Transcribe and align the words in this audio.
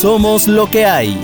Somos 0.00 0.46
lo 0.46 0.70
que 0.70 0.84
hay. 0.84 1.18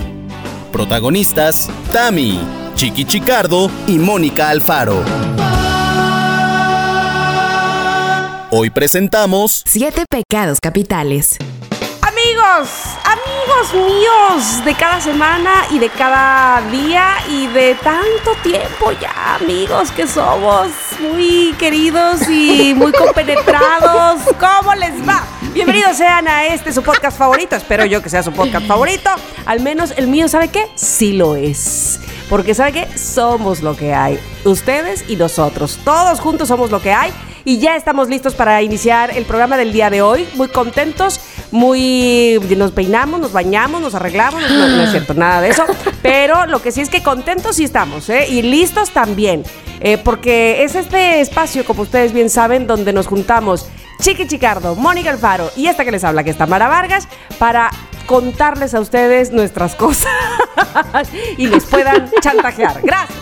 Protagonistas, 0.73 1.69
Tami, 1.93 2.41
Chiqui 2.75 3.05
Chicardo 3.05 3.71
y 3.87 3.97
Mónica 3.97 4.49
Alfaro. 4.49 5.01
Hoy 8.51 8.69
presentamos 8.71 9.63
Siete 9.65 10.03
pecados 10.09 10.59
capitales. 10.59 11.37
Amigos, 12.25 12.69
amigos 13.03 13.87
míos 13.87 14.65
de 14.65 14.73
cada 14.73 14.99
semana 14.99 15.67
y 15.69 15.77
de 15.77 15.89
cada 15.89 16.59
día 16.71 17.17
y 17.29 17.45
de 17.45 17.75
tanto 17.75 18.33
tiempo 18.41 18.91
ya, 18.99 19.35
amigos 19.35 19.91
que 19.91 20.07
somos 20.07 20.71
muy 20.99 21.53
queridos 21.59 22.27
y 22.27 22.73
muy 22.73 22.91
compenetrados. 22.93 24.21
¿Cómo 24.39 24.73
les 24.73 25.07
va? 25.07 25.23
Bienvenidos 25.53 25.97
sean 25.97 26.27
a 26.27 26.47
este 26.47 26.73
su 26.73 26.81
podcast 26.81 27.15
favorito. 27.15 27.55
Espero 27.55 27.85
yo 27.85 28.01
que 28.01 28.09
sea 28.09 28.23
su 28.23 28.31
podcast 28.31 28.65
favorito. 28.65 29.11
Al 29.45 29.59
menos 29.59 29.93
el 29.95 30.07
mío, 30.07 30.27
¿sabe 30.27 30.47
qué? 30.47 30.65
Sí 30.73 31.13
lo 31.13 31.35
es. 31.35 31.99
Porque 32.27 32.55
¿sabe 32.55 32.71
qué? 32.71 32.97
Somos 32.97 33.61
lo 33.61 33.77
que 33.77 33.93
hay. 33.93 34.19
Ustedes 34.45 35.07
y 35.07 35.15
nosotros. 35.15 35.79
Todos 35.85 36.19
juntos 36.19 36.47
somos 36.47 36.71
lo 36.71 36.81
que 36.81 36.91
hay. 36.91 37.13
Y 37.47 37.59
ya 37.59 37.75
estamos 37.75 38.09
listos 38.09 38.33
para 38.33 38.63
iniciar 38.63 39.15
el 39.15 39.23
programa 39.25 39.55
del 39.55 39.71
día 39.71 39.91
de 39.91 40.01
hoy. 40.01 40.27
Muy 40.33 40.47
contentos, 40.47 41.21
muy... 41.51 42.39
Nos 42.57 42.71
peinamos, 42.71 43.19
nos 43.19 43.31
bañamos, 43.31 43.81
nos 43.81 43.95
arreglamos. 43.95 44.41
No, 44.49 44.67
no 44.67 44.81
es 44.81 44.91
cierto, 44.91 45.13
nada 45.13 45.41
de 45.41 45.49
eso. 45.49 45.63
Pero 46.01 46.45
lo 46.45 46.61
que 46.61 46.71
sí 46.71 46.81
es 46.81 46.89
que 46.89 47.03
contentos 47.03 47.55
sí 47.57 47.63
estamos, 47.63 48.09
¿eh? 48.09 48.27
Y 48.29 48.41
listos 48.41 48.91
también. 48.91 49.43
Eh, 49.81 49.97
porque 49.97 50.63
es 50.63 50.75
este 50.75 51.21
espacio, 51.21 51.65
como 51.65 51.81
ustedes 51.81 52.13
bien 52.13 52.29
saben, 52.29 52.67
donde 52.67 52.93
nos 52.93 53.07
juntamos 53.07 53.67
Chiqui 54.01 54.27
Chicardo, 54.27 54.75
Mónica 54.75 55.09
Alfaro 55.09 55.51
y 55.55 55.67
esta 55.67 55.85
que 55.85 55.91
les 55.91 56.03
habla, 56.03 56.23
que 56.23 56.29
es 56.29 56.37
Tamara 56.37 56.67
Vargas, 56.67 57.07
para 57.39 57.69
contarles 58.05 58.73
a 58.73 58.79
ustedes 58.79 59.31
nuestras 59.31 59.75
cosas 59.75 60.11
y 61.37 61.47
les 61.47 61.65
puedan 61.65 62.09
chantajear. 62.21 62.81
Gracias. 62.83 63.19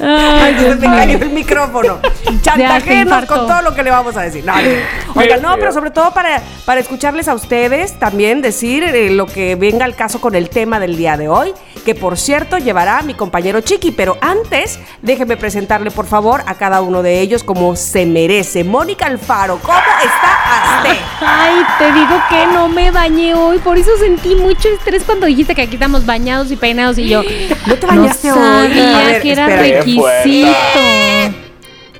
Ay, 0.00 0.54
cayó 0.80 1.18
el 1.18 1.30
micrófono. 1.30 2.00
Chantajenos 2.42 3.24
con 3.26 3.46
todo 3.46 3.62
lo 3.62 3.74
que 3.74 3.82
le 3.82 3.90
vamos 3.90 4.16
a 4.16 4.22
decir. 4.22 4.44
No, 4.44 4.54
no. 4.54 5.20
Oiga, 5.20 5.36
no, 5.36 5.54
pero 5.56 5.72
sobre 5.72 5.90
todo 5.90 6.12
para, 6.12 6.42
para 6.64 6.80
escucharles 6.80 7.28
a 7.28 7.34
ustedes 7.34 7.98
también 7.98 8.42
decir 8.42 8.82
eh, 8.82 9.10
lo 9.10 9.26
que 9.26 9.54
venga 9.56 9.84
al 9.84 9.94
caso 9.94 10.20
con 10.20 10.34
el 10.34 10.50
tema 10.50 10.80
del 10.80 10.96
día 10.96 11.16
de 11.16 11.28
hoy, 11.28 11.52
que 11.84 11.94
por 11.94 12.18
cierto 12.18 12.58
llevará 12.58 12.98
a 12.98 13.02
mi 13.02 13.14
compañero 13.14 13.60
Chiqui. 13.60 13.92
Pero 13.92 14.18
antes, 14.20 14.78
déjenme 15.02 15.36
presentarle 15.36 15.90
por 15.90 16.06
favor 16.06 16.42
a 16.46 16.54
cada 16.54 16.80
uno 16.80 17.02
de 17.02 17.20
ellos 17.20 17.44
como 17.44 17.76
se 17.76 18.06
merece. 18.06 18.64
Mónica 18.64 19.06
Alfaro, 19.06 19.58
¿cómo 19.62 19.78
está 19.78 20.78
usted? 20.78 21.00
Ay, 21.20 21.54
te 21.78 21.92
digo 21.92 22.22
que 22.28 22.46
no 22.52 22.68
me 22.68 22.90
bañé 22.90 23.34
hoy, 23.34 23.58
por 23.58 23.78
eso 23.78 23.90
sentí 23.98 24.34
mucho 24.34 24.68
estrés 24.68 25.04
cuando 25.04 25.26
dijiste 25.26 25.54
que 25.54 25.62
aquí 25.62 25.74
estamos 25.74 26.04
bañados 26.04 26.50
y 26.50 26.56
peinados 26.56 26.98
y 26.98 27.08
yo. 27.08 27.22
¿No 27.66 27.76
te 27.76 27.86
bañaste 27.86 28.28
no 28.28 28.34
hoy? 28.34 28.72
Sabía 29.04 29.20
que 29.20 29.32
era 29.32 29.48
espera. 29.48 29.78
requisito. 29.80 30.80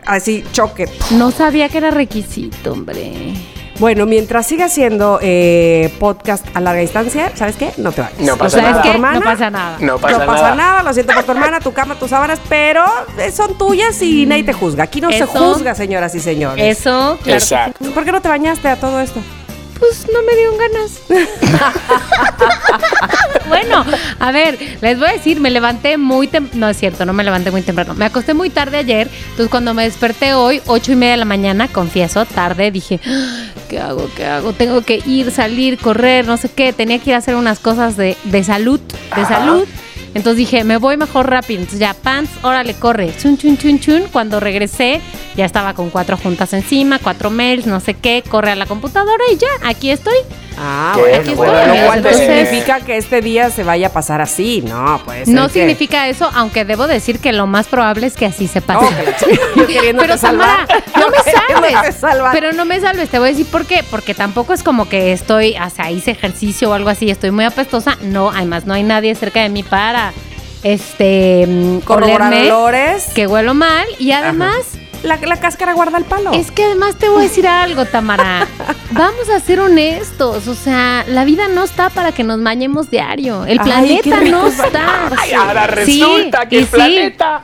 Así, 0.07 0.45
choque. 0.53 0.87
No 1.13 1.31
sabía 1.31 1.69
que 1.69 1.79
era 1.79 1.91
requisito, 1.91 2.73
hombre. 2.73 3.33
Bueno, 3.79 4.07
mientras 4.07 4.47
siga 4.47 4.69
siendo 4.69 5.19
eh, 5.21 5.93
podcast 5.99 6.47
a 6.55 6.61
larga 6.61 6.81
distancia, 6.81 7.33
¿sabes 7.35 7.57
qué? 7.57 7.73
No 7.77 7.91
te 7.91 8.03
vayas. 8.03 8.21
No 8.21 8.37
pasa 8.37 8.63
nada. 8.63 9.15
No 9.15 9.21
pasa 9.21 9.51
nada. 9.51 9.77
No 9.81 9.99
pasa, 9.99 10.19
no 10.19 10.27
pasa 10.27 10.43
nada. 10.43 10.55
nada. 10.55 10.83
lo 10.85 10.93
siento 10.95 11.13
por 11.13 11.25
tu 11.25 11.33
hermana, 11.33 11.59
tu 11.59 11.73
cama, 11.73 11.97
tus 11.97 12.11
sábanas, 12.11 12.41
pero 12.49 12.85
son 13.33 13.59
tuyas 13.59 14.01
y 14.01 14.27
nadie 14.27 14.45
te 14.45 14.53
juzga. 14.53 14.85
Aquí 14.85 15.01
no 15.01 15.11
se 15.11 15.27
juzga, 15.27 15.75
señoras 15.75 16.15
y 16.15 16.21
señores. 16.21 16.79
Eso, 16.79 17.19
claro. 17.23 17.39
Exacto. 17.39 17.91
¿Por 17.91 18.05
qué 18.05 18.13
no 18.13 18.21
te 18.21 18.29
bañaste 18.29 18.69
a 18.69 18.77
todo 18.77 19.01
esto? 19.01 19.21
Pues 19.87 20.07
no 20.13 20.23
me 20.23 20.35
dieron 20.35 20.57
ganas. 20.57 20.93
bueno, 23.49 23.85
a 24.19 24.33
ver, 24.33 24.59
les 24.81 24.99
voy 24.99 25.09
a 25.09 25.13
decir, 25.13 25.41
me 25.41 25.51
levanté 25.51 25.99
muy 25.99 26.27
temprano. 26.27 26.59
No 26.61 26.69
es 26.71 26.79
cierto, 26.79 27.05
no 27.05 27.13
me 27.13 27.23
levanté 27.23 27.51
muy 27.51 27.61
temprano. 27.63 27.93
Me 27.95 28.07
acosté 28.07 28.33
muy 28.33 28.49
tarde 28.51 28.79
ayer. 28.79 29.11
Entonces, 29.31 29.49
cuando 29.51 29.75
me 29.75 29.83
desperté 29.85 30.33
hoy, 30.35 30.63
ocho 30.67 30.93
y 30.93 30.97
media 30.97 31.13
de 31.13 31.19
la 31.19 31.25
mañana, 31.27 31.69
confieso, 31.69 32.25
tarde, 32.25 32.71
dije, 32.71 32.99
"Ah, 33.07 33.45
¿qué 33.69 33.79
hago? 33.79 34.09
¿Qué 34.17 34.25
hago? 34.25 34.53
Tengo 34.55 34.81
que 34.83 35.03
ir, 35.05 35.31
salir, 35.31 35.77
correr, 35.79 36.27
no 36.27 36.37
sé 36.39 36.49
qué. 36.49 36.73
Tenía 36.73 36.99
que 36.99 37.11
ir 37.11 37.17
a 37.17 37.19
hacer 37.19 37.37
unas 37.37 37.59
cosas 37.59 37.97
de, 37.99 38.17
de 38.25 38.43
salud, 38.45 38.81
de 39.15 39.21
Ajá. 39.23 39.29
salud. 39.41 39.69
Entonces 40.15 40.37
dije, 40.37 40.65
me 40.65 40.77
voy 40.77 40.97
mejor 40.97 41.29
rápido. 41.29 41.61
Entonces 41.61 41.81
ya, 41.81 41.95
pants, 41.95 42.31
órale, 42.43 42.75
corre. 42.75 43.13
Chun, 43.17 43.37
chun, 43.37 43.59
chun, 43.59 43.81
chun. 43.81 44.05
Cuando 44.13 44.41
regresé, 44.41 45.01
ya 45.37 45.45
estaba 45.45 45.75
con 45.75 45.91
cuatro 45.91 46.17
juntas 46.17 46.53
encima, 46.53 46.99
cuatro 46.99 47.31
mails, 47.31 47.67
no 47.67 47.81
sé 47.81 47.95
qué. 47.95 48.23
Corre 48.29 48.53
a 48.53 48.57
la 48.57 48.67
computadora 48.67 49.25
y 49.33 49.37
ya, 49.37 49.69
aquí 49.69 49.91
estoy. 49.91 50.17
Ah, 50.57 50.97
bueno, 50.99 51.17
bueno, 51.35 51.37
bueno, 51.37 51.59
amigos, 51.59 51.79
lo 51.81 51.87
cual 51.87 52.03
no 52.03 52.13
significa 52.13 52.81
que 52.81 52.97
este 52.97 53.21
día 53.21 53.51
se 53.51 53.65
vaya 53.65 53.89
a 53.89 53.91
pasar 53.91 54.21
así, 54.21 54.63
no, 54.63 55.01
pues. 55.05 55.29
No 55.29 55.47
que- 55.49 55.55
significa 55.55 56.09
eso, 56.09 56.31
aunque 56.35 56.65
debo 56.65 56.87
decir 56.87 57.19
que 57.19 57.33
lo 57.33 57.47
más 57.47 57.67
probable 57.67 58.07
es 58.07 58.15
que 58.15 58.27
así 58.27 58.47
se 58.49 58.61
pase. 58.61 58.87
No, 59.57 59.67
yo 59.69 59.81
Pero 59.99 60.17
salvar. 60.17 60.67
Tamara, 60.67 60.85
no 60.99 61.61
me 61.61 61.93
salves. 61.93 62.33
Pero 62.33 62.53
no 62.53 62.65
me 62.65 62.81
salves, 62.81 63.09
te 63.09 63.19
voy 63.19 63.29
a 63.29 63.31
decir 63.33 63.47
por 63.47 63.67
qué. 63.67 63.83
Porque 63.91 64.15
tampoco 64.15 64.53
es 64.53 64.63
como 64.63 64.89
que 64.89 65.13
estoy, 65.13 65.57
o 65.57 65.71
sea, 65.71 65.91
hice 65.91 66.13
ejercicio 66.13 66.71
o 66.71 66.73
algo 66.75 66.89
así, 66.91 67.11
estoy 67.11 67.31
muy 67.31 67.45
apestosa. 67.45 67.97
No, 68.03 68.31
además 68.31 68.65
no 68.67 68.75
hay 68.75 68.83
nadie 68.83 69.15
cerca 69.15 69.41
de 69.43 69.49
mí 69.49 69.63
para 69.63 70.13
este 70.63 71.47
mm, 71.47 71.79
Corroborar 71.81 72.33
olerme 72.33 72.53
olores. 72.53 73.07
que 73.15 73.27
huelo 73.27 73.55
mal. 73.55 73.87
Y 73.99 74.13
además, 74.13 74.57
La, 75.05 75.17
la 75.19 75.37
cáscara 75.39 75.75
guarda 75.75 75.99
el 75.99 76.05
palo. 76.05 76.33
es 76.33 76.51
que 76.51 76.65
además 76.65 76.97
te 76.97 77.09
voy 77.09 77.21
a 77.21 77.23
decir 77.29 77.47
algo, 77.47 77.85
Tamara. 77.85 78.47
Vamos 78.93 79.29
a 79.29 79.39
ser 79.41 79.61
honestos. 79.61 80.49
O 80.49 80.55
sea, 80.55 81.05
la 81.07 81.25
vida 81.25 81.47
no 81.49 81.63
está 81.65 81.91
para 81.91 82.13
que 82.13 82.25
nos 82.25 82.43
bañemos 82.43 82.91
diario. 82.91 83.45
El 83.45 83.61
planeta 83.61 84.21
no 84.23 84.47
es 84.47 84.59
está. 84.59 85.11
Ay, 85.19 85.33
ahora 85.33 85.69
Sí, 85.85 86.01
resulta 86.03 86.49
que 86.49 86.57
y 86.57 86.59
el 86.61 86.65
sí. 86.67 86.71
planeta. 86.73 87.43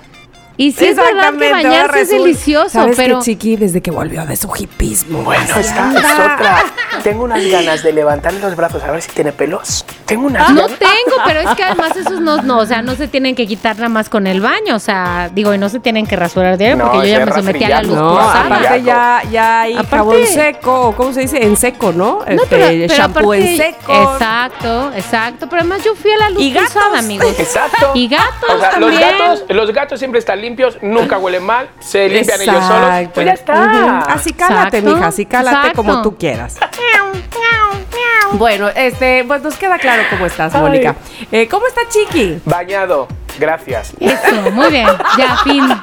Y 0.62 0.72
sí 0.72 0.84
es 0.86 0.96
verdad 0.96 1.32
que 1.38 1.50
bañarse 1.50 2.00
es 2.02 2.10
delicioso, 2.10 2.68
¿Sabes 2.68 2.96
pero 2.96 3.18
que 3.18 3.24
Chiqui, 3.24 3.56
desde 3.56 3.80
que 3.80 3.90
volvió 3.90 4.26
de 4.26 4.36
su 4.36 4.50
hipismo. 4.54 5.22
Bueno, 5.22 5.42
esta 5.42 5.90
es 5.92 6.04
otra. 6.04 6.64
Tengo 7.02 7.24
unas 7.24 7.42
ganas 7.46 7.82
de 7.82 7.92
levantarle 7.94 8.40
los 8.40 8.54
brazos 8.56 8.82
a 8.84 8.90
ver 8.90 9.00
si 9.00 9.10
tiene 9.10 9.32
pelos. 9.32 9.84
Tengo 10.04 10.26
unas 10.26 10.50
no 10.50 10.62
ganas. 10.62 10.78
tengo, 10.78 11.16
pero 11.24 11.40
es 11.40 11.56
que 11.56 11.62
además 11.64 11.96
esos 11.96 12.20
no, 12.20 12.42
no, 12.42 12.58
o 12.58 12.66
sea, 12.66 12.82
no 12.82 12.94
se 12.94 13.08
tienen 13.08 13.34
que 13.34 13.46
quitar 13.46 13.76
nada 13.76 13.88
más 13.88 14.08
con 14.10 14.26
el 14.26 14.40
baño, 14.42 14.74
o 14.76 14.78
sea, 14.80 15.30
digo, 15.32 15.54
y 15.54 15.58
no 15.58 15.68
se 15.70 15.80
tienen 15.80 16.06
que 16.06 16.16
rasurar 16.16 16.58
diario 16.58 16.76
No, 16.76 16.90
porque 16.92 17.08
yo 17.10 17.18
ya 17.18 17.24
me 17.26 17.32
sometí 17.32 17.64
a 17.64 17.68
la 17.70 17.82
luz. 17.82 17.96
No, 17.96 18.14
cruzada. 18.16 18.44
aparte 18.46 18.82
ya, 18.82 19.22
ya 19.30 19.60
hay 19.62 19.72
Aparte- 19.74 19.96
jabón 19.96 20.26
seco, 20.26 20.94
¿cómo 20.96 21.12
se 21.14 21.20
dice? 21.20 21.42
En 21.42 21.56
seco, 21.56 21.92
¿no? 21.92 22.18
No, 22.20 22.24
Este, 22.26 22.46
pero, 22.50 22.66
pero 22.66 22.94
shampoo 22.94 23.32
en 23.34 23.56
seco. 23.56 24.12
Exacto, 24.12 24.92
exacto. 24.94 25.46
Pero 25.48 25.60
además 25.62 25.82
yo 25.84 25.94
fui 25.94 26.10
a 26.12 26.18
la 26.18 26.30
luz 26.30 26.42
Y 26.42 26.52
gatos. 26.52 26.72
cruzada, 26.72 26.98
amigos. 26.98 27.34
Exacto. 27.38 27.92
Y 27.94 28.08
gatos 28.08 28.50
O 28.54 28.58
sea, 28.58 28.78
los 28.78 28.90
también. 28.90 29.18
gatos, 29.18 29.44
los 29.48 29.72
gatos 29.72 29.98
siempre 29.98 30.18
están 30.18 30.40
limpios, 30.40 30.49
nunca 30.82 31.18
huelen 31.18 31.44
mal, 31.44 31.68
se 31.80 32.08
limpian 32.08 32.40
ellos 32.40 32.64
solos. 32.64 32.84
Exacto. 32.84 33.10
Pues 33.14 33.26
ya 33.26 33.32
está. 33.32 33.52
Ujú. 33.54 34.12
Así 34.12 34.32
cálate, 34.32 34.78
Exacto, 34.78 34.96
mija, 34.96 35.06
así 35.08 35.26
cálate 35.26 35.56
exacto. 35.56 35.76
como 35.76 36.02
tú 36.02 36.16
quieras. 36.16 36.56
Bueno, 38.32 38.68
este, 38.68 39.24
pues 39.26 39.42
nos 39.42 39.56
queda 39.56 39.76
claro 39.78 40.04
cómo 40.08 40.26
estás. 40.26 40.54
Mónica. 40.54 40.94
Eh, 41.32 41.48
¿Cómo 41.48 41.66
está 41.66 41.80
Chiqui? 41.88 42.40
Bañado. 42.44 43.08
Gracias. 43.40 43.92
Eso, 43.98 44.50
muy 44.52 44.68
bien, 44.70 44.86
ya, 45.18 45.36
fin. 45.38 45.64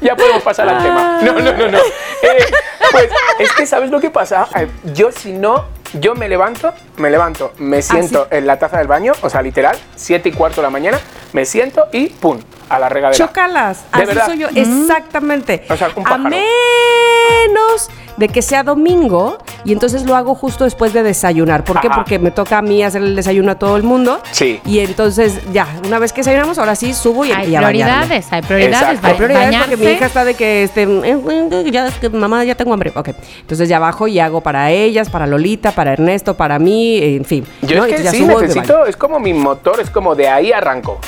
Ya 0.00 0.16
podemos 0.16 0.42
pasar 0.42 0.68
al 0.68 0.82
tema. 0.82 1.20
No, 1.22 1.32
no, 1.34 1.52
no, 1.52 1.68
no. 1.68 1.78
Eh, 1.78 2.44
pues 2.90 3.08
es 3.38 3.52
que, 3.52 3.66
¿sabes 3.66 3.90
lo 3.90 4.00
que 4.00 4.10
pasa? 4.10 4.48
Eh, 4.56 4.66
Yo 4.94 5.12
si 5.12 5.32
no, 5.32 5.66
yo 5.92 6.14
me 6.16 6.28
levanto, 6.28 6.72
me 6.96 7.08
levanto, 7.10 7.52
me 7.58 7.82
siento 7.82 8.26
en 8.30 8.46
la 8.48 8.58
taza 8.58 8.78
del 8.78 8.88
baño, 8.88 9.12
o 9.22 9.30
sea, 9.30 9.42
literal, 9.42 9.76
siete 9.94 10.30
y 10.30 10.32
cuarto 10.32 10.56
de 10.60 10.62
la 10.66 10.70
mañana, 10.70 10.98
me 11.32 11.44
siento 11.44 11.86
y 11.92 12.08
¡pum! 12.08 12.40
A 12.68 12.78
la 12.78 12.88
regadera. 12.88 13.24
Chócalas. 13.26 13.82
De 13.82 13.86
Así 13.92 14.06
verdad. 14.06 14.26
soy 14.26 14.38
yo, 14.38 14.48
exactamente. 14.54 15.64
O 15.68 15.76
sea, 15.76 15.90
un 15.94 16.08
a 16.08 16.16
menos 16.18 17.90
de 18.16 18.28
que 18.28 18.42
sea 18.42 18.62
domingo 18.62 19.38
y 19.64 19.72
entonces 19.72 20.04
lo 20.04 20.16
hago 20.16 20.34
justo 20.34 20.64
después 20.64 20.92
de 20.92 21.02
desayunar. 21.02 21.64
¿Por 21.64 21.80
qué? 21.80 21.88
Ajá. 21.88 21.96
Porque 21.96 22.18
me 22.18 22.30
toca 22.30 22.58
a 22.58 22.62
mí 22.62 22.82
hacer 22.82 23.02
el 23.02 23.14
desayuno 23.16 23.52
a 23.52 23.54
todo 23.58 23.76
el 23.76 23.82
mundo. 23.82 24.20
Sí. 24.32 24.60
Y 24.64 24.80
entonces 24.80 25.38
ya, 25.52 25.66
una 25.86 25.98
vez 25.98 26.12
que 26.12 26.21
desayunamos, 26.22 26.58
ahora 26.58 26.74
sí 26.74 26.94
subo 26.94 27.24
y, 27.24 27.32
Hay 27.32 27.50
y 27.50 27.56
a 27.56 27.60
bañarme. 27.60 27.84
prioridades, 27.84 28.32
hay 28.32 28.42
prioridades. 28.42 29.04
Hay 29.04 29.14
prioridades 29.14 29.56
porque 29.56 29.76
mi 29.76 29.86
hija 29.86 30.06
está 30.06 30.24
de 30.24 30.34
que 30.34 30.62
este 30.62 30.82
eh, 30.82 31.70
ya 31.70 31.86
es 31.86 31.94
que 31.94 32.08
mamá 32.08 32.44
ya 32.44 32.54
tengo 32.54 32.72
hambre. 32.72 32.92
Ok. 32.94 33.10
Entonces 33.40 33.68
ya 33.68 33.78
bajo 33.78 34.08
y 34.08 34.18
hago 34.20 34.40
para 34.40 34.70
ellas, 34.70 35.10
para 35.10 35.26
Lolita, 35.26 35.72
para 35.72 35.92
Ernesto, 35.92 36.34
para 36.34 36.58
mí, 36.58 36.98
en 37.02 37.24
fin. 37.24 37.46
Yo 37.62 37.76
¿no? 37.76 37.84
es 37.84 37.96
que 37.96 38.02
ya 38.02 38.10
sí, 38.10 38.20
subo 38.20 38.40
necesito, 38.40 38.86
es 38.86 38.96
como 38.96 39.18
mi 39.20 39.34
motor, 39.34 39.80
es 39.80 39.90
como 39.90 40.14
de 40.14 40.28
ahí 40.28 40.52
arranco, 40.52 41.00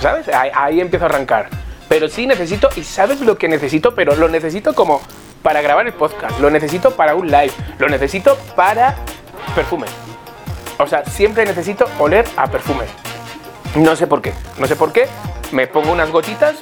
¿sabes? 0.00 0.28
Ahí, 0.28 0.50
ahí 0.54 0.80
empiezo 0.80 1.04
a 1.06 1.08
arrancar. 1.08 1.48
Pero 1.88 2.08
sí 2.08 2.26
necesito, 2.26 2.68
y 2.76 2.82
¿sabes 2.82 3.20
lo 3.20 3.36
que 3.36 3.48
necesito? 3.48 3.94
Pero 3.94 4.16
lo 4.16 4.28
necesito 4.28 4.74
como 4.74 5.00
para 5.42 5.60
grabar 5.60 5.86
el 5.86 5.92
podcast, 5.92 6.38
lo 6.40 6.50
necesito 6.50 6.92
para 6.92 7.14
un 7.14 7.26
live, 7.26 7.52
lo 7.78 7.88
necesito 7.88 8.36
para 8.56 8.96
perfume. 9.54 9.86
O 10.78 10.86
sea, 10.86 11.04
siempre 11.04 11.44
necesito 11.44 11.86
oler 11.98 12.24
a 12.36 12.46
perfume. 12.46 12.84
No 13.74 13.96
sé 13.96 14.06
por 14.06 14.20
qué, 14.20 14.32
no 14.58 14.66
sé 14.66 14.76
por 14.76 14.92
qué, 14.92 15.06
me 15.50 15.66
pongo 15.66 15.92
unas 15.92 16.10
gotitas 16.10 16.56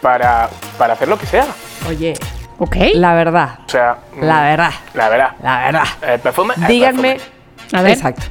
para, 0.00 0.48
para 0.78 0.94
hacer 0.94 1.08
lo 1.08 1.18
que 1.18 1.26
sea. 1.26 1.46
Oye, 1.88 2.14
Ok. 2.58 2.76
la 2.94 3.14
verdad, 3.14 3.58
O 3.66 3.68
sea, 3.70 3.96
mm, 4.16 4.22
la 4.24 4.42
verdad, 4.42 4.70
la 4.94 5.08
verdad. 5.08 5.30
la 5.42 5.58
verdad. 5.64 5.84
El 6.02 6.20
perfume. 6.20 6.54
el 6.56 6.66
Díganme 6.66 7.12
perfume. 7.14 7.32
A 7.72 7.82
ver. 7.82 7.92
Exacto. 7.92 8.22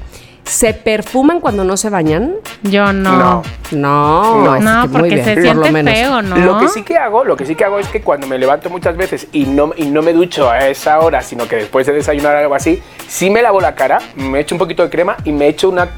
¿Se 0.44 0.73
perfuman 0.73 1.39
cuando 1.39 1.63
no 1.63 1.77
se 1.77 1.89
bañan? 1.89 2.33
Yo 2.63 2.91
no. 2.91 3.12
No. 3.12 3.44
No, 3.71 4.44
No. 4.44 4.56
es 4.57 4.63
No, 4.63 4.81
que 4.83 4.88
muy 4.89 5.00
porque 5.00 5.13
bien, 5.15 5.25
se 5.25 5.33
por 5.35 5.44
siente 5.44 5.67
lo 5.67 5.71
menos. 5.74 5.94
feo, 5.94 6.21
¿no? 6.21 6.35
Lo 6.38 6.59
que 6.59 6.67
sí 6.67 6.83
que 6.83 6.97
hago, 6.97 7.24
lo 7.24 7.38
que 7.38 7.45
sí 7.45 7.56
que 7.56 7.63
hago 7.63 7.79
es 7.79 7.88
que 7.88 8.01
cuando 8.01 8.27
me 8.27 8.38
levanto 8.38 8.69
muchas 8.69 8.97
veces 8.97 9.27
y 9.31 9.45
no, 9.45 9.71
y 9.77 9.85
no 9.85 10.01
me 10.01 10.13
ducho 10.13 10.50
a 10.50 10.67
esa 10.67 11.00
hora, 11.00 11.21
sino 11.21 11.47
que 11.47 11.56
después 11.57 11.88
de 11.88 11.94
desayunar 11.94 12.35
algo 12.35 12.53
así, 12.53 12.81
sí 13.07 13.29
me 13.29 13.41
lavo 13.41 13.62
la 13.62 13.75
cara, 13.75 14.00
me 14.15 14.39
echo 14.41 14.56
un 14.56 14.59
poquito 14.59 14.83
de 14.83 14.89
crema 14.89 15.15
y 15.24 15.31
me 15.31 15.47
echo 15.47 15.69
una, 15.69 15.83
un- 15.83 15.89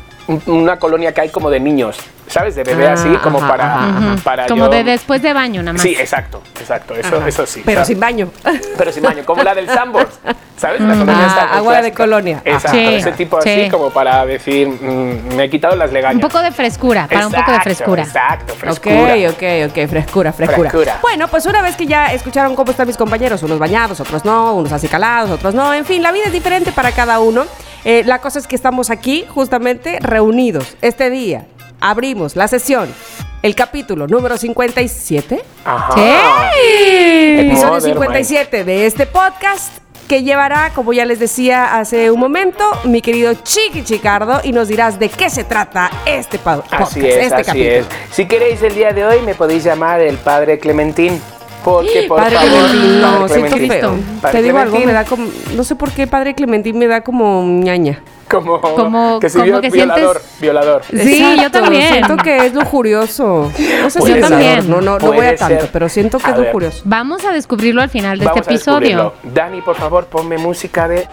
una 0.46 0.78
colonia 0.80 1.12
que 1.14 1.22
hay 1.22 1.30
como 1.30 1.50
de 1.50 1.60
niños, 1.60 1.98
¿sabes? 2.28 2.56
De 2.56 2.64
bebé 2.64 2.88
Ah, 2.88 2.94
así, 2.94 3.10
como 3.22 3.40
ajá, 3.40 3.48
para, 3.48 3.66
ajá, 3.76 3.88
ajá. 3.98 4.16
para 4.24 4.48
Como 4.48 4.66
yo- 4.66 4.70
de 4.72 4.84
después 4.86 5.22
de 5.22 5.34
baño, 5.34 5.62
nada 5.62 5.74
más. 5.74 5.82
Sí, 5.82 5.96
exacto, 6.00 6.42
exacto, 6.60 6.96
eso, 6.96 7.18
Ajá. 7.18 7.28
eso 7.28 7.46
sí. 7.46 7.62
Pero 7.66 7.78
¿sabes? 7.78 7.88
sin 7.90 8.00
baño. 8.00 8.30
Pero 8.78 8.92
sin 8.94 9.04
baño, 9.04 9.24
como 9.26 9.44
la 9.44 9.54
del 9.54 9.68
Sambors, 9.68 10.20
¿sabes? 10.58 10.80
La 10.82 10.94
colonia 10.96 11.28
Ah, 11.28 11.58
agua 11.58 11.82
de 11.82 11.92
colonia. 11.92 12.42
Exacto, 12.46 12.78
Sí, 12.78 12.86
ese 12.96 13.12
tipo 13.12 13.42
sí. 13.42 13.50
así 13.50 13.70
como 13.70 13.90
para 13.90 14.26
decir, 14.26 14.68
mm, 14.70 15.36
me 15.36 15.44
he 15.44 15.50
quitado 15.50 15.76
las 15.76 15.92
legañas. 15.92 16.16
Un 16.24 16.30
poco 16.30 16.42
de 16.42 16.52
frescura, 16.52 17.08
para 17.08 17.28
un 17.28 17.34
poco 17.34 17.52
de 17.52 17.58
Exacto, 17.58 17.64
frescura. 17.76 18.04
Exacto, 18.04 18.54
Ok, 18.54 18.60
frescura. 18.60 19.14
ok, 19.30 19.70
ok, 19.70 19.90
frescura, 19.90 20.32
frescura, 20.34 20.70
Frescura. 20.70 21.00
Bueno, 21.02 21.28
pues 21.28 21.46
una 21.46 21.62
vez 21.62 21.76
que 21.76 21.86
ya 21.86 22.14
escucharon 22.14 22.56
cómo 22.56 22.72
están 22.72 22.88
mis 22.88 22.98
compañeros, 22.98 23.44
unos 23.44 23.60
bañados, 23.60 24.00
otros 24.00 24.24
no, 24.24 24.54
unos 24.56 24.72
así 24.72 24.88
calados, 24.88 25.30
otros 25.30 25.54
no, 25.54 25.74
en 25.74 25.84
fin, 25.86 26.02
la 26.02 26.12
vida 26.14 26.24
es 26.28 26.32
diferente 26.32 26.72
para 26.72 26.92
cada 26.94 27.20
uno. 27.20 27.46
Eh, 27.86 28.04
la 28.06 28.20
cosa 28.20 28.40
es 28.40 28.48
que 28.48 28.56
estamos 28.56 28.90
aquí 28.90 29.26
justamente 29.28 30.00
reunidos 30.00 30.78
este 30.82 31.10
día. 31.10 31.48
Abrimos 31.82 32.36
la 32.38 32.48
sesión, 32.48 32.94
el 33.42 33.56
capítulo 33.56 34.08
número 34.08 34.38
57, 34.38 35.44
Ajá. 35.66 35.94
¡Sí! 35.96 37.40
episodio 37.40 37.72
Mother 37.74 37.92
57 37.94 38.64
de 38.64 38.86
este 38.86 39.06
podcast. 39.06 39.74
Que 40.08 40.22
llevará, 40.22 40.72
como 40.76 40.92
ya 40.92 41.06
les 41.06 41.18
decía 41.20 41.78
hace 41.80 42.12
un 42.12 42.20
momento, 42.20 42.64
mi 42.84 43.02
querido 43.02 43.34
Chiqui 43.36 43.84
Chicardo, 43.84 44.42
y 44.44 44.52
nos 44.52 44.68
dirás 44.68 45.00
de 45.00 45.08
qué 45.08 45.30
se 45.30 45.46
trata 45.46 45.90
este 46.06 46.38
podcast, 46.40 46.74
Así 46.92 47.00
es, 47.00 47.16
este 47.16 47.36
así 47.36 47.44
capítulo. 47.46 47.70
es. 47.72 47.86
Si 48.12 48.26
queréis 48.28 48.62
el 48.64 48.76
día 48.76 48.92
de 48.92 49.06
hoy 49.06 49.22
me 49.22 49.34
podéis 49.34 49.64
llamar 49.64 50.02
el 50.02 50.18
padre 50.18 50.60
Clementín. 50.60 51.22
Porque 51.64 52.06
por 52.08 52.18
Padre 52.18 52.36
favor, 52.36 52.70
Clementín, 52.70 53.02
no, 53.02 53.12
Padre 53.28 53.34
siento 53.50 53.74
feo. 53.74 53.96
Padre 54.22 54.38
Te 54.40 54.44
digo 54.44 54.58
algo, 54.58 54.80
me 54.80 54.92
da 54.94 55.06
como. 55.06 55.28
No 55.56 55.64
sé 55.64 55.76
por 55.76 55.92
qué 55.92 56.08
Padre 56.08 56.34
Clementín 56.36 56.78
me 56.78 56.88
da 56.88 57.02
como 57.02 57.42
ñaña. 57.44 58.02
como, 58.30 58.60
Como- 58.60 59.20
que 59.20 59.30
si 59.30 59.38
como 59.38 59.46
vio- 59.52 59.62
que 59.62 59.70
violador, 59.70 60.18
sientes- 60.18 60.42
violador. 60.42 60.82
Sí, 60.92 61.36
yo 61.42 61.52
también. 61.52 61.88
Siento 61.94 62.18
que 62.18 62.46
es 62.48 62.54
lujurioso. 62.54 63.52
No 63.82 63.90
sé 63.90 64.02
si 64.02 64.08
ser. 64.08 64.18
violador, 64.18 64.66
no, 64.66 64.82
no, 64.82 64.98
no 65.00 65.14
voy 65.14 65.26
a 65.28 65.36
tanto, 65.36 65.60
ser. 65.62 65.70
pero 65.72 65.88
siento 65.88 66.18
que 66.18 66.26
A 66.28 66.32
es 66.32 66.38
ver. 66.38 66.46
lujurioso. 66.48 66.82
Vamos 66.86 67.24
a 67.26 67.32
descubrirlo 67.32 67.82
al 67.82 67.90
final 67.90 68.18
de 68.20 68.26
Vamos 68.26 68.42
este 68.42 68.54
episodio. 68.56 68.80
descubrirlo. 68.80 69.14
Dani, 69.36 69.62
por 69.62 69.76
favor, 69.76 70.06
ponme 70.08 70.38
música 70.40 70.88
de 70.88 71.08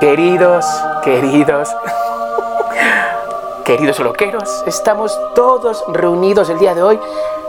queridos, 0.00 0.64
queridos. 1.04 1.68
Queridos 3.64 3.98
loqueros, 4.00 4.64
estamos 4.66 5.18
todos 5.34 5.84
reunidos 5.88 6.48
el 6.50 6.58
día 6.58 6.74
de 6.74 6.82
hoy 6.82 6.98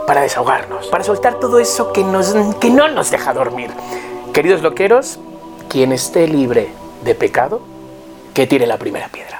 para 0.06 0.20
desahogarnos, 0.20 0.86
para 0.88 1.04
soltar 1.04 1.40
todo 1.40 1.58
eso 1.58 1.92
que, 1.92 2.04
nos, 2.04 2.34
que 2.60 2.70
no 2.70 2.88
nos 2.88 3.10
deja 3.10 3.32
dormir. 3.32 3.70
Queridos 4.32 4.62
loqueros, 4.62 5.18
quien 5.68 5.92
esté 5.92 6.28
libre 6.28 6.68
de 7.02 7.14
pecado, 7.14 7.62
que 8.34 8.46
tire 8.46 8.66
la 8.66 8.76
primera 8.76 9.08
piedra. 9.08 9.38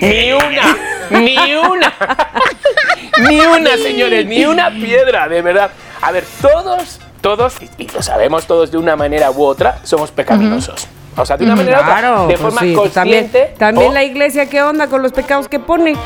Ni 0.00 0.32
una, 0.32 0.76
ni 1.10 1.54
una, 1.54 1.94
ni 3.28 3.40
una, 3.40 3.76
señores, 3.76 4.26
ni 4.26 4.46
una 4.46 4.70
piedra, 4.70 5.28
de 5.28 5.42
verdad. 5.42 5.70
A 6.00 6.12
ver, 6.12 6.24
todos, 6.40 7.00
todos, 7.20 7.60
y, 7.60 7.84
y 7.84 7.88
lo 7.88 8.02
sabemos 8.02 8.46
todos 8.46 8.70
de 8.70 8.78
una 8.78 8.96
manera 8.96 9.30
u 9.30 9.44
otra, 9.44 9.80
somos 9.84 10.10
pecaminosos. 10.10 10.88
O 11.16 11.26
sea, 11.26 11.36
de 11.36 11.44
una 11.44 11.56
manera 11.56 11.78
u 11.78 11.82
otra, 11.82 11.98
Claro, 11.98 12.20
de 12.26 12.34
pues 12.34 12.40
forma 12.40 12.60
sí, 12.60 12.74
también, 12.94 13.24
consciente. 13.24 13.54
también 13.58 13.90
o- 13.90 13.92
la 13.94 14.04
iglesia, 14.04 14.46
¿qué 14.46 14.62
onda 14.62 14.86
con 14.86 15.02
los 15.02 15.12
pecados 15.12 15.48
que 15.48 15.58
pone? 15.58 15.96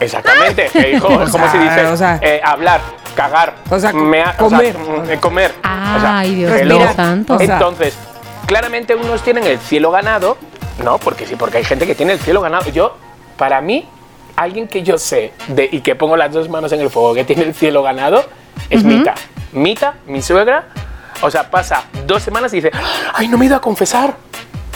Exactamente, 0.00 0.68
que 0.72 0.86
dijo, 0.94 1.06
¿cómo 1.08 1.26
sea, 1.28 1.50
se 1.52 1.58
dice? 1.58 1.86
o 1.86 1.96
sea- 1.96 2.18
Eh, 2.22 2.40
hablar, 2.44 2.80
cagar, 3.14 3.54
O 3.70 3.78
sea, 3.78 3.92
mea- 3.92 4.36
comer. 4.36 4.76
mm, 4.76 5.10
eh, 5.10 5.18
comer. 5.20 5.52
O 5.60 6.00
sea, 6.00 6.18
Ay, 6.18 6.34
Dios 6.34 6.62
mío 6.64 6.88
santo. 6.96 7.34
O 7.34 7.38
sea- 7.38 7.54
Entonces, 7.54 7.94
claramente 8.46 8.94
unos 8.94 9.22
tienen 9.22 9.44
el 9.44 9.58
cielo 9.58 9.90
ganado, 9.90 10.36
¿no? 10.82 10.98
Porque 10.98 11.26
sí, 11.26 11.36
porque 11.36 11.58
hay 11.58 11.64
gente 11.64 11.86
que 11.86 11.94
tiene 11.94 12.14
el 12.14 12.18
cielo 12.18 12.40
ganado. 12.40 12.68
Yo, 12.70 12.96
para 13.36 13.60
mí, 13.60 13.88
alguien 14.36 14.66
que 14.66 14.82
yo 14.82 14.98
sé 14.98 15.32
de, 15.48 15.68
y 15.70 15.80
que 15.80 15.94
pongo 15.94 16.16
las 16.16 16.32
dos 16.32 16.48
manos 16.48 16.72
en 16.72 16.80
el 16.80 16.90
fuego 16.90 17.14
que 17.14 17.22
tiene 17.24 17.42
el 17.44 17.54
cielo 17.54 17.82
ganado 17.82 18.24
es 18.70 18.82
Mita. 18.82 19.14
Mita, 19.52 19.94
mi 20.06 20.20
suegra, 20.20 20.64
o 21.22 21.30
sea, 21.30 21.48
pasa 21.48 21.84
dos 22.06 22.22
semanas 22.24 22.52
y 22.52 22.56
dice, 22.56 22.72
¡ay, 23.14 23.28
no 23.28 23.38
me 23.38 23.44
he 23.44 23.48
ido 23.48 23.56
a 23.56 23.60
confesar! 23.60 24.14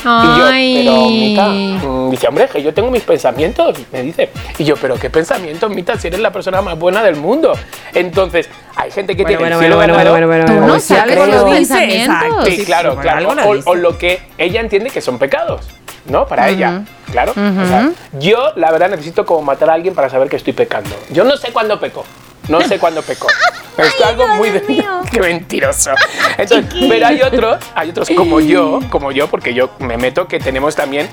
Y 0.01 0.39
yo, 0.39 0.47
Ay. 0.47 0.83
pero 0.85 1.09
Mita, 1.09 1.49
mm, 1.87 2.11
dice, 2.11 2.29
hombre, 2.29 2.49
que 2.49 2.63
yo 2.63 2.73
tengo 2.73 2.91
mis 2.91 3.03
pensamientos, 3.03 3.77
me 3.93 4.03
dice. 4.03 4.31
Y 4.59 4.65
yo, 4.65 4.77
pero 4.77 4.95
qué 4.97 5.11
pensamientos, 5.11 5.71
Mita, 5.71 5.99
si 5.99 6.07
eres 6.09 6.21
la 6.21 6.31
persona 6.33 6.63
más 6.63 6.79
buena 6.79 7.03
del 7.03 7.17
mundo. 7.17 7.53
Entonces, 7.95 8.49
hay 8.77 8.91
gente 8.91 9.17
que 9.17 9.23
Bueno, 9.25 9.39
tiene 9.59 9.75
bueno, 9.75 9.95
bueno, 9.95 10.11
bueno, 10.13 10.27
bueno, 10.27 10.45
Tú 10.47 10.53
bueno. 10.53 10.67
no 10.75 10.81
sabes 10.81 11.17
los 11.29 11.45
pensamientos. 11.51 12.17
exacto, 12.23 12.45
Sí, 12.47 12.65
claro, 12.65 12.97
claro. 12.97 13.29
O, 13.45 13.71
o 13.71 13.75
lo 13.75 13.99
que 13.99 14.21
ella 14.39 14.61
entiende 14.61 14.91
que 14.91 15.01
son 15.01 15.19
pecados, 15.19 15.63
¿no? 16.07 16.27
Para 16.27 16.49
ella, 16.49 16.83
claro. 17.11 17.33
O 17.33 17.67
sea, 17.67 17.91
yo, 18.19 18.53
la 18.57 18.71
verdad, 18.71 18.91
necesito 18.91 19.27
como 19.27 19.43
matar 19.43 19.71
a 19.71 19.75
alguien 19.75 19.95
para 19.95 20.09
saber 20.09 20.29
que 20.29 20.37
estoy 20.37 20.53
pecando. 20.53 20.91
Yo 21.11 21.25
no 21.25 21.37
sé 21.37 21.53
cuándo 21.53 21.79
peco. 21.81 22.05
No 22.49 22.61
sé 22.63 22.79
cuándo 22.79 23.03
peco. 23.03 23.29
Esto 23.77 23.83
es 23.83 24.05
algo 24.05 24.27
muy 24.29 24.51
de... 24.51 24.63
Qué 25.11 25.21
mentiroso. 25.21 25.93
Entonces, 26.37 26.87
pero 26.89 27.07
hay 27.07 27.23
otros, 27.23 27.59
hay 27.75 27.91
otros 27.91 28.09
como 28.17 28.41
yo, 28.41 28.81
como 28.91 29.13
yo, 29.13 29.29
porque 29.29 29.55
yo 29.55 29.71
me 29.79 29.97
meto 29.97 30.27
que 30.27 30.41
tenemos 30.41 30.75
también, 30.75 31.09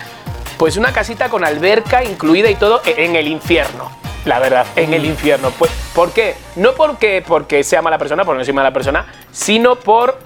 pues 0.58 0.78
una 0.78 0.92
casita 0.92 1.30
con 1.30 1.44
alberca 1.44 2.04
incluida 2.04 2.50
y 2.50 2.56
todo 2.56 2.82
en 2.86 3.16
el 3.16 3.28
infierno. 3.28 3.92
La 4.26 4.40
verdad, 4.40 4.66
en 4.76 4.94
el 4.94 5.06
infierno. 5.06 5.52
Pues, 5.52 5.70
¿Por 5.94 6.12
qué? 6.12 6.36
No 6.56 6.74
porque, 6.74 7.24
porque 7.26 7.64
sea 7.64 7.84
mala 7.84 8.00
persona, 8.00 8.26
porque 8.26 8.40
no 8.40 8.46
soy 8.46 8.54
mala 8.54 8.74
persona, 8.74 9.06
sino 9.32 9.76
por 9.76 10.18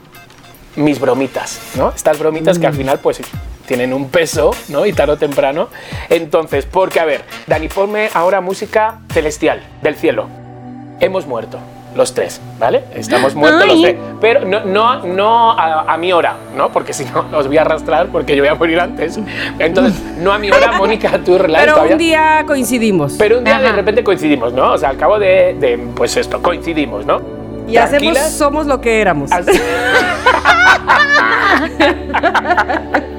mis 0.77 0.99
bromitas, 0.99 1.59
¿no? 1.75 1.91
Estas 1.93 2.17
bromitas 2.17 2.57
que 2.57 2.67
al 2.67 2.73
final 2.73 2.99
pues 2.99 3.19
tienen 3.67 3.91
un 3.93 4.09
peso, 4.09 4.51
¿no? 4.69 4.85
Y 4.85 4.93
tarde 4.93 5.13
o 5.13 5.17
temprano. 5.17 5.67
Entonces, 6.09 6.65
porque 6.65 7.01
a 7.01 7.05
ver, 7.05 7.23
Dani, 7.45 7.67
ponme 7.67 8.09
ahora 8.13 8.39
música 8.39 9.01
celestial, 9.11 9.61
del 9.81 9.95
cielo. 9.95 10.38
Hemos 11.01 11.25
muerto, 11.25 11.59
los 11.95 12.13
tres, 12.13 12.41
¿vale? 12.59 12.83
Estamos 12.93 13.33
muertos 13.33 13.65
los 13.67 13.75
Ay. 13.77 13.81
tres. 13.83 13.95
Pero 14.19 14.43
no, 14.45 14.65
no, 14.65 15.03
no 15.05 15.51
a, 15.51 15.93
a 15.93 15.97
mi 15.97 16.11
hora, 16.11 16.35
¿no? 16.57 16.69
Porque 16.69 16.91
si 16.93 17.05
no, 17.05 17.25
os 17.37 17.47
voy 17.47 17.57
a 17.57 17.61
arrastrar 17.61 18.07
porque 18.07 18.35
yo 18.35 18.43
voy 18.43 18.49
a 18.49 18.55
morir 18.55 18.79
antes. 18.81 19.17
Entonces, 19.59 20.01
no 20.17 20.33
a 20.33 20.39
mi 20.39 20.51
hora, 20.51 20.73
Mónica, 20.73 21.17
tú 21.23 21.37
relax 21.37 21.61
Pero 21.63 21.73
todavía. 21.75 21.93
un 21.95 21.99
día 21.99 22.43
coincidimos. 22.45 23.13
Pero 23.17 23.37
un 23.37 23.45
día 23.45 23.59
de 23.59 23.67
Ajá. 23.67 23.75
repente 23.77 24.03
coincidimos, 24.03 24.51
¿no? 24.53 24.73
O 24.73 24.77
sea, 24.77 24.89
al 24.89 24.97
cabo 24.97 25.17
de, 25.19 25.55
de, 25.59 25.77
pues 25.95 26.17
esto, 26.17 26.41
coincidimos, 26.41 27.05
¿no? 27.05 27.21
y 27.67 27.77
hacemos, 27.77 28.17
somos 28.31 28.65
lo 28.65 28.81
que 28.81 28.99
éramos. 28.99 29.31
Así- 29.31 29.51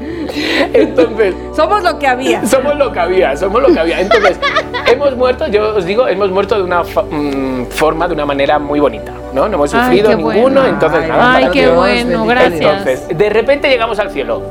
Entonces, 0.72 1.34
Somos 1.54 1.82
lo 1.82 1.98
que 1.98 2.06
había. 2.06 2.44
somos 2.46 2.76
lo 2.76 2.92
que 2.92 3.00
había, 3.00 3.36
somos 3.36 3.62
lo 3.62 3.72
que 3.72 3.80
había. 3.80 4.00
Entonces, 4.00 4.38
hemos 4.86 5.16
muerto, 5.16 5.46
yo 5.48 5.74
os 5.76 5.84
digo, 5.84 6.08
hemos 6.08 6.30
muerto 6.30 6.56
de 6.56 6.62
una 6.64 6.82
mm, 6.82 7.66
forma, 7.70 8.08
de 8.08 8.14
una 8.14 8.26
manera 8.26 8.58
muy 8.58 8.80
bonita, 8.80 9.12
¿no? 9.32 9.48
No 9.48 9.54
hemos 9.56 9.74
Ay, 9.74 9.80
sufrido 9.82 10.10
qué 10.10 10.16
ninguno, 10.16 10.40
bueno. 10.42 10.66
entonces 10.66 11.00
Ay, 11.02 11.08
nada. 11.08 11.34
Ay, 11.34 11.48
qué 11.52 11.62
Dios. 11.62 11.76
bueno, 11.76 12.26
gracias. 12.26 12.52
Entonces, 12.60 13.08
de 13.18 13.30
repente 13.30 13.68
llegamos 13.68 13.98
al 13.98 14.10
cielo, 14.10 14.42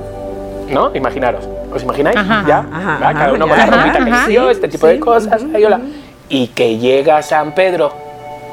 ¿no? 0.69 0.91
Imaginaros, 0.95 1.47
¿os 1.73 1.83
imagináis? 1.83 2.17
Ajá. 2.17 2.43
¿Ya? 2.47 2.57
Ajá, 2.71 2.95
ajá, 3.01 3.13
Cada 3.13 3.33
uno 3.33 3.45
ya, 3.47 3.49
con 3.49 3.57
la 3.57 3.65
ropita 3.65 4.03
que 4.05 4.09
eligió, 4.09 4.45
Sí, 4.45 4.51
este 4.51 4.67
tipo 4.67 4.87
sí. 4.87 4.93
de 4.93 4.99
cosas, 4.99 5.45
ay, 5.53 5.65
hola. 5.65 5.79
Y 6.29 6.47
que 6.47 6.77
llega 6.77 7.21
San 7.23 7.53
Pedro, 7.53 7.91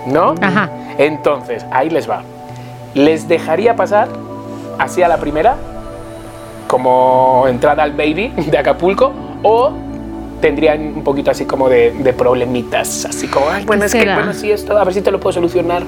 ¿no? 0.07 0.35
Ajá. 0.41 0.71
Entonces, 0.99 1.65
ahí 1.71 1.91
les 1.91 2.09
va. 2.09 2.23
¿Les 2.95 3.29
dejaría 3.29 3.77
pasar 3.77 4.09
así 4.79 5.03
a 5.03 5.09
la 5.09 5.19
primera? 5.19 5.57
Como 6.67 7.45
entrada 7.49 7.83
al 7.83 7.93
baby 7.93 8.33
de 8.37 8.59
Acapulco 8.59 9.13
o 9.43 9.73
tendrían 10.41 10.81
un 10.97 11.03
poquito 11.05 11.31
así 11.31 11.45
como 11.47 11.69
de, 11.69 11.93
de 11.93 12.13
problemitas, 12.13 13.05
así 13.07 13.27
como, 13.29 13.49
ay, 13.49 13.65
bueno, 13.65 13.81
¿Qué 13.83 13.87
es 13.87 13.95
que, 13.95 14.15
bueno, 14.15 14.33
sí, 14.35 14.51
esto, 14.51 14.77
a 14.79 14.85
ver 14.85 14.93
si 14.95 15.01
te 15.01 15.11
lo 15.11 15.19
puedo 15.19 15.33
solucionar. 15.33 15.83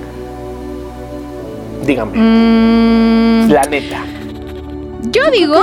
Díganme, 1.85 2.19
Mm, 2.19 3.51
la 3.51 3.63
neta. 3.63 3.99
yo 5.11 5.31
digo. 5.31 5.57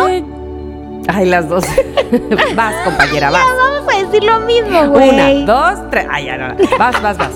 Ay, 1.07 1.25
las 1.25 1.47
dos. 1.47 1.65
vas, 2.55 2.73
compañera, 2.83 3.29
vas. 3.29 3.43
Vamos 3.57 3.93
a 3.93 4.03
decir 4.05 4.23
lo 4.23 4.39
mismo, 4.41 4.79
Una, 4.81 5.31
dos, 5.45 5.89
tres. 5.91 6.07
Ay, 6.09 6.25
ya, 6.25 6.37
no. 6.37 6.55
Vas, 6.79 6.99
vas, 7.01 7.17
vas. 7.17 7.31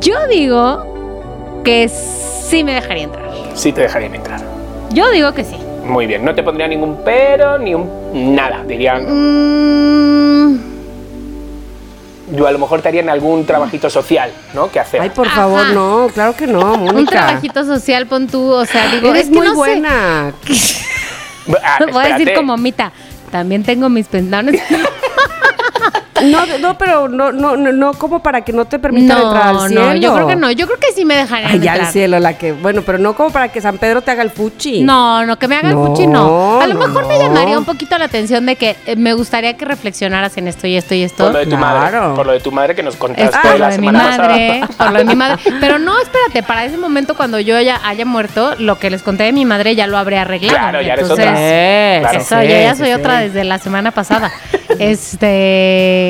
Yo 0.00 0.14
digo 0.30 1.60
que 1.64 1.88
sí 1.88 2.64
me 2.64 2.74
dejaría 2.74 3.04
entrar. 3.04 3.30
Sí 3.54 3.72
te 3.72 3.82
dejarían 3.82 4.14
entrar. 4.14 4.40
Yo 4.90 5.10
digo 5.10 5.32
que 5.32 5.44
sí. 5.44 5.56
Muy 5.88 6.06
bien, 6.06 6.24
no 6.24 6.34
te 6.34 6.42
pondría 6.42 6.68
ningún 6.68 6.98
pero, 7.04 7.58
ni 7.58 7.74
un 7.74 8.34
nada. 8.34 8.62
Dirían, 8.64 9.04
Mm, 9.08 10.58
yo 12.36 12.46
a 12.46 12.50
lo 12.52 12.58
mejor 12.58 12.82
te 12.82 12.88
harían 12.88 13.08
algún 13.08 13.46
trabajito 13.46 13.88
social, 13.88 14.30
¿no? 14.54 14.70
Que 14.70 14.80
hacer. 14.80 15.00
Ay, 15.00 15.10
por 15.10 15.26
Ajá. 15.26 15.36
favor, 15.42 15.66
no. 15.72 16.08
Claro 16.12 16.36
que 16.36 16.46
no, 16.46 16.74
un 16.74 17.06
trabajito 17.06 17.64
social, 17.64 18.06
pon 18.06 18.26
tú, 18.26 18.50
o 18.52 18.66
sea, 18.66 18.86
digo, 18.88 19.08
Eres 19.10 19.24
es 19.24 19.28
que 19.30 19.36
muy 19.36 19.46
no 19.46 19.52
sé. 19.52 19.56
buena. 19.56 20.32
Ah, 21.64 21.78
Voy 21.90 22.04
a 22.04 22.08
decir 22.18 22.34
como 22.34 22.58
Mita. 22.58 22.92
También 23.30 23.62
tengo 23.62 23.88
mis 23.88 24.06
pendones. 24.06 24.60
No, 26.22 26.46
no, 26.58 26.76
pero 26.78 27.08
no, 27.08 27.32
no, 27.32 27.56
no, 27.56 27.72
no 27.72 27.92
como 27.94 28.20
para 28.22 28.42
que 28.42 28.52
no 28.52 28.64
te 28.64 28.78
permitan 28.78 29.18
entrar 29.22 29.46
al 29.48 29.54
No, 29.54 29.66
cielo. 29.68 29.86
no, 29.86 29.94
yo 29.94 30.14
creo 30.14 30.26
que 30.26 30.36
no. 30.36 30.50
Yo 30.50 30.66
creo 30.66 30.78
que 30.78 30.92
sí 30.92 31.04
me 31.04 31.16
dejarían 31.16 31.50
Ay, 31.52 31.60
ya 31.60 31.72
al 31.74 31.86
cielo, 31.86 32.18
la 32.18 32.36
que. 32.36 32.52
Bueno, 32.52 32.82
pero 32.84 32.98
no 32.98 33.14
como 33.14 33.30
para 33.30 33.48
que 33.48 33.60
San 33.60 33.78
Pedro 33.78 34.02
te 34.02 34.10
haga 34.10 34.22
el 34.22 34.30
fuchi. 34.30 34.82
No, 34.82 35.24
no, 35.26 35.38
que 35.38 35.48
me 35.48 35.56
haga 35.56 35.68
el 35.70 35.74
No, 35.74 35.86
fuchi, 35.86 36.06
no. 36.06 36.60
A 36.60 36.66
lo 36.66 36.74
no, 36.74 36.86
mejor 36.86 37.06
me 37.06 37.14
no. 37.14 37.20
llamaría 37.22 37.58
un 37.58 37.64
poquito 37.64 37.96
la 37.98 38.06
atención 38.06 38.46
de 38.46 38.56
que 38.56 38.76
eh, 38.86 38.96
me 38.96 39.12
gustaría 39.14 39.56
que 39.56 39.64
reflexionaras 39.64 40.36
en 40.36 40.48
esto 40.48 40.66
y 40.66 40.76
esto 40.76 40.94
y 40.94 41.02
esto. 41.02 41.24
Por 41.24 41.32
lo 41.34 41.38
de 41.40 41.46
tu 41.46 41.56
madre. 41.56 41.90
Claro. 41.90 42.14
Por 42.14 42.26
lo 42.26 42.32
de 42.32 42.40
tu 42.40 42.52
madre 42.52 42.74
que 42.74 42.82
nos 42.82 42.94
Es 42.94 43.00
contaste 43.00 43.38
por 43.42 43.52
lo 43.52 43.58
la 43.58 43.68
de 43.70 43.78
mi 43.78 43.86
semana 43.86 44.16
madre, 44.16 44.60
pasada. 44.60 44.76
por 44.78 44.92
lo 44.92 44.98
de 44.98 45.04
mi 45.04 45.14
madre. 45.16 45.36
Pero 45.60 45.78
no, 45.78 45.98
espérate, 46.00 46.42
para 46.42 46.64
ese 46.64 46.76
momento 46.78 47.16
cuando 47.16 47.38
yo 47.40 47.60
ya 47.60 47.80
haya 47.84 48.04
muerto, 48.04 48.54
lo 48.58 48.78
que 48.78 48.90
les 48.90 49.02
conté 49.02 49.24
de 49.24 49.32
mi 49.32 49.44
madre 49.44 49.74
ya 49.74 49.86
lo 49.86 49.98
habré 49.98 50.18
arreglado. 50.18 50.58
Claro, 50.58 50.82
ya 50.82 50.92
eres 50.94 51.02
Entonces, 51.04 51.26
otra. 51.28 51.36
Eh, 51.38 51.98
Claro. 52.00 52.18
Eso, 52.20 52.42
yo 52.42 52.48
ya 52.50 52.74
soy 52.74 52.92
otra 52.92 53.20
desde 53.20 53.44
la 53.44 53.58
semana 53.58 53.90
pasada. 53.90 54.30
Este, 54.80 56.07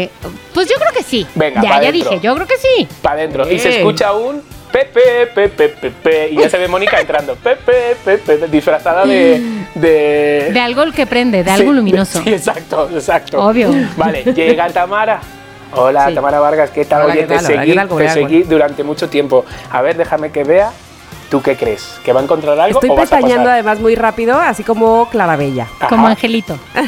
pues 0.55 0.69
yo 0.69 0.77
creo 0.77 0.93
que 0.93 1.03
sí. 1.03 1.27
Venga, 1.35 1.63
ya, 1.63 1.81
ya 1.83 1.93
dije, 1.93 2.21
yo 2.21 2.35
creo 2.35 2.47
que 2.47 2.57
sí. 2.59 2.89
Para 3.03 3.17
adentro. 3.17 3.51
Y 3.51 3.59
se 3.59 3.79
escucha 3.79 4.13
un 4.13 4.43
Pepe, 4.71 5.27
Pepe, 5.35 5.69
Pepe. 5.71 6.29
Y 6.31 6.37
ya 6.37 6.51
se 6.51 6.59
ve 6.59 6.69
Mónica 6.69 7.01
entrando. 7.01 7.35
Pepe, 7.37 7.97
Pepe, 8.05 8.47
disfrazada 8.49 9.05
de. 9.07 9.43
De, 9.75 10.51
De 10.53 10.61
algo 10.61 10.85
que 10.93 11.07
prende, 11.07 11.43
de 11.43 11.51
Sí, 11.51 11.61
algo 11.61 11.73
luminoso. 11.73 12.23
Sí, 12.23 12.31
exacto, 12.35 12.89
exacto. 12.93 13.43
Obvio. 13.43 13.71
Vale, 13.97 14.25
llega 14.25 14.69
Tamara. 14.69 15.21
Hola, 15.73 16.09
Sí. 16.09 16.15
Tamara 16.15 16.41
Vargas, 16.41 16.71
¿qué 16.71 16.85
tal? 16.85 17.03
Hola, 17.03 17.13
Oye, 17.13 17.21
¿qué 17.23 17.27
te 17.27 17.35
tal? 17.37 17.45
Hola, 17.45 17.55
seguí, 17.61 17.71
¿qué 17.71 17.75
tal? 17.77 17.89
¿Cómo 17.89 18.01
te 18.01 18.09
seguí 18.11 18.43
durante 18.43 18.85
mucho 18.85 19.09
tiempo. 19.09 19.45
A 19.71 19.83
ver, 19.83 19.97
déjame 19.97 20.31
que 20.31 20.45
vea. 20.45 20.71
¿Tú 21.31 21.43
qué 21.43 21.57
crees? 21.57 22.01
¿Que 22.05 22.15
va 22.15 22.21
a 22.21 22.23
encontrar 22.23 22.59
algo 22.59 22.79
Estoy 22.79 22.89
o 22.89 22.95
vas 22.95 23.01
a 23.01 23.17
pestañeando 23.17 23.45
pasar? 23.45 23.53
además 23.55 23.81
muy 23.81 23.95
rápido, 23.97 24.39
así 24.41 24.65
como 24.65 25.11
Clarabella. 25.11 25.67
Como 25.89 26.07
angelito. 26.07 26.59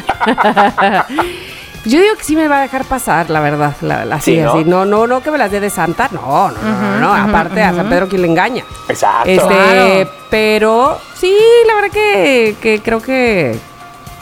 Yo 1.85 1.99
digo 1.99 2.15
que 2.15 2.23
sí 2.23 2.35
me 2.35 2.47
va 2.47 2.59
a 2.59 2.61
dejar 2.61 2.85
pasar, 2.85 3.29
la 3.31 3.39
verdad. 3.39 3.75
La, 3.81 4.05
la- 4.05 4.15
así, 4.17 4.35
Sí, 4.35 4.39
¿no? 4.41 4.51
así. 4.53 4.63
No, 4.65 4.85
no, 4.85 5.07
no 5.07 5.21
que 5.23 5.31
me 5.31 5.37
las 5.39 5.49
dé 5.49 5.59
de 5.59 5.69
santa. 5.71 6.09
No, 6.11 6.49
no, 6.51 6.61
no, 6.61 6.81
no, 6.81 6.99
no. 6.99 7.13
Aparte 7.13 7.63
a 7.63 7.73
San 7.73 7.89
Pedro 7.89 8.07
quien 8.07 8.21
le 8.21 8.27
engaña. 8.27 8.63
Exacto. 8.87 9.27
Este, 9.29 9.47
Claro. 9.47 10.09
pero 10.29 10.99
sí, 11.15 11.35
la 11.67 11.73
verdad 11.75 11.89
que, 11.91 12.55
que 12.61 12.81
creo 12.83 13.01
que, 13.01 13.57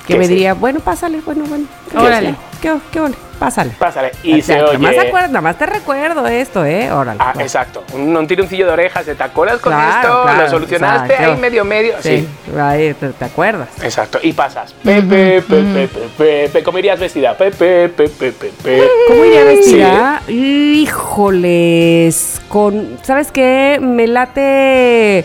que 0.09 0.13
Que 0.15 0.19
me 0.19 0.25
sí. 0.25 0.33
diría, 0.33 0.55
bueno, 0.55 0.79
pásale, 0.79 1.21
bueno, 1.23 1.45
bueno. 1.47 1.65
Órale. 1.95 2.31
sí. 2.31 2.35
¿Qué, 2.61 2.73
qué 2.91 2.99
ole? 2.99 3.15
Pásale. 3.39 3.71
Pásale. 3.79 4.11
Y 4.21 4.41
O 4.41 4.43
sea, 4.43 4.55
se 4.57 4.61
nada 4.63 4.77
más, 4.79 4.89
oye. 4.91 4.99
te 4.99 5.07
acuerdas- 5.07 5.29
nada 5.29 5.41
más 5.41 5.57
te 5.57 5.65
recuerdo 5.65 6.27
esto, 6.27 6.65
¿eh? 6.65 6.91
Órale. 6.91 7.19
Ah, 7.23 7.33
exacto. 7.39 7.85
Un, 7.93 8.17
un 8.17 8.27
tironcillo 8.27 8.65
de 8.65 8.73
orejas. 8.73 9.05
¿Te 9.05 9.23
acuerdas 9.23 9.59
con 9.61 9.71
Claro, 9.71 9.89
esto? 10.01 10.23
claro, 10.23 10.41
Lo 10.43 10.49
solucionaste 10.49 11.13
exacto. 11.13 11.31
ahí 11.33 11.37
medio, 11.39 11.63
medio. 11.63 11.93
Sí. 12.01 12.27
Sí, 12.45 12.59
ahí 12.59 12.93
te, 12.95 13.09
te 13.09 13.23
acuerdas. 13.25 13.69
Exacto. 13.81 14.19
Y 14.21 14.33
pasas. 14.33 14.73
Pepe, 14.83 15.41
Pepe, 15.41 15.87
Pepe, 15.87 15.99
Pepe. 16.17 16.63
¿Cómo 16.63 16.79
irías 16.79 16.99
vestida? 16.99 17.37
Pepe, 17.37 17.87
Pepe, 17.87 18.33
Pepe. 18.33 18.83
¿Cómo 19.07 19.23
iría 19.23 19.43
vestida? 19.45 20.21
Híjoles, 21.19 22.41
con, 22.49 22.97
¿sabes 23.03 23.31
qué? 23.31 23.79
Me 23.81 24.05
late 24.07 25.23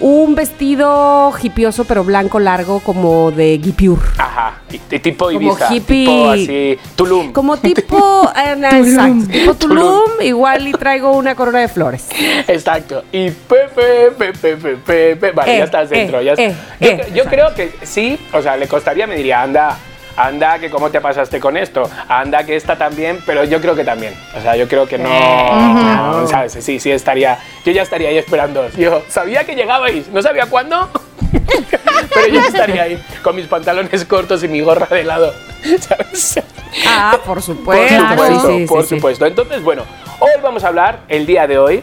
un 0.00 0.34
vestido 0.34 1.32
hipioso 1.42 1.84
pero 1.84 2.04
blanco 2.04 2.38
largo 2.38 2.80
como 2.80 3.30
de 3.30 3.56
Guipure. 3.58 4.02
Ajá. 4.18 4.60
Y, 4.70 4.76
y 4.94 4.98
tipo 4.98 5.26
Como 5.26 5.40
Ibiza. 5.40 5.74
hippie. 5.74 6.04
Tipo 6.06 6.30
así. 6.30 6.78
Tulum. 6.96 7.32
Como 7.32 7.56
tipo, 7.56 8.30
eh, 8.36 8.56
no, 8.56 8.68
exacto, 8.68 9.26
tipo 9.32 9.54
Tulum. 9.54 9.76
Tulum, 9.78 10.20
igual 10.22 10.68
y 10.68 10.72
traigo 10.72 11.12
una 11.12 11.34
corona 11.34 11.60
de 11.60 11.68
flores. 11.68 12.06
Exacto. 12.46 13.04
Y 13.12 13.30
Pepe, 13.30 14.10
Pepe, 14.18 14.56
Pepe, 14.56 14.76
Pepe. 15.16 15.32
Vale, 15.32 15.54
Eh, 15.54 15.58
ya 15.58 15.64
estás 15.64 15.88
dentro. 15.90 16.20
eh, 16.20 16.24
ya 16.24 16.32
eh, 16.34 16.54
yo 16.80 16.86
eh. 16.88 17.06
yo 17.14 17.24
creo 17.24 17.54
que 17.54 17.72
sí, 17.82 18.18
o 18.32 18.42
sea, 18.42 18.56
le 18.56 18.68
costaría, 18.68 19.06
me 19.06 19.16
diría, 19.16 19.42
anda, 19.42 19.78
anda, 20.16 20.58
que 20.58 20.70
cómo 20.70 20.90
te 20.90 21.00
pasaste 21.00 21.40
con 21.40 21.56
esto. 21.56 21.88
Anda, 22.08 22.44
que 22.44 22.56
esta 22.56 22.76
también, 22.76 23.20
pero 23.26 23.44
yo 23.44 23.60
creo 23.60 23.74
que 23.74 23.84
también. 23.84 24.14
O 24.36 24.40
sea, 24.40 24.56
yo 24.56 24.68
creo 24.68 24.86
que 24.86 24.98
no. 24.98 25.08
claro. 25.08 26.26
¿Sabes? 26.28 26.52
Sí, 26.60 26.80
sí, 26.80 26.90
estaría. 26.90 27.38
Yo 27.64 27.72
ya 27.72 27.82
estaría 27.82 28.08
ahí 28.08 28.18
esperando. 28.18 28.68
Yo 28.76 29.02
sabía 29.08 29.44
que 29.44 29.54
llegabais, 29.54 30.08
no 30.08 30.22
sabía 30.22 30.46
cuándo. 30.46 30.88
pero 32.14 32.28
yo 32.28 32.40
estaría 32.40 32.82
ahí 32.82 33.02
con 33.22 33.36
mis 33.36 33.46
pantalones 33.46 34.04
cortos 34.04 34.42
y 34.44 34.48
mi 34.48 34.60
gorra 34.60 34.86
de 34.86 35.04
lado. 35.04 35.32
¿Sabes? 35.80 36.40
Ah, 36.86 37.12
por 37.24 37.34
Por 37.34 37.42
supuesto. 37.42 38.08
supuesto, 38.08 38.48
sí, 38.48 38.58
sí, 38.60 38.66
por 38.66 38.82
sí. 38.84 38.94
supuesto. 38.96 39.26
Entonces, 39.26 39.62
bueno, 39.62 39.82
hoy 40.20 40.30
vamos 40.42 40.64
a 40.64 40.68
hablar, 40.68 41.00
el 41.08 41.26
día 41.26 41.46
de 41.46 41.58
hoy, 41.58 41.82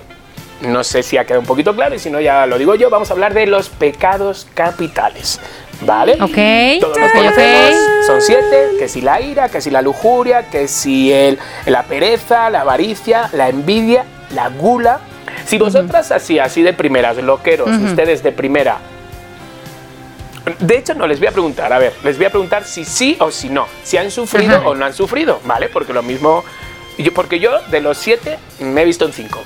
no 0.62 0.84
sé 0.84 1.04
si 1.04 1.18
ha 1.18 1.26
quedado 1.26 1.42
un 1.42 1.48
poquito 1.48 1.76
claro 1.76 1.96
y 1.96 2.00
si 2.00 2.10
no 2.10 2.22
ya 2.22 2.46
lo 2.46 2.58
digo 2.58 2.76
yo, 2.76 2.90
vamos 2.90 3.10
a 3.10 3.14
hablar 3.14 3.34
de 3.34 3.46
los 3.48 3.70
pecados 3.70 4.48
capitales. 4.54 5.40
¿Vale? 5.86 6.14
Ok. 6.14 6.82
Todos 6.82 6.98
los 6.98 7.10
Ok, 7.10 7.16
conocemos, 7.16 7.74
ok. 7.74 8.06
son 8.08 8.22
siete, 8.22 8.70
que 8.80 8.88
si 8.88 9.02
la 9.02 9.22
ira, 9.22 9.50
que 9.50 9.62
si 9.62 9.70
la 9.70 9.82
lujuria, 9.82 10.50
que 10.50 10.68
si 10.68 11.12
el, 11.12 11.40
la 11.66 11.84
pereza, 11.84 12.50
la 12.50 12.62
avaricia, 12.62 13.30
la 13.34 13.50
envidia, 13.50 14.06
la 14.34 14.50
gula. 14.50 15.00
Si 15.46 15.58
vosotras 15.58 16.12
así, 16.12 16.40
así 16.40 16.62
de 16.62 16.74
primeras, 16.74 17.18
loqueros, 17.18 17.70
ustedes 17.70 18.24
de 18.24 18.32
primera, 18.32 18.78
de 20.60 20.78
hecho, 20.78 20.94
no 20.94 21.08
les 21.08 21.20
voy 21.20 21.28
a 21.28 21.32
preguntar, 21.32 21.72
a 21.72 21.80
ver, 21.80 21.94
les 22.04 22.18
voy 22.18 22.26
a 22.26 22.30
preguntar 22.30 22.66
si 22.66 22.84
sí 22.84 23.16
o 23.20 23.32
si 23.32 23.50
no, 23.50 23.66
si 23.84 23.98
han 23.98 24.12
sufrido 24.12 24.62
o 24.66 24.76
no 24.76 24.86
han 24.86 24.94
sufrido, 24.94 25.40
¿vale? 25.46 25.70
Porque 25.70 25.94
lo 25.94 26.04
mismo, 26.04 26.44
yo, 26.98 27.14
porque 27.14 27.40
yo 27.40 27.62
de 27.72 27.80
los 27.80 27.98
siete 27.98 28.38
me 28.60 28.82
he 28.82 28.86
visto 28.86 29.06
en 29.06 29.14
cinco. 29.14 29.42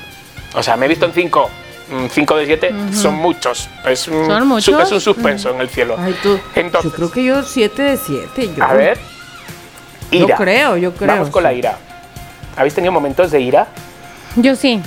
O 0.55 0.63
sea, 0.63 0.75
me 0.75 0.87
he 0.87 0.89
visto 0.89 1.05
en 1.05 1.13
cinco. 1.13 1.49
Mm, 1.89 2.07
Cinco 2.11 2.35
de 2.35 2.45
siete 2.45 2.73
son 2.91 3.15
muchos. 3.15 3.69
Es 3.85 4.07
un, 4.07 4.25
¿Son 4.25 4.39
su- 4.41 4.45
muchos? 4.45 4.83
es 4.83 4.91
un 4.91 5.01
suspenso 5.01 5.49
en 5.51 5.61
el 5.61 5.69
cielo. 5.69 5.95
Ay, 5.97 6.15
tú. 6.21 6.37
Entonces, 6.55 6.91
yo 6.91 6.95
creo 6.95 7.11
que 7.11 7.23
yo 7.23 7.43
7 7.43 7.81
de 7.81 7.97
7. 7.97 8.49
a 8.61 8.73
ver, 8.73 8.97
ira. 10.11 10.27
Yo 10.27 10.35
creo, 10.35 10.77
yo 10.77 10.93
creo. 10.93 11.07
Vamos 11.07 11.29
con 11.29 11.43
la 11.43 11.53
ira. 11.53 11.77
¿Habéis 12.57 12.73
tenido 12.73 12.91
momentos 12.91 13.31
de 13.31 13.39
ira? 13.39 13.67
Yo 14.35 14.55
sí. 14.55 14.81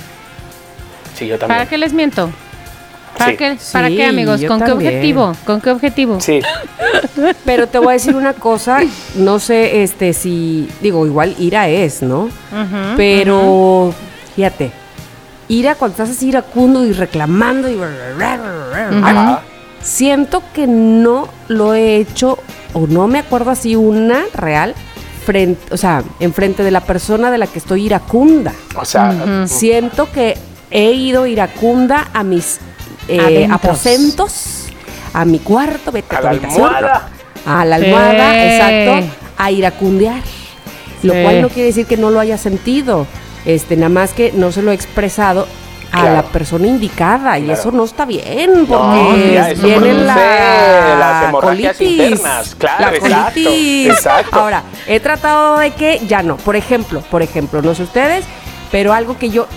Sí, 1.15 1.25
yo 1.27 1.39
también. 1.39 1.57
¿Para 1.57 1.69
qué 1.69 1.77
les 1.77 1.91
miento? 1.93 2.29
¿Para 3.17 3.31
Sí. 3.31 3.37
qué? 3.37 3.57
¿Para 3.73 3.87
Sí, 3.89 3.95
qué, 3.97 4.05
amigos? 4.05 4.41
¿Con 4.47 4.59
qué 4.59 4.65
también. 4.65 4.89
objetivo? 4.93 5.35
¿Con 5.45 5.61
qué 5.61 5.69
objetivo? 5.71 6.19
Sí, 6.21 6.39
Pero 7.45 7.67
te 7.67 7.77
voy 7.79 7.89
a 7.89 7.91
decir 7.93 8.15
una 8.15 8.33
cosa, 8.33 8.79
no 9.15 9.39
sé 9.39 9.83
este 9.83 10.13
si 10.13 10.69
digo, 10.81 11.05
igual 11.05 11.35
ira 11.39 11.67
es, 11.67 12.01
¿no? 12.01 12.29
Pero 12.95 13.93
fíjate, 14.35 14.71
ira 15.51 15.75
cuando 15.75 15.93
estás 16.01 16.15
así 16.15 16.29
iracundo 16.29 16.85
y 16.85 16.93
reclamando 16.93 17.69
y 17.69 17.77
siento 19.81 20.41
que 20.53 20.65
no 20.65 21.27
lo 21.49 21.73
he 21.73 21.97
hecho 21.97 22.37
o 22.73 22.87
no 22.87 23.07
me 23.07 23.19
acuerdo 23.19 23.51
así 23.51 23.75
una 23.75 24.23
real 24.33 24.73
frente, 25.25 25.73
o 25.73 25.77
sea, 25.77 26.03
enfrente 26.19 26.63
de 26.63 26.71
la 26.71 26.79
persona 26.81 27.29
de 27.31 27.37
la 27.37 27.47
que 27.47 27.59
estoy 27.59 27.85
iracunda. 27.85 28.53
O 28.75 28.85
sea, 28.85 29.45
Siento 29.45 30.09
que 30.11 30.37
he 30.69 30.91
ido 30.93 31.27
iracunda 31.27 32.07
a 32.13 32.23
mis 32.23 32.59
eh, 33.07 33.47
aposentos, 33.51 34.67
a 35.13 35.25
mi 35.25 35.39
cuarto, 35.39 35.91
vete 35.91 36.15
A 36.15 36.19
tu 36.19 36.23
la 36.23 36.29
habitación, 36.29 36.75
almohada. 36.75 37.09
A 37.45 37.65
la 37.65 37.77
Sí. 37.77 37.85
almohada, 37.85 38.45
exacto, 38.45 39.13
a 39.37 39.51
iracundear. 39.51 40.21
Lo 41.03 41.13
cual 41.13 41.41
no 41.41 41.49
quiere 41.49 41.67
decir 41.67 41.87
que 41.87 41.97
no 41.97 42.09
lo 42.11 42.19
haya 42.19 42.37
sentido, 42.37 43.05
este, 43.45 43.75
nada 43.75 43.89
más 43.89 44.13
que 44.13 44.31
no 44.33 44.51
se 44.51 44.61
lo 44.61 44.71
he 44.71 44.73
expresado 44.75 45.47
a 45.91 45.99
Claro. 45.99 46.13
la 46.15 46.23
persona 46.23 46.67
indicada 46.67 47.37
y 47.37 47.51
eso 47.51 47.69
no 47.69 47.83
está 47.83 48.05
bien 48.05 48.61
No, 48.61 48.65
porque 48.65 49.37
eso 49.51 49.61
viene 49.67 49.93
la 49.93 50.15
las 50.97 51.29
hemorragias 51.29 51.77
colitis, 51.77 51.99
internas. 51.99 52.55
Claro, 52.55 52.79
la 52.91 52.95
exacto, 52.95 53.33
colitis. 53.33 53.87
exacto. 53.89 54.39
Ahora, 54.39 54.63
he 54.87 54.99
tratado 55.01 55.57
de 55.57 55.71
que 55.71 55.99
ya 56.07 56.23
no. 56.23 56.37
Por 56.37 56.55
ejemplo, 56.55 57.01
por 57.11 57.21
ejemplo, 57.21 57.61
no 57.61 57.75
sé 57.75 57.83
ustedes, 57.83 58.23
pero 58.71 58.93
algo 58.93 59.17
que 59.17 59.31
yo 59.31 59.47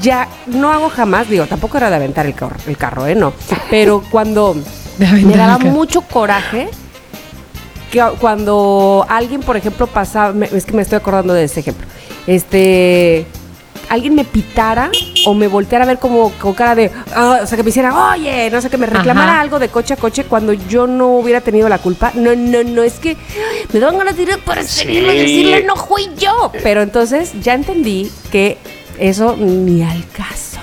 ya 0.00 0.28
no 0.46 0.70
hago 0.72 0.90
jamás, 0.90 1.28
digo, 1.28 1.46
tampoco 1.46 1.76
era 1.78 1.90
de 1.90 1.96
aventar 1.96 2.24
el 2.24 2.34
carro, 2.36 2.54
el 2.68 2.76
carro 2.76 3.08
¿eh? 3.08 3.16
No. 3.16 3.32
Pero 3.68 4.00
cuando 4.12 4.54
me 4.98 5.36
daba 5.36 5.58
mucho 5.58 6.02
coraje 6.02 6.68
que 7.90 8.00
cuando 8.20 9.04
alguien, 9.08 9.40
por 9.40 9.56
ejemplo, 9.56 9.88
pasaba, 9.88 10.32
es 10.46 10.64
que 10.64 10.72
me 10.72 10.82
estoy 10.82 10.98
acordando 10.98 11.34
de 11.34 11.42
ese 11.42 11.58
ejemplo, 11.58 11.84
este, 12.26 13.26
alguien 13.88 14.14
me 14.14 14.24
pitara 14.24 14.90
o 15.26 15.34
me 15.34 15.48
volteara 15.48 15.84
a 15.84 15.88
ver 15.88 15.98
como 15.98 16.30
con 16.32 16.54
cara 16.54 16.74
de, 16.74 16.90
ah, 17.14 17.40
o 17.42 17.46
sea, 17.46 17.56
que 17.56 17.62
me 17.64 17.70
hiciera, 17.70 18.10
oye, 18.12 18.48
no 18.50 18.60
sé, 18.60 18.70
que 18.70 18.76
me 18.78 18.86
reclamara 18.86 19.32
Ajá. 19.32 19.40
algo 19.40 19.58
de 19.58 19.68
coche 19.68 19.94
a 19.94 19.96
coche 19.96 20.24
cuando 20.24 20.52
yo 20.52 20.86
no 20.86 21.08
hubiera 21.18 21.40
tenido 21.40 21.68
la 21.68 21.78
culpa. 21.78 22.12
No, 22.14 22.34
no, 22.36 22.62
no, 22.62 22.82
es 22.82 22.94
que 22.94 23.16
me 23.72 23.80
dan 23.80 23.98
ganas 23.98 24.16
de 24.16 24.22
ir 24.24 24.38
para 24.44 24.62
seguirlo 24.62 25.12
y 25.12 25.16
Sí. 25.16 25.22
decirle, 25.22 25.64
no 25.64 25.76
fui 25.76 26.08
yo. 26.16 26.52
Pero 26.62 26.82
entonces 26.82 27.32
ya 27.42 27.54
entendí 27.54 28.10
que 28.30 28.58
eso 28.98 29.36
ni 29.36 29.82
al 29.82 30.04
caso. 30.10 30.58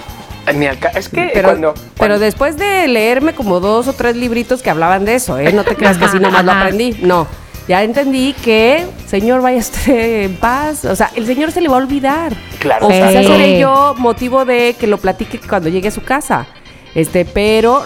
Ni 0.55 0.65
al 0.65 0.79
ca- 0.79 0.91
es 0.95 1.09
que 1.09 1.29
Pero, 1.33 1.49
cuando, 1.49 1.73
pero 1.99 2.19
después 2.19 2.55
de 2.55 2.87
leerme 2.87 3.33
como 3.35 3.59
dos 3.59 3.89
o 3.89 3.93
tres 3.93 4.15
libritos 4.15 4.61
que 4.61 4.69
hablaban 4.69 5.03
de 5.03 5.15
eso, 5.15 5.37
¿eh? 5.37 5.51
No 5.51 5.65
te 5.65 5.75
creas 5.75 5.97
que 5.97 6.05
así 6.05 6.19
nomás 6.19 6.45
lo 6.45 6.53
aprendí. 6.53 6.95
No. 7.01 7.27
Ya 7.67 7.83
entendí 7.83 8.33
que, 8.33 8.85
señor, 9.07 9.41
vaya 9.41 9.59
usted 9.59 10.23
en 10.23 10.35
paz. 10.37 10.85
O 10.85 10.95
sea, 10.95 11.11
el 11.15 11.25
señor 11.25 11.51
se 11.51 11.59
le 11.61 11.67
va 11.67 11.75
a 11.75 11.79
olvidar. 11.79 12.33
Claro, 12.59 12.87
O 12.87 12.91
Sí. 12.91 12.95
quizás 12.97 13.25
seré 13.25 13.59
yo 13.59 13.93
motivo 13.97 14.45
de 14.45 14.75
que 14.79 14.87
lo 14.87 14.97
platique 14.97 15.39
cuando 15.39 15.67
llegue 15.69 15.89
a 15.89 15.91
su 15.91 16.01
casa. 16.01 16.47
Este, 16.95 17.25
pero 17.25 17.83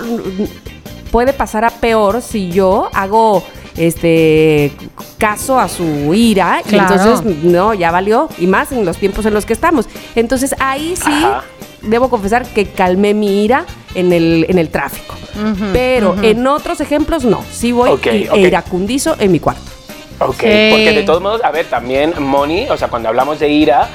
puede 1.11 1.33
pasar 1.33 1.65
a 1.65 1.69
peor 1.71 2.21
si 2.21 2.49
yo 2.51 2.89
hago 2.93 3.43
este 3.75 4.71
caso 5.17 5.59
a 5.59 5.67
su 5.67 6.13
ira 6.13 6.61
Claro. 6.67 6.93
y 6.95 6.97
entonces 6.99 7.43
no, 7.43 7.73
ya 7.73 7.89
valió 7.91 8.29
y 8.37 8.47
más 8.47 8.71
en 8.71 8.85
los 8.85 8.97
tiempos 8.97 9.25
en 9.25 9.33
los 9.33 9.45
que 9.45 9.53
estamos. 9.53 9.87
Entonces 10.15 10.55
ahí 10.59 10.93
sí 10.95 11.03
Ajá. 11.11 11.43
debo 11.81 12.09
confesar 12.09 12.45
que 12.45 12.65
calmé 12.67 13.13
mi 13.13 13.43
ira 13.43 13.65
en 13.95 14.13
el, 14.13 14.45
en 14.47 14.57
el 14.59 14.69
tráfico. 14.69 15.15
Pero 15.73 16.15
en 16.21 16.45
otros 16.45 16.81
ejemplos 16.81 17.23
no, 17.25 17.41
sí 17.51 17.71
voy 17.71 17.99
y- 18.03 18.27
e 18.31 18.39
iracundizo 18.41 19.15
en 19.19 19.31
mi 19.31 19.39
cuarto. 19.39 19.70
Ok, 20.21 20.35
Sí. 20.41 20.69
porque 20.71 20.91
de 20.93 21.03
todos 21.03 21.21
modos, 21.21 21.41
a 21.43 21.51
ver, 21.51 21.65
también 21.65 22.13
Moni, 22.19 22.67
o 22.69 22.77
sea, 22.77 22.87
cuando 22.89 23.09
hablamos 23.09 23.39
de 23.39 23.49
ira, 23.49 23.89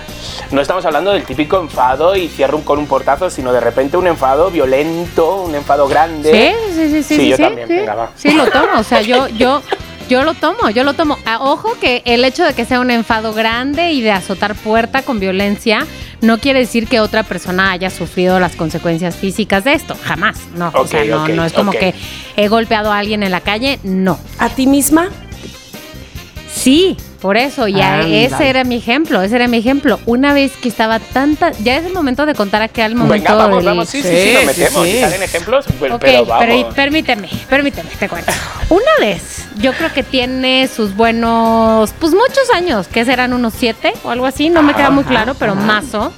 no 0.51 0.61
estamos 0.61 0.85
hablando 0.85 1.13
del 1.13 1.25
típico 1.25 1.61
enfado 1.61 2.17
y 2.17 2.29
cierro 2.29 2.57
un- 2.59 2.65
con 2.65 2.79
un 2.79 2.87
portazo, 2.87 3.31
sino 3.31 3.53
de 3.53 3.61
repente 3.61 3.97
un 3.97 4.07
enfado 4.07 4.51
violento, 4.51 5.37
un 5.43 5.55
enfado 5.55 5.87
grande. 5.89 6.55
Sí, 6.69 6.73
sí, 6.75 6.89
sí, 6.89 6.91
sí. 6.91 7.03
Sí, 7.03 7.17
sí, 7.17 7.29
yo 7.31 7.37
sí, 7.37 7.43
también, 7.43 7.69
sí. 7.69 7.75
venga, 7.75 7.95
va. 7.95 8.11
Sí, 8.17 8.31
lo 8.33 8.47
tomo. 8.51 8.67
O 8.79 8.83
sea, 8.83 9.01
yo, 9.03 9.29
yo, 9.29 9.63
yo 10.09 10.23
lo 10.25 10.35
tomo, 10.35 10.71
yo 10.71 10.85
lo 10.85 10.95
tomo. 10.95 11.19
Ah, 11.27 11.39
ojo 11.41 11.77
que 11.81 12.03
el 12.05 12.25
hecho 12.25 12.45
de 12.45 12.55
que 12.55 12.65
sea 12.65 12.81
un 12.81 12.91
enfado 12.91 13.33
grande 13.33 13.93
y 13.93 14.01
de 14.03 14.11
azotar 14.13 14.55
puerta 14.55 15.03
con 15.03 15.19
violencia 15.21 15.87
no 16.23 16.39
quiere 16.39 16.61
decir 16.61 16.89
que 16.89 16.99
otra 17.01 17.23
persona 17.25 17.71
haya 17.73 17.91
sufrido 17.91 18.41
las 18.41 18.57
consecuencias 18.57 19.15
físicas 19.17 19.65
de 19.65 19.75
esto. 19.75 19.97
Jamás. 20.05 20.39
No. 20.57 20.71
o 20.75 20.87
sea, 20.87 21.05
no, 21.05 21.29
no 21.29 21.45
es 21.45 21.53
como 21.53 21.73
que 21.73 21.95
he 22.37 22.49
golpeado 22.49 22.93
a 22.93 22.99
alguien 22.99 23.23
en 23.23 23.31
la 23.33 23.41
calle. 23.41 23.79
No. 23.83 24.19
¿A 24.39 24.49
ti 24.49 24.67
misma? 24.67 25.11
Sí, 26.67 26.97
por 27.21 27.37
eso, 27.37 27.69
ya 27.69 28.01
ese 28.01 28.49
era 28.49 28.65
mi 28.65 28.75
ejemplo, 28.75 29.23
ese 29.23 29.37
era 29.37 29.47
mi 29.47 29.59
ejemplo. 29.59 30.01
Una 30.05 30.35
vez 30.35 30.51
que 30.61 30.69
estaba 30.69 30.99
tanta, 30.99 31.53
ya 31.63 31.77
es 31.77 31.87
el 31.87 31.93
momento 31.93 32.27
de 32.27 32.35
contar 32.35 32.61
aquel 32.61 32.97
momento 32.97 33.23
Venga, 33.31 33.35
vamos, 33.37 33.59
del- 33.59 33.67
vamos, 33.67 33.89
sí, 33.89 34.03
sí, 34.03 34.09
sí, 34.09 34.17
Sí, 34.17 34.35
nos 34.35 34.45
metemos. 34.47 34.85
sí. 34.85 34.93
Si 34.95 35.01
salen 35.01 35.23
ejemplos, 35.23 35.65
pues, 35.79 35.93
Ok, 35.93 36.01
pero 36.01 36.27
vamos. 36.27 36.45
pero 36.45 36.69
permíteme, 36.71 37.29
permíteme, 37.49 37.89
te 38.01 38.09
cuento. 38.09 38.33
Una 38.69 38.91
vez, 38.99 39.45
yo 39.61 39.75
creo 39.75 39.93
que 39.93 40.03
tiene 40.03 40.67
sus 40.67 40.97
buenos, 40.97 41.93
pues 42.01 42.13
muchos 42.15 42.51
años, 42.53 42.89
que 42.89 43.05
serán 43.05 43.33
unos 43.33 43.55
siete 43.57 43.93
o 44.03 44.11
algo 44.11 44.27
así, 44.27 44.49
no 44.51 44.65
me 44.65 44.75
queda 44.75 44.91
muy 44.91 45.05
claro, 45.05 45.37
pero 45.39 45.55
mazo. 45.55 46.13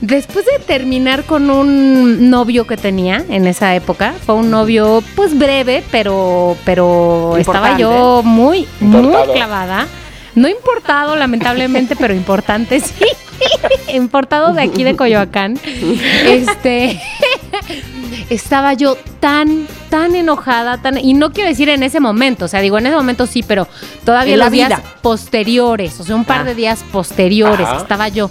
Después 0.00 0.46
de 0.46 0.64
terminar 0.64 1.24
con 1.24 1.50
un 1.50 2.30
novio 2.30 2.66
que 2.66 2.76
tenía 2.78 3.22
en 3.28 3.46
esa 3.46 3.74
época, 3.74 4.14
fue 4.24 4.34
un 4.34 4.50
novio 4.50 5.02
pues 5.14 5.36
breve, 5.38 5.84
pero, 5.90 6.56
pero 6.64 7.36
estaba 7.36 7.76
yo 7.76 8.22
muy, 8.24 8.66
muy 8.80 9.14
clavada. 9.34 9.86
No 10.34 10.48
importado, 10.48 11.16
lamentablemente, 11.16 11.96
pero 11.96 12.14
importante, 12.14 12.80
sí. 12.80 13.04
importado 13.92 14.54
de 14.54 14.62
aquí 14.62 14.84
de 14.84 14.96
Coyoacán. 14.96 15.58
Este 16.24 16.98
estaba 18.30 18.72
yo 18.74 18.96
tan, 19.18 19.66
tan 19.90 20.14
enojada, 20.14 20.78
tan, 20.78 20.96
y 20.98 21.12
no 21.14 21.32
quiero 21.32 21.48
decir 21.50 21.68
en 21.68 21.82
ese 21.82 22.00
momento, 22.00 22.46
o 22.46 22.48
sea, 22.48 22.60
digo 22.60 22.78
en 22.78 22.86
ese 22.86 22.96
momento 22.96 23.26
sí, 23.26 23.42
pero 23.42 23.66
todavía 24.04 24.34
En 24.34 24.38
la 24.38 24.44
los 24.46 24.52
días 24.52 24.80
posteriores, 25.02 25.98
o 26.00 26.04
sea, 26.04 26.14
un 26.16 26.24
par 26.24 26.40
Ah. 26.40 26.44
de 26.44 26.54
días 26.54 26.84
posteriores, 26.90 27.66
Ajá. 27.66 27.78
estaba 27.78 28.08
yo 28.08 28.30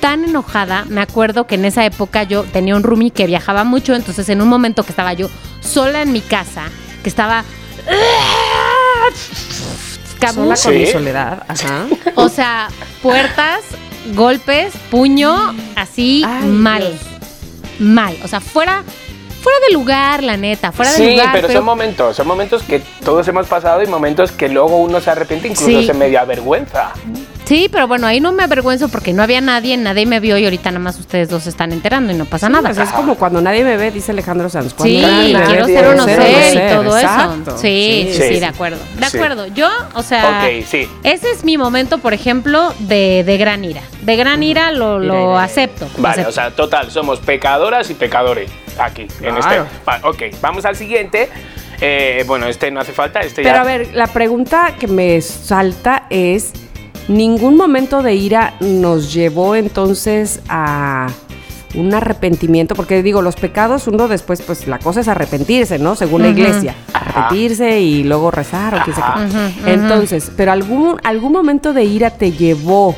tan 0.00 0.24
enojada, 0.24 0.84
me 0.88 1.00
acuerdo 1.00 1.46
que 1.46 1.54
en 1.56 1.64
esa 1.64 1.84
época 1.84 2.22
yo 2.22 2.44
tenía 2.44 2.76
un 2.76 2.82
roomie 2.82 3.10
que 3.10 3.26
viajaba 3.26 3.64
mucho, 3.64 3.94
entonces 3.94 4.28
en 4.28 4.40
un 4.42 4.48
momento 4.48 4.82
que 4.84 4.90
estaba 4.92 5.12
yo 5.12 5.28
sola 5.60 6.02
en 6.02 6.12
mi 6.12 6.20
casa, 6.20 6.64
que 7.02 7.08
estaba 7.08 7.44
Sola 10.34 10.56
Sí. 10.56 10.64
con 10.68 10.78
mi 10.78 10.86
soledad. 10.86 11.42
Ajá. 11.48 11.86
o 12.16 12.28
sea, 12.28 12.68
puertas, 13.02 13.60
golpes, 14.14 14.74
puño, 14.90 15.54
así 15.76 16.22
Ay, 16.26 16.48
mal. 16.48 16.80
Dios. 16.82 17.00
Mal. 17.78 18.16
O 18.24 18.28
sea, 18.28 18.40
fuera, 18.40 18.82
fuera 19.42 19.58
de 19.68 19.72
lugar, 19.74 20.22
la 20.24 20.36
neta, 20.36 20.72
fuera 20.72 20.90
de 20.90 20.96
sí, 20.96 21.10
lugar. 21.12 21.28
pero, 21.32 21.48
son 21.50 21.64
momentos, 21.64 22.16
son 22.16 22.26
momentos 22.26 22.62
que 22.64 22.80
todos 23.04 23.26
hemos 23.28 23.46
pasado 23.46 23.82
y 23.82 23.86
momentos 23.86 24.32
que 24.32 24.48
luego 24.48 24.76
uno 24.78 25.00
se 25.00 25.10
arrepiente, 25.10 25.48
incluso 25.48 25.80
Sí. 25.80 25.86
se 25.86 25.94
medio 25.94 26.20
avergüenza. 26.20 26.90
Sí, 27.48 27.68
pero 27.72 27.88
bueno, 27.88 28.06
ahí 28.06 28.20
no 28.20 28.30
me 28.32 28.42
avergüenzo 28.42 28.88
porque 28.90 29.14
no 29.14 29.22
había 29.22 29.40
nadie, 29.40 29.74
nadie 29.78 30.04
me 30.04 30.20
vio 30.20 30.36
y 30.36 30.44
ahorita 30.44 30.70
nada 30.70 30.80
más 30.80 30.98
ustedes 30.98 31.30
dos 31.30 31.44
se 31.44 31.48
están 31.48 31.72
enterando 31.72 32.12
y 32.12 32.16
no 32.16 32.26
pasa 32.26 32.50
nada. 32.50 32.68
Pues 32.74 32.78
es 32.88 32.92
como 32.94 33.14
cuando 33.14 33.40
nadie 33.40 33.64
me 33.64 33.78
ve, 33.78 33.90
dice 33.90 34.12
Alejandro 34.12 34.50
Sanz. 34.50 34.74
Cuando 34.74 34.94
Sí, 35.08 35.34
quiero 35.46 35.64
ser 35.64 35.76
ser 35.76 35.86
o 35.86 35.90
o 35.90 35.94
no 35.94 35.96
no 35.96 36.04
ser, 36.04 36.54
y 36.54 36.74
todo 36.74 36.98
exacto. 36.98 37.50
eso. 37.52 37.58
Sí, 37.58 38.08
sí, 38.12 38.18
Sí. 38.18 38.34
sí, 38.34 38.40
de 38.40 38.46
acuerdo. 38.46 38.78
De 38.98 39.06
Sí. 39.08 39.16
acuerdo. 39.16 39.46
Yo, 39.46 39.68
o 39.94 40.02
sea, 40.02 40.42
ok, 40.44 40.64
sí. 40.66 40.86
ese 41.04 41.30
es 41.30 41.42
mi 41.44 41.56
momento, 41.56 41.96
por 41.98 42.12
ejemplo, 42.12 42.74
de, 42.80 43.24
de 43.24 43.38
gran 43.38 43.64
ira. 43.64 43.80
De 44.02 44.16
gran 44.16 44.42
ira 44.42 44.70
lo, 44.70 44.98
lo 44.98 45.04
ira, 45.14 45.22
ira. 45.32 45.42
acepto. 45.42 45.88
Vale, 45.96 46.12
acepto. 46.22 46.28
o 46.28 46.32
sea, 46.32 46.50
total, 46.50 46.90
somos 46.90 47.18
pecadoras 47.20 47.88
y 47.88 47.94
pecadores 47.94 48.50
aquí, 48.78 49.02
en 49.22 49.36
este. 49.36 49.40
Claro. 49.40 49.66
Va, 49.88 50.00
ok, 50.04 50.22
vamos 50.42 50.66
al 50.66 50.76
siguiente. 50.76 51.30
Eh, 51.80 52.24
bueno, 52.26 52.46
este 52.46 52.70
no 52.72 52.80
hace 52.80 52.92
falta, 52.92 53.20
este 53.20 53.42
Pero 53.42 53.54
ya. 53.54 53.60
a 53.60 53.64
ver, 53.64 53.94
la 53.94 54.08
pregunta 54.08 54.74
que 54.80 54.88
me 54.88 55.20
salta 55.22 56.06
es, 56.10 56.52
¿ningún 57.08 57.56
momento 57.56 58.02
de 58.02 58.14
ira 58.14 58.54
nos 58.60 59.12
llevó 59.12 59.54
entonces 59.56 60.40
a 60.48 61.08
un 61.74 61.92
arrepentimiento? 61.94 62.74
Porque 62.74 63.02
digo, 63.02 63.22
los 63.22 63.36
pecados, 63.36 63.86
uno 63.86 64.08
después, 64.08 64.42
pues 64.42 64.66
la 64.66 64.78
cosa 64.78 65.00
es 65.00 65.08
arrepentirse, 65.08 65.78
¿no? 65.78 65.96
Según 65.96 66.22
la 66.22 66.28
iglesia. 66.28 66.74
Ajá. 66.92 67.10
Arrepentirse 67.10 67.80
y 67.80 68.04
luego 68.04 68.30
rezar 68.30 68.74
o 68.74 68.84
qué 68.84 68.92
sé 68.92 69.00
qué. 69.00 69.72
Entonces, 69.72 70.30
¿pero 70.36 70.52
algún, 70.52 70.96
algún 71.02 71.32
momento 71.32 71.72
de 71.72 71.84
ira 71.84 72.10
te 72.10 72.32
llevó 72.32 72.94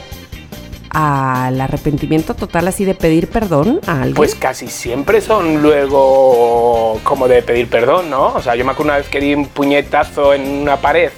al 0.91 1.61
arrepentimiento 1.61 2.35
total 2.35 2.67
así 2.67 2.85
de 2.85 2.95
pedir 2.95 3.29
perdón 3.29 3.81
a 3.87 3.99
alguien? 3.99 4.15
Pues 4.15 4.35
casi 4.35 4.67
siempre 4.69 5.21
son 5.21 5.63
luego 5.63 7.01
como 7.05 7.29
de 7.29 7.43
pedir 7.43 7.69
perdón, 7.69 8.11
¿no? 8.11 8.35
O 8.35 8.43
sea, 8.43 8.57
yo 8.57 8.65
me 8.65 8.73
acuerdo 8.73 8.93
una 8.93 8.99
vez 8.99 9.09
que 9.09 9.21
di 9.21 9.35
un 9.35 9.47
puñetazo 9.47 10.35
en 10.35 10.49
una 10.63 10.77
pared. 10.77 11.11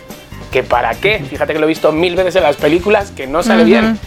¿Que 0.52 0.62
para 0.62 0.94
qué? 0.94 1.24
Fíjate 1.28 1.54
que 1.54 1.58
lo 1.58 1.64
he 1.64 1.68
visto 1.68 1.90
mil 1.92 2.14
veces 2.14 2.36
en 2.36 2.42
las 2.42 2.56
películas, 2.56 3.10
que 3.10 3.26
no 3.26 3.42
sale 3.42 3.64
bien. 3.64 3.98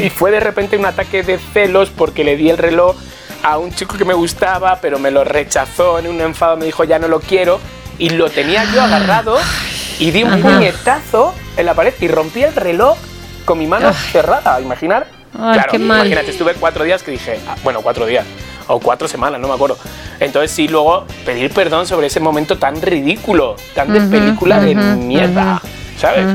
Y 0.00 0.10
fue 0.10 0.30
de 0.30 0.40
repente 0.40 0.76
un 0.76 0.86
ataque 0.86 1.22
de 1.22 1.38
celos 1.38 1.90
porque 1.90 2.24
le 2.24 2.36
di 2.36 2.50
el 2.50 2.58
reloj 2.58 2.96
a 3.42 3.58
un 3.58 3.72
chico 3.72 3.96
que 3.96 4.04
me 4.04 4.14
gustaba, 4.14 4.78
pero 4.80 4.98
me 4.98 5.10
lo 5.10 5.22
rechazó 5.22 5.98
en 5.98 6.08
un 6.08 6.20
enfado, 6.20 6.56
me 6.56 6.64
dijo 6.64 6.82
ya 6.84 6.98
no 6.98 7.08
lo 7.08 7.20
quiero. 7.20 7.60
Y 7.98 8.10
lo 8.10 8.28
tenía 8.28 8.64
yo 8.74 8.82
agarrado 8.82 9.38
y 10.00 10.10
di 10.10 10.24
un 10.24 10.32
Ajá. 10.32 10.42
puñetazo 10.42 11.32
en 11.56 11.66
la 11.66 11.74
pared 11.74 11.94
y 12.00 12.08
rompí 12.08 12.42
el 12.42 12.54
reloj 12.54 12.96
con 13.44 13.58
mi 13.58 13.66
mano 13.66 13.92
cerrada, 13.92 14.60
imaginar. 14.60 15.06
Ay, 15.38 15.54
claro, 15.54 15.70
qué 15.70 15.78
mal. 15.78 15.98
imagínate, 16.00 16.30
estuve 16.30 16.54
cuatro 16.54 16.84
días 16.84 17.02
que 17.02 17.10
dije, 17.12 17.38
ah, 17.46 17.54
bueno, 17.62 17.82
cuatro 17.82 18.06
días, 18.06 18.24
o 18.68 18.80
cuatro 18.80 19.08
semanas, 19.08 19.40
no 19.40 19.48
me 19.48 19.54
acuerdo. 19.54 19.78
Entonces 20.20 20.50
sí, 20.50 20.68
luego 20.68 21.04
pedir 21.24 21.50
perdón 21.50 21.86
sobre 21.86 22.06
ese 22.06 22.20
momento 22.20 22.58
tan 22.58 22.80
ridículo, 22.80 23.56
tan 23.74 23.92
de 23.92 24.00
película 24.00 24.60
de 24.60 24.74
mierda, 24.74 25.60
¿sabes? 25.98 26.26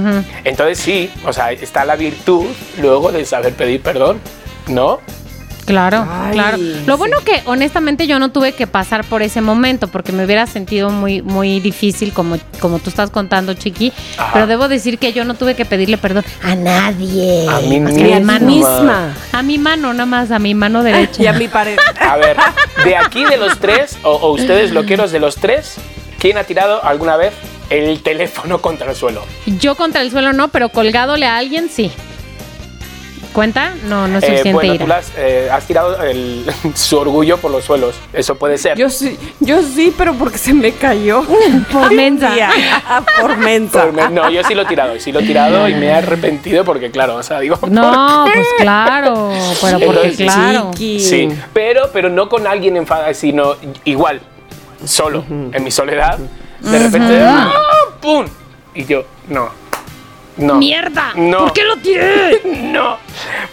Entonces 0.43 0.79
sí, 0.79 1.11
o 1.25 1.33
sea, 1.33 1.51
está 1.51 1.85
la 1.85 1.95
virtud 1.95 2.45
luego 2.81 3.11
de 3.11 3.25
saber 3.25 3.53
pedir 3.53 3.81
perdón, 3.81 4.19
¿no? 4.67 4.99
Claro, 5.69 6.07
Ay, 6.09 6.33
claro. 6.33 6.57
Lo 6.57 6.95
sí. 6.95 6.97
bueno 6.97 7.17
que 7.23 7.43
honestamente 7.45 8.07
yo 8.07 8.17
no 8.17 8.29
tuve 8.31 8.53
que 8.53 8.65
pasar 8.65 9.03
por 9.05 9.21
ese 9.21 9.39
momento 9.39 9.87
porque 9.87 10.11
me 10.11 10.25
hubiera 10.25 10.47
sentido 10.47 10.89
muy 10.89 11.21
muy 11.21 11.59
difícil 11.59 12.11
como 12.11 12.37
como 12.59 12.79
tú 12.79 12.89
estás 12.89 13.11
contando, 13.11 13.53
Chiqui, 13.53 13.93
Ajá. 14.17 14.31
pero 14.33 14.47
debo 14.47 14.67
decir 14.67 14.97
que 14.97 15.13
yo 15.13 15.25
no 15.25 15.35
tuve 15.35 15.55
que 15.55 15.65
pedirle 15.65 15.97
perdón 15.99 16.25
a 16.41 16.55
nadie. 16.55 17.47
A 17.47 17.59
mí 17.59 17.79
Ni 17.79 18.13
a 18.13 18.19
misma. 18.19 19.13
A 19.31 19.43
mi 19.43 19.59
mano, 19.59 19.93
nada 19.93 20.07
más, 20.07 20.31
a 20.31 20.39
mi 20.39 20.55
mano 20.55 20.81
derecha. 20.81 21.21
Y 21.21 21.27
a 21.27 21.33
mi 21.33 21.47
pared. 21.47 21.77
A 21.99 22.17
ver, 22.17 22.35
de 22.83 22.95
aquí 22.95 23.23
de 23.25 23.37
los 23.37 23.59
tres, 23.59 23.97
o, 24.03 24.09
o 24.11 24.31
ustedes 24.33 24.71
loqueros 24.71 25.11
de 25.11 25.19
los 25.19 25.35
tres, 25.35 25.75
¿quién 26.17 26.39
ha 26.39 26.45
tirado 26.45 26.83
alguna 26.83 27.15
vez 27.15 27.33
el 27.69 28.01
teléfono 28.01 28.59
contra 28.59 28.89
el 28.89 28.95
suelo? 28.95 29.21
Yo 29.45 29.75
contra 29.75 30.01
el 30.01 30.09
suelo 30.09 30.33
no, 30.33 30.47
pero 30.47 30.69
colgadole 30.69 31.27
a 31.27 31.37
alguien 31.37 31.69
sí. 31.69 31.91
¿Cuenta? 33.33 33.73
No, 33.85 34.07
no 34.07 34.17
es 34.17 34.23
Eh, 34.23 34.27
suficiente 34.27 34.53
bueno, 34.53 34.73
ira. 34.73 34.83
tú 34.85 34.89
las, 34.89 35.11
eh, 35.17 35.49
has 35.51 35.65
tirado 35.65 36.01
el- 36.03 36.45
su 36.75 36.97
orgullo 36.97 37.37
por 37.37 37.51
los 37.51 37.63
suelos, 37.63 37.95
eso 38.11 38.35
puede 38.35 38.57
ser. 38.57 38.77
Yo 38.77 38.89
sí, 38.89 39.17
yo 39.39 39.61
sí, 39.61 39.93
pero 39.97 40.13
porque 40.15 40.37
se 40.37 40.53
me 40.53 40.71
cayó. 40.73 41.23
Por 41.71 41.93
mensa. 41.93 42.31
Día. 42.33 42.49
Por 43.21 43.37
mensa. 43.37 43.83
Por 43.83 43.93
me- 43.93 44.09
no, 44.09 44.29
yo 44.29 44.43
sí 44.43 44.55
lo 44.55 44.63
he 44.63 44.65
tirado, 44.65 44.99
sí 44.99 45.11
lo 45.11 45.19
he 45.19 45.23
tirado 45.23 45.67
y 45.69 45.75
me 45.75 45.87
he 45.87 45.93
arrepentido 45.93 46.63
porque, 46.65 46.89
claro, 46.91 47.15
o 47.15 47.23
sea, 47.23 47.39
digo... 47.39 47.57
No, 47.69 48.25
pues 48.33 48.47
claro, 48.59 49.31
pero 49.61 49.79
porque 49.79 50.07
Entonces, 50.07 50.17
claro. 50.25 50.71
Chiqui. 50.73 50.99
Sí, 50.99 51.29
pero, 51.53 51.89
pero 51.93 52.09
no 52.09 52.27
con 52.29 52.47
alguien 52.47 52.77
enfadado, 52.77 53.13
sino 53.13 53.55
igual, 53.85 54.21
solo, 54.85 55.23
en 55.29 55.63
mi 55.63 55.71
soledad, 55.71 56.17
de 56.59 56.79
repente, 56.79 57.21
¡ah! 57.23 57.51
¡pum! 58.01 58.25
Y 58.73 58.85
yo, 58.85 59.03
no, 59.27 59.49
no. 60.37 60.55
¡Mierda! 60.55 61.11
No. 61.15 61.39
¿Por 61.39 61.53
qué 61.53 61.63
lo 61.63 61.77
tiré? 61.77 62.41
No. 62.45 62.97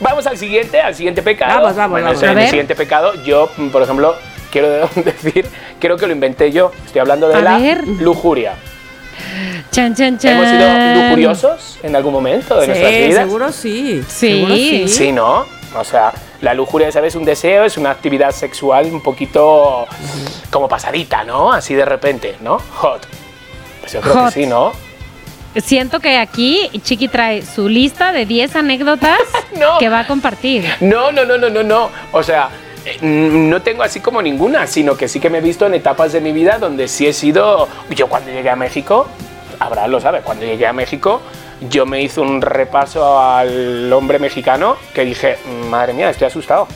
Vamos 0.00 0.26
al 0.26 0.36
siguiente, 0.36 0.80
al 0.80 0.94
siguiente 0.94 1.22
pecado. 1.22 1.60
Vamos, 1.62 1.76
vamos, 1.76 1.90
bueno, 1.92 2.06
vamos. 2.08 2.22
A 2.22 2.30
el 2.30 2.34
ver. 2.36 2.48
siguiente 2.48 2.74
pecado, 2.74 3.14
yo, 3.24 3.50
por 3.72 3.82
ejemplo, 3.82 4.14
quiero 4.50 4.68
decir, 4.94 5.46
creo 5.80 5.96
que 5.96 6.06
lo 6.06 6.12
inventé 6.12 6.52
yo. 6.52 6.70
Estoy 6.84 7.00
hablando 7.00 7.28
de 7.28 7.34
A 7.36 7.40
la 7.40 7.58
ver. 7.58 7.86
lujuria. 7.86 8.54
Chan, 9.70 9.94
chan, 9.94 10.18
chan. 10.18 10.32
¿Hemos 10.32 10.48
sido 10.48 11.02
lujuriosos 11.04 11.78
en 11.82 11.96
algún 11.96 12.12
momento 12.12 12.58
de 12.60 12.66
nuestras 12.68 12.90
Sí, 12.92 12.98
vidas? 13.06 13.24
seguro 13.24 13.52
sí. 13.52 14.04
Sí. 14.08 14.28
Seguro 14.32 14.54
sí. 14.54 14.88
Sí, 14.88 15.12
¿no? 15.12 15.46
O 15.76 15.84
sea, 15.84 16.12
la 16.40 16.54
lujuria, 16.54 16.90
¿sabes? 16.92 17.14
Un 17.16 17.24
deseo, 17.24 17.64
es 17.64 17.76
una 17.76 17.90
actividad 17.90 18.30
sexual 18.30 18.86
un 18.86 19.02
poquito 19.02 19.86
como 20.50 20.68
pasadita, 20.68 21.24
¿no? 21.24 21.52
Así 21.52 21.74
de 21.74 21.84
repente, 21.84 22.36
¿no? 22.40 22.58
Hot. 22.76 23.06
Pues 23.80 23.92
yo 23.92 24.00
creo 24.00 24.14
Hot. 24.14 24.24
que 24.26 24.30
sí, 24.32 24.46
¿no? 24.46 24.72
Siento 25.60 26.00
que 26.00 26.18
aquí 26.18 26.70
Chiqui 26.82 27.08
trae 27.08 27.42
su 27.42 27.68
lista 27.68 28.12
de 28.12 28.26
10 28.26 28.56
anécdotas 28.56 29.18
No. 29.58 29.78
que 29.78 29.88
va 29.88 30.00
a 30.00 30.06
compartir. 30.06 30.64
No, 30.80 31.12
no, 31.12 31.24
no, 31.24 31.38
no, 31.38 31.48
no, 31.48 31.62
no. 31.62 31.90
O 32.12 32.22
sea, 32.22 32.48
mm, 33.00 33.48
no 33.48 33.62
tengo 33.62 33.82
así 33.82 34.00
como 34.00 34.20
ninguna, 34.22 34.66
sino 34.66 34.96
que 34.96 35.08
sí 35.08 35.20
que 35.20 35.30
me 35.30 35.38
he 35.38 35.40
visto 35.40 35.66
en 35.66 35.74
etapas 35.74 36.12
de 36.12 36.20
mi 36.20 36.32
vida 36.32 36.58
donde 36.58 36.88
sí 36.88 37.06
he 37.06 37.12
sido. 37.12 37.68
Yo 37.90 38.08
cuando 38.08 38.30
llegué 38.30 38.50
a 38.50 38.56
México, 38.56 39.08
Abraham 39.58 39.90
lo 39.90 40.00
sabe, 40.00 40.20
cuando 40.20 40.44
llegué 40.44 40.66
a 40.66 40.72
México, 40.72 41.22
yo 41.70 41.86
me 41.86 42.02
hice 42.02 42.20
un 42.20 42.42
repaso 42.42 43.18
al 43.18 43.90
hombre 43.92 44.18
mexicano 44.18 44.76
que 44.94 45.04
dije, 45.04 45.38
madre 45.70 45.94
mía, 45.94 46.10
estoy 46.10 46.26
asustado. 46.26 46.68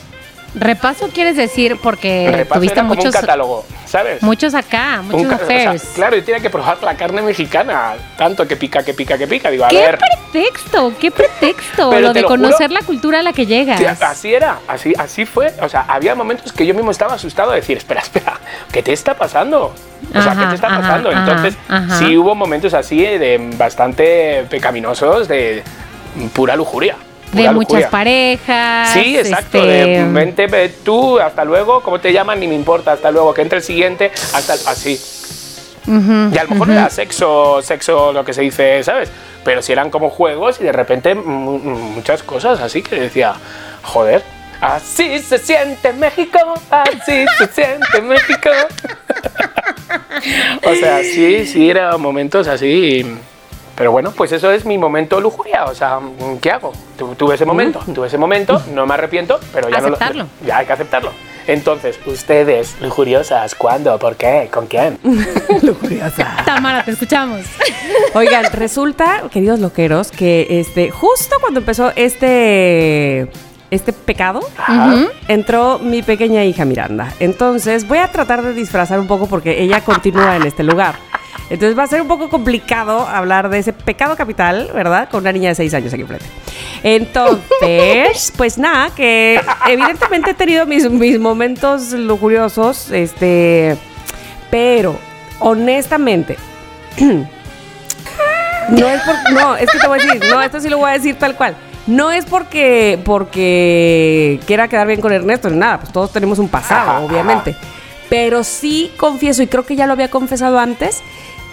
Repaso 0.53 1.07
quieres 1.13 1.37
decir 1.37 1.77
porque 1.81 2.29
repaso 2.29 2.59
tuviste 2.59 2.73
era 2.79 2.81
como 2.83 2.95
muchos, 2.95 3.15
un 3.15 3.21
catálogo, 3.21 3.65
¿sabes? 3.85 4.21
muchos 4.21 4.53
acá, 4.53 5.01
muchos 5.01 5.21
ca- 5.29 5.35
o 5.35 5.37
sea, 5.37 5.45
affairs. 5.45 5.83
claro, 5.95 6.17
yo 6.17 6.23
tenía 6.25 6.41
que 6.41 6.49
probar 6.49 6.83
la 6.83 6.95
carne 6.97 7.21
mexicana, 7.21 7.93
tanto 8.17 8.45
que 8.45 8.57
pica, 8.57 8.83
que 8.83 8.93
pica, 8.93 9.17
que 9.17 9.27
pica. 9.27 9.49
Digo, 9.49 9.63
a 9.63 9.69
¿Qué 9.69 9.77
ver. 9.77 9.97
pretexto? 9.97 10.93
¿Qué 10.99 11.09
pretexto? 11.11 11.89
Pero 11.91 12.01
lo 12.01 12.13
de 12.13 12.21
lo 12.21 12.27
juro- 12.27 12.41
conocer 12.41 12.69
la 12.71 12.81
cultura 12.81 13.19
a 13.19 13.23
la 13.23 13.31
que 13.31 13.45
llegas. 13.45 13.79
Sí, 13.79 13.85
así 13.85 14.33
era, 14.33 14.59
así, 14.67 14.93
así 14.97 15.25
fue. 15.25 15.53
O 15.61 15.69
sea, 15.69 15.85
había 15.87 16.15
momentos 16.15 16.51
que 16.51 16.65
yo 16.65 16.73
mismo 16.73 16.91
estaba 16.91 17.13
asustado 17.13 17.51
de 17.51 17.57
decir, 17.61 17.77
espera, 17.77 18.01
espera, 18.01 18.37
¿qué 18.73 18.83
te 18.83 18.91
está 18.91 19.13
pasando? 19.15 19.73
O 20.13 20.21
sea, 20.21 20.35
¿qué 20.37 20.45
te 20.47 20.55
está 20.55 20.67
ajá, 20.67 20.81
pasando? 20.81 21.11
ajá, 21.11 21.19
Entonces, 21.21 21.55
sí 21.99 22.17
hubo 22.17 22.35
momentos 22.35 22.73
así 22.73 22.97
de 22.99 23.39
bastante 23.55 24.45
pecaminosos, 24.49 25.29
de 25.29 25.63
pura 26.33 26.57
lujuria. 26.57 26.97
De 27.31 27.43
muchas 27.51 27.71
lujuria. 27.71 27.89
parejas. 27.89 28.89
Sí, 28.93 29.17
exacto. 29.17 29.57
este, 29.57 29.67
De, 29.67 30.03
vente, 30.11 30.47
ve 30.47 30.69
tú, 30.83 31.19
hasta 31.19 31.43
luego, 31.45 31.81
¿cómo 31.81 31.99
te 31.99 32.11
llaman? 32.13 32.39
Ni 32.39 32.47
me 32.47 32.55
importa, 32.55 32.93
hasta 32.93 33.11
luego, 33.11 33.33
que 33.33 33.41
entre 33.41 33.57
el 33.59 33.63
siguiente, 33.63 34.11
hasta 34.33 34.53
así. 34.69 34.99
ujú, 35.87 36.29
Y 36.33 36.37
a 36.37 36.43
lo 36.43 36.49
mejor 36.49 36.67
no 36.67 36.73
era 36.73 36.89
sexo, 36.89 37.61
sexo, 37.61 38.11
lo 38.13 38.23
que 38.25 38.33
se 38.33 38.41
dice, 38.41 38.83
¿sabes? 38.83 39.09
Pero 39.43 39.61
si 39.61 39.71
eran 39.71 39.89
como 39.89 40.09
juegos 40.09 40.59
y 40.61 40.65
de 40.65 40.71
repente 40.71 41.15
mu- 41.15 41.57
muchas 41.59 42.21
cosas 42.23 42.59
así 42.61 42.83
que 42.83 42.95
decía, 42.99 43.33
joder, 43.81 44.21
así 44.61 45.17
se 45.19 45.39
siente 45.39 45.91
México, 45.93 46.37
así 46.69 47.25
se 47.39 47.47
siente 47.47 48.01
México. 48.03 48.49
o 50.63 50.75
sea, 50.75 50.99
sí, 51.03 51.45
sí, 51.47 51.69
eran 51.69 51.99
momentos 51.99 52.47
así. 52.47 53.05
Pero 53.81 53.91
bueno, 53.91 54.11
pues 54.11 54.31
eso 54.31 54.51
es 54.51 54.63
mi 54.63 54.77
momento 54.77 55.19
lujuria. 55.19 55.65
O 55.65 55.73
sea, 55.73 55.99
¿qué 56.39 56.51
hago? 56.51 56.71
Tu- 56.99 57.15
Tuve 57.15 57.33
ese 57.35 57.45
momento, 57.45 57.79
tuve 57.95 58.05
ese 58.07 58.17
momento, 58.19 58.61
no 58.73 58.85
me 58.85 58.93
arrepiento, 58.93 59.39
pero 59.51 59.69
ya 59.69 59.77
Aceptarlo. 59.77 60.23
no 60.25 60.29
lo. 60.41 60.47
Ya 60.47 60.57
hay 60.59 60.65
que 60.67 60.73
aceptarlo. 60.73 61.11
Entonces, 61.47 61.99
ustedes, 62.05 62.75
lujuriosas, 62.79 63.55
¿cuándo? 63.55 63.97
¿Por 63.97 64.15
qué? 64.15 64.49
¿Con 64.53 64.67
quién? 64.67 64.99
Tamara, 66.45 66.83
te 66.85 66.91
escuchamos. 66.91 67.41
Oigan, 68.13 68.45
resulta, 68.53 69.23
queridos 69.31 69.59
loqueros, 69.59 70.11
que 70.11 70.45
este, 70.59 70.91
justo 70.91 71.37
cuando 71.41 71.59
empezó 71.61 71.91
este, 71.95 73.27
este 73.71 73.93
pecado, 73.93 74.41
entró 75.27 75.79
mi 75.79 76.03
pequeña 76.03 76.43
hija 76.43 76.65
Miranda. 76.65 77.11
Entonces 77.19 77.87
voy 77.87 77.97
a 77.97 78.11
tratar 78.11 78.43
de 78.43 78.53
disfrazar 78.53 78.99
un 78.99 79.07
poco 79.07 79.25
porque 79.27 79.61
ella 79.63 79.81
continúa 79.83 80.35
en 80.35 80.43
este 80.43 80.61
lugar. 80.63 80.95
Entonces 81.51 81.77
va 81.77 81.83
a 81.83 81.87
ser 81.87 82.01
un 82.01 82.07
poco 82.07 82.29
complicado 82.29 83.05
hablar 83.05 83.49
de 83.49 83.59
ese 83.59 83.73
pecado 83.73 84.15
capital, 84.15 84.71
¿verdad? 84.73 85.09
Con 85.09 85.23
una 85.23 85.33
niña 85.33 85.49
de 85.49 85.55
seis 85.55 85.73
años 85.73 85.91
aquí 85.91 86.03
enfrente. 86.03 86.25
Entonces, 86.81 88.31
pues 88.37 88.57
nada, 88.57 88.89
que 88.95 89.37
evidentemente 89.67 90.31
he 90.31 90.33
tenido 90.33 90.65
mis, 90.65 90.89
mis 90.89 91.19
momentos 91.19 91.91
lujuriosos, 91.91 92.89
este, 92.91 93.75
pero 94.49 94.97
honestamente, 95.39 96.37
no 97.01 98.87
es 98.87 99.01
por, 99.01 99.33
no, 99.33 99.57
es 99.57 99.69
que 99.69 99.77
te 99.77 99.87
voy 99.89 99.99
a 99.99 100.03
decir, 100.03 100.21
no, 100.29 100.41
esto 100.41 100.61
sí 100.61 100.69
lo 100.69 100.77
voy 100.77 100.91
a 100.91 100.93
decir 100.93 101.15
tal 101.19 101.35
cual. 101.35 101.57
No 101.85 102.13
es 102.13 102.23
porque, 102.23 102.97
porque 103.03 104.39
quiera 104.47 104.69
quedar 104.69 104.87
bien 104.87 105.01
con 105.01 105.11
Ernesto 105.11 105.49
ni 105.49 105.57
nada, 105.57 105.81
pues 105.81 105.91
todos 105.91 106.13
tenemos 106.13 106.39
un 106.39 106.47
pasado, 106.47 107.05
obviamente. 107.05 107.57
Pero 108.07 108.45
sí 108.45 108.91
confieso, 108.95 109.41
y 109.43 109.47
creo 109.47 109.65
que 109.65 109.75
ya 109.75 109.85
lo 109.87 109.93
había 109.93 110.09
confesado 110.09 110.59
antes, 110.59 111.01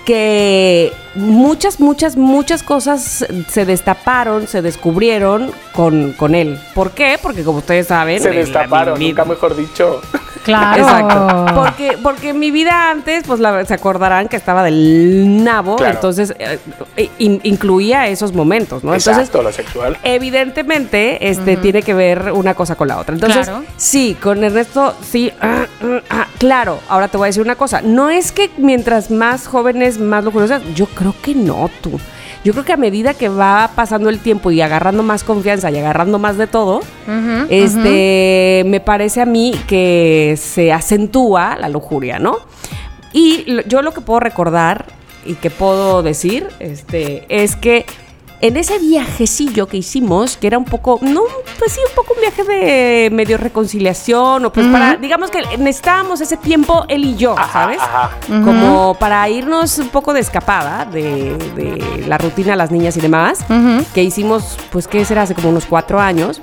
que 0.08 0.90
muchas, 1.16 1.80
muchas, 1.80 2.16
muchas 2.16 2.62
cosas 2.62 3.26
se 3.46 3.66
destaparon, 3.66 4.46
se 4.46 4.62
descubrieron 4.62 5.50
con, 5.72 6.14
con 6.14 6.34
él. 6.34 6.58
¿Por 6.74 6.92
qué? 6.92 7.18
Porque 7.22 7.44
como 7.44 7.58
ustedes 7.58 7.88
saben... 7.88 8.22
Se 8.22 8.30
destaparon, 8.30 8.98
nunca 8.98 9.26
mejor 9.26 9.54
dicho. 9.54 10.00
Claro. 10.48 10.82
Exacto. 10.82 11.54
Porque, 11.54 11.98
porque 12.02 12.32
mi 12.34 12.50
vida 12.50 12.90
antes, 12.90 13.24
pues 13.26 13.38
la- 13.40 13.64
se 13.64 13.74
acordarán 13.74 14.28
que 14.28 14.36
estaba 14.36 14.62
del 14.62 15.44
nabo, 15.44 15.76
Claro. 15.76 15.94
entonces 15.94 16.34
eh, 16.38 16.58
in- 17.18 17.40
incluía 17.44 18.06
esos 18.08 18.32
momentos, 18.32 18.82
¿no? 18.82 18.92
Entonces, 18.94 19.18
Exacto, 19.18 19.42
lo 19.42 19.52
sexual. 19.52 19.98
evidentemente, 20.02 21.28
este 21.28 21.56
tiene 21.56 21.82
que 21.82 21.94
ver 21.94 22.32
una 22.32 22.54
cosa 22.54 22.74
con 22.76 22.88
la 22.88 22.98
otra. 22.98 23.14
Entonces, 23.14 23.46
Claro. 23.48 23.64
sí, 23.76 24.16
con 24.22 24.42
Ernesto, 24.42 24.94
sí, 25.02 25.32
ah, 25.40 25.66
ah, 25.82 26.00
ah, 26.10 26.26
claro. 26.38 26.78
Ahora 26.88 27.08
te 27.08 27.16
voy 27.18 27.26
a 27.26 27.28
decir 27.28 27.42
una 27.42 27.56
cosa. 27.56 27.80
No 27.82 28.08
es 28.10 28.32
que 28.32 28.50
mientras 28.56 29.10
más 29.10 29.46
jóvenes, 29.46 29.98
más 29.98 30.24
lujuriosas, 30.24 30.62
yo 30.74 30.86
creo 30.86 31.14
que 31.22 31.34
no, 31.34 31.70
tú. 31.82 31.98
Yo 32.44 32.52
creo 32.52 32.64
que 32.64 32.72
a 32.72 32.76
medida 32.76 33.14
que 33.14 33.28
va 33.28 33.70
pasando 33.74 34.08
el 34.08 34.20
tiempo 34.20 34.50
y 34.50 34.60
agarrando 34.60 35.02
más 35.02 35.24
confianza 35.24 35.70
y 35.70 35.78
agarrando 35.78 36.18
más 36.18 36.36
de 36.36 36.46
todo, 36.46 36.80
este, 37.48 38.62
me 38.66 38.80
parece 38.80 39.20
a 39.20 39.26
mí 39.26 39.54
que 39.66 40.38
se 40.40 40.72
acentúa 40.72 41.56
la 41.56 41.68
lujuria, 41.68 42.18
¿no? 42.18 42.38
Y 43.12 43.44
yo 43.66 43.82
lo 43.82 43.92
que 43.92 44.00
puedo 44.00 44.20
recordar 44.20 44.86
y 45.24 45.34
que 45.34 45.50
puedo 45.50 46.02
decir, 46.02 46.46
este, 46.60 47.24
es 47.28 47.56
que 47.56 47.86
en 48.40 48.56
ese 48.56 48.78
viajecillo 48.78 49.66
que 49.66 49.78
hicimos, 49.78 50.36
que 50.36 50.46
era 50.46 50.58
un 50.58 50.64
poco, 50.64 50.98
no, 51.02 51.22
pues 51.58 51.72
sí, 51.72 51.80
un 51.88 51.94
poco 51.94 52.14
un 52.14 52.20
viaje 52.20 52.44
de 52.44 53.08
medio 53.10 53.36
reconciliación, 53.36 54.44
o 54.44 54.52
pues 54.52 54.66
para, 54.68 54.96
digamos 54.96 55.30
que 55.30 55.40
necesitábamos 55.58 56.20
ese 56.20 56.36
tiempo 56.36 56.84
él 56.88 57.04
y 57.04 57.16
yo, 57.16 57.36
Ajá, 57.36 57.52
¿sabes? 57.52 57.80
ajá. 57.80 58.10
Como 58.28 58.94
para 58.94 59.28
irnos 59.28 59.78
un 59.78 59.88
poco 59.88 60.12
de 60.12 60.20
escapada 60.20 60.84
de, 60.84 61.36
de 61.56 62.04
la 62.06 62.18
rutina, 62.18 62.54
las 62.56 62.70
niñas 62.70 62.96
y 62.96 63.00
demás 63.00 63.40
que 63.94 64.02
hicimos, 64.02 64.56
pues, 64.70 64.86
¿qué 64.86 65.04
será? 65.04 65.22
Hace 65.22 65.34
como 65.34 65.48
unos 65.50 65.66
cuatro 65.66 66.00
años. 66.00 66.40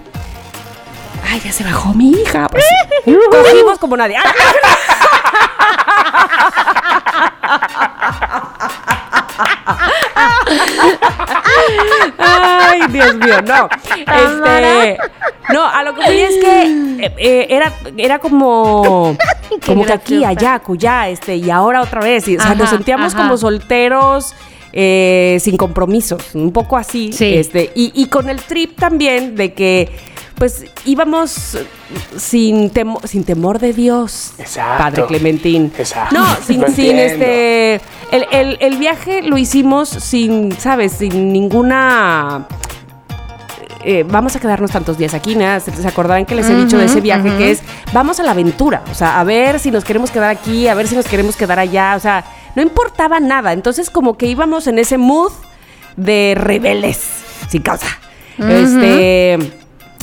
Ay, 1.27 1.41
ya 1.43 1.51
se 1.51 1.63
bajó 1.63 1.93
mi 1.93 2.11
hija. 2.11 2.47
Pues, 2.49 2.65
cogimos 3.31 3.79
como 3.79 3.97
nadie. 3.97 4.17
Ay, 12.17 12.81
Dios 12.89 13.15
mío, 13.15 13.41
no. 13.41 13.69
Este, 13.97 14.97
no, 15.53 15.65
a 15.65 15.83
lo 15.83 15.95
que 15.95 16.01
voy 16.05 16.17
es 16.17 16.35
que 16.43 16.63
eh, 17.05 17.13
eh, 17.17 17.47
era, 17.49 17.73
era 17.97 18.19
como, 18.19 19.15
como 19.65 19.85
que 19.85 19.93
aquí, 19.93 20.23
allá, 20.23 20.59
cuya, 20.59 21.09
este, 21.09 21.35
y 21.37 21.49
ahora 21.49 21.81
otra 21.81 22.01
vez. 22.01 22.27
Y, 22.27 22.37
o 22.37 22.39
sea, 22.39 22.51
Ajá, 22.51 22.55
nos 22.59 22.69
sentíamos 22.69 23.13
ajá. 23.13 23.23
como 23.23 23.37
solteros. 23.37 24.33
eh, 24.77 25.37
sin 25.39 25.55
compromisos, 25.55 26.35
un 26.35 26.51
poco 26.51 26.75
así. 26.77 27.13
Sí. 27.13 27.35
Este, 27.37 27.71
y, 27.75 27.91
y 27.95 28.07
con 28.07 28.29
el 28.29 28.41
trip 28.41 28.77
también 28.77 29.35
de 29.35 29.53
que 29.53 29.89
pues 30.35 30.65
íbamos 30.85 31.57
sin, 32.17 32.71
temo- 32.71 33.05
sin 33.07 33.23
temor 33.23 33.59
de 33.59 33.73
Dios. 33.73 34.33
Exacto. 34.37 34.83
Padre 34.83 35.05
Clementín. 35.05 35.71
Exacto. 35.77 36.15
No, 36.15 36.25
sin, 36.45 36.63
este. 36.99 37.75
El, 38.11 38.25
el- 38.31 38.57
el 38.59 38.77
viaje 38.77 39.21
lo 39.21 39.37
hicimos 39.37 39.89
sin, 39.89 40.51
¿sabes? 40.59 40.93
Sin 40.93 41.31
ninguna. 41.33 42.45
eh, 43.83 44.03
vamos 44.07 44.35
a 44.35 44.39
quedarnos 44.39 44.71
tantos 44.71 44.97
días 44.97 45.13
aquí. 45.13 45.35
Se, 45.35 45.71
se 45.71 45.87
acordarán 45.87 46.25
que 46.25 46.35
les 46.35 46.49
he 46.49 46.55
dicho 46.55 46.77
de 46.77 46.85
ese 46.85 47.01
viaje 47.01 47.35
que 47.37 47.51
es 47.51 47.61
vamos 47.93 48.19
a 48.19 48.23
la 48.23 48.31
aventura. 48.31 48.83
O 48.91 48.95
sea, 48.95 49.19
a 49.19 49.23
ver 49.23 49.59
si 49.59 49.71
nos 49.71 49.83
queremos 49.83 50.11
quedar 50.11 50.29
aquí, 50.31 50.67
a 50.67 50.73
ver 50.73 50.87
si 50.87 50.95
nos 50.95 51.05
queremos 51.05 51.35
quedar 51.35 51.59
allá. 51.59 51.93
O 51.95 51.99
sea, 51.99 52.25
no 52.55 52.61
importaba 52.61 53.19
nada. 53.19 53.53
Entonces, 53.53 53.89
como 53.89 54.17
que 54.17 54.25
íbamos 54.27 54.67
en 54.67 54.79
ese 54.79 54.97
mood 54.97 55.31
de 55.97 56.33
rebeldes, 56.37 56.99
sin 57.49 57.61
causa. 57.61 57.87
Este. 58.37 59.39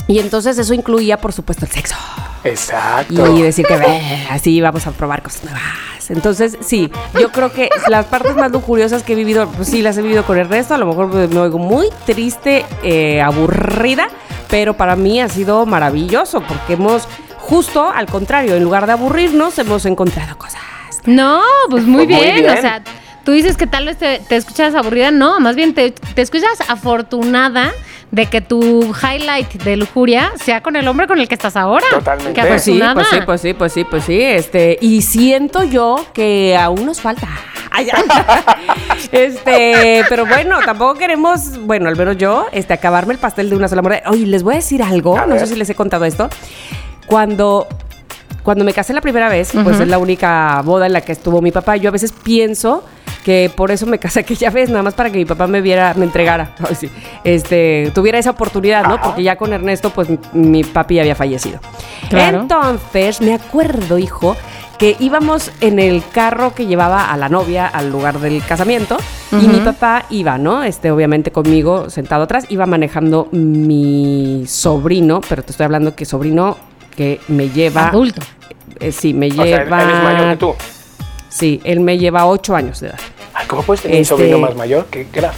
Y 0.07 0.19
entonces 0.19 0.57
eso 0.57 0.73
incluía, 0.73 1.17
por 1.17 1.31
supuesto, 1.33 1.65
el 1.65 1.71
sexo. 1.71 1.95
Exacto. 2.43 3.35
Y 3.37 3.41
decir 3.41 3.65
que 3.65 3.77
"Ve, 3.77 4.27
así 4.29 4.59
vamos 4.59 4.85
a 4.85 4.91
probar 4.91 5.21
cosas 5.23 5.45
nuevas. 5.45 5.63
Entonces, 6.09 6.57
sí, 6.61 6.91
yo 7.19 7.31
creo 7.31 7.53
que 7.53 7.69
las 7.87 8.05
partes 8.07 8.35
más 8.35 8.51
lujuriosas 8.51 9.03
que 9.03 9.13
he 9.13 9.15
vivido, 9.15 9.47
pues 9.47 9.69
sí, 9.69 9.81
las 9.81 9.97
he 9.97 10.01
vivido 10.01 10.25
con 10.25 10.37
el 10.37 10.49
resto. 10.49 10.73
A 10.73 10.77
lo 10.77 10.85
mejor 10.85 11.07
me 11.07 11.39
oigo 11.39 11.57
muy 11.57 11.87
triste, 12.05 12.65
eh, 12.83 13.21
aburrida, 13.21 14.09
pero 14.49 14.73
para 14.75 14.97
mí 14.97 15.21
ha 15.21 15.29
sido 15.29 15.65
maravilloso 15.65 16.41
porque 16.41 16.73
hemos, 16.73 17.07
justo 17.37 17.89
al 17.89 18.07
contrario, 18.07 18.55
en 18.55 18.63
lugar 18.63 18.85
de 18.85 18.91
aburrirnos, 18.91 19.57
hemos 19.59 19.85
encontrado 19.85 20.37
cosas. 20.37 20.61
No, 21.05 21.41
pues 21.69 21.83
muy, 21.85 22.05
Pues 22.05 22.17
muy 22.19 22.25
bien. 22.25 22.35
bien. 22.43 22.57
O 22.57 22.61
sea, 22.61 22.83
tú 23.23 23.31
dices 23.31 23.57
que 23.57 23.67
tal 23.67 23.85
vez 23.85 23.97
te, 23.97 24.19
te 24.19 24.35
escuchas 24.35 24.75
aburrida. 24.75 25.11
No, 25.11 25.39
más 25.39 25.55
bien 25.55 25.73
te, 25.73 25.91
te 25.91 26.21
escuchas 26.21 26.59
afortunada 26.69 27.71
de 28.11 28.27
que 28.27 28.41
tu 28.41 28.93
highlight 28.93 29.51
de 29.63 29.75
lujuria 29.75 30.31
sea 30.35 30.61
con 30.61 30.75
el 30.75 30.87
hombre 30.87 31.07
con 31.07 31.19
el 31.19 31.27
que 31.27 31.33
estás 31.33 31.55
ahora. 31.55 31.85
Totalmente. 31.89 32.39
Qué 32.39 32.47
Pues 32.47 32.63
Sí, 32.63 32.79
afortunada. 32.79 32.93
pues 32.93 33.07
sí, 33.09 33.19
pues 33.25 33.41
sí, 33.41 33.53
pues 33.53 33.73
sí, 33.73 33.83
pues 33.85 34.03
sí. 34.03 34.21
Este, 34.21 34.77
y 34.81 35.01
siento 35.01 35.63
yo 35.63 35.95
que 36.13 36.55
aún 36.55 36.85
nos 36.85 37.01
falta. 37.01 37.27
Ay, 37.71 37.87
este, 39.11 40.03
pero 40.09 40.27
bueno, 40.27 40.59
tampoco 40.63 40.93
queremos, 40.93 41.57
bueno, 41.65 41.89
al 41.89 41.95
menos 41.95 42.17
yo, 42.17 42.45
este, 42.51 42.73
acabarme 42.73 43.13
el 43.13 43.19
pastel 43.19 43.49
de 43.49 43.55
una 43.55 43.67
sola 43.67 43.81
mordida. 43.81 44.03
Oye, 44.07 44.27
les 44.27 44.43
voy 44.43 44.53
a 44.53 44.57
decir 44.57 44.83
algo, 44.83 45.17
A 45.17 45.25
no 45.25 45.37
sé 45.39 45.47
si 45.47 45.55
les 45.55 45.69
he 45.69 45.75
contado 45.75 46.05
esto. 46.05 46.29
Cuando 47.07 47.67
cuando 48.43 48.65
me 48.65 48.73
casé 48.73 48.93
la 48.93 49.01
primera 49.01 49.29
vez, 49.29 49.51
pues 49.63 49.79
es 49.79 49.87
la 49.87 49.97
única 49.97 50.61
boda 50.65 50.85
en 50.85 50.93
la 50.93 51.01
que 51.01 51.13
estuvo 51.13 51.41
mi 51.41 51.51
papá. 51.51 51.77
Yo 51.77 51.87
a 51.89 51.91
veces 51.93 52.11
pienso 52.11 52.83
que 53.23 53.51
por 53.55 53.71
eso 53.71 53.85
me 53.85 53.99
casé 53.99 54.19
aquella 54.19 54.49
vez, 54.49 54.69
nada 54.69 54.83
más 54.83 54.93
para 54.93 55.09
que 55.09 55.17
mi 55.17 55.25
papá 55.25 55.47
me 55.47 55.61
viera, 55.61 55.93
me 55.95 56.05
entregara, 56.05 56.53
este, 57.23 57.91
tuviera 57.95 58.19
esa 58.19 58.31
oportunidad, 58.31 58.83
¿no? 58.83 58.95
Ajá. 58.95 59.03
Porque 59.03 59.23
ya 59.23 59.37
con 59.37 59.53
Ernesto, 59.53 59.89
pues 59.89 60.09
mi 60.33 60.63
papi 60.63 60.99
había 60.99 61.15
fallecido. 61.15 61.59
Claro. 62.09 62.41
Entonces, 62.41 63.21
me 63.21 63.33
acuerdo, 63.33 63.97
hijo, 63.97 64.35
que 64.77 64.95
íbamos 64.99 65.51
en 65.61 65.79
el 65.79 66.03
carro 66.11 66.53
que 66.53 66.65
llevaba 66.65 67.11
a 67.11 67.17
la 67.17 67.29
novia 67.29 67.67
al 67.67 67.89
lugar 67.89 68.19
del 68.19 68.43
casamiento 68.43 68.97
y 69.31 69.47
mi 69.47 69.59
papá 69.59 70.05
iba, 70.09 70.37
¿no? 70.37 70.63
Este, 70.63 70.91
obviamente 70.91 71.31
conmigo, 71.31 71.89
sentado 71.89 72.23
atrás, 72.23 72.45
iba 72.49 72.65
manejando 72.65 73.29
mi 73.31 74.43
sobrino, 74.47 75.21
pero 75.27 75.43
te 75.43 75.51
estoy 75.51 75.63
hablando 75.65 75.95
que 75.95 76.05
sobrino 76.05 76.57
que 76.95 77.19
me 77.29 77.49
lleva... 77.49 77.87
Adulto. 77.87 78.21
Eh, 78.79 78.91
sí, 78.91 79.13
me 79.13 79.27
O 79.27 79.33
sea, 79.33 79.45
lleva... 79.45 79.83
él 79.83 79.89
es 79.89 80.03
mayor 80.03 80.29
que 80.31 80.37
tú. 80.37 80.55
Sí, 81.29 81.61
él 81.63 81.79
me 81.79 81.97
lleva 81.97 82.25
ocho 82.25 82.55
años 82.55 82.79
de 82.79 82.89
edad. 82.89 82.99
Ay, 83.33 83.45
¿cómo 83.47 83.63
puedes 83.63 83.81
tener 83.81 83.97
Este- 83.99 84.13
un 84.13 84.19
sobrino 84.19 84.39
más 84.39 84.55
mayor? 84.55 84.85
¿Qué, 84.87 85.07
era? 85.13 85.33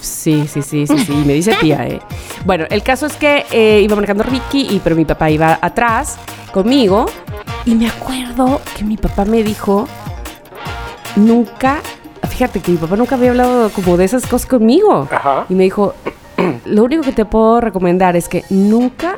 Sí, 0.00 0.46
sí, 0.46 0.62
sí, 0.62 0.86
sí, 0.86 0.98
sí, 1.04 1.12
me 1.26 1.32
dice 1.34 1.54
tía, 1.60 1.86
¿eh? 1.86 2.00
Bueno, 2.44 2.64
el 2.70 2.82
caso 2.82 3.06
es 3.06 3.14
que 3.14 3.44
eh, 3.50 3.80
iba 3.82 3.94
manejando 3.96 4.22
Ricky, 4.22 4.66
y, 4.70 4.80
pero 4.82 4.94
mi 4.94 5.04
papá 5.04 5.28
iba 5.30 5.58
atrás 5.60 6.18
conmigo 6.52 7.06
y 7.64 7.74
me 7.74 7.88
acuerdo 7.88 8.60
que 8.76 8.84
mi 8.84 8.96
papá 8.96 9.24
me 9.24 9.42
dijo, 9.42 9.88
nunca, 11.16 11.80
fíjate 12.28 12.60
que 12.60 12.70
mi 12.72 12.76
papá 12.78 12.96
nunca 12.96 13.16
había 13.16 13.30
hablado 13.30 13.70
como 13.70 13.96
de 13.96 14.04
esas 14.04 14.26
cosas 14.26 14.46
conmigo. 14.48 15.08
Ajá. 15.10 15.46
Y 15.48 15.54
me 15.54 15.64
dijo, 15.64 15.94
lo 16.66 16.84
único 16.84 17.02
que 17.02 17.12
te 17.12 17.24
puedo 17.24 17.60
recomendar 17.60 18.16
es 18.16 18.28
que 18.28 18.44
nunca 18.50 19.16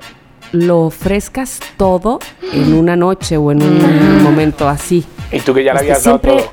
lo 0.52 0.80
ofrezcas 0.80 1.60
todo 1.76 2.18
en 2.52 2.72
una 2.74 2.96
noche 2.96 3.36
o 3.36 3.52
en 3.52 3.62
un 3.62 4.22
momento 4.22 4.68
así. 4.68 5.04
Y 5.30 5.40
tú 5.40 5.54
que 5.54 5.62
ya 5.62 5.74
le 5.74 5.80
Este, 5.80 5.92
habías 5.92 6.04
dado 6.04 6.18
todo. 6.18 6.52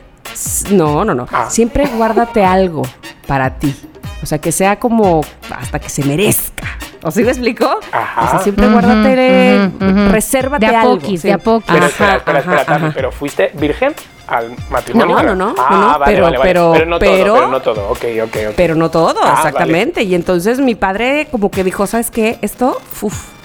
No, 0.72 1.04
no, 1.06 1.14
no. 1.14 1.26
Ah. 1.32 1.50
Siempre 1.50 1.86
guárdate 1.88 2.44
algo 2.46 2.84
para 3.28 3.52
ti. 3.58 3.76
O 4.24 4.26
sea, 4.26 4.40
que 4.40 4.52
sea 4.52 4.80
como 4.80 5.22
hasta 5.56 5.80
que 5.80 5.90
se 5.90 6.04
merezca. 6.04 6.64
¿O 7.04 7.12
sí 7.12 7.24
me 7.24 7.30
explico? 7.30 7.70
Ajá. 7.92 8.24
O 8.26 8.30
sea, 8.32 8.40
siempre 8.40 8.68
guárdate, 8.68 9.70
ujú, 9.80 9.86
ujú. 9.86 10.10
resérvate 10.12 10.66
De 10.68 10.76
a 10.76 10.82
algo. 10.82 10.96
poquis, 11.00 11.22
sí. 11.22 11.28
de 11.28 11.34
a 11.34 11.38
poquis. 11.38 11.68
Pero 11.68 11.86
Ajá, 11.86 11.88
espera, 11.88 12.18
espera, 12.18 12.40
espera, 12.40 12.62
ajá. 12.76 12.92
¿pero 12.94 13.12
fuiste 13.12 13.52
virgen 13.54 13.94
al 14.28 14.52
matrimonio? 14.72 15.16
No, 15.18 15.24
no, 15.24 15.36
no, 15.36 15.56
Ah, 15.58 15.68
no, 15.70 15.78
no, 15.78 16.00
vale, 16.00 16.06
pero- 16.06 16.24
vale, 16.24 16.38
vale. 16.40 16.50
pero- 16.50 16.72
pero 16.74 16.86
no 16.88 17.00
todo, 17.00 17.10
pero- 17.12 17.34
pero 17.36 17.48
no 17.48 17.62
todo, 17.62 17.90
ok, 17.90 18.06
ok, 18.24 18.38
ok. 18.50 18.54
Pero 18.58 18.76
no 18.76 18.90
todo, 18.90 19.20
Ah, 19.24 19.34
exactamente. 19.38 20.02
Y 20.04 20.16
entonces 20.16 20.60
mi 20.60 20.74
padre 20.76 21.28
como 21.32 21.52
que 21.52 21.64
dijo, 21.64 21.86
¿sabes 21.86 22.10
qué? 22.10 22.40
Esto, 22.42 22.82
uf. 23.02 23.37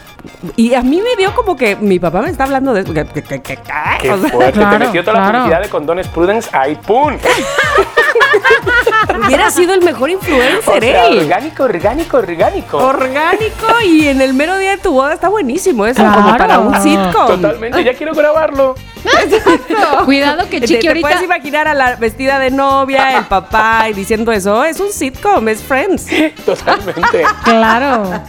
Y 0.56 0.74
a 0.74 0.82
mí 0.82 1.00
me 1.02 1.16
dio 1.16 1.34
como 1.34 1.56
que 1.56 1.76
mi 1.76 1.98
papá 1.98 2.22
me 2.22 2.30
está 2.30 2.44
hablando 2.44 2.72
de 2.72 2.82
eso. 2.82 2.92
que- 2.94 3.04
que- 3.06 3.22
que- 3.22 3.40
que- 3.42 3.58
Qué 4.00 4.10
o 4.10 4.18
sea, 4.18 4.30
fuerte, 4.30 4.52
claro, 4.52 4.78
te 4.78 4.84
metió 4.86 5.02
toda 5.04 5.14
la 5.14 5.18
claro. 5.24 5.38
publicidad 5.40 5.62
de 5.62 5.68
condones 5.68 6.08
Prudence 6.08 6.48
ahí, 6.52 6.74
¡pum! 6.76 7.14
hubiera 9.26 9.50
sido 9.50 9.74
el 9.74 9.82
mejor 9.82 10.08
O 10.08 10.12
influencer, 10.12 10.82
sea, 10.82 11.06
él. 11.06 11.18
orgánico, 11.20 11.62
orgánico, 11.64 12.16
orgánico. 12.18 12.76
Orgánico 12.78 13.66
y 13.86 14.08
en 14.08 14.20
el 14.20 14.34
mero 14.34 14.58
día 14.58 14.70
de 14.72 14.78
tu 14.78 14.92
boda 14.92 15.14
está 15.14 15.28
buenísimo 15.28 15.86
eso, 15.86 16.02
Claro. 16.02 16.22
como 16.22 16.36
para 16.36 16.58
un 16.58 16.74
sitcom. 16.82 17.26
Totalmente, 17.26 17.84
ya 17.84 17.94
quiero 17.94 18.14
grabarlo. 18.14 18.74
Cuidado 20.04 20.48
que 20.48 20.60
Te- 20.60 20.66
Chiqui 20.68 20.80
te, 20.82 20.88
ahorita. 20.88 21.08
puedes 21.08 21.22
imaginar 21.24 21.66
a 21.68 21.74
la 21.74 21.96
vestida 21.96 22.38
de 22.38 22.50
novia, 22.50 23.18
el 23.18 23.24
papá 23.24 23.88
y 23.90 23.94
diciendo 23.94 24.30
eso, 24.32 24.64
es 24.64 24.78
un 24.80 24.92
sitcom, 24.92 25.48
es 25.48 25.60
Friends. 25.62 26.06
Totalmente. 26.46 27.24
Claro. 27.44 28.22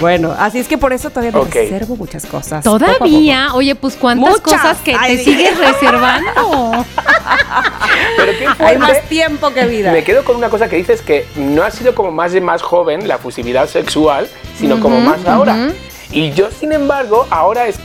Bueno, 0.00 0.34
así 0.38 0.58
es 0.60 0.68
que 0.68 0.78
por 0.78 0.92
eso 0.92 1.10
todavía 1.10 1.32
me 1.32 1.44
reservo 1.50 1.96
muchas 1.96 2.24
cosas. 2.26 2.64
Poco 2.64 2.78
Todavía, 2.78 3.48
oye, 3.54 3.74
pues 3.74 3.96
cuántas 3.96 4.30
Muchas. 4.30 4.60
cosas 4.60 4.78
que 4.78 4.94
Ay, 4.98 5.16
te 5.16 5.24
sí. 5.24 5.32
sigues 5.32 5.58
reservando. 5.58 6.84
Pero 8.16 8.32
qué. 8.38 8.64
Hay 8.64 8.78
más 8.78 9.02
tiempo 9.08 9.50
que 9.50 9.66
vida. 9.66 9.79
Me 9.82 10.04
quedo 10.04 10.24
con 10.24 10.36
una 10.36 10.50
cosa 10.50 10.68
que 10.68 10.76
dices 10.76 11.02
que 11.02 11.26
no 11.36 11.62
ha 11.62 11.70
sido 11.70 11.94
como 11.94 12.10
más 12.10 12.32
de 12.32 12.40
más 12.40 12.62
joven 12.62 13.08
la 13.08 13.18
fusividad 13.18 13.68
sexual, 13.68 14.28
sino 14.58 14.80
como 14.80 15.00
más 15.00 15.24
ahora. 15.26 15.70
Y 16.12 16.32
yo, 16.32 16.50
sin 16.50 16.72
embargo, 16.72 17.26
ahora 17.30 17.66
es. 17.68 17.76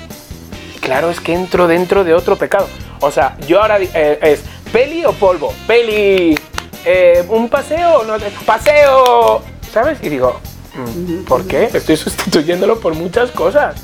Claro, 0.81 1.09
es 1.09 1.19
que 1.19 1.33
entro 1.33 1.67
dentro 1.67 2.03
de 2.03 2.13
otro 2.13 2.35
pecado. 2.35 2.67
O 2.99 3.11
sea, 3.11 3.37
yo 3.47 3.61
ahora 3.61 3.79
eh, 3.79 4.19
es 4.21 4.43
peli 4.71 5.05
o 5.05 5.13
polvo, 5.13 5.53
peli, 5.67 6.37
eh, 6.85 7.23
un 7.29 7.49
paseo, 7.49 8.03
no, 8.03 8.15
paseo, 8.45 9.41
¿sabes? 9.71 9.99
Y 10.01 10.09
digo, 10.09 10.39
mm, 10.75 11.23
¿por 11.23 11.45
qué? 11.47 11.69
Estoy 11.73 11.97
sustituyéndolo 11.97 12.79
por 12.79 12.93
muchas 12.93 13.31
cosas. 13.31 13.81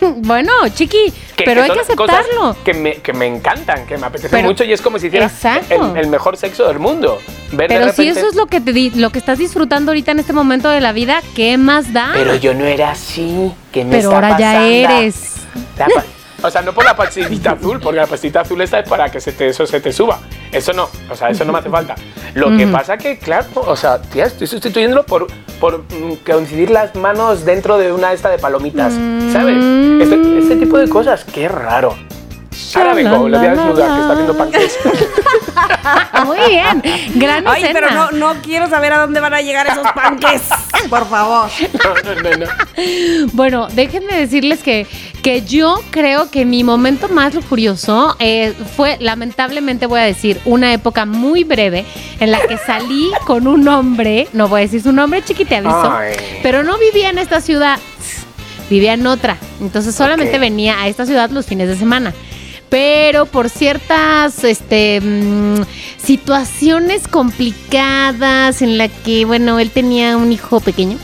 Bueno, 0.16 0.52
Chiqui, 0.74 1.12
Que- 1.36 1.44
pero 1.44 1.62
que 1.64 1.70
hay 1.70 1.76
que 1.76 1.80
aceptarlo. 1.80 2.56
Que 2.64 2.74
me, 2.74 2.94
que 2.96 3.12
me 3.12 3.26
encantan, 3.26 3.86
que 3.86 3.96
me 3.98 4.06
apetecen 4.06 4.30
Pero- 4.32 4.48
mucho 4.48 4.64
y 4.64 4.72
es 4.72 4.80
como 4.80 4.98
si 4.98 5.06
hiciera 5.08 5.30
el, 5.70 5.96
el 5.96 6.06
mejor 6.08 6.36
sexo 6.36 6.66
del 6.68 6.78
mundo. 6.78 7.18
Ver 7.52 7.68
de 7.70 7.78
Pero 7.78 7.92
si 7.92 8.08
eso 8.08 8.28
es 8.28 8.34
lo 8.34 8.46
que 8.46 8.60
te 8.60 8.72
di- 8.72 8.90
lo 8.90 9.10
que 9.10 9.18
estás 9.18 9.38
disfrutando 9.38 9.90
ahorita 9.90 10.12
en 10.12 10.20
este 10.20 10.32
momento 10.32 10.68
de 10.68 10.80
la 10.80 10.92
vida, 10.92 11.22
¿qué 11.34 11.56
más 11.58 11.92
da? 11.92 12.10
Pero 12.14 12.34
yo 12.36 12.54
no 12.54 12.64
era 12.64 12.90
así. 12.92 13.52
¿Qué 13.72 13.84
me 13.84 13.90
Pero 13.96 14.10
está 14.12 14.14
ahora 14.28 14.38
ya 14.38 14.66
eres. 14.66 15.34
O 16.42 16.50
sea, 16.50 16.62
no 16.62 16.72
por 16.72 16.84
la 16.84 16.96
pastillita 16.96 17.52
azul, 17.52 17.80
porque 17.80 18.00
la 18.00 18.06
pastillita 18.06 18.40
azul 18.40 18.60
esta 18.60 18.80
es 18.80 18.88
para 18.88 19.10
que 19.10 19.20
se 19.20 19.32
te, 19.32 19.48
eso 19.48 19.66
se 19.66 19.80
te 19.80 19.92
suba. 19.92 20.18
Eso 20.52 20.72
no, 20.72 20.88
o 21.10 21.14
sea, 21.14 21.30
eso 21.30 21.44
no 21.44 21.52
me 21.52 21.58
hace 21.58 21.70
falta. 21.70 21.94
Lo 22.34 22.56
que 22.56 22.66
pasa 22.66 22.96
que, 22.96 23.18
claro, 23.18 23.46
o 23.56 23.76
sea, 23.76 24.00
tía, 24.00 24.24
estoy 24.24 24.46
sustituyéndolo 24.46 25.04
por, 25.04 25.26
por 25.58 25.82
mm, 25.82 26.24
coincidir 26.26 26.70
las 26.70 26.94
manos 26.94 27.44
dentro 27.44 27.78
de 27.78 27.92
una 27.92 28.12
esta 28.12 28.30
de 28.30 28.38
palomitas, 28.38 28.92
¿sabes? 29.32 29.56
Este, 30.00 30.38
este 30.38 30.56
tipo 30.56 30.78
de 30.78 30.88
cosas, 30.88 31.24
qué 31.24 31.48
raro. 31.48 31.94
Ahora 32.74 32.94
vengo, 32.94 33.28
le 33.28 33.38
voy 33.38 33.46
a 33.46 33.50
desnudar, 33.50 33.94
que 33.94 34.00
está 34.00 34.14
viendo 34.14 34.34
panques. 34.38 34.78
Muy 36.26 36.38
bien. 36.48 36.82
Gran 37.14 37.46
Ay, 37.46 37.62
escena. 37.62 37.80
pero 37.80 37.94
no, 37.94 38.10
no 38.12 38.42
quiero 38.42 38.68
saber 38.68 38.92
a 38.92 38.98
dónde 39.00 39.20
van 39.20 39.34
a 39.34 39.40
llegar 39.40 39.66
esos 39.66 39.86
panques. 39.92 40.42
Por 40.88 41.08
favor. 41.08 41.50
No, 41.84 42.14
no, 42.14 42.22
no, 42.22 42.36
no. 42.36 43.26
Bueno, 43.32 43.68
déjenme 43.68 44.16
decirles 44.16 44.62
que, 44.62 44.86
que 45.22 45.42
yo 45.42 45.80
creo 45.90 46.30
que 46.30 46.44
mi 46.44 46.64
momento 46.64 47.08
más 47.08 47.34
lujurioso 47.34 48.16
eh, 48.18 48.54
fue, 48.76 48.96
lamentablemente 49.00 49.86
voy 49.86 50.00
a 50.00 50.04
decir, 50.04 50.40
una 50.44 50.72
época 50.72 51.04
muy 51.06 51.44
breve 51.44 51.84
en 52.18 52.30
la 52.30 52.40
que 52.46 52.56
salí 52.58 53.10
con 53.26 53.46
un 53.46 53.66
hombre, 53.68 54.28
no 54.32 54.48
voy 54.48 54.60
a 54.60 54.62
decir 54.64 54.82
su 54.82 54.92
nombre, 54.92 55.22
chiqui, 55.24 55.44
te 55.44 55.56
aviso, 55.56 55.92
Ay. 55.92 56.14
pero 56.42 56.62
no 56.62 56.78
vivía 56.78 57.10
en 57.10 57.18
esta 57.18 57.40
ciudad, 57.40 57.78
vivía 58.68 58.94
en 58.94 59.06
otra. 59.06 59.36
Entonces 59.60 59.94
solamente 59.94 60.38
venía 60.38 60.80
a 60.80 60.88
esta 60.88 61.06
ciudad 61.06 61.30
los 61.30 61.46
fines 61.46 61.68
de 61.68 61.76
semana. 61.76 62.12
Pero 62.70 63.26
por 63.26 63.50
ciertas 63.50 64.42
este, 64.44 65.00
mm, 65.00 65.62
situaciones 66.02 67.08
complicadas 67.08 68.62
en 68.62 68.78
la 68.78 68.88
que, 68.88 69.24
bueno, 69.26 69.58
él 69.58 69.70
tenía 69.70 70.16
un 70.16 70.32
hijo 70.32 70.60
pequeño. 70.60 70.96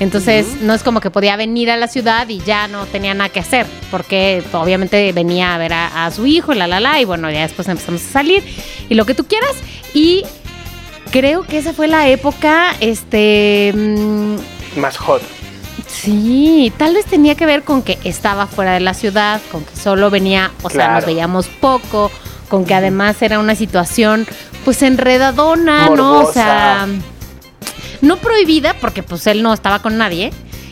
Entonces, 0.00 0.46
no 0.62 0.74
es 0.74 0.84
como 0.84 1.00
que 1.00 1.10
podía 1.10 1.34
venir 1.36 1.70
a 1.72 1.76
la 1.76 1.88
ciudad 1.88 2.28
y 2.28 2.38
ya 2.38 2.68
no 2.68 2.86
tenía 2.86 3.14
nada 3.14 3.30
que 3.30 3.40
hacer, 3.40 3.66
porque 3.90 4.44
obviamente 4.52 5.10
venía 5.12 5.56
a 5.56 5.58
ver 5.58 5.72
a, 5.72 6.06
a 6.06 6.10
su 6.12 6.24
hijo, 6.24 6.54
la 6.54 6.68
la 6.68 6.78
la, 6.78 7.00
y 7.00 7.04
bueno, 7.04 7.28
ya 7.32 7.42
después 7.42 7.66
empezamos 7.66 8.04
a 8.06 8.08
salir 8.12 8.44
y 8.88 8.94
lo 8.94 9.04
que 9.04 9.14
tú 9.14 9.24
quieras. 9.26 9.56
Y 9.94 10.22
creo 11.10 11.42
que 11.42 11.58
esa 11.58 11.72
fue 11.72 11.88
la 11.88 12.08
época, 12.08 12.76
este. 12.78 13.72
mm, 13.74 14.36
Más 14.76 14.96
hot. 14.98 15.22
Sí, 15.88 16.72
tal 16.76 16.94
vez 16.94 17.06
tenía 17.06 17.34
que 17.34 17.46
ver 17.46 17.62
con 17.64 17.82
que 17.82 17.98
estaba 18.04 18.46
fuera 18.46 18.72
de 18.74 18.80
la 18.80 18.94
ciudad, 18.94 19.40
con 19.50 19.64
que 19.64 19.74
solo 19.74 20.10
venía, 20.10 20.50
o 20.62 20.70
sea, 20.70 20.88
nos 20.96 21.06
veíamos 21.06 21.46
poco, 21.48 22.10
con 22.48 22.64
que 22.64 22.74
además 22.74 23.20
era 23.22 23.38
una 23.38 23.54
situación 23.54 24.26
pues 24.64 24.82
enredadona, 24.82 25.88
¿no? 25.96 26.20
O 26.20 26.32
sea, 26.32 26.86
no 28.02 28.16
prohibida 28.18 28.74
porque 28.80 29.02
pues 29.02 29.26
él 29.26 29.42
no 29.42 29.52
estaba 29.54 29.80
con 29.80 29.96
nadie. 29.98 30.30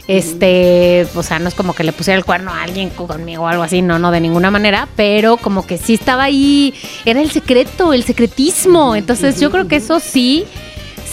Este, 0.09 1.05
o 1.16 1.22
sea, 1.24 1.40
no 1.40 1.48
es 1.48 1.55
como 1.55 1.74
que 1.74 1.83
le 1.83 1.92
pusiera 1.92 2.16
el 2.16 2.24
cuerno 2.24 2.52
a 2.52 2.62
alguien 2.62 2.90
co- 2.90 3.09
conmigo 3.09 3.42
o 3.42 3.46
algo 3.48 3.64
así, 3.64 3.83
no, 3.83 3.98
no, 3.98 4.12
de 4.12 4.20
ninguna 4.20 4.52
manera, 4.52 4.87
pero 4.94 5.37
como 5.37 5.66
que 5.66 5.79
sí 5.79 5.94
estaba 5.94 6.22
ahí, 6.24 6.72
era 7.05 7.20
el 7.20 7.31
secreto, 7.33 7.92
el 7.92 8.05
secretismo. 8.05 8.94
Entonces 8.94 9.40
yo 9.40 9.50
creo 9.50 9.66
que 9.66 9.76
eso 9.76 9.98
sí, 9.98 10.44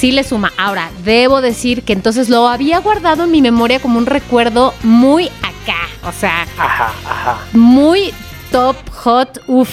sí 0.04 0.12
le 0.12 0.26
suma. 0.26 0.52
Ahora, 0.58 0.90
debo 1.06 1.40
decir 1.40 1.84
que 1.84 1.94
entonces 1.94 2.28
lo 2.28 2.50
había 2.50 2.80
guardado 2.80 3.24
en 3.24 3.32
mi 3.32 3.42
memoria 3.42 3.80
como 3.80 3.98
un 3.98 4.06
recuerdo 4.06 4.74
muy 4.84 5.28
acá, 5.28 5.78
o 6.06 6.12
sea, 6.12 6.46
Ajá, 6.58 6.92
ajá. 7.10 7.38
muy 7.54 8.14
top, 8.52 8.76
hot, 8.92 9.40
uff. 9.48 9.70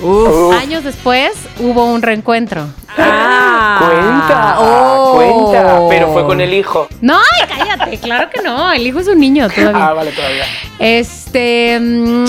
Uf. 0.00 0.04
Uf. 0.04 0.54
Años 0.62 0.84
después 0.84 1.32
hubo 1.58 1.84
un 1.86 2.02
reencuentro. 2.02 2.68
Ah. 2.96 3.80
Cuenta, 3.80 4.56
Oh. 4.60 5.14
cuenta. 5.16 5.78
Pero 5.88 6.12
fue 6.12 6.24
con 6.26 6.40
el 6.40 6.54
hijo. 6.54 6.86
No, 7.00 7.16
ay, 7.18 7.48
cállate, 7.48 7.98
claro 7.98 8.30
que 8.30 8.40
no. 8.40 8.70
El 8.70 8.86
hijo 8.86 9.00
es 9.00 9.08
un 9.08 9.18
niño 9.18 9.48
todavía. 9.50 9.84
Ah, 9.88 9.92
vale, 9.94 10.12
todavía. 10.12 10.44
Este, 10.78 11.80
mm, 11.80 12.24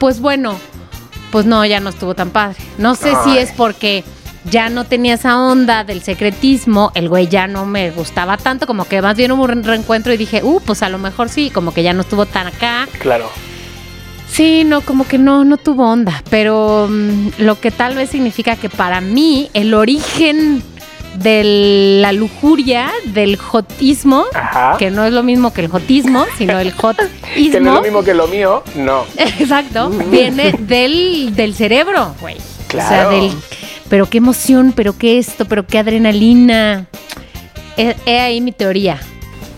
pues 0.00 0.20
bueno, 0.20 0.56
pues 1.30 1.44
no, 1.44 1.66
ya 1.66 1.80
no 1.80 1.90
estuvo 1.90 2.14
tan 2.14 2.30
padre. 2.30 2.56
No 2.78 2.94
sé 2.94 3.12
si 3.24 3.36
es 3.36 3.52
porque 3.52 4.04
ya 4.50 4.68
no 4.68 4.84
tenía 4.84 5.14
esa 5.14 5.38
onda 5.38 5.84
del 5.84 6.02
secretismo, 6.02 6.92
el 6.94 7.08
güey 7.08 7.26
ya 7.28 7.46
no 7.46 7.66
me 7.66 7.90
gustaba 7.90 8.36
tanto, 8.36 8.66
como 8.66 8.84
que 8.84 9.00
más 9.02 9.16
bien 9.16 9.32
hubo 9.32 9.44
un 9.44 9.62
reencuentro 9.64 10.12
y 10.12 10.16
dije, 10.16 10.40
uh, 10.42 10.60
pues 10.60 10.82
a 10.82 10.88
lo 10.88 10.98
mejor 10.98 11.28
sí, 11.28 11.50
como 11.50 11.72
que 11.74 11.82
ya 11.82 11.92
no 11.92 12.02
estuvo 12.02 12.26
tan 12.26 12.46
acá. 12.46 12.88
Claro. 12.98 13.28
Sí, 14.30 14.64
no, 14.64 14.80
como 14.82 15.06
que 15.06 15.18
no, 15.18 15.44
no 15.44 15.56
tuvo 15.56 15.88
onda, 15.90 16.22
pero 16.30 16.88
mm, 16.90 17.28
lo 17.38 17.58
que 17.60 17.70
tal 17.70 17.94
vez 17.94 18.10
significa 18.10 18.56
que 18.56 18.68
para 18.68 19.00
mí 19.00 19.48
el 19.54 19.72
origen 19.72 20.62
de 21.16 21.98
la 22.02 22.12
lujuria, 22.12 22.90
del 23.06 23.36
jotismo, 23.38 24.26
Ajá. 24.34 24.76
que 24.78 24.90
no 24.90 25.04
es 25.06 25.12
lo 25.14 25.22
mismo 25.22 25.52
que 25.54 25.62
el 25.62 25.68
jotismo, 25.68 26.26
sino 26.36 26.58
el 26.58 26.72
jotismo. 26.76 27.08
Que 27.52 27.60
no 27.60 27.70
es 27.70 27.76
lo 27.76 27.82
mismo 27.82 28.02
que 28.04 28.12
lo 28.14 28.26
mío, 28.28 28.62
no. 28.74 29.04
Exacto, 29.16 29.88
viene 29.88 30.52
del, 30.58 31.34
del 31.34 31.54
cerebro, 31.54 32.14
güey. 32.20 32.36
O 32.36 32.72
sea, 32.72 32.88
Claro. 32.88 33.10
del. 33.10 33.32
Pero 33.88 34.06
qué 34.06 34.18
emoción, 34.18 34.72
pero 34.74 34.96
qué 34.98 35.18
esto, 35.18 35.44
pero 35.44 35.66
qué 35.66 35.78
adrenalina. 35.78 36.86
He, 37.76 37.94
he 38.06 38.20
ahí 38.20 38.40
mi 38.40 38.52
teoría. 38.52 38.98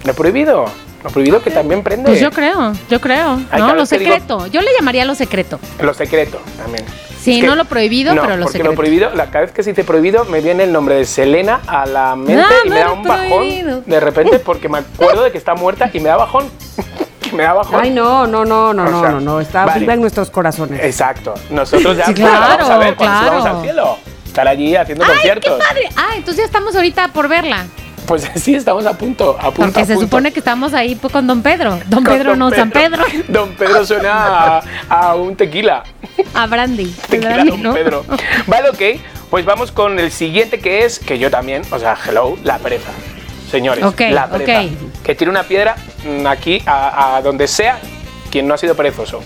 Lo 0.05 0.15
prohibido. 0.15 0.67
Lo 1.05 1.11
prohibido 1.11 1.41
que 1.43 1.51
también 1.51 1.83
prende. 1.83 2.09
Pues 2.09 2.21
yo 2.21 2.31
creo, 2.31 2.73
yo 2.91 3.01
creo. 3.01 3.41
Ay, 3.51 3.61
no, 3.61 3.69
lo 3.69 3.73
digo- 3.75 3.87
secreto. 3.87 4.47
Yo 4.49 4.61
le 4.61 4.69
llamaría 4.79 5.05
lo 5.05 5.15
secreto. 5.15 5.59
Lo 5.81 5.95
secreto 5.95 6.41
también. 6.57 6.85
Sí, 7.21 7.37
Es 7.37 7.41
que- 7.43 7.47
no 7.47 7.55
lo 7.57 7.65
prohibido, 7.65 8.15
no, 8.15 8.23
pero 8.23 8.37
lo 8.37 8.43
porque 8.45 8.59
secreto. 8.59 8.73
lo 8.73 8.77
prohibido, 8.77 9.11
la, 9.15 9.27
cada 9.27 9.45
vez 9.45 9.53
que 9.53 9.63
se 9.63 9.71
dice 9.71 9.85
prohibido, 9.85 10.25
me 10.25 10.41
viene 10.41 10.65
el 10.65 10.73
nombre 10.73 10.97
de 10.97 11.05
Selena 11.05 11.61
a 11.67 11.87
la 11.87 12.17
mente 12.17 12.43
y 12.65 12.69
me 12.71 12.79
da 12.81 12.93
un 12.93 13.03
bajón 13.03 13.83
de 13.87 14.01
repente 14.01 14.39
porque 14.41 14.69
me 14.69 14.79
acuerdo 14.79 15.25
de 15.25 15.31
que 15.33 15.39
está 15.39 15.55
muerta 15.55 15.91
y 15.93 16.01
me 16.01 16.09
da 16.09 16.17
bajón. 16.17 16.49
me 17.33 17.43
da 17.45 17.53
bajón. 17.55 17.81
Ay, 17.81 17.91
no, 17.91 18.27
no, 18.27 18.45
no, 18.45 18.73
no, 18.75 18.83
O 18.83 18.89
no, 18.91 19.01
sea, 19.01 19.11
no, 19.11 19.21
no. 19.21 19.41
Está 19.41 19.67
vale. 19.67 19.81
viva 19.81 19.95
en 19.95 20.01
nuestros 20.01 20.31
corazones. 20.31 20.83
Exacto. 20.83 21.35
Nosotros 21.51 21.97
ya 21.97 22.07
Sí, 22.07 22.15
la 22.15 22.31
vamos 22.31 22.53
a 22.53 22.57
claro, 22.65 22.79
ver 22.81 22.95
cuando 22.97 23.19
claro. 23.21 23.43
vamos 23.45 23.47
al 23.57 23.63
cielo. 23.63 23.99
Estar 24.39 24.47
allí 24.53 24.77
haciendo 24.77 25.03
¡Ay, 25.05 25.11
qué 25.11 25.15
conciertos. 25.17 25.59
padre! 25.59 25.89
Ah, 25.97 26.11
entonces 26.15 26.37
ya 26.37 26.45
estamos 26.45 26.77
ahorita 26.77 27.09
por 27.09 27.27
verla. 27.27 27.67
Pues 28.07 28.23
sí, 28.37 28.55
estamos 28.55 28.87
a 28.87 28.97
punto, 28.97 29.37
a 29.37 29.51
punto. 29.51 29.55
Porque 29.63 29.81
a 29.81 29.85
se 29.85 29.95
punto. 29.95 30.07
supone 30.07 30.33
que 30.33 30.39
estamos 30.39 30.75
ahí 30.75 30.95
con 30.95 31.27
Don 31.27 31.43
Pedro. 31.43 31.77
Don 31.87 32.05
Pedro, 32.05 32.37
no, 32.37 32.49
San 32.51 32.71
Pedro. 32.71 33.05
Don 33.29 33.55
Pedro 33.57 33.85
suena 33.85 34.59
a, 34.59 34.63
a 34.89 35.15
un 35.17 35.35
tequila. 35.35 35.83
A 36.35 36.47
Brandy. 36.47 36.87
Tequila 37.11 37.31
Brandy, 37.35 37.51
Don 37.51 37.63
¿no? 37.65 37.75
Pedro. 37.75 38.05
Vale, 38.47 38.71
ok. 38.71 39.01
Pues 39.29 39.45
vamos 39.45 39.73
con 39.73 39.99
el 39.99 40.13
siguiente 40.13 40.61
que 40.61 40.85
es, 40.85 41.01
que 41.01 41.19
yo 41.19 41.33
también, 41.33 41.63
o 41.73 41.79
sea, 41.81 41.97
hello, 42.09 42.37
la 42.45 42.59
pereza. 42.59 42.91
Señores, 43.51 43.83
Ok, 43.85 44.03
la 44.13 44.29
pereza. 44.31 44.61
ok. 44.63 45.03
Que 45.03 45.15
tire 45.17 45.31
una 45.33 45.43
piedra 45.43 45.75
mm, 46.07 46.27
aquí 46.29 46.63
a, 46.65 47.17
a 47.17 47.23
donde 47.23 47.49
sea 47.49 47.81
quien 48.31 48.47
no 48.47 48.55
ha 48.55 48.59
sido 48.59 48.77
perezoso. 48.77 49.21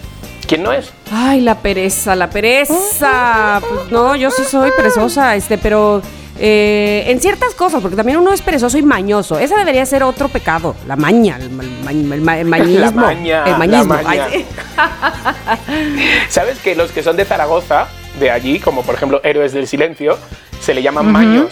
¿Quién 0.52 0.64
no 0.64 0.72
es? 0.72 0.90
Ay, 1.10 1.40
la 1.40 1.54
pereza, 1.60 2.14
la 2.14 2.28
pereza. 2.28 3.58
Pues 3.60 3.90
no, 3.90 4.14
yo 4.16 4.30
sí 4.30 4.42
soy 4.44 4.70
perezosa, 4.76 5.34
este, 5.34 5.56
pero 5.56 6.02
eh, 6.38 7.04
en 7.06 7.20
ciertas 7.22 7.54
cosas, 7.54 7.80
porque 7.80 7.96
también 7.96 8.18
uno 8.18 8.34
es 8.34 8.42
perezoso 8.42 8.76
y 8.76 8.82
mañoso. 8.82 9.38
Ese 9.38 9.56
debería 9.56 9.86
ser 9.86 10.02
otro 10.02 10.28
pecado, 10.28 10.76
la 10.86 10.96
maña, 10.96 11.38
el, 11.40 11.48
ma- 11.48 11.62
el 11.64 12.04
ma- 12.04 12.14
el 12.14 12.20
ma- 12.20 12.38
el 12.38 12.44
mañismo. 12.46 12.80
La 12.80 12.90
maña, 12.90 13.44
el 13.46 13.56
mañismo. 13.56 13.94
la 13.94 14.02
maña. 14.02 14.26
Ay, 14.30 14.40
sí. 14.40 14.46
¿Sabes 16.28 16.58
que 16.58 16.74
los 16.74 16.90
que 16.92 17.02
son 17.02 17.16
de 17.16 17.24
Zaragoza, 17.24 17.86
de 18.20 18.30
allí, 18.30 18.58
como 18.60 18.82
por 18.82 18.94
ejemplo 18.94 19.20
Héroes 19.24 19.52
del 19.52 19.66
Silencio, 19.66 20.18
se 20.60 20.74
le 20.74 20.82
llaman 20.82 21.10
maños? 21.10 21.46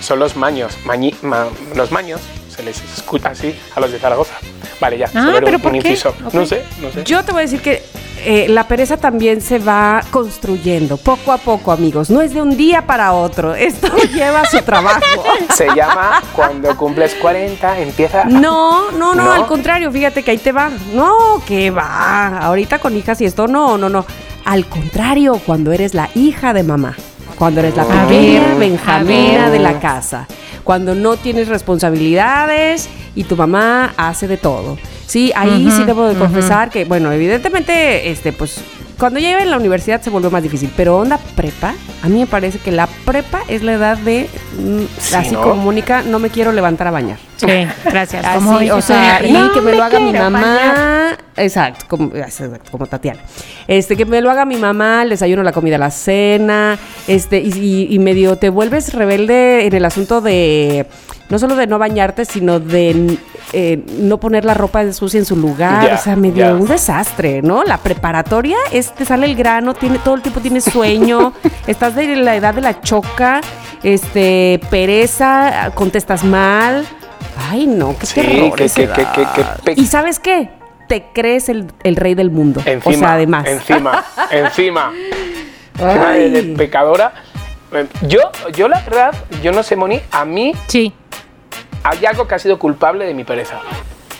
Son 0.00 0.18
los 0.18 0.36
maños. 0.36 0.76
Mañi- 0.84 1.14
ma- 1.22 1.46
los 1.74 1.90
maños 1.92 2.20
se 2.54 2.62
les 2.62 2.78
escucha 2.96 3.30
así 3.30 3.54
a 3.74 3.80
los 3.80 3.90
de 3.90 3.98
Zaragoza. 3.98 4.34
Vale, 4.80 4.98
ya. 4.98 5.06
Ah, 5.06 5.10
solo 5.24 5.30
era 5.38 5.44
¿pero 5.46 5.56
un, 5.56 5.62
por 5.62 5.72
un 5.72 5.80
qué? 5.80 5.88
inciso. 5.88 6.10
Ok. 6.26 6.34
No 6.34 6.44
sé, 6.46 6.62
no 6.80 6.90
sé. 6.92 7.04
Yo 7.04 7.24
te 7.24 7.32
voy 7.32 7.40
a 7.40 7.42
decir 7.44 7.60
que 7.62 7.82
eh, 8.24 8.46
la 8.48 8.66
pereza 8.66 8.96
también 8.96 9.40
se 9.40 9.58
va 9.58 10.02
construyendo 10.10 10.96
poco 10.96 11.32
a 11.32 11.38
poco, 11.38 11.72
amigos. 11.72 12.10
No 12.10 12.22
es 12.22 12.32
de 12.32 12.40
un 12.40 12.56
día 12.56 12.86
para 12.86 13.12
otro. 13.12 13.54
Esto 13.54 13.88
lleva 14.14 14.44
su 14.46 14.58
trabajo. 14.62 15.00
Se 15.54 15.66
llama 15.74 16.22
Cuando 16.34 16.76
cumples 16.76 17.14
40, 17.14 17.78
empieza. 17.80 18.24
No, 18.24 18.90
no, 18.92 19.14
no, 19.14 19.24
¿No? 19.24 19.32
al 19.32 19.46
contrario, 19.46 19.90
fíjate 19.92 20.22
que 20.22 20.30
ahí 20.30 20.38
te 20.38 20.52
va. 20.52 20.70
No, 20.92 21.42
que 21.46 21.70
va. 21.70 22.38
Ahorita 22.38 22.78
con 22.78 22.96
hijas 22.96 23.20
y 23.20 23.26
esto, 23.26 23.46
no, 23.46 23.76
no, 23.78 23.88
no. 23.88 24.06
Al 24.44 24.66
contrario, 24.66 25.40
cuando 25.44 25.72
eres 25.72 25.94
la 25.94 26.10
hija 26.14 26.52
de 26.52 26.62
mamá, 26.62 26.96
cuando 27.36 27.60
eres 27.60 27.76
la 27.76 27.82
A 27.82 27.86
pequeña 27.86 28.48
ver, 28.48 28.58
benjamina 28.58 29.50
de 29.50 29.58
la 29.58 29.80
casa, 29.80 30.26
cuando 30.62 30.94
no 30.94 31.16
tienes 31.16 31.48
responsabilidades 31.48 32.88
y 33.14 33.24
tu 33.24 33.36
mamá 33.36 33.92
hace 33.96 34.28
de 34.28 34.36
todo. 34.36 34.76
Sí, 35.06 35.32
ahí 35.36 35.70
sí 35.70 35.84
debo 35.84 36.08
de 36.08 36.14
confesar 36.16 36.70
que, 36.70 36.84
bueno, 36.84 37.12
evidentemente, 37.12 38.10
este, 38.10 38.32
pues, 38.32 38.60
cuando 38.98 39.18
ya 39.18 39.30
iba 39.32 39.42
en 39.42 39.50
la 39.50 39.56
universidad 39.58 40.00
se 40.00 40.08
volvió 40.08 40.30
más 40.30 40.42
difícil, 40.42 40.70
pero 40.76 40.96
onda 40.98 41.18
prepa, 41.36 41.74
a 42.02 42.08
mí 42.08 42.20
me 42.20 42.26
parece 42.26 42.58
que 42.58 42.70
la 42.70 42.86
prepa 43.04 43.42
es 43.48 43.62
la 43.62 43.72
edad 43.74 43.98
de, 43.98 44.28
mm, 44.58 44.80
Sí, 44.98 45.14
así 45.16 45.30
¿no? 45.34 45.42
como 45.42 45.56
Mónica, 45.56 46.02
no 46.02 46.18
me 46.20 46.30
quiero 46.30 46.52
levantar 46.52 46.86
a 46.86 46.90
bañar. 46.92 47.18
Sí, 47.36 47.46
gracias. 47.84 48.24
Así, 48.24 48.36
Como 48.36 48.56
o 48.76 48.80
sea, 48.80 49.20
y 49.22 49.50
que 49.52 49.60
me 49.60 49.74
lo 49.74 49.82
haga 49.84 49.98
mi 50.00 50.12
mamá. 50.12 50.40
bañar. 50.40 51.18
Exacto, 51.36 51.84
como, 51.88 52.14
exacto, 52.14 52.70
como 52.70 52.86
Tatiana. 52.86 53.20
Este, 53.66 53.96
que 53.96 54.06
me 54.06 54.20
lo 54.20 54.30
haga 54.30 54.44
mi 54.44 54.56
mamá, 54.56 55.02
el 55.02 55.10
desayuno, 55.10 55.42
la 55.42 55.50
comida, 55.52 55.76
la 55.76 55.90
cena. 55.90 56.78
Este, 57.08 57.40
y, 57.40 57.48
y- 57.58 57.94
y 57.94 57.98
medio 57.98 58.36
te 58.36 58.48
vuelves 58.48 58.94
rebelde 58.94 59.66
en 59.66 59.74
el 59.74 59.84
asunto 59.84 60.20
de 60.20 60.86
no 61.30 61.38
solo 61.40 61.56
de 61.56 61.66
no 61.66 61.78
bañarte, 61.80 62.24
sino 62.24 62.60
de 62.60 63.18
eh, 63.56 63.80
no 64.00 64.18
poner 64.18 64.44
la 64.44 64.52
ropa 64.54 64.92
sucia 64.92 65.18
en 65.18 65.24
su 65.24 65.36
lugar. 65.36 65.86
Ya, 65.86 65.94
o 65.94 65.98
sea, 65.98 66.16
medio 66.16 66.44
ya. 66.44 66.54
un 66.54 66.66
desastre, 66.66 67.40
¿no? 67.40 67.62
La 67.62 67.78
preparatoria 67.78 68.56
es, 68.72 68.92
te 68.92 69.04
sale 69.04 69.26
el 69.26 69.36
grano, 69.36 69.74
tiene, 69.74 69.98
todo 69.98 70.16
el 70.16 70.22
tiempo 70.22 70.40
tienes 70.40 70.64
sueño, 70.64 71.32
estás 71.68 71.94
de 71.94 72.16
la 72.16 72.34
edad 72.34 72.52
de 72.52 72.60
la 72.60 72.80
choca, 72.80 73.40
este, 73.84 74.60
pereza, 74.70 75.70
contestas 75.74 76.24
mal. 76.24 76.84
Ay, 77.50 77.66
no, 77.68 77.96
qué 77.98 78.06
Sí, 78.06 78.14
terror. 78.20 78.60
¿Y 79.76 79.86
sabes 79.86 80.18
qué? 80.18 80.50
Te 80.88 81.04
crees 81.14 81.48
el, 81.48 81.66
el 81.84 81.96
rey 81.96 82.14
del 82.14 82.30
mundo. 82.30 82.60
Encima. 82.64 82.94
o 82.96 82.98
sea, 82.98 83.12
además. 83.12 83.46
Encima, 83.46 84.04
encima. 84.30 84.92
De, 85.78 86.30
de 86.30 86.42
pecadora. 86.56 87.12
Yo, 88.06 88.20
yo 88.54 88.68
la 88.68 88.80
verdad, 88.82 89.14
yo 89.42 89.50
no 89.52 89.62
sé, 89.62 89.74
Moni, 89.74 90.00
a 90.12 90.24
mí 90.24 90.52
Sí. 90.68 90.92
Hay 91.84 92.04
algo 92.06 92.26
que 92.26 92.34
ha 92.34 92.38
sido 92.38 92.58
culpable 92.58 93.06
de 93.06 93.14
mi 93.14 93.24
pereza. 93.24 93.60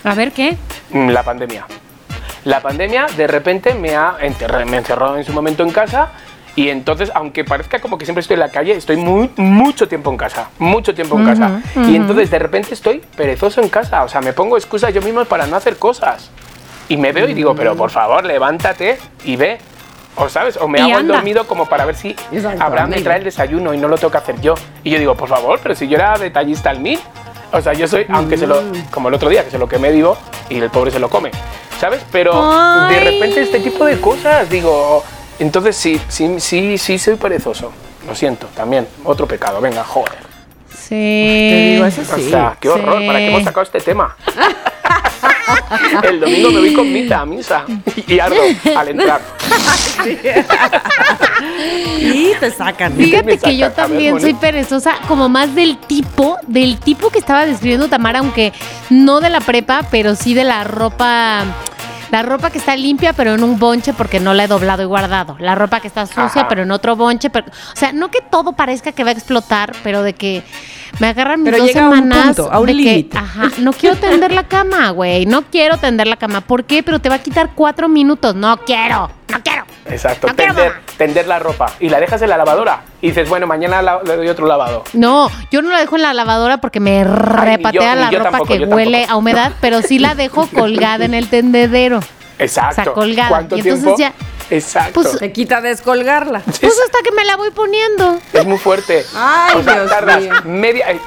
A 0.05 0.15
ver 0.15 0.33
qué. 0.33 0.57
Mm, 0.91 1.09
La 1.09 1.23
pandemia. 1.23 1.67
La 2.45 2.61
pandemia 2.61 3.07
de 3.17 3.27
repente 3.27 3.75
me 3.75 3.97
ha 3.97 4.17
enterrado, 4.21 4.67
me 4.67 4.77
encerró 4.77 5.17
en 5.17 5.25
su 5.25 5.33
momento 5.33 5.63
en 5.63 5.71
casa 5.71 6.11
y 6.57 6.69
entonces, 6.69 7.11
aunque 7.15 7.43
parezca 7.43 7.81
como 7.81 7.99
que 7.99 8.05
siempre 8.05 8.21
estoy 8.21 8.35
en 8.35 8.41
la 8.41 8.51
calle, 8.51 8.73
estoy 8.73 8.97
muy, 8.97 9.31
mucho 9.37 9.89
tiempo 9.89 10.11
en 10.11 10.17
casa, 10.19 10.51
mucho 10.59 10.95
tiempo 10.95 11.19
en 11.19 11.25
casa. 11.25 11.63
Y 11.89 11.97
entonces 11.97 12.31
de 12.31 12.39
repente 12.39 12.75
estoy 12.75 13.03
perezoso 13.17 13.61
en 13.61 13.69
casa, 13.71 14.05
o 14.05 14.09
sea, 14.09 14.21
me 14.21 14.33
pongo 14.33 14.57
excusas 14.57 14.93
yo 14.95 15.03
mismo 15.03 15.25
para 15.25 15.47
no 15.47 15.57
hacer 15.57 15.79
cosas. 15.79 16.31
Y 16.89 16.97
me 16.99 17.13
veo 17.13 17.29
y 17.29 17.35
digo, 17.35 17.55
pero 17.57 17.75
por 17.77 17.91
favor, 17.91 18.25
levántate 18.25 18.99
y 19.25 19.37
ve. 19.37 19.59
O 20.17 20.29
sabes, 20.29 20.57
o 20.59 20.69
me 20.69 20.81
hago 20.81 20.99
el 20.99 21.09
dormido 21.09 21.45
como 21.49 21.67
para 21.67 21.85
ver 21.87 21.97
si 21.97 22.11
Exacto, 22.31 22.63
Abraham 22.63 22.91
me 22.91 23.01
trae 23.01 23.19
el 23.19 23.25
desayuno 23.25 23.75
y 23.75 23.79
no 23.79 23.89
lo 23.89 23.97
tengo 23.97 24.13
que 24.13 24.19
hacer 24.19 24.41
yo. 24.41 24.55
Y 24.85 24.91
yo 24.91 24.99
digo, 25.01 25.17
por 25.17 25.29
favor, 25.29 25.59
pero 25.61 25.75
si 25.75 25.89
yo 25.89 25.97
era 25.97 26.17
detallista 26.19 26.71
al 26.71 26.79
mil. 26.79 27.01
O 27.55 27.63
sea, 27.63 27.73
yo 27.73 27.87
soy, 27.87 28.05
aunque 28.09 28.37
se 28.37 28.47
lo, 28.49 28.61
como 28.91 29.09
el 29.09 29.15
otro 29.15 29.29
día, 29.31 29.45
que 29.45 29.51
se 29.51 29.59
lo 29.59 29.69
quemé, 29.69 29.93
digo, 29.93 30.19
y 30.49 30.59
el 30.59 30.71
pobre 30.71 30.91
se 30.91 30.99
lo 30.99 31.09
come, 31.09 31.31
¿sabes? 31.81 32.03
Pero 32.11 32.33
de 32.89 32.99
repente 33.01 33.43
este 33.43 33.61
tipo 33.61 33.85
de 33.85 34.01
cosas, 34.01 34.51
digo, 34.51 35.05
entonces 35.39 35.77
sí, 35.77 36.01
sí, 36.09 36.41
sí, 36.41 36.77
sí 36.79 36.99
soy 36.99 37.15
perezoso. 37.15 37.73
Lo 38.09 38.15
siento, 38.15 38.49
también, 38.57 38.87
otro 39.05 39.27
pecado, 39.27 39.61
venga, 39.61 39.85
joder. 39.85 40.19
Sí. 40.77 40.91
Te 40.91 41.71
digo, 41.75 41.87
eso 41.87 42.03
O 42.03 42.17
sí. 42.17 42.29
sea, 42.29 42.57
qué 42.61 42.69
horror, 42.69 42.99
sí. 43.01 43.07
¿para 43.07 43.19
qué 43.21 43.29
hemos 43.29 43.45
sacado 43.45 43.63
este 43.63 43.81
tema? 43.81 44.17
el 46.09 46.21
domingo 46.21 46.51
me 46.51 46.59
voy 46.59 46.75
con 46.75 46.93
mita 46.93 47.21
a 47.21 47.27
misa 47.27 47.65
y 48.07 48.19
ardo 48.19 48.43
al 48.77 48.89
entrar. 48.89 49.21
Y 52.01 52.33
te 52.39 52.51
sacan. 52.51 52.93
Fíjate 52.95 53.39
que 53.39 53.57
yo 53.57 53.67
ver, 53.67 53.75
también 53.75 54.21
soy 54.21 54.35
perezosa, 54.35 54.97
como 55.09 55.29
más 55.29 55.55
del 55.55 55.79
tipo, 55.79 56.37
del 56.47 56.79
tipo 56.79 57.11
que 57.11 57.19
estaba 57.19 57.47
describiendo 57.47 57.89
Tamara, 57.89 58.21
aunque 58.21 58.53
no 58.91 59.21
de 59.21 59.31
la 59.31 59.41
prepa, 59.41 59.83
pero 59.91 60.15
sí 60.15 60.35
de 60.35 60.45
la 60.45 60.65
ropa. 60.65 61.45
La 62.15 62.23
ropa 62.23 62.51
que 62.51 62.59
está 62.59 62.77
limpia, 62.77 63.13
pero 63.13 63.35
en 63.35 63.43
un 63.43 63.59
bonche 63.59 63.93
porque 63.93 64.21
no 64.21 64.35
la 64.35 64.45
he 64.45 64.47
doblado 64.47 64.83
y 64.83 64.87
guardado. 64.87 65.37
La 65.41 65.57
ropa 65.57 65.81
que 65.81 65.89
está 65.89 66.07
sucia, 66.07 66.23
Ajá. 66.27 66.49
pero 66.49 66.63
en 66.63 66.71
otro 66.71 66.95
bonche. 66.95 67.29
Pero, 67.29 67.47
o 67.49 67.77
sea, 67.77 67.91
no 67.91 68.09
que 68.09 68.21
todo 68.21 68.53
parezca 68.53 68.93
que 68.93 69.03
va 69.03 69.11
a 69.11 69.15
explotar, 69.15 69.73
pero 69.83 70.05
de 70.05 70.13
que 70.13 70.45
me 71.01 71.09
agarran 71.09 71.43
mis 71.43 71.51
Pero 71.51 71.65
dos 71.65 71.67
llega 71.67 71.87
a 71.87 71.89
un 71.89 71.95
semanas. 71.97 72.37
punto, 72.37 72.53
a 72.53 72.61
un 72.61 72.67
de 72.67 72.73
que, 72.77 73.09
ajá, 73.19 73.51
no 73.59 73.73
quiero 73.73 73.97
tender 73.97 74.31
la 74.31 74.45
cama, 74.45 74.91
güey. 74.91 75.27
No 75.27 75.43
quiero 75.43 75.77
tender 75.79 76.07
la 76.07 76.15
cama. 76.15 76.41
¿Por 76.41 76.63
qué? 76.63 76.85
Pero 76.85 77.01
te 77.01 77.09
va 77.09 77.17
a 77.17 77.19
quitar 77.19 77.51
cuatro 77.57 77.89
minutos. 77.89 78.37
No 78.37 78.59
quiero, 78.59 79.11
no 79.35 79.43
quiero. 79.43 79.65
Exacto, 79.87 80.27
No 80.29 80.35
tender, 80.97 81.27
la 81.27 81.39
ropa 81.39 81.67
y 81.81 81.89
la 81.89 82.01
dejas 82.01 82.23
en 82.23 82.31
la 82.31 82.37
lavadora 82.39 82.81
y 83.01 83.09
dices, 83.09 83.29
bueno, 83.29 83.47
mañana 83.47 83.83
la- 83.83 84.01
le 84.03 84.17
doy 84.17 84.29
otro 84.29 84.47
lavado. 84.47 84.85
No, 84.95 85.31
yo 85.51 85.61
no 85.63 85.71
la 85.71 85.79
dejo 85.81 85.97
en 85.97 86.03
la 86.03 86.15
lavadora 86.15 86.59
porque 86.59 86.81
me 86.81 87.05
repatea 87.05 87.95
la 87.95 88.11
yo 88.11 88.19
ropa 88.19 88.31
tampoco, 88.31 88.55
que 88.55 88.65
huele 88.65 88.99
tampoco. 89.01 89.13
a 89.13 89.17
humedad, 89.17 89.53
pero 89.61 89.83
sí 89.83 89.99
la 89.99 90.15
dejo 90.15 90.47
colgada 90.55 91.05
en 91.05 91.15
el 91.15 91.29
tendedero. 91.29 92.01
Exacto. 92.39 92.81
O 92.81 92.85
sea, 92.85 92.93
colgada. 92.95 93.29
¿Cuánto 93.29 93.57
Y 93.57 93.61
entonces 93.61 93.95
tiempo? 93.95 93.99
ya- 94.01 94.13
Exacto. 94.51 95.03
Pues- 95.03 95.13
Se 95.19 95.33
quita 95.33 95.61
descolgarla. 95.61 96.43
Pues 96.61 96.73
hasta 96.85 96.99
que 97.05 97.13
me 97.13 97.25
la 97.25 97.37
voy 97.37 97.51
poniendo. 97.51 98.19
Es 98.33 98.45
muy 98.47 98.59
fuerte. 98.59 99.05
Ay, 99.15 99.57
o 99.59 99.63
sea, 99.63 99.75
Dios 99.75 99.91
tardas 99.91 100.21
mío. 100.23 100.33
media. 100.45 100.87
es- 100.91 101.01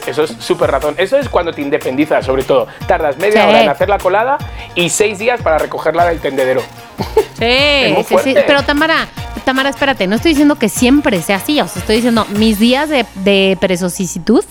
es- 0.00 0.08
eso 0.08 0.24
es 0.24 0.34
súper 0.38 0.70
razón. 0.70 0.94
Eso 0.98 1.16
es 1.18 1.28
cuando 1.28 1.52
te 1.52 1.62
independizas, 1.62 2.24
sobre 2.26 2.42
todo. 2.42 2.66
Tardas 2.86 3.16
media 3.18 3.42
Sí. 3.44 3.48
hora 3.48 3.62
en 3.62 3.68
hacer 3.68 3.88
la 3.88 3.98
colada 3.98 4.38
y 4.74 4.90
seis 4.90 5.18
días 5.18 5.40
para 5.42 5.58
recogerla 5.58 6.06
del 6.06 6.20
tendedero. 6.20 6.62
muy 7.38 7.48
Sí, 7.48 7.94
sí, 7.96 8.04
sí. 8.04 8.04
fuerte. 8.14 8.44
Pero 8.46 8.62
Tamara, 8.64 9.08
Tamara, 9.44 9.70
espérate, 9.70 10.06
no 10.06 10.16
estoy 10.16 10.32
diciendo 10.32 10.56
que 10.56 10.68
siempre 10.68 11.22
sea 11.22 11.36
así. 11.36 11.60
O 11.60 11.66
sea, 11.68 11.80
estoy 11.80 11.96
diciendo 11.96 12.26
mis 12.36 12.58
días 12.58 12.88
de, 12.90 13.06
de 13.24 13.56
perezositud, 13.60 14.44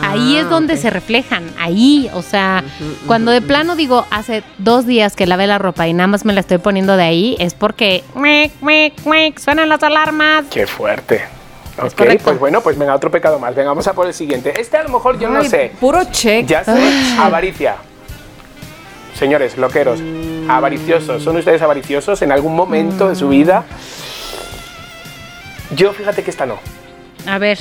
ahí 0.00 0.36
Ah, 0.36 0.40
es 0.42 0.48
donde 0.50 0.76
se 0.76 0.90
reflejan. 0.90 1.50
Ahí, 1.58 2.08
o 2.14 2.22
sea, 2.22 2.62
cuando 3.08 3.32
de 3.32 3.40
plano 3.42 3.74
digo, 3.74 4.06
hace 4.10 4.44
dos 4.58 4.86
días 4.86 5.16
que 5.16 5.26
lavé 5.26 5.46
la 5.48 5.58
ropa 5.58 5.88
y 5.88 5.92
nada 5.92 6.06
más 6.06 6.24
me 6.24 6.32
la 6.32 6.40
estoy 6.40 6.58
poniendo 6.58 6.96
de 6.96 7.02
ahí, 7.02 7.36
es 7.40 7.54
porque 7.54 7.77
muic, 8.14 8.52
muic, 8.60 8.94
muic, 9.04 9.38
suenan 9.38 9.68
las 9.68 9.82
alarmas. 9.82 10.44
Qué 10.50 10.66
fuerte. 10.66 11.24
Ok, 11.80 11.94
correcto. 11.94 12.24
pues 12.24 12.38
bueno, 12.40 12.60
pues 12.60 12.76
venga, 12.76 12.94
otro 12.94 13.10
pecado 13.10 13.38
más. 13.38 13.54
Venga, 13.54 13.70
vamos 13.70 13.86
a 13.86 13.92
por 13.92 14.06
el 14.06 14.14
siguiente. 14.14 14.60
Este 14.60 14.76
a 14.76 14.82
lo 14.82 14.88
mejor 14.88 15.18
yo 15.18 15.28
no 15.28 15.44
sé. 15.44 15.72
Puro 15.80 16.02
check. 16.10 16.46
Ya 16.46 16.64
sé, 16.64 16.72
avaricia. 17.18 17.76
Señores, 19.14 19.56
loqueros, 19.56 20.00
avariciosos. 20.48 21.22
¿Son 21.22 21.36
ustedes 21.36 21.62
avariciosos 21.62 22.22
en 22.22 22.32
algún 22.32 22.54
momento 22.54 23.08
de 23.08 23.14
su 23.14 23.28
vida? 23.28 23.64
Yo 25.74 25.92
fíjate 25.92 26.22
que 26.22 26.30
esta 26.30 26.46
no. 26.46 26.58
A 27.26 27.38
ver, 27.38 27.58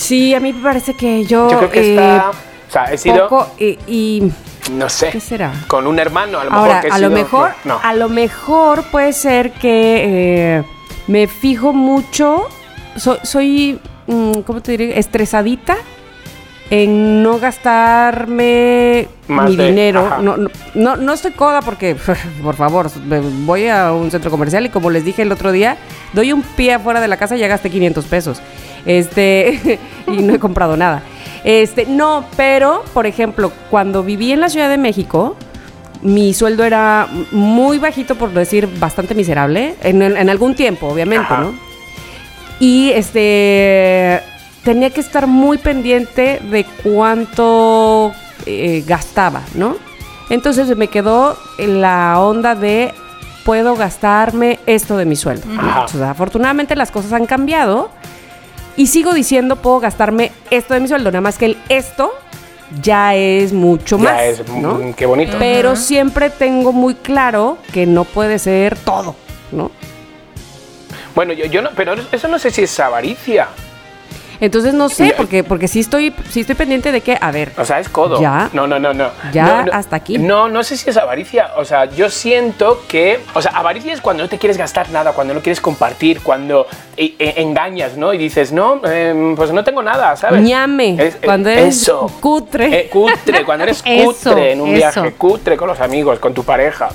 Sí, 0.00 0.34
a 0.34 0.40
mí 0.40 0.52
me 0.52 0.62
parece 0.62 0.94
que 0.94 1.24
yo. 1.24 1.50
Yo 1.50 1.58
creo 1.58 1.70
que 1.70 1.80
eh, 1.80 1.90
esta... 1.90 2.30
O 2.30 2.72
sea, 2.72 2.84
he 2.84 2.96
sido, 2.96 3.28
poco 3.28 3.50
y, 3.58 3.78
y- 3.86 4.32
no 4.70 4.88
sé, 4.88 5.10
¿Qué 5.10 5.20
será? 5.20 5.52
con 5.66 5.86
un 5.86 5.98
hermano, 5.98 6.38
a 6.40 6.44
lo 6.44 6.50
mejor 6.50 6.68
Ahora, 6.68 6.80
que 6.80 6.88
he 6.88 6.90
a 6.90 6.98
lo 6.98 7.10
mejor, 7.10 7.50
No, 7.64 7.80
a 7.82 7.94
lo 7.94 8.08
mejor 8.08 8.84
puede 8.84 9.12
ser 9.12 9.52
que 9.52 10.58
eh, 10.58 10.62
me 11.06 11.26
fijo 11.26 11.72
mucho. 11.72 12.48
Soy, 12.96 13.18
soy 13.22 13.80
mm, 14.06 14.40
¿cómo 14.46 14.60
te 14.60 14.72
diré? 14.72 14.98
Estresadita 14.98 15.76
en 16.70 17.22
no 17.24 17.38
gastarme 17.40 19.08
Más 19.28 19.50
mi 19.50 19.56
de- 19.56 19.66
dinero. 19.66 20.08
No, 20.22 20.36
no, 20.36 20.50
no, 20.74 20.96
no 20.96 21.12
estoy 21.12 21.32
coda 21.32 21.62
porque, 21.62 21.96
por 22.42 22.54
favor, 22.54 22.90
voy 23.44 23.68
a 23.68 23.92
un 23.92 24.10
centro 24.10 24.30
comercial 24.30 24.66
y 24.66 24.68
como 24.68 24.90
les 24.90 25.04
dije 25.04 25.22
el 25.22 25.32
otro 25.32 25.52
día, 25.52 25.76
doy 26.12 26.32
un 26.32 26.42
pie 26.42 26.74
afuera 26.74 27.00
de 27.00 27.08
la 27.08 27.16
casa 27.16 27.36
y 27.36 27.40
ya 27.40 27.48
gasté 27.48 27.70
500 27.70 28.04
pesos. 28.06 28.40
Este, 28.86 29.78
y 30.06 30.22
no 30.22 30.34
he 30.34 30.38
comprado 30.38 30.76
nada. 30.76 31.02
Este, 31.44 31.86
no, 31.86 32.24
pero, 32.36 32.84
por 32.92 33.06
ejemplo, 33.06 33.52
cuando 33.70 34.02
viví 34.02 34.32
en 34.32 34.40
la 34.40 34.48
Ciudad 34.48 34.68
de 34.68 34.78
México, 34.78 35.36
mi 36.02 36.34
sueldo 36.34 36.64
era 36.64 37.08
muy 37.30 37.78
bajito, 37.78 38.14
por 38.14 38.32
decir 38.32 38.68
bastante 38.78 39.14
miserable, 39.14 39.74
en, 39.82 40.02
en 40.02 40.30
algún 40.30 40.54
tiempo, 40.54 40.88
obviamente, 40.88 41.32
Ajá. 41.32 41.42
¿no? 41.42 41.54
Y 42.58 42.90
este 42.90 44.20
tenía 44.64 44.90
que 44.90 45.00
estar 45.00 45.26
muy 45.26 45.58
pendiente 45.58 46.40
de 46.50 46.64
cuánto 46.82 48.12
eh, 48.46 48.84
gastaba, 48.86 49.42
¿no? 49.54 49.76
Entonces 50.28 50.76
me 50.76 50.88
quedó 50.88 51.36
la 51.58 52.20
onda 52.20 52.54
de 52.54 52.92
puedo 53.44 53.74
gastarme 53.74 54.60
esto 54.66 54.96
de 54.96 55.06
mi 55.06 55.16
sueldo. 55.16 55.46
afortunadamente 56.04 56.76
las 56.76 56.90
cosas 56.90 57.14
han 57.14 57.26
cambiado 57.26 57.90
y 58.80 58.86
sigo 58.86 59.12
diciendo 59.12 59.56
puedo 59.56 59.78
gastarme 59.78 60.32
esto 60.48 60.72
de 60.72 60.80
mi 60.80 60.88
sueldo, 60.88 61.10
nada 61.10 61.20
más 61.20 61.36
que 61.36 61.44
el 61.44 61.58
esto 61.68 62.14
ya 62.80 63.14
es 63.14 63.52
mucho 63.52 63.98
ya 63.98 64.04
más, 64.04 64.22
es, 64.22 64.48
¿no? 64.48 64.76
mm, 64.76 64.94
qué 64.94 65.04
bonito. 65.04 65.36
Pero 65.38 65.76
siempre 65.76 66.30
tengo 66.30 66.72
muy 66.72 66.94
claro 66.94 67.58
que 67.74 67.84
no 67.84 68.04
puede 68.04 68.38
ser 68.38 68.78
todo, 68.78 69.16
¿no? 69.52 69.70
Bueno, 71.14 71.34
yo, 71.34 71.44
yo 71.44 71.60
no, 71.60 71.68
pero 71.76 71.94
eso 72.10 72.26
no 72.28 72.38
sé 72.38 72.50
si 72.50 72.62
es 72.62 72.80
avaricia. 72.80 73.48
Entonces 74.40 74.72
no 74.74 74.88
sé, 74.88 75.12
porque, 75.16 75.44
porque 75.44 75.68
sí 75.68 75.80
estoy, 75.80 76.14
sí 76.30 76.40
estoy 76.40 76.54
pendiente 76.54 76.92
de 76.92 77.00
que, 77.02 77.18
a 77.20 77.30
ver, 77.30 77.52
O 77.58 77.64
sea, 77.64 77.78
es 77.80 77.88
codo. 77.88 78.20
Ya. 78.20 78.48
No, 78.52 78.66
no, 78.66 78.78
no, 78.78 78.94
no. 78.94 79.10
Ya, 79.32 79.44
No, 79.44 79.62
no. 79.66 79.72
hasta 79.72 79.96
aquí. 79.96 80.16
No, 80.18 80.48
no 80.48 80.62
sé 80.64 80.76
si 80.76 80.88
es 80.88 80.96
avaricia. 80.96 81.50
O 81.56 81.64
sea, 81.64 81.84
yo 81.86 82.08
siento 82.08 82.82
que. 82.88 83.20
O 83.34 83.42
sea, 83.42 83.52
avaricia 83.52 83.92
es 83.92 84.00
cuando 84.00 84.22
no 84.22 84.28
te 84.28 84.38
quieres 84.38 84.56
gastar 84.56 84.90
nada, 84.90 85.12
cuando 85.12 85.34
no 85.34 85.40
quieres 85.40 85.60
compartir, 85.60 86.20
cuando 86.22 86.66
e- 86.96 87.14
e- 87.18 87.42
engañas, 87.42 87.96
¿no? 87.96 88.14
Y 88.14 88.18
dices, 88.18 88.50
no, 88.52 88.80
em, 88.86 89.36
pues 89.36 89.52
no 89.52 89.62
tengo 89.62 89.82
nada, 89.82 90.16
¿sabes? 90.16 90.42
ñame, 90.42 90.94
Es- 90.98 91.14
eh, 91.16 91.18
cuando 91.24 91.50
eres 91.50 91.76
eso. 91.82 92.10
cutre. 92.20 92.80
Eh, 92.80 92.88
cutre, 92.90 93.44
cuando 93.44 93.64
eres 93.64 93.82
Eso, 93.84 94.04
cutre 94.30 94.52
en 94.52 94.60
un 94.62 94.68
eso. 94.70 94.76
viaje, 94.76 95.12
cutre 95.12 95.56
con 95.56 95.68
los 95.68 95.80
amigos, 95.80 96.18
con 96.18 96.32
tu 96.34 96.44
pareja. 96.44 96.88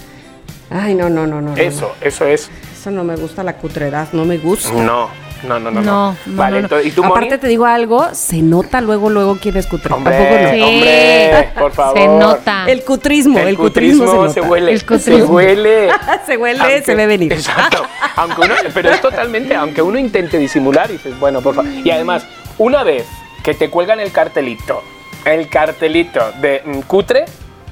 Ay, 0.70 0.96
no, 0.96 1.10
no, 1.10 1.28
no, 1.28 1.42
no. 1.42 1.52
no. 1.52 1.58
Eso, 1.58 1.94
eso 2.02 2.26
es. 2.26 2.50
Eso 2.74 2.90
no 2.92 3.04
me 3.04 3.16
gusta 3.16 3.44
la 3.44 3.54
cutredad, 3.54 4.08
no 4.14 4.26
me 4.26 4.38
gusta. 4.38 4.72
No, 4.74 5.10
no, 5.44 5.60
no, 5.60 5.70
no. 5.72 5.82
No, 5.82 6.12
no, 6.12 6.18
vale, 6.38 6.56
no, 6.56 6.60
no. 6.62 6.66
entonces, 6.66 6.88
¿y 6.88 6.92
tú, 6.92 7.04
Moni? 7.04 7.14
Aparte 7.28 7.38
te 7.38 7.48
digo 7.48 7.66
algo, 7.66 8.08
se 8.14 8.42
nota 8.42 8.82
luego, 8.82 9.10
luego 9.10 9.38
quién 9.42 9.58
es 9.58 9.68
cutre. 9.68 9.94
Hombre, 9.94 10.16
Tampoco 10.18 10.42
no. 10.42 10.50
Sí. 10.52 10.62
hombre, 10.62 11.50
por 11.60 11.72
favor. 11.74 11.98
se 12.00 12.08
nota. 12.08 12.66
El 12.68 12.84
cutrismo, 12.84 13.38
el, 13.40 13.48
El 13.50 13.58
cutrismo, 13.58 14.06
cutrismo 14.06 14.28
se, 14.30 14.34
se 14.34 14.42
huele. 14.42 14.72
El 14.72 14.80
Se 14.80 14.86
cutrismo. 14.86 15.26
huele. 15.36 15.90
se 16.26 16.38
huele, 16.38 16.60
Aunque- 16.60 16.82
se 16.84 16.96
ve 16.96 17.06
venir. 17.08 17.34
Exacto. 17.34 17.84
Aunque 18.16 18.42
uno, 18.42 18.54
pero 18.74 18.90
es 18.92 19.02
totalmente, 19.02 19.56
aunque 19.56 19.82
uno 19.82 20.00
intente 20.00 20.38
disimular, 20.38 20.88
dices, 20.90 21.18
bueno, 21.20 21.42
por 21.42 21.56
favor. 21.56 21.70
Y 21.72 21.92
además, 21.92 22.26
una 22.58 22.84
vez 22.84 23.06
que 23.44 23.54
te 23.54 23.70
cuelgan 23.70 24.00
el 24.00 24.12
cartelito, 24.12 24.82
el 25.26 25.50
cartelito 25.50 26.32
de 26.42 26.62
mm, 26.66 26.80
cutre, 26.82 27.26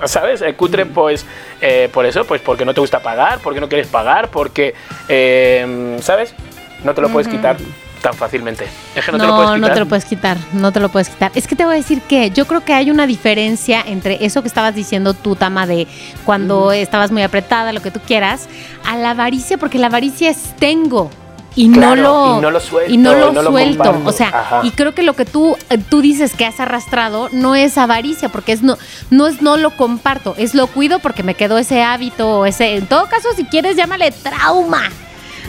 ¿sabes? 0.06 0.42
El 0.42 0.56
cutre, 0.56 0.86
pues, 0.86 1.26
eh, 1.62 1.90
por 1.94 2.06
eso, 2.06 2.26
pues 2.26 2.42
porque 2.42 2.66
no 2.66 2.74
te 2.74 2.82
gusta 2.82 3.00
pagar, 3.02 3.40
porque 3.40 3.62
no 3.62 3.70
quieres 3.70 3.88
pagar, 3.88 4.30
porque, 4.30 4.74
eh, 5.08 5.98
¿sabes? 6.02 6.36
No 6.84 6.94
te 6.94 7.02
lo 7.02 7.10
puedes 7.10 7.28
quitar 7.28 7.58
tan 8.02 8.14
fácilmente. 8.14 8.68
Es 8.96 9.06
que 9.06 9.12
no, 9.14 9.18
te 9.18 9.26
lo 9.26 9.36
puedes 9.36 9.50
No, 9.50 9.56
quitar. 9.56 9.70
no 9.70 9.74
te 9.74 9.80
lo 9.80 9.86
puedes 9.88 10.06
quitar, 10.06 10.38
no 10.54 10.72
te 10.74 10.80
lo 10.82 10.90
puedes 10.90 11.10
quitar. 11.10 11.32
Es 11.36 11.48
que 11.48 11.56
te 11.56 11.64
voy 11.64 11.76
a 11.76 11.78
decir 11.78 12.02
que 12.02 12.32
yo 12.32 12.46
creo 12.46 12.64
que 12.66 12.74
hay 12.74 12.92
una 12.92 13.08
diferencia 13.08 13.82
entre 13.86 14.26
eso 14.26 14.42
que 14.42 14.50
estabas 14.50 14.76
diciendo 14.76 15.14
tú, 15.14 15.36
Tama, 15.38 15.66
de 15.66 15.88
cuando 16.26 16.72
estabas 16.74 17.12
muy 17.12 17.22
apretada, 17.24 17.72
lo 17.72 17.82
que 17.82 17.92
tú 17.92 18.02
quieras, 18.06 18.50
a 18.86 18.98
la 18.98 19.12
avaricia, 19.12 19.58
porque 19.58 19.80
la 19.80 19.88
avaricia 19.88 20.30
es 20.30 20.54
tengo. 20.60 21.10
Y 21.56 21.72
Claro, 21.72 21.96
no 21.96 22.02
lo 22.02 22.38
y 22.38 22.42
no 22.42 22.52
lo 22.52 22.60
suelto, 22.60 22.92
y 22.94 22.98
no 22.98 23.14
lo 23.14 23.32
no 23.32 23.44
suelto. 23.44 24.02
o 24.06 24.12
sea, 24.12 24.30
Ajá. 24.30 24.62
y 24.64 24.72
creo 24.72 24.96
que 24.96 25.04
lo 25.04 25.14
que 25.14 25.24
tú 25.24 25.56
eh, 25.70 25.78
tú 25.78 26.02
dices 26.02 26.34
que 26.34 26.48
has 26.48 26.60
arrastrado 26.60 27.30
no 27.32 27.54
es 27.54 27.78
avaricia, 27.78 28.28
porque 28.30 28.54
es 28.54 28.64
no 28.64 28.76
no 29.12 29.28
es 29.28 29.42
no 29.44 29.56
lo 29.58 29.70
comparto, 29.78 30.34
es 30.40 30.56
lo 30.56 30.66
cuido 30.66 30.98
porque 30.98 31.22
me 31.22 31.36
quedó 31.36 31.60
ese 31.60 31.84
hábito 31.84 32.48
ese 32.48 32.76
en 32.78 32.88
todo 32.88 33.06
caso 33.08 33.30
si 33.36 33.46
quieres 33.46 33.76
llámale 33.78 34.12
trauma 34.12 34.90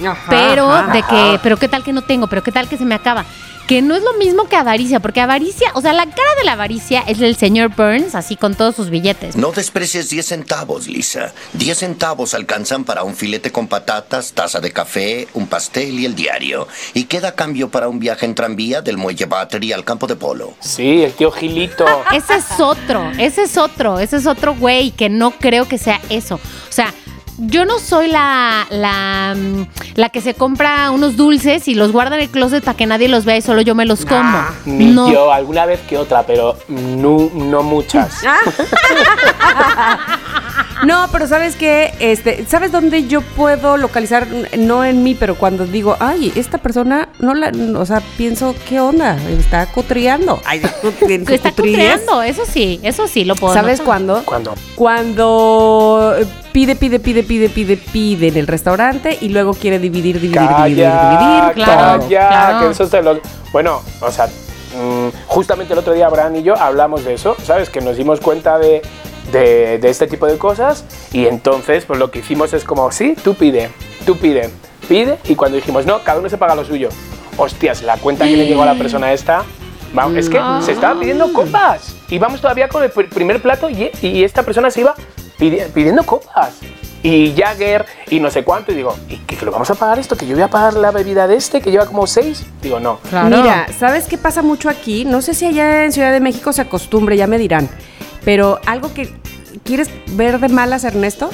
Ajá, 0.07 0.26
pero 0.28 0.70
ajá. 0.70 0.92
de 0.92 1.03
que, 1.03 1.40
pero 1.42 1.57
qué 1.57 1.68
tal 1.68 1.82
que 1.82 1.92
no 1.92 2.03
tengo, 2.03 2.26
pero 2.26 2.42
qué 2.42 2.53
tal 2.53 2.68
que 2.68 2.76
se 2.76 2.84
me 2.84 2.95
acaba. 2.95 3.24
Que 3.66 3.80
no 3.80 3.95
es 3.95 4.03
lo 4.03 4.12
mismo 4.14 4.47
que 4.47 4.57
avaricia, 4.57 5.01
porque 5.01 5.22
avaricia, 5.22 5.70
o 5.72 5.80
sea, 5.80 5.95
la 5.95 6.05
cara 6.05 6.34
de 6.38 6.45
la 6.45 6.53
avaricia 6.53 7.01
es 7.07 7.22
el 7.22 7.34
señor 7.34 7.74
Burns, 7.74 8.14
así 8.14 8.36
con 8.36 8.55
todos 8.55 8.76
sus 8.76 8.90
billetes. 8.90 9.36
No 9.36 9.53
desprecies 9.53 10.11
10 10.11 10.26
centavos, 10.26 10.86
Lisa. 10.86 11.32
10 11.55 11.78
centavos 11.78 12.34
alcanzan 12.34 12.84
para 12.84 13.05
un 13.05 13.16
filete 13.16 13.51
con 13.53 13.66
patatas, 13.66 14.34
taza 14.34 14.61
de 14.61 14.70
café, 14.70 15.28
un 15.32 15.47
pastel 15.47 15.99
y 15.99 16.05
el 16.05 16.14
diario. 16.14 16.68
Y 16.92 17.05
queda 17.05 17.28
a 17.28 17.34
cambio 17.34 17.70
para 17.70 17.88
un 17.88 17.99
viaje 18.01 18.26
en 18.26 18.34
tranvía 18.34 18.82
del 18.82 18.99
muelle 18.99 19.24
Battery 19.24 19.72
al 19.72 19.82
campo 19.82 20.07
de 20.07 20.16
polo. 20.16 20.53
Sí, 20.61 21.03
el 21.03 21.12
tío 21.14 21.30
Gilito. 21.30 21.86
Ese 22.12 22.34
es 22.34 22.61
otro, 22.61 23.12
ese 23.18 23.45
es 23.45 23.57
otro, 23.57 23.99
ese 23.99 24.16
es 24.16 24.26
otro 24.26 24.55
güey 24.55 24.90
que 24.90 25.09
no 25.09 25.30
creo 25.30 25.66
que 25.66 25.78
sea 25.78 26.03
eso. 26.11 26.34
O 26.34 26.72
sea, 26.72 26.92
yo 27.39 27.64
no 27.64 27.78
soy 27.78 28.09
la, 28.09 28.66
la, 28.70 29.35
mm, 29.37 29.66
la 29.97 30.09
que 30.09 30.20
se 30.20 30.35
compra 30.35 30.91
unos 30.91 31.16
dulces 31.16 31.68
y 31.68 31.74
los 31.74 31.93
guarda 31.93 32.16
en 32.16 32.22
el 32.22 32.28
closet 32.30 32.64
para 32.64 32.76
que 32.76 32.87
nadie 32.87 33.09
los 33.09 33.24
vea 33.24 33.37
y 33.37 33.43
solo 33.43 33.62
yo 33.62 33.74
me 33.74 33.85
los 33.85 34.05
como. 34.05 34.39
Ni 34.64 34.87
no. 34.87 35.11
yo, 35.11 35.32
alguna 35.32 35.66
vez 35.66 35.80
que 35.80 35.99
otra, 35.99 36.24
pero 36.24 36.57
no, 36.68 37.30
no 37.35 37.62
muchas. 37.62 38.22
No, 40.85 41.09
pero 41.11 41.26
¿sabes 41.26 41.57
qué? 41.57 41.95
Este, 41.99 42.45
¿Sabes 42.47 42.70
dónde 42.70 43.07
yo 43.07 43.22
puedo 43.22 43.76
localizar? 43.76 44.26
No 44.59 44.85
en 44.85 45.03
mí, 45.03 45.14
pero 45.14 45.37
cuando 45.37 45.66
digo, 45.66 45.97
ay, 45.99 46.32
esta 46.37 46.59
persona, 46.59 47.09
no 47.20 47.32
la, 47.32 47.53
o 47.78 47.87
sea, 47.87 48.03
pienso, 48.18 48.55
¿qué 48.68 48.80
onda? 48.80 49.16
Está 49.30 49.66
cutriando. 49.66 50.43
Ay, 50.45 50.61
está 51.28 51.53
cutreando, 51.53 52.22
eso 52.22 52.43
sí, 52.47 52.80
eso 52.82 53.07
sí 53.09 53.24
lo 53.24 53.35
puedo 53.35 53.55
¿Sabes 53.55 53.78
notar. 53.78 53.87
cuándo? 53.87 54.22
¿Cuándo? 54.24 54.55
Cuando 54.74 56.14
pide, 56.53 56.76
pide, 56.76 57.01
pide, 57.01 57.24
pide, 57.25 57.49
pide, 57.49 57.77
pide 57.77 58.29
en 58.29 58.37
el 58.37 58.47
restaurante 58.47 59.18
y 59.20 59.29
luego 59.31 59.55
quiere 59.55 59.79
dividir, 59.79 60.20
dividir, 60.20 60.41
dividir, 60.41 60.57
Calla, 60.57 61.11
dividir. 61.49 61.64
claro, 61.64 62.01
calla, 62.03 62.29
claro. 62.29 62.61
que 62.61 62.70
eso 62.72 62.89
te 62.89 63.03
lo... 63.03 63.18
Bueno, 63.53 63.83
o 64.01 64.11
sea, 64.12 64.27
mm, 64.27 65.09
justamente 65.27 65.72
el 65.72 65.79
otro 65.79 65.93
día 65.93 66.07
Abraham 66.07 66.37
y 66.37 66.43
yo 66.43 66.57
hablamos 66.57 67.05
de 67.05 67.14
eso, 67.14 67.37
¿sabes? 67.43 67.68
Que 67.70 67.81
nos 67.81 67.97
dimos 67.97 68.20
cuenta 68.20 68.59
de, 68.59 68.83
de, 69.33 69.79
de 69.79 69.89
este 69.91 70.07
tipo 70.07 70.27
de 70.27 70.39
cosas 70.39 70.85
y 71.12 71.27
entonces 71.27 71.85
pues 71.85 71.99
lo 71.99 72.11
que 72.11 72.20
hicimos 72.20 72.53
es 72.53 72.64
como, 72.64 72.91
sí, 72.93 73.14
tú 73.22 73.35
pide, 73.35 73.70
tú 74.07 74.16
pide, 74.16 74.51
pide, 74.89 75.18
y 75.25 75.35
cuando 75.35 75.57
dijimos, 75.57 75.87
no, 75.87 76.01
cada 76.05 76.18
uno 76.20 76.29
se 76.29 76.39
paga 76.39 76.55
lo 76.55 76.64
suyo. 76.64 76.89
Hostias, 77.37 77.83
la 77.83 77.97
cuenta 77.97 78.25
que 78.27 78.37
le 78.37 78.47
llegó 78.47 78.62
a 78.62 78.66
la 78.66 78.75
persona 78.75 79.12
esta, 79.12 79.43
vamos, 79.93 80.16
es 80.16 80.29
que 80.29 80.41
se 80.64 80.72
estaba 80.72 80.99
pidiendo 81.01 81.33
copas. 81.33 81.97
Y 82.09 82.18
vamos 82.18 82.41
todavía 82.41 82.68
con 82.68 82.83
el 82.85 82.93
pr- 82.93 83.09
primer 83.09 83.41
plato 83.43 83.68
y, 83.68 83.91
y 84.03 84.22
esta 84.22 84.43
persona 84.45 84.70
se 84.70 84.83
iba 84.83 84.95
pidi- 85.39 85.66
pidiendo 85.72 86.05
copas. 86.05 86.53
Y 87.05 87.34
Jagger 87.36 87.84
y 88.09 88.18
no 88.18 88.30
sé 88.30 88.44
cuánto. 88.44 88.72
Y 88.72 88.76
digo, 88.76 88.96
¿y 89.11 89.18
que, 89.18 89.44
lo 89.44 89.52
vamos 89.52 89.68
a 89.70 89.74
pagar 89.74 89.98
esto? 89.98 90.16
¿Que 90.16 90.26
yo 90.26 90.34
voy 90.34 90.42
a 90.42 90.48
pagar 90.48 90.72
la 90.72 90.90
bebida 90.90 91.26
de 91.26 91.36
este 91.36 91.61
que 91.61 91.70
lleva 91.70 91.84
como 91.84 92.07
seis? 92.07 92.46
Digo, 92.62 92.80
no. 92.80 92.98
Claro. 93.11 93.36
Mira, 93.36 93.66
¿sabes 93.78 94.07
qué 94.07 94.16
pasa 94.16 94.40
mucho 94.40 94.70
aquí? 94.70 95.05
No 95.05 95.20
sé 95.20 95.34
si 95.34 95.44
allá 95.44 95.84
en 95.84 95.92
Ciudad 95.92 96.12
de 96.12 96.20
México 96.20 96.55
se 96.55 96.62
acostumbre, 96.62 97.18
ya 97.18 97.26
me 97.26 97.36
dirán. 97.36 97.68
Pero 98.24 98.59
algo 98.64 98.94
que 98.94 99.12
quieres 99.64 99.90
ver 100.12 100.40
de 100.40 100.48
malas, 100.48 100.84
Ernesto, 100.84 101.28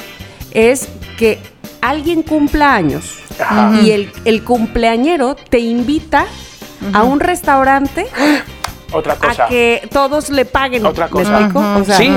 es 0.51 0.89
que 1.17 1.39
alguien 1.79 2.21
cumpla 2.21 2.75
años 2.75 3.19
Ajá. 3.39 3.79
y 3.81 3.91
el, 3.91 4.11
el 4.25 4.43
cumpleañero 4.43 5.35
te 5.35 5.59
invita 5.59 6.25
a 6.93 7.03
un 7.03 7.21
restaurante 7.21 8.07
Otra 8.91 9.15
cosa. 9.15 9.45
a 9.45 9.47
que 9.47 9.87
todos 9.91 10.29
le 10.29 10.45
paguen. 10.45 10.85
Otra 10.85 11.05
¿Me 11.05 11.11
cosa. 11.11 11.49
O 11.77 11.83
sea, 11.83 11.97
Sí. 11.97 12.11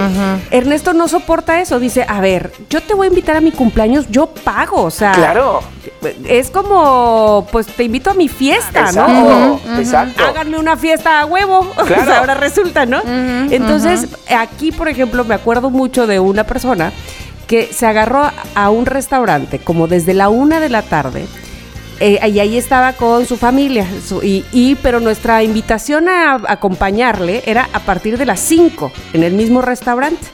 Ernesto 0.51 0.93
no 0.93 1.09
soporta 1.09 1.61
eso. 1.61 1.79
Dice, 1.81 2.05
a 2.09 2.20
ver, 2.20 2.53
yo 2.70 2.81
te 2.83 2.95
voy 2.95 3.07
a 3.07 3.11
invitar 3.11 3.37
a 3.37 3.41
mi 3.41 3.53
cumpleaños, 3.53 4.07
yo 4.11 4.27
pago. 4.27 4.83
O 4.83 4.91
sea, 4.91 5.12
Claro. 5.12 5.61
es 6.29 6.51
como, 6.51 7.47
pues 7.53 7.66
te 7.66 7.85
invito 7.85 8.11
a 8.11 8.14
mi 8.14 8.29
fiesta, 8.29 8.81
Exacto. 8.81 9.12
¿no? 9.12 9.79
Exacto. 9.79 10.25
háganme 10.25 10.59
una 10.59 10.77
fiesta 10.77 11.20
a 11.20 11.27
huevo. 11.27 11.61
O 11.77 11.87
sea, 11.87 11.97
Claro. 11.99 12.14
ahora 12.20 12.35
resulta, 12.35 12.87
¿no? 12.87 13.01
Entonces, 13.51 14.07
aquí, 14.37 14.72
por 14.72 14.89
ejemplo, 14.89 15.25
me 15.25 15.35
acuerdo 15.35 15.70
mucho 15.70 16.07
de 16.07 16.18
una 16.20 16.45
persona 16.45 16.93
que 17.47 17.66
se 17.72 17.87
agarró 17.87 18.31
a 18.55 18.70
un 18.70 18.87
restaurante 18.87 19.59
como 19.59 19.87
desde 19.87 20.14
la 20.14 20.29
una 20.31 20.61
de 20.61 20.70
la 20.70 20.81
tarde. 20.83 21.27
Eh, 22.01 22.18
y 22.28 22.38
ahí 22.40 22.57
estaba 22.57 22.92
con 22.95 23.26
su 23.26 23.36
familia, 23.36 23.86
su- 24.07 24.22
y, 24.22 24.45
y- 24.53 24.74
pero 24.76 25.01
nuestra 25.01 25.42
invitación 25.42 26.09
a, 26.09 26.40
acompañarle 26.49 27.42
era 27.47 27.68
a 27.72 27.80
partir 27.80 28.18
de 28.18 28.26
las 28.26 28.40
5 28.40 28.92
en 29.12 29.22
el 29.22 29.32
mismo 29.34 29.62
restaurante. 29.62 30.26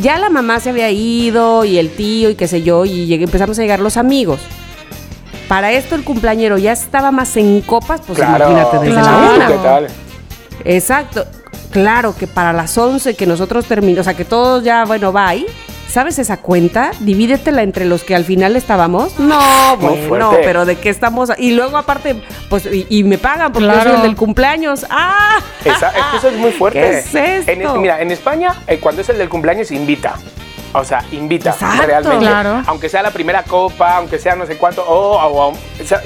Ya 0.00 0.18
la 0.18 0.28
mamá 0.30 0.58
se 0.60 0.70
había 0.70 0.90
ido 0.90 1.64
y 1.64 1.78
el 1.78 1.90
tío 1.90 2.30
y 2.30 2.34
qué 2.34 2.48
sé 2.48 2.62
yo, 2.62 2.84
y 2.84 3.06
llegué- 3.06 3.24
empezamos 3.24 3.58
a 3.58 3.62
llegar 3.62 3.80
los 3.80 3.96
amigos. 3.96 4.40
Para 5.48 5.72
esto 5.72 5.94
el 5.94 6.04
cumpleañero 6.04 6.56
ya 6.58 6.72
estaba 6.72 7.10
más 7.10 7.36
en 7.36 7.60
copas, 7.60 8.00
pues 8.06 8.18
claro. 8.18 8.50
imagínate 8.50 8.78
desde 8.78 8.92
claro. 9.00 9.20
la 9.20 9.28
Sí, 9.28 9.34
una. 9.36 9.46
¿Qué 9.46 9.54
tal? 9.62 9.86
Exacto. 10.64 11.24
Claro 11.70 12.14
que 12.16 12.26
para 12.26 12.52
las 12.52 12.76
11 12.78 13.14
que 13.14 13.26
nosotros 13.26 13.66
terminamos, 13.66 14.00
o 14.00 14.04
sea, 14.04 14.14
que 14.14 14.24
todos 14.24 14.62
ya, 14.64 14.84
bueno, 14.84 15.12
bye. 15.12 15.44
¿Sabes 15.94 16.18
esa 16.18 16.38
cuenta? 16.38 16.90
Divídetela 16.98 17.62
entre 17.62 17.84
los 17.84 18.02
que 18.02 18.16
al 18.16 18.24
final 18.24 18.56
estábamos. 18.56 19.16
No, 19.20 19.76
bueno, 19.76 20.08
fuerte. 20.08 20.42
pero 20.44 20.64
¿de 20.66 20.74
qué 20.76 20.88
estamos? 20.90 21.30
Y 21.38 21.52
luego 21.52 21.76
aparte, 21.76 22.20
pues, 22.50 22.66
y, 22.66 22.84
y 22.88 23.04
me 23.04 23.16
pagan 23.16 23.52
porque 23.52 23.66
yo 23.68 23.72
Claro. 23.74 23.90
soy 23.90 23.96
el 24.00 24.02
del 24.02 24.16
cumpleaños. 24.16 24.84
¡Ah! 24.90 25.38
Esa- 25.64 25.90
es 25.90 26.04
que 26.10 26.16
eso 26.16 26.28
es 26.30 26.36
muy 26.36 26.50
fuerte. 26.58 26.80
¿Qué 26.80 26.98
es 26.98 27.46
esto? 27.46 27.52
En- 27.76 27.80
mira, 27.80 28.00
en 28.02 28.10
España, 28.10 28.56
eh, 28.66 28.78
cuando 28.80 29.02
es 29.02 29.08
el 29.08 29.18
del 29.18 29.28
cumpleaños, 29.28 29.70
invita. 29.70 30.14
O 30.72 30.82
sea, 30.84 31.04
invita 31.12 31.50
Exacto. 31.50 31.86
realmente. 31.86 32.26
Claro. 32.26 32.62
Aunque 32.66 32.88
sea 32.88 33.00
la 33.00 33.12
primera 33.12 33.44
copa, 33.44 33.96
aunque 33.98 34.18
sea 34.18 34.34
no 34.34 34.46
sé 34.46 34.56
cuánto, 34.56 34.82
o 34.82 35.16
o- 35.16 35.50
o- 35.50 35.56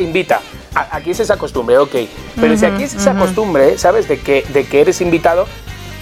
invita. 0.01 0.41
A- 0.75 0.97
Aquí 0.99 1.13
es 1.13 1.21
esa 1.21 1.39
costumbre, 1.39 1.79
ok. 1.79 1.95
Pero 2.39 2.55
si 2.59 2.67
aquí 2.67 2.83
es 2.83 2.95
esa 2.95 3.15
costumbre, 3.15 3.79
¿sabes? 3.79 4.07
De 4.07 4.21
que, 4.21 4.45
de 4.53 4.65
que 4.67 4.83
eres 4.83 5.01
invitado, 5.01 5.47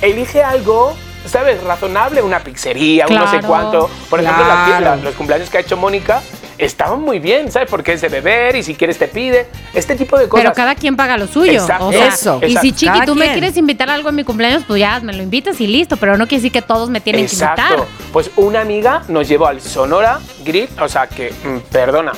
elige 0.03 0.43
algo, 0.43 0.97
¿sabes? 1.29 1.63
Razonable, 1.63 2.23
una 2.23 2.41
pizzería, 2.41 3.07
un 3.07 3.15
no 3.17 3.31
sé 3.31 3.41
cuánto. 3.41 3.91
Por 4.11 4.21
ejemplo, 4.21 4.45
la- 4.47 4.65
Claro. 4.67 4.85
la- 4.85 4.97
los 4.97 5.15
cumpleaños 5.15 5.51
que 5.51 5.59
ha 5.59 5.61
hecho 5.61 5.77
Mónica 5.77 6.23
estaban 6.59 7.01
muy 7.03 7.19
bien, 7.19 7.51
¿sabes? 7.53 7.69
Porque 7.71 7.93
es 7.93 8.01
de 8.01 8.09
beber 8.09 8.57
y 8.57 8.63
si 8.63 8.75
quieres 8.75 8.99
te 8.99 9.09
pide. 9.09 9.47
Este 9.75 9.95
tipo 9.95 10.19
de 10.19 10.29
cosas. 10.29 10.45
Pero 10.45 10.55
cada 10.55 10.75
quien 10.75 10.97
paga 10.97 11.19
lo 11.19 11.27
suyo. 11.27 11.53
Exacto. 11.53 11.89
O 11.89 11.93
sea, 11.93 12.09
Eso. 12.09 12.41
Y 12.47 12.57
si. 12.57 12.73
Chiqui, 12.73 12.87
Cada 12.93 13.05
tú 13.05 13.15
me 13.15 13.31
quieres 13.33 13.57
invitar 13.57 13.91
a 13.91 13.95
algo 13.95 14.09
en 14.09 14.15
mi 14.15 14.25
cumpleaños, 14.25 14.65
pues 14.67 14.81
ya 14.81 15.01
me 15.01 15.13
lo 15.13 15.23
invitas 15.23 15.61
y 15.61 15.67
listo. 15.67 15.97
Pero 15.99 16.17
no 16.17 16.27
quiere 16.27 16.41
decir 16.43 16.53
que 16.53 16.63
todos 16.63 16.89
me 16.89 17.01
tienen 17.01 17.27
que 17.27 17.33
Exacto. 17.33 17.63
invitar. 17.63 17.87
Pues 18.13 18.31
una 18.37 18.61
amiga 18.63 19.03
nos 19.09 19.29
llevó 19.29 19.47
al 19.49 19.61
Sonora 19.61 20.19
Grill, 20.45 20.69
o 20.81 20.89
sea 20.89 21.07
que, 21.09 21.31
mm, 21.33 21.71
perdona, 21.71 22.13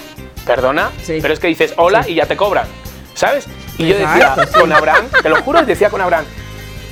perdona, 0.47 0.91
Sí. 1.03 1.19
pero 1.21 1.35
es 1.35 1.41
que 1.41 1.49
dices 1.49 1.75
hola 1.77 2.05
y 2.09 2.15
ya 2.15 2.27
te 2.27 2.37
cobran, 2.37 2.67
¿sabes? 3.15 3.47
Y 3.77 3.89
yo 3.89 3.95
decía 3.99 4.37
con 4.59 4.73
Abraham, 4.73 5.05
te 5.23 5.29
lo 5.29 5.37
juro, 5.43 5.63
decía 5.63 5.91
con 5.91 6.01
Abraham, 6.01 6.25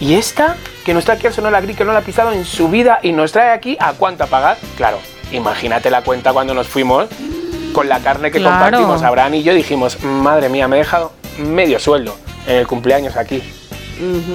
¿y 0.01 0.14
esta 0.14 0.57
que 0.95 1.32
Sonora 1.32 1.61
Grill, 1.61 1.76
que 1.76 1.84
no 1.84 1.93
la 1.93 1.99
ha 1.99 2.03
pisado 2.03 2.32
en 2.32 2.45
su 2.45 2.68
vida 2.68 3.01
y 3.03 3.11
nos 3.12 3.32
trae 3.32 3.51
aquí 3.51 3.76
a 3.80 3.93
cuánto 3.95 4.22
a 4.24 4.26
pagar? 4.28 4.57
Claro, 4.76 4.99
imagínate 5.32 5.91
la 5.91 6.03
cuenta 6.03 6.32
cuando 6.32 6.55
nos 6.55 6.68
fuimos 6.68 7.07
con 7.72 7.89
la 7.89 7.99
carne 7.99 8.30
que 8.30 8.39
Claro. 8.39 8.55
compartimos, 8.61 9.03
Abraham 9.03 9.34
y 9.34 9.43
yo 9.43 9.53
dijimos, 9.53 10.01
madre 10.03 10.49
mía, 10.49 10.68
me 10.68 10.76
he 10.76 10.78
dejado 10.80 11.12
medio 11.39 11.80
sueldo 11.80 12.16
en 12.47 12.57
el 12.57 12.66
cumpleaños 12.66 13.16
aquí. 13.16 13.43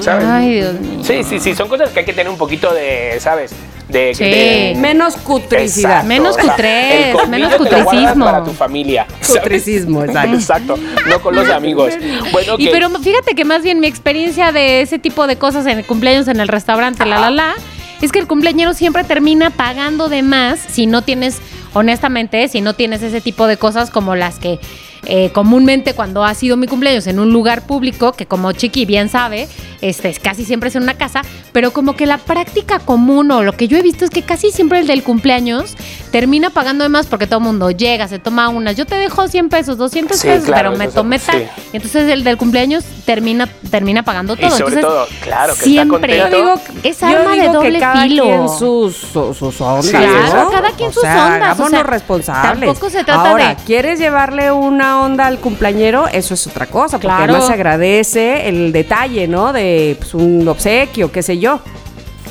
¿Sabes? 0.02 0.26
Ay, 0.28 0.56
Dios 0.56 0.74
mío. 0.74 0.99
Sí, 1.04 1.24
sí, 1.24 1.39
sí, 1.39 1.56
son 1.56 1.70
cosas 1.70 1.89
que 1.91 1.99
hay 1.99 2.06
que 2.06 2.14
tener 2.14 2.30
un 2.32 2.38
poquito 2.38 2.74
de, 2.74 3.18
¿sabes? 3.20 3.54
De, 3.92 4.14
Sí. 4.16 4.24
de- 4.24 4.76
Menos 4.78 5.18
cutricidad. 5.18 5.92
Exacto, 5.92 6.08
Menos 6.08 6.36
o 6.38 6.39
sea, 6.42 6.52
cutrés, 6.52 7.06
el 7.08 7.14
colmillo 7.14 7.30
menos 7.50 7.54
cutricismo. 7.56 8.26
para 8.26 8.44
tu 8.44 8.52
familia. 8.52 9.06
Cutricismo, 9.28 10.04
exacto. 10.06 10.36
Exacto, 10.36 10.80
no 11.10 11.20
con 11.22 11.36
los 11.36 11.50
amigos. 11.50 11.94
Bueno, 12.32 12.56
Y 12.58 12.70
pero 12.70 12.89
fíjate 12.89 13.36
que 13.36 13.46
más 13.46 13.64
bien 13.64 13.80
mi 13.80 13.88
experiencia 13.88 14.52
de 14.52 14.82
ese 14.82 15.00
tipo 15.00 15.28
de 15.28 15.36
cosas 15.38 15.66
en 15.68 15.80
el 15.80 15.86
cumpleaños 15.86 16.28
en 16.28 16.39
el 16.39 16.48
restaurante, 16.48 17.06
la 17.06 17.20
la 17.20 17.32
la, 17.32 17.54
es 18.02 18.12
que 18.12 18.20
el 18.20 18.28
cumpleañero 18.28 18.74
siempre 18.74 19.04
termina 19.04 19.50
pagando 19.52 20.10
de 20.10 20.24
más 20.24 20.60
si 20.60 20.86
no 20.88 21.02
tienes, 21.04 21.38
honestamente, 21.74 22.48
si 22.48 22.62
no 22.62 22.74
tienes 22.74 23.04
ese 23.04 23.22
tipo 23.22 23.48
de 23.48 23.58
cosas 23.58 23.89
como 23.92 24.16
las 24.16 24.39
que 24.39 24.60
eh, 25.06 25.32
comúnmente 25.34 25.93
cuando 25.93 26.24
ha 26.24 26.34
sido 26.34 26.58
mi 26.58 26.68
cumpleaños 26.68 27.08
en 27.08 27.20
un 27.20 27.32
lugar 27.32 27.66
público, 27.66 28.12
que 28.14 28.26
como 28.26 28.52
Chiqui 28.52 28.86
bien 28.86 29.10
sabe, 29.10 29.47
este, 29.82 30.10
es 30.10 30.20
casi 30.20 30.45
siempre 30.45 30.70
es 30.70 30.76
en 30.76 30.84
una 30.84 30.93
casa, 30.95 31.22
pero 31.54 31.72
como 31.72 31.95
que 31.95 32.06
la 32.06 32.18
práctica 32.20 32.80
común 32.80 33.32
o 33.32 33.41
lo 33.43 33.54
que 33.54 33.68
yo 33.68 33.78
he 33.78 33.82
visto 33.82 34.06
es 34.06 34.12
que 34.12 34.22
casi 34.22 34.52
siempre 34.52 34.80
el 34.80 34.88
del 34.88 35.02
cumpleaños 35.04 35.76
termina 36.12 36.49
pagando 36.52 36.84
de 36.84 36.89
más 36.89 37.08
porque 37.08 37.26
todo 37.26 37.39
el 37.39 37.45
mundo 37.45 37.72
llega, 37.72 38.08
se 38.08 38.20
toma 38.20 38.49
unas, 38.49 38.76
yo 38.76 38.86
te 38.86 38.95
dejo 38.95 39.28
100 39.28 39.49
pesos, 39.49 39.78
200 39.78 40.18
Sí, 40.18 40.28
pesos, 40.28 40.45
claro, 40.45 40.70
pero 40.74 40.78
me 40.78 40.88
tomé 40.88 41.18
tal. 41.20 41.39
sí. 41.56 41.62
Y 41.74 41.78
entonces 41.78 42.10
el 42.10 42.24
del 42.24 42.38
cumpleaños 42.38 42.84
termina, 43.06 43.47
termina 43.72 44.04
pagando 44.04 44.34
Y 44.34 44.38
todo. 44.38 44.52
sobre 44.52 44.76
entonces, 44.76 44.82
todo, 44.82 45.08
claro, 45.24 45.54
que 45.54 45.60
está 45.60 45.64
siempre 45.66 45.89
contento. 46.20 46.30
Yo 46.30 46.38
digo, 46.38 46.62
es 46.84 46.99
yo 46.99 47.08
arma 47.08 47.36
de 47.36 47.47
doble 47.49 47.74
que 47.74 47.80
cada 47.80 48.04
filo. 48.04 48.24
quien 48.24 48.49
sus, 48.49 48.95
sus, 48.97 49.38
sus 49.38 49.62
ondas, 49.62 49.86
Sí, 49.86 49.91
Claro, 49.91 50.49
cada 50.52 50.72
quien 50.72 50.89
O 50.89 50.93
sus 50.93 51.02
sea, 51.02 51.26
ondas. 51.26 51.60
o 51.60 51.70
sea, 51.70 51.84
responsables. 51.84 52.66
Tampoco 52.70 52.89
se 52.89 53.04
trata 53.04 53.30
Ahora, 53.32 53.47
de. 53.49 53.56
¿quieres 53.66 53.99
llevarle 53.99 54.52
una 54.52 54.91
onda 55.00 55.28
al 55.28 55.39
cumpleañero? 55.39 56.08
Eso 56.08 56.34
es 56.34 56.46
otra 56.48 56.66
cosa, 56.68 56.98
porque 56.98 57.08
Claro. 57.08 57.24
además 57.24 57.48
se 57.48 57.54
agradece 57.54 58.48
el 58.50 58.72
detalle, 58.72 59.28
¿no? 59.28 59.54
De 59.54 59.96
pues, 60.00 60.14
un 60.14 60.48
obsequio, 60.48 61.12
qué 61.12 61.24
sé 61.24 61.38
yo. 61.39 61.60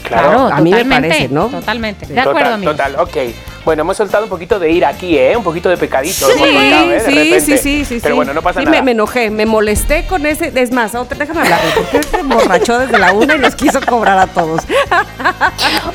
Claro. 0.06 0.46
a 0.48 0.60
mí 0.60 0.70
me 0.70 0.78
totalmente, 0.78 1.08
parece, 1.08 1.28
¿no? 1.28 1.46
Totalmente. 1.48 2.06
De 2.06 2.14
Total, 2.14 2.28
acuerdo, 2.28 2.54
amigo. 2.54 2.72
Total, 2.72 2.96
ok. 2.98 3.16
Bueno, 3.64 3.82
hemos 3.82 3.96
soltado 3.96 4.24
un 4.24 4.30
poquito 4.30 4.58
de 4.58 4.70
ir 4.72 4.84
aquí, 4.84 5.16
¿eh? 5.18 5.36
Un 5.36 5.44
poquito 5.44 5.68
de 5.68 5.76
pecadito. 5.76 6.26
Sí, 6.26 6.42
¿eh? 6.42 6.86
De 6.88 7.00
sí, 7.00 7.06
repente. 7.14 7.40
sí, 7.42 7.58
sí, 7.58 7.84
sí. 7.84 8.00
Pero 8.02 8.16
bueno, 8.16 8.32
no 8.32 8.40
pasa 8.42 8.58
Sí, 8.60 8.64
nada. 8.64 8.78
Me, 8.78 8.82
me 8.82 8.90
enojé, 8.92 9.30
me 9.30 9.44
molesté 9.46 10.06
con 10.06 10.24
ese. 10.26 10.50
Es 10.54 10.72
más, 10.72 10.94
otra, 10.94 11.16
déjame 11.18 11.42
hablarle, 11.42 11.70
porque 11.76 12.02
se 12.02 12.16
emborrachó 12.20 12.78
desde 12.78 12.98
la 12.98 13.12
una 13.12 13.36
y 13.36 13.38
nos 13.38 13.54
quiso 13.54 13.80
cobrar 13.82 14.18
a 14.18 14.26
todos. 14.26 14.62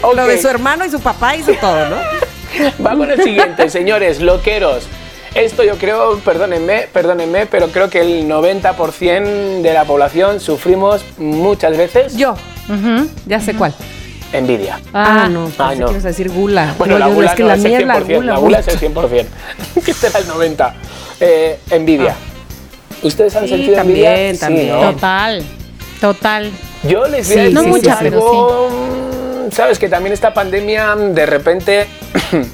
Ok. 0.01 0.15
Lo 0.15 0.27
de 0.27 0.39
su 0.41 0.47
hermano 0.47 0.85
y 0.85 0.89
su 0.91 0.99
papá 1.01 1.35
hizo 1.35 1.51
todo, 1.59 1.89
¿no? 1.89 1.95
Vamos 2.77 3.09
al 3.09 3.21
siguiente, 3.21 3.69
señores, 3.69 4.21
loqueros. 4.21 4.87
Esto 5.35 5.63
yo 5.63 5.75
creo, 5.77 6.17
perdónenme, 6.19 6.87
perdónenme, 6.93 7.45
pero 7.45 7.67
creo 7.67 7.89
que 7.89 7.99
el 7.99 8.25
90% 8.29 9.61
de 9.61 9.73
la 9.73 9.83
población 9.83 10.39
sufrimos 10.39 11.03
muchas 11.17 11.75
veces 11.77 12.15
Yo, 12.15 12.35
ya 13.25 13.41
sé 13.41 13.53
cuál. 13.53 13.73
envidia. 14.31 14.79
Ah, 14.93 15.23
Ah, 15.25 15.29
no, 15.29 15.45
pensé 15.49 15.75
no. 15.81 15.91
ibas 15.91 16.05
a 16.05 16.07
decir 16.07 16.29
gula. 16.31 16.73
Bueno, 16.77 16.93
No, 16.93 16.99
la 16.99 17.07
gula 17.13 17.27
es 17.31 17.35
que 17.35 17.43
no, 17.43 17.49
la 17.49 17.55
es 17.55 17.63
mía 17.63 17.77
el 17.77 17.81
es 17.83 17.87
la 17.87 17.95
100%, 17.99 18.15
gula. 18.15 18.33
la 18.33 18.39
gula 18.39 18.59
es 18.59 18.67
el 18.69 18.79
100%. 18.79 19.25
que 19.83 19.91
este 19.91 20.07
era 20.07 20.19
el 20.19 20.25
90%. 20.27 20.73
Eh, 21.19 21.59
envidia. 21.69 22.15
¿Ustedes 23.03 23.35
han 23.35 23.43
Sí, 23.43 23.49
sentido 23.49 23.75
también, 23.75 24.07
envidia? 24.07 24.33
Sí, 24.33 24.39
también. 24.39 24.69
¿no? 24.69 24.91
Total. 24.93 25.43
Total. 25.99 26.51
Yo 26.83 27.07
les 27.07 27.11
voy 27.11 27.19
a 27.19 27.23
Sí, 27.23 27.35
decir 27.35 27.53
no 27.53 27.63
muchas, 27.63 27.99
algo, 27.99 28.69
mm, 28.69 29.51
Sabes 29.51 29.79
que 29.79 29.89
también 29.89 30.11
esta 30.13 30.33
pandemia 30.33 30.95
de 30.95 31.25
repente 31.25 31.87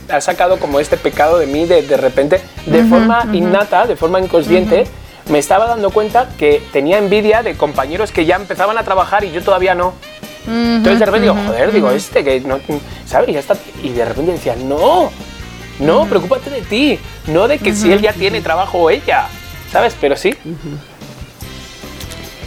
ha 0.09 0.21
sacado 0.21 0.59
como 0.59 0.79
este 0.79 0.97
pecado 0.97 1.37
de 1.37 1.47
mí, 1.47 1.65
de, 1.65 1.81
de 1.83 1.97
repente, 1.97 2.41
de 2.65 2.83
forma 2.83 3.27
innata, 3.33 3.85
de 3.85 3.95
forma 3.95 4.19
inconsciente, 4.19 4.85
me 5.29 5.39
estaba 5.39 5.67
dando 5.67 5.89
cuenta 5.91 6.29
que 6.37 6.61
tenía 6.71 6.97
envidia 6.97 7.43
de 7.43 7.55
compañeros 7.55 8.11
que 8.11 8.25
ya 8.25 8.35
empezaban 8.35 8.77
a 8.77 8.83
trabajar 8.83 9.23
y 9.23 9.31
yo 9.31 9.41
todavía 9.41 9.75
no. 9.75 9.93
Entonces 10.47 10.99
de 10.99 11.05
repente 11.05 11.29
digo, 11.29 11.37
joder, 11.47 11.71
digo, 11.71 11.91
este 11.91 12.23
que 12.23 12.39
no, 12.41 12.59
¿sabes? 13.05 13.29
Y, 13.29 13.33
ya 13.33 13.39
está. 13.39 13.55
y 13.83 13.89
de 13.89 14.05
repente 14.05 14.31
decía, 14.31 14.55
no, 14.55 15.11
no, 15.79 16.05
preocúpate 16.05 16.49
de 16.49 16.61
ti, 16.61 16.99
no 17.27 17.47
de 17.47 17.59
que 17.59 17.73
si 17.73 17.91
él 17.91 18.01
ya 18.01 18.13
tiene 18.13 18.41
trabajo 18.41 18.79
o 18.79 18.89
ella, 18.89 19.27
¿sabes? 19.71 19.95
Pero 19.99 20.15
sí, 20.15 20.33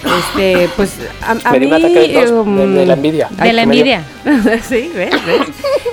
Este, 0.05 0.69
pues 0.77 0.93
a, 1.23 1.31
a 1.49 1.53
me 1.53 1.61
mí. 1.61 1.67
ataque 1.73 2.09
de, 2.09 2.33
um, 2.33 2.57
de- 2.57 2.67
de 2.69 2.87
la 2.87 2.93
envidia. 2.95 3.29
De 3.31 3.53
la 3.53 3.63
envidia. 3.63 4.03
sí, 4.69 4.91
¿ves? 4.95 5.11
¿ves? 5.27 5.41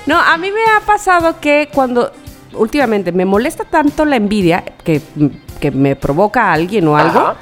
No, 0.05 0.19
a 0.19 0.37
mí 0.37 0.49
me 0.51 0.61
ha 0.75 0.81
pasado 0.85 1.39
que 1.39 1.69
cuando 1.73 2.11
últimamente 2.53 3.11
me 3.11 3.25
molesta 3.25 3.63
tanto 3.63 4.03
la 4.05 4.17
envidia, 4.17 4.63
que 4.83 5.01
que 5.59 5.71
me 5.71 5.95
provoca 5.95 6.45
a 6.49 6.53
alguien 6.53 6.87
o 6.87 6.97
algo, 6.97 7.19
Ajá. 7.19 7.35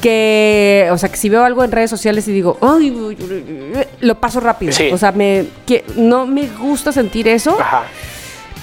que, 0.00 0.88
o 0.90 0.96
sea, 0.98 1.08
que 1.10 1.16
si 1.16 1.28
veo 1.28 1.44
algo 1.44 1.62
en 1.62 1.70
redes 1.72 1.90
sociales 1.90 2.26
y 2.28 2.32
digo, 2.32 2.56
ay, 2.62 2.90
uy, 2.90 3.16
uy, 3.20 3.72
uy", 3.76 3.84
lo 4.00 4.14
paso 4.16 4.40
rápido. 4.40 4.72
Sí. 4.72 4.88
O 4.92 4.98
sea, 4.98 5.12
me, 5.12 5.44
que, 5.66 5.84
no 5.96 6.26
me 6.26 6.46
gusta 6.48 6.90
sentir 6.90 7.28
eso, 7.28 7.56
Ajá. 7.60 7.84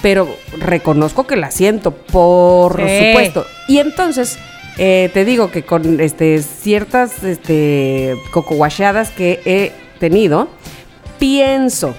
pero 0.02 0.28
reconozco 0.58 1.26
que 1.28 1.36
la 1.36 1.50
siento, 1.52 1.92
por 1.92 2.76
Sí. 2.84 3.06
supuesto. 3.08 3.46
Y 3.68 3.78
entonces, 3.78 4.36
eh, 4.78 5.10
te 5.12 5.24
digo 5.24 5.50
que 5.50 5.64
con 5.64 6.00
este, 6.00 6.42
ciertas 6.42 7.22
este, 7.22 8.16
que 9.16 9.40
he 9.44 9.72
tenido, 9.98 10.48
pienso, 11.18 11.94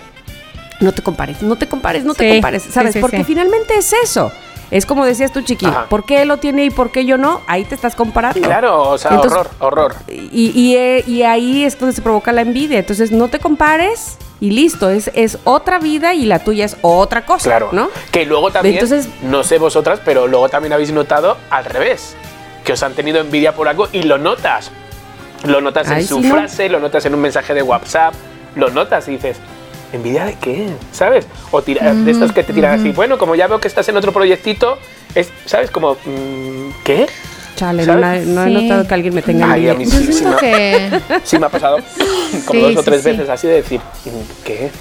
no 0.80 0.92
te 0.92 1.02
compares, 1.02 1.42
no 1.42 1.56
te 1.56 1.68
compares, 1.68 2.04
no 2.04 2.14
te 2.14 2.34
compares, 2.34 2.64
¿sabes? 2.64 2.94
sí, 2.94 3.00
Porque 3.00 3.18
sí. 3.18 3.24
finalmente 3.24 3.76
es 3.78 3.94
eso. 3.94 4.32
Es 4.72 4.88
como 4.88 5.06
decías 5.06 5.32
tú, 5.32 5.42
Chiqui, 5.42 5.68
Ajá. 5.68 5.86
¿por 5.88 6.04
qué 6.04 6.24
él 6.24 6.30
lo 6.30 6.38
tiene 6.38 6.66
y 6.66 6.72
por 6.72 6.90
qué 6.92 7.06
yo 7.06 7.16
no? 7.18 7.42
Ahí 7.46 7.64
te 7.64 7.76
estás 7.76 7.94
comparando. 7.94 8.42
Claro, 8.42 8.90
o 8.90 8.98
sea, 8.98 9.12
Entonces, 9.12 9.38
horror, 9.40 9.52
horror. 9.60 9.96
Y, 10.10 10.52
y, 10.60 10.76
eh, 10.78 11.04
y 11.06 11.22
ahí 11.22 11.64
es 11.64 11.78
donde 11.80 11.94
se 11.94 12.02
provoca 12.02 12.32
la 12.32 12.42
envidia. 12.42 12.80
Entonces, 12.80 13.12
no 13.12 13.28
te 13.28 13.38
compares 13.38 14.18
y 14.40 14.50
listo. 14.50 14.90
Es, 14.90 15.12
es 15.14 15.38
otra 15.44 15.78
vida 15.78 16.16
y 16.16 16.26
la 16.26 16.40
tuya 16.40 16.66
es 16.66 16.76
otra 16.82 17.24
cosa. 17.24 17.50
Claro. 17.52 17.70
¿no? 17.72 17.90
Que 18.12 18.26
luego 18.26 18.50
también, 18.52 18.76
Entonces- 18.76 19.08
no 19.22 19.44
sé 19.44 19.60
vosotras, 19.60 20.02
pero 20.04 20.28
luego 20.28 20.50
también 20.50 20.74
habéis 20.74 20.92
notado 20.92 21.38
al 21.52 21.66
revés. 21.66 22.16
Que 22.64 22.74
os 22.74 22.84
han 22.84 22.94
tenido 22.94 23.20
envidia 23.20 23.54
por 23.54 23.68
algo 23.68 23.88
y 23.92 24.04
lo 24.04 24.18
notas. 24.18 24.72
Lo 25.46 25.60
notas 25.62 25.88
en 25.88 25.94
Ay, 25.98 26.06
su 26.08 26.22
sí, 26.22 26.28
¿no? 26.30 26.36
frase, 26.36 26.70
lo 26.70 26.80
notas 26.80 27.06
en 27.06 27.14
un 27.14 27.20
mensaje 27.22 27.54
de 27.54 27.62
WhatsApp, 27.62 28.14
lo 28.56 28.70
notas 28.70 29.08
y 29.10 29.12
dices, 29.12 29.38
¿envidia 29.92 30.24
de 30.26 30.36
qué? 30.36 30.70
¿Sabes? 30.94 31.28
O 31.52 31.62
tira- 31.62 31.94
de 31.94 32.12
estos 32.12 32.32
que 32.32 32.44
te 32.44 32.54
tiran 32.54 32.80
así, 32.80 32.92
bueno, 32.92 33.18
como 33.18 33.36
ya 33.36 33.48
veo 33.48 33.60
que 33.60 33.68
estás 33.68 33.90
en 33.90 33.98
otro 33.98 34.14
proyectito, 34.14 34.78
es, 35.16 35.30
¿sabes? 35.46 35.70
Como, 35.70 35.96
mm, 36.06 36.70
¿qué? 36.86 37.08
Chale, 37.58 37.86
no, 37.86 38.10
he 38.10 38.24
Sí. 38.24 38.54
notado 38.54 38.88
que 38.88 38.94
alguien 38.94 39.14
me 39.14 39.22
tenga 39.22 39.52
Ay, 39.52 39.68
a 39.68 39.74
envidia. 39.74 39.98
mí 40.00 40.06
sí, 40.06 40.14
sí, 40.14 40.26
me- 40.26 40.36
que... 40.38 41.02
Sí 41.26 41.38
me 41.38 41.46
ha 41.48 41.50
pasado 41.50 41.78
como 42.46 42.60
Sí, 42.62 42.66
dos 42.74 42.78
o 42.78 42.84
tres 42.84 43.04
sí. 43.04 43.10
veces 43.10 43.30
así 43.30 43.48
de 43.48 43.54
decir, 43.56 43.82
¿qué? 44.46 44.72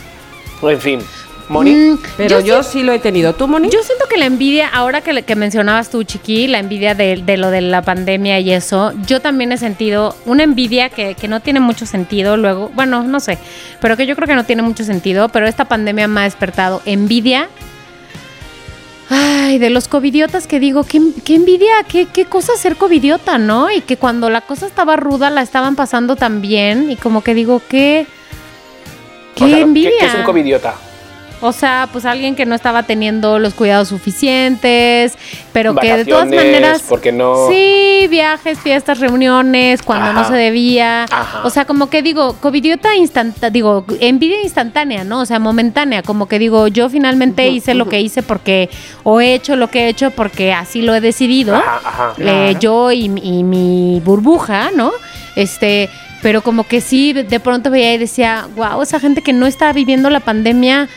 En 0.63 0.81
fin, 0.81 1.01
Moni, 1.49 1.71
Mm, 1.75 1.99
Pero 2.17 2.41
yo, 2.41 2.63
sí 2.63 2.83
lo 2.83 2.93
he 2.93 2.99
tenido. 2.99 3.35
¿Tú, 3.35 3.47
Moni? 3.49 3.69
Yo 3.69 3.83
siento 3.83 4.07
que 4.09 4.17
la 4.17 4.27
envidia, 4.27 4.69
ahora 4.69 5.01
que, 5.03 5.35
mencionabas 5.37 5.91
tú, 5.91 6.03
Chiqui, 6.05 6.47
la 6.47 6.59
envidia 6.61 6.95
de, 6.95 7.17
de 7.17 7.37
lo 7.37 7.51
de 7.51 7.61
la 7.61 7.83
pandemia 7.83 8.39
y 8.41 8.53
eso, 8.53 8.93
yo 9.07 9.21
también 9.21 9.53
he 9.53 9.59
sentido 9.59 10.17
una 10.25 10.45
envidia 10.45 10.89
que, 10.89 11.15
que 11.15 11.29
no 11.29 11.41
tiene 11.41 11.61
mucho 11.61 11.85
sentido 11.85 12.37
luego, 12.37 12.71
bueno, 12.75 13.03
no 13.03 13.21
sé, 13.21 13.39
pero 13.81 13.97
que 13.97 14.07
yo 14.07 14.15
creo 14.17 14.27
que 14.29 14.35
no 14.35 14.45
tiene 14.45 14.63
mucho 14.63 14.85
sentido, 14.85 15.29
pero 15.29 15.47
esta 15.47 15.65
pandemia 15.67 16.09
me 16.09 16.21
ha 16.21 16.25
despertado 16.25 16.81
envidia. 16.87 17.49
Ay, 19.11 19.59
de 19.59 19.69
los 19.69 19.89
covidiotas 19.89 20.47
que 20.47 20.59
digo, 20.59 20.85
qué, 20.85 21.01
qué 21.25 21.35
envidia, 21.35 21.73
qué, 21.87 22.07
qué 22.07 22.25
cosa 22.25 22.53
ser 22.57 22.77
covidiota, 22.77 23.37
¿no? 23.37 23.71
Y 23.71 23.83
que 23.83 23.99
cuando 23.99 24.31
la 24.31 24.41
cosa 24.41 24.67
estaba 24.67 24.97
ruda 24.97 25.29
la 25.29 25.43
estaban 25.43 25.77
pasando 25.77 26.17
tan 26.17 26.41
bien 26.41 26.91
y 26.91 26.97
como 26.97 27.23
que 27.23 27.35
digo, 27.35 27.61
qué, 27.69 28.07
qué 29.35 29.45
o 29.45 29.49
sea, 29.49 29.57
¿qué- 29.57 29.63
envidia. 29.63 29.91
¿qué 30.01 30.07
es 30.07 30.15
un 30.15 30.23
covidiota? 30.23 30.75
O 31.45 31.53
sea, 31.53 31.89
pues 31.93 32.05
alguien 32.07 32.35
que 32.37 32.47
no 32.47 32.55
estaba 32.55 32.85
teniendo 32.85 33.39
los 33.41 33.53
cuidados 33.55 33.89
suficientes, 33.89 35.19
pero 35.53 35.75
que 35.75 35.97
de 35.97 36.05
todas 36.05 36.29
maneras... 36.29 36.83
porque 36.89 37.13
no- 37.13 37.49
Sí, 37.49 38.07
viajes, 38.09 38.59
fiestas, 38.61 39.01
reuniones, 39.01 39.83
cuando 39.83 40.11
Ajá. 40.11 40.23
no 40.23 40.29
se 40.29 40.35
debía. 40.35 41.05
Ajá. 41.11 41.43
O 41.45 41.51
sea, 41.51 41.65
como 41.65 41.91
que 41.91 42.01
digo, 42.03 42.37
covidiota 42.41 42.95
instantánea, 42.97 43.51
digo, 43.51 43.85
envidia 44.01 44.43
instantánea, 44.43 45.05
¿no? 45.05 45.21
O 45.21 45.27
sea, 45.27 45.39
momentánea, 45.39 46.03
como 46.03 46.27
que 46.29 46.39
digo, 46.39 46.69
yo 46.69 46.89
finalmente 46.89 47.49
hice 47.49 47.75
lo 47.75 47.89
que 47.89 48.01
hice 48.01 48.23
porque, 48.23 48.71
o 49.03 49.21
he 49.21 49.35
hecho 49.35 49.57
lo 49.57 49.69
que 49.69 49.87
he 49.87 49.89
hecho 49.89 50.11
porque 50.13 50.53
así 50.53 50.81
lo 50.83 50.95
he 50.95 51.01
decidido. 51.01 51.57
Ajá, 51.57 51.81
ajá. 51.85 52.15
Eh, 52.19 52.57
yo 52.61 52.93
y, 52.93 53.07
y 53.23 53.43
mi 53.45 54.01
burbuja, 54.05 54.71
¿no? 54.75 54.93
Este, 55.37 55.89
pero 56.23 56.43
como 56.43 56.65
que 56.65 56.81
sí, 56.81 57.13
de 57.13 57.41
pronto 57.41 57.71
veía 57.71 57.95
y 57.95 57.99
decía, 57.99 58.47
wow, 58.55 58.81
esa 58.83 59.01
gente 59.01 59.23
que 59.23 59.33
no 59.33 59.47
está 59.47 59.73
viviendo 59.73 60.09
la 60.09 60.21
pandemia, 60.21 60.89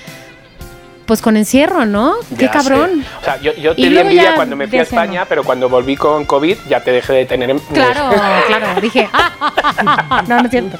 pues 1.06 1.22
con 1.22 1.38
encierro, 1.38 1.86
¿no? 1.86 2.16
Qué 2.38 2.45
Ya 2.45 2.51
cabrón. 2.51 3.03
sé. 3.03 3.08
O 3.22 3.24
sea, 3.24 3.38
yo, 3.41 3.53
yo 3.56 3.74
Y 3.76 3.84
te 3.84 3.89
di 3.89 3.97
envidia 3.99 4.36
cuando 4.36 4.56
me 4.56 4.68
fui 4.68 4.80
a 4.80 4.82
España, 4.82 5.26
pero 5.30 5.43
cuando 5.43 5.70
volví 5.70 5.95
con 5.95 6.26
COVID 6.26 6.58
ya 6.68 6.80
te 6.84 6.91
dejé 6.91 7.14
de 7.14 7.26
tener. 7.26 7.49
en- 7.49 7.60
Claro, 7.60 8.10
claro, 8.47 8.82
dije, 8.82 9.08
no, 10.28 10.39
no 10.41 10.45
es 10.45 10.51
cierto. 10.51 10.78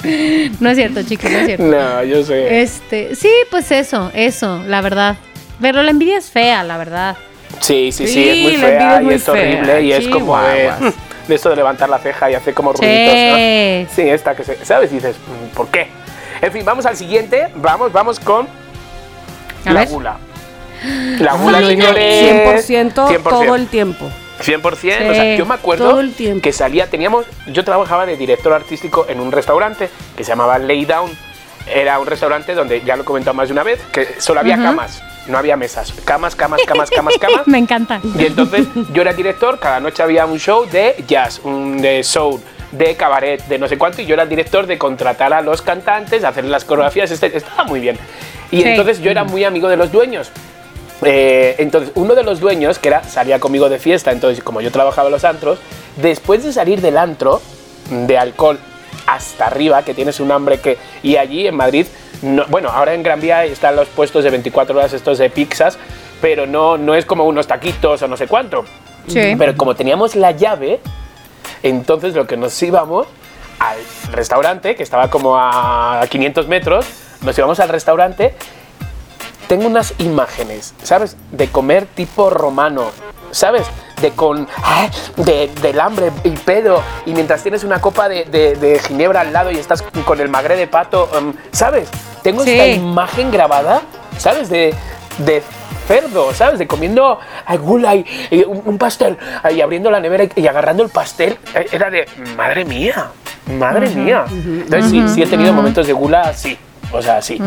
No 0.60 0.70
es 0.70 0.76
cierto, 0.76 1.02
chicos, 1.02 1.30
no 1.30 1.38
es 1.38 1.46
cierto. 1.46 1.64
No, 1.64 2.02
yo 2.04 2.22
sé. 2.24 2.60
Este, 2.60 3.14
sí, 3.14 3.30
pues 3.50 3.70
eso, 3.70 4.10
eso, 4.14 4.62
la 4.66 4.80
verdad. 4.80 5.16
Pero 5.60 5.82
la 5.82 5.90
envidia 5.90 6.18
es 6.18 6.30
fea, 6.30 6.62
la 6.64 6.76
verdad. 6.76 7.16
Sí, 7.60 7.90
sí, 7.92 8.06
sí, 8.06 8.12
Sí, 8.12 8.28
es 8.28 8.38
muy 8.42 8.56
fea 8.56 9.00
es 9.00 9.04
y 9.06 9.14
es 9.14 9.28
horrible 9.28 9.82
y 9.82 9.92
es 9.92 10.08
como 10.08 10.36
de, 10.42 10.70
Chihuahuas. 11.28 11.42
de 11.44 11.56
levantar 11.56 11.88
la 11.88 11.98
ceja 11.98 12.30
y 12.30 12.34
hacer 12.34 12.52
como 12.52 12.72
ruiditos. 12.72 13.14
¿no? 13.14 13.36
Sí. 13.36 13.86
Sí, 13.94 14.02
esta 14.10 14.34
que 14.34 14.44
se, 14.44 14.64
¿sabes? 14.64 14.90
Dices, 14.90 15.16
mm, 15.16 15.54
¿por 15.54 15.68
qué? 15.68 15.88
En 16.42 16.52
fin, 16.52 16.64
vamos 16.64 16.84
al 16.84 16.96
siguiente. 16.96 17.48
Vamos, 17.54 17.92
vamos 17.92 18.20
con 18.20 18.46
la 19.72 19.84
gula. 19.86 20.16
La 21.18 21.34
gula, 21.34 21.60
señores. 21.60 22.68
100%, 22.68 23.22
todo 23.22 23.54
el 23.54 23.66
tiempo. 23.68 24.10
100%, 24.40 24.72
o 24.72 24.76
Sí, 24.76 24.90
sea, 24.90 25.34
yo 25.36 25.46
me 25.46 25.54
acuerdo 25.54 25.98
que 26.42 26.52
salía, 26.52 26.88
teníamos, 26.90 27.24
yo 27.46 27.64
trabajaba 27.64 28.04
de 28.04 28.16
director 28.16 28.52
artístico 28.52 29.06
en 29.08 29.20
un 29.20 29.32
restaurante 29.32 29.88
que 30.16 30.24
se 30.24 30.30
llamaba 30.32 30.58
Lay 30.58 30.84
Down. 30.84 31.10
Era 31.66 31.98
un 31.98 32.06
restaurante 32.06 32.54
donde, 32.54 32.82
ya 32.82 32.96
lo 32.96 33.02
he 33.02 33.04
comentado 33.04 33.34
más 33.34 33.48
de 33.48 33.52
una 33.52 33.62
vez, 33.64 33.80
que 33.92 34.20
solo 34.20 34.40
había 34.40 34.56
camas, 34.56 35.02
no 35.26 35.36
había 35.38 35.56
mesas. 35.56 35.92
Camas, 36.04 36.36
camas, 36.36 36.60
camas, 36.66 36.90
camas, 36.90 37.14
camas. 37.20 37.46
Me 37.48 37.58
encanta. 37.58 38.00
Y 38.16 38.26
entonces 38.26 38.66
yo 38.92 39.02
era 39.02 39.12
director, 39.14 39.58
cada 39.58 39.80
noche 39.80 40.02
había 40.02 40.26
un 40.26 40.38
show 40.38 40.66
de 40.70 41.02
jazz, 41.08 41.40
un 41.42 41.80
de 41.80 42.04
soul, 42.04 42.40
de 42.76 42.94
cabaret, 42.96 43.42
de 43.46 43.58
no 43.58 43.68
sé 43.68 43.78
cuánto, 43.78 44.02
y 44.02 44.06
yo 44.06 44.14
era 44.14 44.24
el 44.24 44.28
director 44.28 44.66
de 44.66 44.78
contratar 44.78 45.32
a 45.32 45.40
los 45.40 45.62
cantantes, 45.62 46.24
hacer 46.24 46.44
las 46.44 46.64
coreografías, 46.64 47.10
este, 47.10 47.36
estaba 47.36 47.64
muy 47.64 47.80
bien. 47.80 47.98
Y 48.50 48.62
Sí. 48.62 48.68
entonces 48.68 49.00
yo 49.00 49.10
era 49.10 49.24
muy 49.24 49.44
amigo 49.44 49.68
de 49.68 49.76
los 49.76 49.90
dueños. 49.92 50.30
Eh, 51.02 51.56
entonces, 51.58 51.92
uno 51.94 52.14
de 52.14 52.22
los 52.22 52.40
dueños, 52.40 52.78
que 52.78 52.88
era, 52.88 53.02
salía 53.04 53.38
conmigo 53.38 53.68
de 53.68 53.78
fiesta, 53.78 54.12
entonces 54.12 54.42
como 54.42 54.60
yo 54.60 54.70
trabajaba 54.70 55.08
en 55.08 55.12
los 55.12 55.24
antros, 55.24 55.58
después 55.96 56.42
de 56.42 56.52
salir 56.52 56.80
del 56.80 56.96
antro, 56.96 57.42
de 57.90 58.18
alcohol 58.18 58.58
hasta 59.06 59.46
arriba, 59.46 59.82
que 59.82 59.94
tienes 59.94 60.20
un 60.20 60.32
hambre 60.32 60.58
que... 60.58 60.78
Y 61.02 61.16
allí 61.16 61.46
en 61.46 61.54
Madrid, 61.54 61.86
no- 62.22 62.46
bueno, 62.48 62.70
ahora 62.70 62.94
en 62.94 63.02
Gran 63.02 63.20
Vía 63.20 63.44
están 63.44 63.76
los 63.76 63.88
puestos 63.88 64.24
de 64.24 64.30
24 64.30 64.76
horas 64.76 64.92
estos 64.94 65.18
de 65.18 65.28
pizzas, 65.30 65.78
pero 66.20 66.46
no, 66.46 66.78
no 66.78 66.94
es 66.94 67.04
como 67.04 67.24
unos 67.24 67.46
taquitos 67.46 68.00
o 68.02 68.08
no 68.08 68.16
sé 68.16 68.26
cuánto. 68.26 68.64
Sí. 69.06 69.34
Pero 69.38 69.54
como 69.56 69.76
teníamos 69.76 70.16
la 70.16 70.32
llave, 70.32 70.80
entonces 71.68 72.14
lo 72.14 72.26
que 72.26 72.36
nos 72.36 72.60
íbamos 72.62 73.06
al 73.58 73.78
restaurante, 74.12 74.76
que 74.76 74.82
estaba 74.82 75.08
como 75.10 75.36
a 75.38 76.04
500 76.08 76.46
metros, 76.48 76.86
nos 77.22 77.36
íbamos 77.38 77.58
al 77.60 77.68
restaurante. 77.68 78.34
Tengo 79.48 79.66
unas 79.68 79.94
imágenes, 79.98 80.74
¿sabes? 80.82 81.16
De 81.30 81.46
comer 81.48 81.86
tipo 81.86 82.30
romano, 82.30 82.90
¿sabes? 83.30 83.64
De 84.02 84.10
con. 84.10 84.48
¡ah! 84.64 84.88
De, 85.16 85.48
del 85.62 85.78
hambre 85.78 86.10
y 86.24 86.30
pedo. 86.30 86.82
Y 87.06 87.12
mientras 87.12 87.42
tienes 87.44 87.62
una 87.62 87.80
copa 87.80 88.08
de, 88.08 88.24
de- 88.24 88.56
de 88.56 88.78
ginebra 88.80 89.20
al 89.20 89.32
lado 89.32 89.52
y 89.52 89.56
estás 89.58 89.82
con 90.04 90.20
el 90.20 90.28
magre 90.28 90.56
de 90.56 90.66
pato, 90.66 91.08
um, 91.16 91.32
¿sabes? 91.52 91.88
Tengo 92.22 92.42
Sí. 92.42 92.50
esta 92.50 92.66
imagen 92.66 93.30
grabada, 93.30 93.82
¿sabes? 94.18 94.48
De, 94.48 94.74
de 95.18 95.42
cerdo, 95.86 96.32
¿sabes? 96.34 96.58
De 96.58 96.66
comiendo 96.66 97.18
ay, 97.44 97.58
gula 97.58 97.94
y, 97.94 98.04
y 98.30 98.44
un, 98.44 98.62
un 98.64 98.78
pastel 98.78 99.16
y 99.50 99.60
abriendo 99.60 99.90
la 99.90 100.00
nevera 100.00 100.24
y, 100.24 100.30
y 100.42 100.46
agarrando 100.46 100.82
el 100.82 100.90
pastel. 100.90 101.38
Eh, 101.54 101.66
Era 101.72 101.90
de, 101.90 102.06
madre 102.36 102.64
mía, 102.64 103.10
madre 103.58 103.88
mía. 103.90 104.24
Entonces 104.28 104.90
sí, 104.90 105.08
sí 105.08 105.22
he 105.22 105.26
tenido 105.26 105.52
momentos 105.52 105.86
de 105.86 105.92
gula, 105.92 106.32
sí. 106.32 106.58
O 106.92 107.02
sea, 107.02 107.20
sí. 107.22 107.40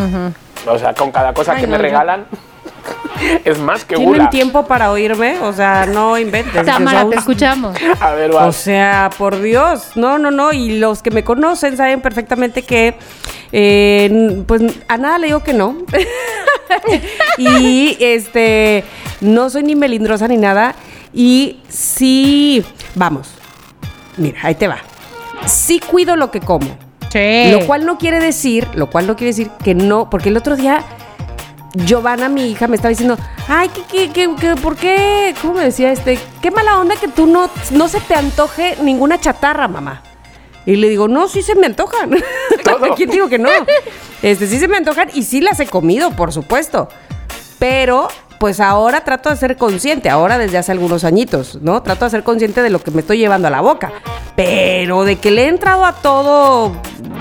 O 0.67 0.77
sea, 0.77 0.93
con 0.93 1.11
cada 1.11 1.33
cosa 1.33 1.53
Ay, 1.53 1.61
que 1.61 1.67
no, 1.67 1.73
me 1.73 1.77
regalan 1.77 2.25
es 3.45 3.59
más 3.59 3.85
que 3.85 3.95
¿Tienen 3.95 4.29
tiempo 4.29 4.65
para 4.65 4.91
oirme? 4.91 5.39
O 5.39 5.53
sea, 5.53 5.85
no 5.85 6.17
inventes. 6.17 6.65
Tamara, 6.65 7.05
O 7.05 7.09
te 7.09 7.17
escuchamos. 7.17 7.75
A 7.99 8.13
ver, 8.13 8.31
O 8.31 8.35
vas. 8.35 8.55
sea, 8.55 9.09
por 9.17 9.41
Dios, 9.41 9.91
no, 9.95 10.17
no, 10.17 10.31
no. 10.31 10.51
Y 10.51 10.79
los 10.79 11.01
que 11.01 11.11
me 11.11 11.23
conocen 11.23 11.77
saben 11.77 12.01
perfectamente 12.01 12.61
que, 12.63 12.95
eh, 13.51 14.43
pues 14.47 14.61
a 14.87 14.97
nada 14.97 15.17
le 15.17 15.27
digo 15.27 15.43
que 15.43 15.53
no. 15.53 15.77
y 17.37 17.97
este, 17.99 18.83
no 19.21 19.49
soy 19.49 19.63
ni 19.63 19.75
melindrosa 19.75 20.27
ni 20.27 20.37
nada. 20.37 20.75
Y 21.13 21.59
sí, 21.69 22.63
vamos, 22.95 23.29
mira, 24.17 24.39
ahí 24.43 24.55
te 24.55 24.67
va. 24.67 24.77
Sí 25.45 25.79
cuido 25.79 26.15
lo 26.15 26.29
que 26.31 26.39
como. 26.39 26.77
Sí. 27.11 27.51
Lo 27.51 27.65
cual 27.65 27.85
no 27.85 27.97
quiere 27.97 28.19
decir, 28.19 28.67
lo 28.75 28.89
cual 28.91 29.07
no 29.07 29.15
quiere 29.15 29.31
decir 29.31 29.49
que 29.63 29.73
no, 29.73 30.11
porque 30.11 30.29
el 30.29 30.37
otro 30.37 30.55
día 30.55 30.83
Giovanna, 31.73 32.29
mi 32.29 32.49
hija, 32.51 32.67
me 32.67 32.75
estaba 32.75 32.89
diciendo, 32.89 33.17
ay, 33.47 33.69
¿qué, 33.69 33.83
qué, 33.83 34.09
qué, 34.11 34.35
qué, 34.39 34.55
por 34.55 34.75
qué? 34.75 35.35
¿Cómo 35.41 35.55
me 35.55 35.65
decía 35.65 35.91
este? 35.91 36.19
Qué 36.41 36.51
mala 36.51 36.79
onda 36.79 36.95
que 36.95 37.07
tú 37.07 37.25
no, 37.25 37.49
no 37.71 37.87
se 37.87 37.99
te 37.99 38.15
antoje 38.15 38.77
ninguna 38.81 39.19
chatarra, 39.19 39.67
mamá. 39.67 40.01
Y 40.65 40.75
le 40.75 40.89
digo, 40.89 41.07
no, 41.07 41.27
sí 41.27 41.41
se 41.41 41.55
me 41.55 41.67
antojan. 41.67 42.11
¿Quién 42.95 43.09
digo 43.09 43.29
que 43.29 43.39
no? 43.39 43.49
Este, 44.21 44.47
sí 44.47 44.59
se 44.59 44.67
me 44.67 44.77
antojan 44.77 45.09
y 45.13 45.23
sí 45.23 45.41
las 45.41 45.59
he 45.59 45.67
comido, 45.67 46.11
por 46.11 46.33
supuesto. 46.33 46.89
Pero 47.59 48.07
pues 48.39 48.59
ahora 48.61 49.01
trato 49.01 49.29
de 49.29 49.35
ser 49.35 49.57
consciente, 49.57 50.09
ahora 50.09 50.37
desde 50.37 50.57
hace 50.57 50.71
algunos 50.71 51.03
añitos, 51.03 51.59
¿no? 51.61 51.83
Trato 51.83 52.05
de 52.05 52.11
ser 52.11 52.23
consciente 52.23 52.61
de 52.61 52.69
lo 52.69 52.79
que 52.79 52.89
me 52.91 53.01
estoy 53.01 53.17
llevando 53.17 53.49
a 53.49 53.51
la 53.51 53.61
boca. 53.61 53.91
Pero 54.35 55.03
de 55.03 55.17
que 55.17 55.29
le 55.29 55.43
he 55.43 55.47
entrado 55.49 55.85
a 55.85 55.93
todo, 55.93 56.71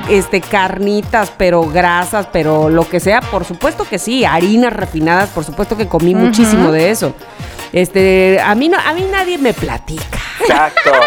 este, 0.09 0.41
carnitas, 0.41 1.33
pero 1.37 1.63
grasas, 1.63 2.29
pero 2.33 2.69
lo 2.71 2.89
que 2.89 3.01
sea, 3.01 3.21
por 3.21 3.45
supuesto 3.45 3.85
que 3.85 3.99
sí, 3.99 4.25
harinas 4.25 4.73
refinadas, 4.73 5.29
por 5.31 5.45
supuesto 5.45 5.77
que 5.77 5.89
comí 5.89 6.15
muchísimo 6.15 6.71
de 6.71 6.91
eso. 6.91 7.13
Este, 7.73 8.41
a 8.41 8.55
mí 8.55 8.69
no, 8.69 8.79
a 8.79 8.93
mí 8.95 9.07
nadie 9.11 9.37
me 9.39 9.53
platica. 9.53 10.19
Exacto. 10.41 10.93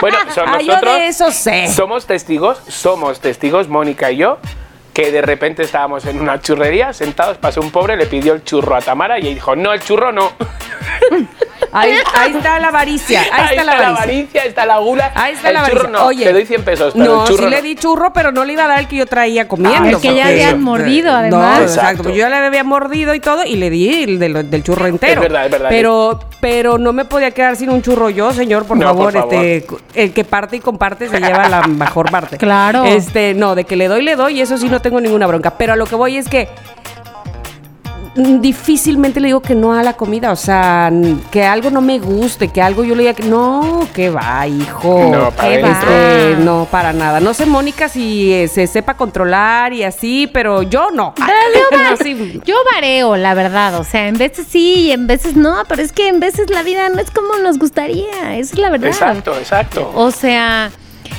Bueno, 0.00 0.16
son 0.32 0.48
Ah, 0.48 0.60
yo 0.60 0.80
de 0.80 1.08
eso 1.08 1.32
sé. 1.32 1.66
Somos 1.66 2.06
testigos, 2.06 2.58
somos 2.68 3.18
testigos, 3.18 3.66
Mónica 3.68 4.12
y 4.12 4.18
yo, 4.18 4.38
que 4.98 5.12
de 5.12 5.22
repente 5.22 5.62
estábamos 5.62 6.06
en 6.06 6.20
una 6.20 6.40
churrería, 6.40 6.92
sentados, 6.92 7.38
pasó 7.38 7.60
un 7.60 7.70
pobre, 7.70 7.96
le 7.96 8.06
pidió 8.06 8.32
el 8.32 8.42
churro 8.42 8.74
a 8.74 8.80
Tamara 8.80 9.16
y 9.20 9.32
dijo, 9.34 9.54
no, 9.54 9.72
el 9.72 9.80
churro 9.80 10.10
no. 10.10 10.32
Ahí, 11.72 11.92
ahí 12.16 12.32
está 12.36 12.58
la 12.58 12.68
avaricia, 12.68 13.20
ahí, 13.32 13.50
está, 13.50 13.64
la 13.64 13.72
avaricia. 13.72 13.88
avaricia, 13.96 14.42
está 14.44 14.66
la 14.66 14.78
gula. 14.78 15.12
Ahí 15.14 15.34
está 15.34 15.48
el 15.48 15.54
la 15.54 15.60
churro 15.68 15.80
avaricia. 15.80 15.98
no, 16.00 16.06
Oye, 16.06 16.24
te 16.24 16.32
doy 16.32 16.46
100 16.46 16.64
pesos, 16.64 16.92
pero 16.96 17.04
no, 17.14 17.22
el 17.22 17.28
churro 17.28 17.44
sí 17.44 17.50
le 17.50 17.62
di 17.62 17.74
churro, 17.74 18.12
pero 18.12 18.32
no 18.32 18.44
le 18.44 18.52
iba 18.54 18.64
a 18.64 18.68
dar 18.68 18.78
el 18.80 18.88
que 18.88 18.96
yo 18.96 19.06
traía 19.06 19.46
comiendo. 19.48 19.84
Ah, 19.84 19.90
el 19.90 19.96
que 20.00 20.08
ya 20.14 20.22
porque- 20.22 20.22
habían 20.22 20.62
mordido, 20.62 21.12
además. 21.12 21.30
No, 21.58 21.62
exacto. 21.62 21.72
Exacto. 21.80 22.02
porque 22.04 22.18
Yo 22.18 22.28
ya 22.28 22.28
le 22.40 22.46
había 22.46 22.64
mordido 22.64 23.14
y 23.14 23.20
todo 23.20 23.44
y 23.44 23.56
le 23.56 23.70
di 23.70 24.04
el 24.04 24.18
del, 24.18 24.50
del 24.50 24.62
churro 24.62 24.86
entero. 24.86 25.20
verdad, 25.20 25.44
es 25.46 25.50
verdad. 25.52 25.68
Pero, 25.70 26.20
pero 26.40 26.78
no 26.78 26.92
me 26.92 27.04
podía 27.04 27.30
quedar 27.32 27.56
sin 27.56 27.70
un 27.70 27.82
churro 27.82 28.10
yo, 28.10 28.32
señor, 28.32 28.64
por 28.64 28.76
No, 28.76 28.86
favor. 28.86 29.12
por 29.12 29.22
favor. 29.22 29.44
Este, 29.44 29.66
el 29.94 30.12
que 30.12 30.24
parte 30.24 30.56
y 30.56 30.60
comparte 30.60 31.08
se 31.08 31.20
lleva 31.20 31.48
la 31.48 31.62
mejor 31.66 32.10
parte. 32.10 32.36
Claro. 32.48 32.84
Este, 32.84 33.34
no, 33.34 33.54
de 33.54 33.64
que 33.64 33.76
le 33.76 33.88
doy, 33.88 34.02
le 34.02 34.16
doy, 34.16 34.38
y 34.38 34.40
eso 34.40 34.56
sí 34.58 34.68
no 34.68 34.80
tengo 34.80 35.00
ninguna 35.00 35.26
bronca. 35.26 35.50
Pero 35.58 35.74
a 35.74 35.76
lo 35.76 35.86
que 35.86 35.94
voy 35.96 36.16
es 36.16 36.28
que 36.28 36.48
difícilmente 38.40 39.20
le 39.20 39.26
digo 39.28 39.40
que 39.40 39.54
no 39.54 39.72
a 39.74 39.82
la 39.82 39.92
comida, 39.94 40.32
o 40.32 40.36
sea, 40.36 40.90
que 41.30 41.44
algo 41.44 41.70
no 41.70 41.80
me 41.80 41.98
guste, 41.98 42.48
que 42.48 42.60
algo 42.60 42.84
yo 42.84 42.94
le 42.94 43.02
diga 43.02 43.14
que 43.14 43.22
no, 43.22 43.86
que 43.94 44.10
va, 44.10 44.46
hijo. 44.46 45.08
No, 45.12 45.30
para 45.30 45.48
¿Qué 45.48 45.62
va? 45.62 45.70
Este, 45.70 46.36
no, 46.44 46.66
para 46.70 46.92
nada. 46.92 47.20
No 47.20 47.32
sé, 47.34 47.46
Mónica, 47.46 47.88
si 47.88 48.32
eh, 48.32 48.48
se 48.48 48.66
sepa 48.66 48.94
controlar 48.94 49.72
y 49.72 49.82
así, 49.84 50.28
pero 50.32 50.62
yo 50.62 50.90
no. 50.90 51.14
Yo, 51.54 51.76
No, 51.78 51.90
va- 51.90 51.96
sí. 51.96 52.40
yo 52.44 52.54
vareo, 52.74 53.16
la 53.16 53.34
verdad. 53.34 53.78
O 53.78 53.84
sea, 53.84 54.08
en 54.08 54.16
veces 54.18 54.46
sí 54.50 54.74
y 54.86 54.90
en 54.92 55.06
veces 55.06 55.34
no, 55.36 55.62
pero 55.68 55.82
es 55.82 55.92
que 55.92 56.08
en 56.08 56.20
veces 56.20 56.50
la 56.50 56.62
vida 56.62 56.88
no 56.88 56.98
es 57.00 57.10
como 57.10 57.36
nos 57.42 57.58
gustaría. 57.58 58.36
Esa 58.36 58.52
es 58.54 58.58
la 58.58 58.70
verdad. 58.70 58.88
Exacto, 58.88 59.36
exacto. 59.36 59.90
O 59.94 60.10
sea, 60.10 60.70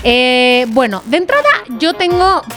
eh, 0.04 0.66
bueno, 0.70 1.02
de 1.06 1.18
entrada 1.18 1.48
yo 1.80 1.94
tengo 1.94 2.42
te- 2.42 2.56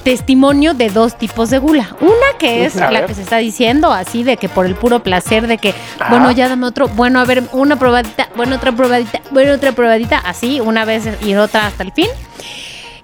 testimonio 0.00 0.74
de 0.74 0.90
dos 0.90 1.16
tipos 1.18 1.50
de 1.50 1.58
gula. 1.58 1.96
Una 2.00 2.38
que 2.38 2.64
es 2.64 2.76
A 2.76 2.90
la 2.90 3.00
ver. 3.00 3.08
que 3.08 3.14
se 3.14 3.22
está 3.22 3.38
diciendo, 3.38 3.92
así 3.92 4.22
de 4.22 4.36
que 4.36 4.48
por 4.48 4.66
el 4.66 4.74
puro 4.74 5.02
placer 5.02 5.46
de 5.46 5.58
que, 5.58 5.74
Ajá. 5.98 6.10
bueno, 6.10 6.30
ya 6.32 6.48
dame 6.48 6.66
otro, 6.66 6.88
bueno, 6.88 7.20
a 7.20 7.24
ver, 7.24 7.42
una 7.52 7.76
probadita, 7.76 8.28
bueno, 8.36 8.56
otra 8.56 8.72
probadita, 8.72 9.20
bueno, 9.30 9.52
otra 9.54 9.72
probadita, 9.72 10.18
así, 10.18 10.60
una 10.60 10.84
vez 10.84 11.04
y 11.24 11.34
otra 11.34 11.66
hasta 11.66 11.82
el 11.82 11.92
fin. 11.92 12.08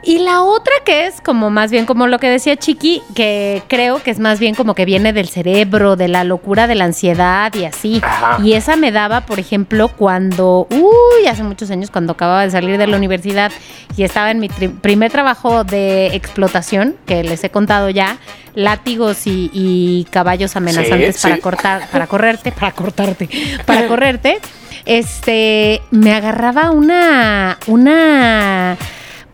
Y 0.07 0.19
la 0.19 0.43
otra 0.43 0.73
que 0.85 1.07
es 1.07 1.21
como 1.21 1.51
más 1.51 1.71
bien 1.71 1.87
como 1.87 2.07
lo 2.07 2.19
que 2.19 2.29
decía 2.29 2.57
Chiqui, 2.57 3.03
que 3.15 3.63
creo 3.69 4.03
que 4.03 4.11
es 4.11 4.19
más 4.19 4.39
bien 4.39 4.55
como 4.55 4.75
que 4.75 4.85
viene 4.85 5.13
del 5.13 5.29
cerebro, 5.29 5.97
de 5.97 6.09
la 6.09 6.25
locura, 6.25 6.67
de 6.67 6.75
la 6.75 6.85
ansiedad 6.85 7.53
y 7.55 7.65
así. 7.65 8.01
Ajá. 8.03 8.39
Y 8.43 8.53
esa 8.55 8.77
me 8.77 8.93
daba, 8.93 9.23
por 9.23 9.39
ejemplo, 9.39 9.89
cuando, 9.89 10.67
uy, 10.71 11.27
hace 11.27 11.43
muchos 11.43 11.71
años, 11.71 11.91
cuando 11.91 12.13
acababa 12.13 12.45
de 12.45 12.51
salir 12.51 12.79
de 12.79 12.87
la 12.87 12.97
universidad 12.97 13.51
y 13.97 14.03
estaba 14.03 14.31
en 14.31 14.41
mi 14.41 14.49
primer 14.49 15.11
trabajo 15.11 15.65
de 15.65 16.15
explotación, 16.15 16.97
que 17.07 17.25
les 17.25 17.43
he 17.45 17.51
contado 17.51 17.89
ya, 17.91 18.19
látigos 18.55 19.27
y, 19.27 19.51
y 19.53 20.07
caballos 20.11 20.55
amenazantes 20.57 21.17
Sí, 21.17 21.23
para 21.23 21.35
sí. 21.37 21.41
cortar, 21.41 21.89
para 21.91 22.07
correrte, 22.07 22.53
para 22.59 22.73
cortarte, 22.73 23.29
para 23.67 23.87
correrte. 23.87 24.39
Este, 24.87 25.81
me 25.91 26.13
agarraba 26.13 26.71
una, 26.71 27.59
una, 27.67 28.77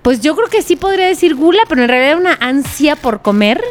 pues 0.03 0.20
yo 0.20 0.34
creo 0.36 0.48
que 0.48 0.62
sí 0.62 0.76
podría 0.76 1.07
decir 1.07 1.34
gula, 1.34 1.62
pero 1.68 1.82
en 1.82 1.88
realidad 1.88 2.16
una 2.18 2.34
ansia 2.40 2.96
por 2.96 3.20
comer, 3.22 3.62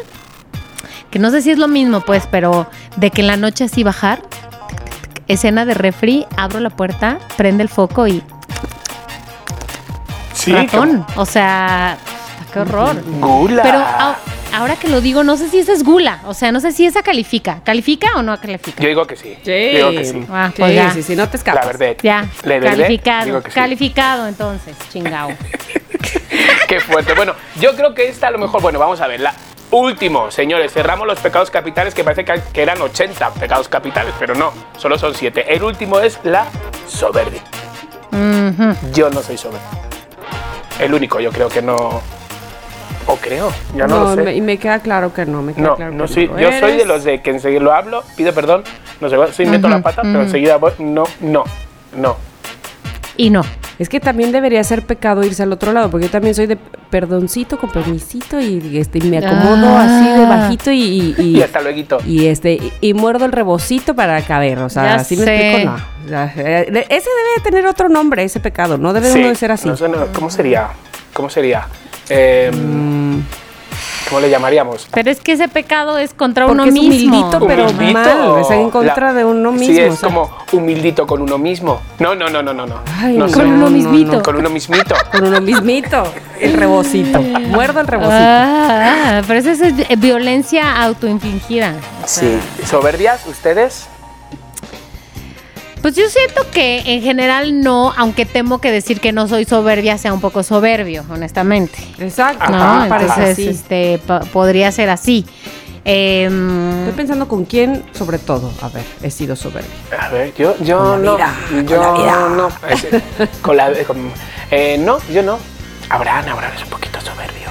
que 1.10 1.18
no 1.18 1.30
sé 1.30 1.42
si 1.42 1.50
es 1.50 1.58
lo 1.58 1.68
mismo, 1.68 2.00
pues, 2.02 2.24
pero 2.30 2.68
de 2.96 3.10
que 3.10 3.20
en 3.22 3.26
la 3.26 3.36
noche 3.36 3.64
así 3.64 3.82
bajar, 3.82 4.22
escena 5.28 5.64
de 5.64 5.74
refri, 5.74 6.26
abro 6.36 6.60
la 6.60 6.70
puerta, 6.70 7.18
prende 7.36 7.62
el 7.62 7.68
foco 7.68 8.06
y 8.06 8.22
Sí, 10.34 10.52
ratón. 10.52 11.04
O 11.16 11.26
sea, 11.26 11.98
qué 12.52 12.60
horror. 12.60 13.02
Gula. 13.20 13.62
Pero 13.62 13.78
a- 13.78 14.16
ahora 14.54 14.76
que 14.76 14.88
lo 14.88 15.00
digo, 15.02 15.22
no 15.22 15.36
sé 15.36 15.50
si 15.50 15.58
esa 15.58 15.72
es 15.74 15.84
gula. 15.84 16.20
O 16.26 16.32
sea, 16.32 16.50
no 16.50 16.60
sé 16.60 16.72
si 16.72 16.86
esa 16.86 17.02
califica. 17.02 17.60
¿Califica 17.62 18.08
o 18.16 18.22
no 18.22 18.40
califica? 18.40 18.82
Yo 18.82 18.88
digo 18.88 19.06
que 19.06 19.16
sí. 19.16 19.36
Sí. 19.44 19.52
Digo 19.76 19.90
que 19.90 20.04
sí. 20.04 20.24
Ah, 20.32 20.50
pues 20.56 20.70
Sí, 20.70 20.74
ya. 20.76 20.92
sí, 20.94 21.02
sí, 21.02 21.14
no 21.16 21.26
te 21.28 21.32
La 21.36 21.38
escapas. 21.38 21.66
verdad. 21.78 21.96
Ya, 22.02 22.26
La 22.44 22.54
verdad, 22.54 22.70
calificado. 22.70 23.24
digo 23.26 23.42
que 23.42 23.50
sí. 23.50 23.54
Calificado 23.54 24.26
entonces, 24.28 24.74
chingao. 24.90 25.30
Qué 26.68 26.80
fuerte. 26.80 27.14
Bueno, 27.14 27.34
yo 27.60 27.74
creo 27.74 27.94
que 27.94 28.08
esta 28.08 28.28
a 28.28 28.30
lo 28.30 28.38
mejor, 28.38 28.62
bueno, 28.62 28.78
vamos 28.78 29.00
a 29.00 29.06
verla. 29.06 29.34
Último, 29.70 30.32
señores, 30.32 30.72
cerramos 30.72 31.06
los 31.06 31.20
pecados 31.20 31.50
capitales 31.50 31.94
que 31.94 32.02
parece 32.02 32.24
que, 32.24 32.62
eran 32.62 32.80
80 32.80 33.34
pecados 33.34 33.68
capitales, 33.68 34.12
pero 34.18 34.34
no, 34.34 34.52
solo 34.76 34.98
son 34.98 35.14
7. 35.14 35.54
El 35.54 35.62
último 35.62 36.00
es 36.00 36.18
la 36.24 36.46
soberbia. 36.88 37.42
Yo 38.92 39.10
no 39.10 39.22
soy 39.22 39.36
soberbio. 39.38 39.68
El 40.80 40.92
único, 40.92 41.20
yo 41.20 41.30
creo 41.30 41.48
que 41.48 41.62
no. 41.62 42.02
O 43.06 43.16
creo, 43.16 43.52
ya 43.74 43.86
no, 43.86 44.14
lo 44.14 44.24
sé. 44.24 44.34
y 44.34 44.40
me 44.40 44.58
queda 44.58 44.80
claro 44.80 45.12
que 45.12 45.24
no, 45.24 45.42
me 45.42 45.54
queda 45.54 45.68
no, 45.68 45.76
claro 45.76 45.92
no 45.92 46.04
que 46.04 46.12
soy, 46.12 46.30
yo 46.38 46.52
soy 46.60 46.76
de 46.76 46.84
los 46.84 47.02
de 47.02 47.22
que 47.22 47.30
enseguida 47.30 47.60
lo 47.60 47.72
hablo, 47.72 48.04
pido 48.14 48.32
perdón, 48.32 48.62
no 49.00 49.08
sé, 49.08 49.16
soy 49.32 49.46
meto 49.46 49.68
la 49.68 49.80
pata, 49.80 50.02
pero 50.02 50.22
enseguida 50.22 50.58
voy, 50.58 50.72
no, 50.78 51.04
no, 51.20 51.44
no. 51.96 52.29
Y 53.16 53.30
no. 53.30 53.42
Es 53.78 53.88
que 53.88 53.98
también 54.00 54.30
debería 54.32 54.62
ser 54.64 54.82
pecado 54.82 55.24
irse 55.24 55.42
al 55.42 55.52
otro 55.52 55.72
lado, 55.72 55.90
porque 55.90 56.06
yo 56.06 56.10
también 56.12 56.34
soy 56.34 56.46
de 56.46 56.56
perdoncito 56.56 57.58
con 57.58 57.70
permisito 57.70 58.38
y 58.40 58.76
este, 58.78 58.98
y 58.98 59.02
me 59.02 59.18
acomodo 59.18 59.66
Ah. 59.68 59.84
así 59.84 60.20
de 60.20 60.26
bajito 60.26 60.70
y, 60.70 61.14
y, 61.18 61.38
Y 61.38 61.42
hasta 61.42 61.60
luego. 61.60 61.78
y, 62.06 62.26
este 62.26 62.54
y, 62.54 62.72
y 62.80 62.94
muerdo 62.94 63.24
el 63.24 63.32
rebocito 63.32 63.94
para 63.94 64.20
caber, 64.22 64.58
o 64.58 64.68
sea, 64.68 64.84
Ya 64.84 64.94
así 64.96 65.16
me 65.16 65.22
explico, 65.24 65.70
no. 65.70 65.76
O 66.04 66.08
sea, 66.08 66.32
eh, 66.36 66.86
ese 66.88 67.08
debe 67.08 67.42
tener 67.44 67.66
otro 67.66 67.88
nombre, 67.88 68.22
ese 68.24 68.40
pecado, 68.40 68.76
no 68.78 68.92
debe 68.92 69.12
uno 69.12 69.28
de 69.28 69.34
ser 69.34 69.52
así. 69.52 69.68
no 69.68 69.76
sé, 69.76 69.88
no, 69.88 70.06
¿Cómo 70.12 70.30
sería? 70.30 70.68
¿Cómo 71.14 71.28
sería? 71.30 71.66
Eh, 72.08 72.50
Mm. 72.52 73.20
¿Cómo 74.10 74.20
le 74.20 74.28
llamaríamos? 74.28 74.88
Pero 74.92 75.08
es 75.10 75.20
que 75.20 75.32
ese 75.32 75.46
pecado 75.48 75.96
es 75.96 76.12
contra 76.12 76.44
Porque 76.46 76.54
uno 76.62 76.64
es 76.68 76.72
mismo. 76.74 76.88
humildito, 77.16 77.46
pero 77.46 77.68
Humildito. 77.70 77.92
mal, 78.00 78.40
es 78.40 78.50
en 78.50 78.70
contra 78.70 79.06
La- 79.06 79.12
de 79.14 79.24
uno 79.24 79.52
mismo. 79.52 79.74
Sí, 79.74 79.80
o 79.80 79.86
es 79.86 79.98
sea. 80.00 80.08
como 80.08 80.30
humildito 80.52 81.06
con 81.06 81.22
uno 81.22 81.38
mismo. 81.38 81.80
No, 82.00 82.14
no, 82.16 82.28
no, 82.28 82.42
no, 82.42 82.52
no. 82.52 82.66
no. 82.66 82.74
Ay, 83.00 83.16
no 83.16 83.26
no, 83.26 83.32
soy- 83.32 83.42
Con 83.44 83.52
uno 83.52 83.64
no, 83.66 83.70
mismito. 83.70 84.12
no. 84.16 84.22
Con 84.22 84.36
uno 84.36 84.50
mismito. 84.50 84.94
Con 85.12 85.26
uno 85.28 85.40
mismito, 85.40 86.02
el 86.40 86.54
rebocito. 86.54 87.20
Muerdo 87.22 87.80
el 87.80 87.86
rebocito. 87.86 88.16
Ah, 88.20 89.22
pero 89.28 89.38
eso 89.38 89.50
es 89.50 89.60
eh, 89.62 89.96
violencia 89.96 90.82
autoinfligida. 90.82 91.74
Sí. 92.04 92.36
¿Soberbias 92.66 93.24
ustedes? 93.26 93.86
Pues 95.82 95.96
yo 95.96 96.08
siento 96.10 96.42
que 96.50 96.82
en 96.84 97.02
general 97.02 97.62
no, 97.62 97.92
aunque 97.96 98.26
temo 98.26 98.60
que 98.60 98.70
decir 98.70 99.00
que 99.00 99.12
no 99.12 99.28
soy 99.28 99.46
soberbia 99.46 99.96
sea 99.96 100.12
un 100.12 100.20
poco 100.20 100.42
soberbio, 100.42 101.04
honestamente. 101.10 101.78
Exacto, 101.98 102.44
Ajá, 102.44 102.80
me 102.82 102.88
parece 102.88 103.12
Entonces, 103.14 103.32
así. 103.32 103.48
este, 103.48 104.00
podría 104.32 104.70
ser 104.72 104.90
así. 104.90 105.24
Em, 105.86 106.80
Estoy 106.80 106.92
pensando 106.92 107.26
con 107.26 107.46
quién, 107.46 107.82
sobre 107.92 108.18
todo, 108.18 108.52
a 108.60 108.68
ver, 108.68 108.84
he 109.02 109.10
sido 109.10 109.34
soberbia. 109.34 109.70
A 109.98 110.10
ver, 110.10 110.34
yo, 110.34 110.54
yo 110.60 110.78
Con 110.78 111.04
la 111.04 111.10
no. 111.10 111.16
vida, 111.16 111.34
con 111.48 111.66
yo 111.66 111.80
la 111.80 111.92
vida. 111.92 112.28
no. 112.36 112.48
Con 113.40 113.56
la, 113.56 113.72
con- 113.86 114.12
eh, 114.50 114.76
no, 114.78 114.98
yo 115.10 115.22
no. 115.22 115.38
Abraham, 115.88 116.26
Abraham 116.28 116.52
es 116.56 116.62
un 116.62 116.68
poquito 116.68 117.00
soberbio. 117.00 117.48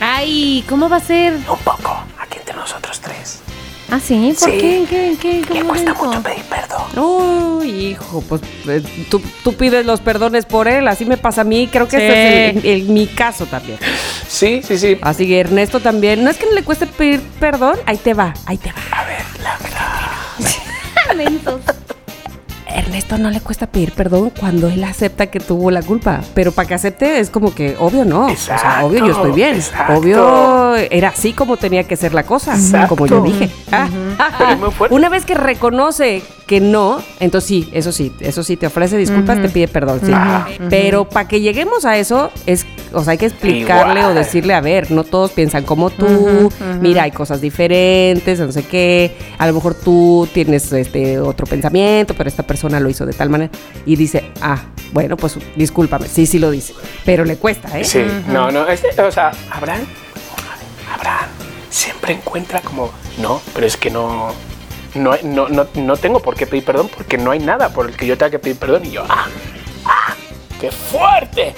ay, 0.00 0.64
¿cómo 0.68 0.88
va 0.88 0.96
a 0.98 1.00
ser? 1.00 1.34
Un 1.34 1.58
poco. 1.64 1.98
Aquí 2.20 2.38
entre 2.38 2.54
nosotros 2.54 3.00
tres. 3.00 3.40
Ah, 3.88 4.00
sí, 4.00 4.34
¿por 4.38 4.50
Sí. 4.50 4.58
qué? 4.58 4.84
¿Qué, 4.90 5.16
qué, 5.20 5.40
Le 5.54 5.60
cómo 5.60 5.68
cuesta 5.70 5.92
eso? 5.92 6.04
mucho 6.04 6.22
pedir 6.22 6.42
perdón. 6.44 6.98
Uy, 7.04 7.68
hijo, 7.90 8.20
pues 8.28 8.40
eh, 8.68 8.82
tú, 9.08 9.22
tú 9.44 9.52
pides 9.54 9.86
los 9.86 10.00
perdones 10.00 10.44
por 10.44 10.66
él, 10.66 10.88
así 10.88 11.04
me 11.04 11.16
pasa 11.16 11.42
a 11.42 11.44
mí, 11.44 11.68
creo 11.70 11.86
que 11.86 11.96
Sí. 11.98 12.02
ese 12.02 12.48
es 12.50 12.56
el- 12.56 12.66
el- 12.66 12.88
mi 12.88 13.06
caso 13.06 13.46
también. 13.46 13.78
Sí, 14.28 14.60
sí, 14.66 14.76
sí. 14.76 14.98
Así 15.02 15.26
que 15.28 15.38
Ernesto 15.38 15.78
también, 15.80 16.24
no 16.24 16.30
es 16.30 16.36
que 16.36 16.46
no 16.46 16.52
le 16.52 16.64
cueste 16.64 16.86
pedir 16.86 17.20
perdón, 17.38 17.76
ahí 17.86 17.96
te 17.96 18.12
va, 18.12 18.34
ahí 18.46 18.58
te 18.58 18.72
va. 18.72 18.78
A 18.90 19.04
ver, 19.04 19.24
la 19.42 19.56
verdad. 19.58 19.96
Mentos. 21.16 21.60
Ernesto 22.86 23.18
no 23.18 23.30
le 23.30 23.40
cuesta 23.40 23.66
pedir 23.66 23.90
perdón 23.92 24.30
cuando 24.38 24.68
él 24.68 24.84
acepta 24.84 25.26
que 25.26 25.40
tuvo 25.40 25.72
la 25.72 25.82
culpa, 25.82 26.20
pero 26.34 26.52
para 26.52 26.68
que 26.68 26.74
acepte 26.74 27.18
es 27.18 27.30
como 27.30 27.52
que 27.52 27.74
obvio 27.80 28.04
no, 28.04 28.26
o 28.26 28.36
sea, 28.36 28.84
obvio 28.84 29.06
yo 29.06 29.12
estoy 29.12 29.32
bien, 29.32 29.56
exacto. 29.56 29.94
obvio 29.94 30.76
era 30.76 31.08
así 31.08 31.32
como 31.32 31.56
tenía 31.56 31.82
que 31.84 31.96
ser 31.96 32.14
la 32.14 32.22
cosa, 32.22 32.54
Exacto. 32.54 32.94
como 32.94 33.06
yo 33.06 33.22
dije. 33.22 33.50
Ah. 33.72 33.88
Una 34.90 35.08
vez 35.08 35.24
que 35.24 35.34
reconoce 35.34 36.22
que 36.46 36.60
no, 36.60 37.02
entonces 37.18 37.48
sí, 37.48 37.68
eso 37.72 37.90
sí, 37.90 38.12
eso 38.20 38.44
sí, 38.44 38.56
te 38.56 38.68
ofrece 38.68 38.96
disculpas, 38.96 39.42
te 39.42 39.48
pide 39.48 39.66
perdón, 39.66 40.00
sí. 40.04 40.12
Pero 40.70 41.08
para 41.08 41.26
que 41.26 41.40
lleguemos 41.40 41.84
a 41.84 41.96
eso, 41.96 42.30
es, 42.46 42.64
o 42.92 43.02
sea, 43.02 43.12
hay 43.12 43.18
que 43.18 43.26
explicarle 43.26 44.00
Igual. 44.00 44.12
o 44.12 44.14
decirle, 44.14 44.54
a 44.54 44.60
ver, 44.60 44.92
no 44.92 45.02
todos 45.02 45.32
piensan 45.32 45.64
como 45.64 45.90
tú, 45.90 46.52
mira, 46.80 47.02
hay 47.02 47.10
cosas 47.10 47.40
diferentes, 47.40 48.38
no 48.38 48.52
sé 48.52 48.62
qué, 48.62 49.16
a 49.38 49.46
lo 49.48 49.54
mejor 49.54 49.74
tú 49.74 50.28
tienes 50.32 50.72
este 50.72 51.18
otro 51.18 51.46
pensamiento, 51.46 52.14
pero 52.14 52.28
esta 52.28 52.44
persona 52.44 52.75
lo 52.80 52.88
hizo 52.88 53.06
de 53.06 53.12
tal 53.12 53.30
manera. 53.30 53.50
Y 53.84 53.96
dice, 53.96 54.32
ah, 54.40 54.58
bueno, 54.92 55.16
pues 55.16 55.36
discúlpame, 55.56 56.08
sí, 56.08 56.26
sí 56.26 56.38
lo 56.38 56.50
dice, 56.50 56.74
pero 57.04 57.24
le 57.24 57.36
cuesta, 57.36 57.78
¿eh? 57.78 57.84
Sí, 57.84 58.04
no, 58.28 58.50
no, 58.50 58.66
este, 58.68 58.88
o 59.00 59.10
sea, 59.12 59.32
Abraham, 59.50 59.84
Abraham 60.94 61.28
siempre 61.70 62.14
encuentra 62.14 62.60
como, 62.60 62.90
no, 63.18 63.40
pero 63.54 63.66
es 63.66 63.76
que 63.76 63.90
no, 63.90 64.32
no, 64.94 65.14
no, 65.22 65.48
no, 65.48 65.66
no 65.74 65.96
tengo 65.96 66.20
por 66.20 66.34
qué 66.36 66.46
pedir 66.46 66.64
perdón 66.64 66.88
porque 66.94 67.18
no 67.18 67.30
hay 67.32 67.38
nada 67.38 67.68
por 67.70 67.88
el 67.88 67.96
que 67.96 68.06
yo 68.06 68.16
tenga 68.16 68.30
que 68.30 68.38
pedir 68.38 68.56
perdón. 68.56 68.84
Y 68.86 68.92
yo, 68.92 69.04
¡ah! 69.08 69.26
¡ah! 69.84 70.14
¡Qué 70.60 70.70
fuerte! 70.70 71.54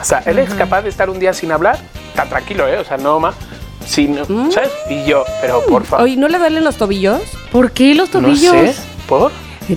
O 0.00 0.04
sea, 0.04 0.22
él 0.26 0.38
es 0.38 0.52
capaz 0.54 0.82
de 0.82 0.88
estar 0.88 1.10
un 1.10 1.18
día 1.18 1.32
sin 1.34 1.52
hablar, 1.52 1.78
tan 2.14 2.28
tranquilo, 2.28 2.66
¿eh? 2.66 2.78
O 2.78 2.84
sea, 2.84 2.96
no 2.96 3.20
más, 3.20 3.34
sin, 3.86 4.16
¿sabes? 4.50 4.70
Y 4.88 5.04
yo, 5.04 5.24
pero 5.40 5.64
por 5.66 5.84
favor, 5.84 6.04
Oye, 6.04 6.16
¿no 6.16 6.26
le 6.28 6.38
duelen 6.38 6.64
los 6.64 6.76
tobillos? 6.76 7.20
¿Por 7.52 7.72
qué 7.72 7.94
los 7.94 8.12
no 8.14 8.20
tobillos? 8.22 8.52
sé, 8.52 8.74
¿por? 9.06 9.30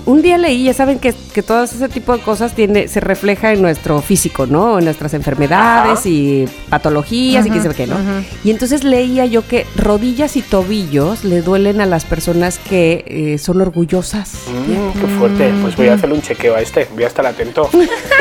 Un 0.06 0.22
día 0.22 0.38
leí, 0.38 0.64
ya 0.66 0.74
saben 0.74 1.00
que, 1.00 1.14
que 1.34 1.44
todo 1.44 1.64
ese 1.64 1.90
tipo 1.90 2.14
de 2.16 2.22
cosas 2.24 2.54
tiene, 2.54 2.88
se 2.88 3.00
refleja 3.00 3.52
en 3.54 3.62
nuestro 3.62 4.02
físico, 4.02 4.46
¿no? 4.46 4.80
En 4.80 4.86
nuestras 4.86 5.14
enfermedades 5.14 6.00
Ajá. 6.00 6.10
y 6.10 6.48
patologías 6.70 7.46
y 7.46 7.50
qué 7.50 7.62
sé 7.62 7.70
qué, 7.70 7.88
¿no? 7.88 7.96
Y 8.44 8.52
entonces 8.52 8.84
leía 8.84 9.26
yo 9.26 9.48
que 9.48 9.66
rodillas 9.76 10.36
y 10.36 10.42
tobillos 10.42 11.24
le 11.24 11.42
duelen 11.42 11.82
a 11.82 11.86
las 11.86 12.06
personas 12.06 12.60
que 12.60 13.04
eh, 13.08 13.38
son 13.38 13.62
orgullosas. 13.62 14.34
Mm, 14.48 15.00
qué 15.00 15.08
fuerte. 15.20 15.54
Pues 15.62 15.76
voy 15.76 15.88
a 15.88 15.94
hacerle 15.96 16.16
un 16.16 16.22
chequeo 16.22 16.56
a 16.56 16.62
este. 16.62 16.88
Voy 16.94 17.04
a 17.04 17.08
estar 17.08 17.26
atento. 17.26 17.70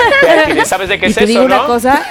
¿Sabes 0.64 0.88
de 0.88 0.98
qué 0.98 1.06
y 1.06 1.10
es 1.10 1.16
te 1.16 1.26
digo 1.26 1.40
eso, 1.40 1.46
una 1.46 1.56
no? 1.58 1.66
cosa, 1.66 2.02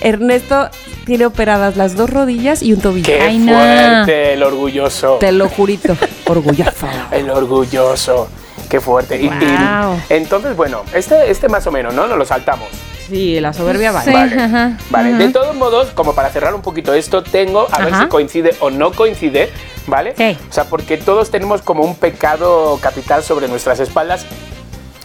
Ernesto 0.00 0.68
tiene 1.04 1.26
operadas 1.26 1.76
las 1.76 1.96
dos 1.96 2.10
rodillas 2.10 2.62
y 2.62 2.72
un 2.72 2.80
tobillo. 2.80 3.06
Qué 3.06 3.20
Ay, 3.20 3.38
no. 3.38 3.52
fuerte, 3.52 4.34
el 4.34 4.42
orgulloso. 4.42 5.16
Te 5.18 5.32
lo 5.32 5.48
jurito, 5.48 5.96
orgulloso. 6.26 6.86
El 7.12 7.30
orgulloso. 7.30 8.28
Qué 8.68 8.80
fuerte. 8.80 9.20
Y- 9.20 9.26
y, 9.26 10.02
entonces, 10.10 10.54
bueno, 10.56 10.82
este, 10.94 11.30
este 11.30 11.48
más 11.48 11.66
o 11.66 11.70
menos, 11.72 11.94
¿no? 11.94 12.06
Nos 12.06 12.18
lo 12.18 12.24
saltamos. 12.24 12.68
Sí, 13.08 13.40
la 13.40 13.54
soberbia. 13.54 13.90
Sí, 14.02 14.12
Vale. 14.12 14.34
ajá, 14.42 14.76
Vale. 14.90 15.08
ajá. 15.10 15.18
De 15.18 15.28
todos 15.30 15.54
modos, 15.56 15.88
como 15.94 16.14
para 16.14 16.28
cerrar 16.28 16.54
un 16.54 16.60
poquito 16.60 16.92
esto, 16.92 17.22
tengo 17.22 17.66
a 17.72 17.82
ver 17.82 17.94
si 17.94 18.06
coincide 18.08 18.54
o 18.60 18.68
no 18.68 18.92
coincide, 18.92 19.50
¿vale? 19.86 20.14
Sí. 20.16 20.36
O 20.50 20.52
sea, 20.52 20.64
porque 20.64 20.98
todos 20.98 21.30
tenemos 21.30 21.62
como 21.62 21.82
un 21.84 21.94
pecado 21.96 22.78
capital 22.82 23.22
sobre 23.24 23.48
nuestras 23.48 23.80
espaldas 23.80 24.26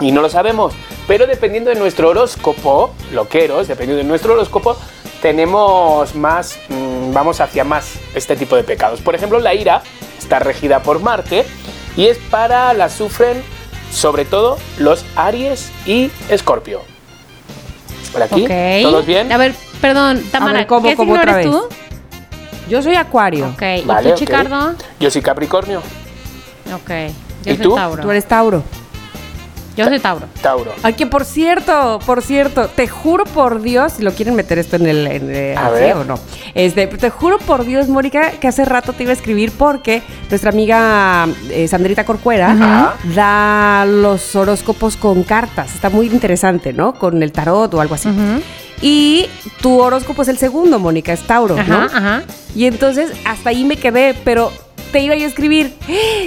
y 0.01 0.11
no 0.11 0.21
lo 0.21 0.29
sabemos. 0.29 0.73
Pero 1.07 1.27
dependiendo 1.27 1.69
de 1.69 1.77
nuestro 1.77 2.09
horóscopo, 2.09 2.93
loqueros, 3.13 3.69
dependiendo 3.69 4.03
de 4.03 4.09
nuestro 4.09 4.33
horóscopo, 4.33 4.75
tenemos 5.21 6.13
más, 6.15 6.57
mm, 6.67 7.13
vamos 7.13 7.39
hacia 7.39 7.63
más 7.63 7.93
este 8.13 8.35
tipo 8.35 8.57
de 8.57 8.63
pecados. 8.65 8.99
Por 8.99 9.15
ejemplo, 9.15 9.39
la 9.39 9.53
ira 9.53 9.81
está 10.19 10.39
regida 10.39 10.81
por 10.83 10.99
Marte 10.99 11.45
y 11.95 12.07
es 12.07 12.17
para 12.17 12.73
la 12.73 12.89
sufren 12.89 13.41
sobre 13.93 14.25
todo 14.25 14.57
los 14.79 15.05
Aries 15.15 15.71
y 15.85 16.11
Escorpio. 16.29 16.81
Por 18.11 18.23
aquí. 18.23 18.47
¿todos 18.83 19.05
bien? 19.05 19.31
A 19.31 19.37
ver, 19.37 19.53
perdón, 19.81 20.23
Tamara, 20.31 20.59
ver, 20.59 20.67
¿cómo, 20.67 20.87
¿qué 20.89 20.95
cómo 20.95 21.13
signo 21.13 21.21
otra 21.21 21.39
eres 21.39 21.51
vez? 21.51 21.61
tú? 21.61 21.67
Yo 22.69 22.81
soy 22.81 22.95
acuario. 22.95 23.49
Ok, 23.49 23.61
¿y 23.61 23.81
Vale, 23.85 24.11
tú. 24.11 24.17
Chicardo? 24.17 24.75
Yo 24.99 25.11
soy 25.11 25.21
Capricornio, 25.21 25.81
Ok, 26.73 26.89
yo 27.43 27.53
¿Y 27.53 27.57
soy 27.57 27.65
tú? 27.65 27.75
Tauro. 27.75 28.01
Tú 28.01 28.09
eres 28.11 28.25
Tauro. 28.25 28.63
Yo 29.75 29.85
soy 29.85 29.99
Tauro. 29.99 30.27
Tauro. 30.41 30.71
Ay, 30.83 30.93
que 30.93 31.07
por 31.07 31.25
cierto, 31.25 31.99
por 32.05 32.21
cierto, 32.21 32.67
te 32.67 32.87
juro 32.87 33.23
por 33.25 33.61
Dios, 33.61 33.93
si 33.93 34.03
lo 34.03 34.11
quieren 34.11 34.35
meter 34.35 34.59
esto 34.59 34.75
en 34.75 34.85
el, 34.85 35.07
en 35.07 35.33
el- 35.35 35.57
A 35.57 35.65
así 35.67 35.75
ver. 35.79 35.97
o 35.97 36.03
no. 36.03 36.19
Este, 36.53 36.85
te 36.87 37.09
juro 37.09 37.39
por 37.39 37.65
Dios, 37.65 37.87
Mónica, 37.87 38.31
que 38.39 38.47
hace 38.47 38.65
rato 38.65 38.93
te 38.93 39.03
iba 39.03 39.09
a 39.11 39.15
escribir 39.15 39.51
porque 39.51 40.03
nuestra 40.29 40.51
amiga 40.51 41.27
eh, 41.49 41.67
Sandrita 41.67 42.05
Corcuera 42.05 42.51
Ajá. 42.51 42.95
da 43.15 43.85
los 43.85 44.35
horóscopos 44.35 44.95
con 44.95 45.23
cartas. 45.23 45.73
Está 45.73 45.89
muy 45.89 46.05
interesante, 46.07 46.71
¿no? 46.73 46.93
Con 46.93 47.23
el 47.23 47.31
tarot 47.31 47.73
o 47.73 47.81
algo 47.81 47.95
así. 47.95 48.09
Y 48.81 49.27
tu 49.61 49.79
horóscopo 49.79 50.21
es 50.23 50.27
el 50.27 50.37
segundo, 50.37 50.77
Mónica, 50.77 51.13
es 51.13 51.21
Tauro, 51.25 51.55
Ajá, 51.57 51.67
¿no? 51.67 51.85
ajá. 51.85 52.23
Y 52.55 52.65
entonces 52.65 53.11
hasta 53.25 53.49
ahí 53.49 53.63
me 53.63 53.77
quedé, 53.77 54.13
pero 54.25 54.51
te 54.93 54.99
iba 54.99 55.15
yo 55.15 55.25
a 55.25 55.27
escribir. 55.27 55.73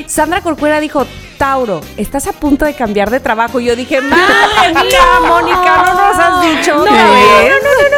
Sandra 0.06 0.42
Corcuera 0.42 0.80
dijo, 0.80 1.06
Tauro, 1.38 1.80
estás 1.96 2.26
a 2.26 2.32
punto 2.32 2.64
de 2.64 2.74
cambiar 2.74 3.10
de 3.10 3.20
trabajo. 3.20 3.60
Y 3.60 3.66
yo 3.66 3.76
dije, 3.76 4.00
madre 4.00 4.74
mía, 4.82 5.20
Mónica, 5.26 5.84
no 5.86 5.94
nos 5.94 6.18
has 6.18 6.42
dicho 6.42 6.76
otra 6.80 7.10
vez. 7.10 7.54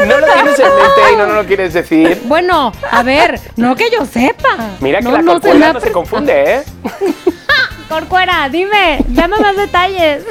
No 0.07 0.19
lo 0.19 0.27
tienes 0.27 0.59
en 0.59 0.66
mente 0.66 1.12
y 1.12 1.16
no 1.16 1.27
nos 1.27 1.37
lo 1.37 1.47
quieres 1.47 1.73
decir. 1.73 2.21
Bueno, 2.27 2.71
a 2.91 3.03
ver, 3.03 3.41
no 3.57 3.75
que 3.75 3.91
yo 3.91 4.05
sepa. 4.05 4.77
Mira 4.81 4.99
que 4.99 5.05
no, 5.05 5.12
la 5.12 5.23
no 5.23 5.33
corcuera 5.33 5.73
no 5.73 5.81
se 5.81 5.91
confunde, 5.91 6.57
¿eh? 6.57 6.62
Corcuera, 7.89 8.51
dime, 8.51 9.03
dame 9.09 9.39
más 9.39 9.57
detalles. 9.57 10.25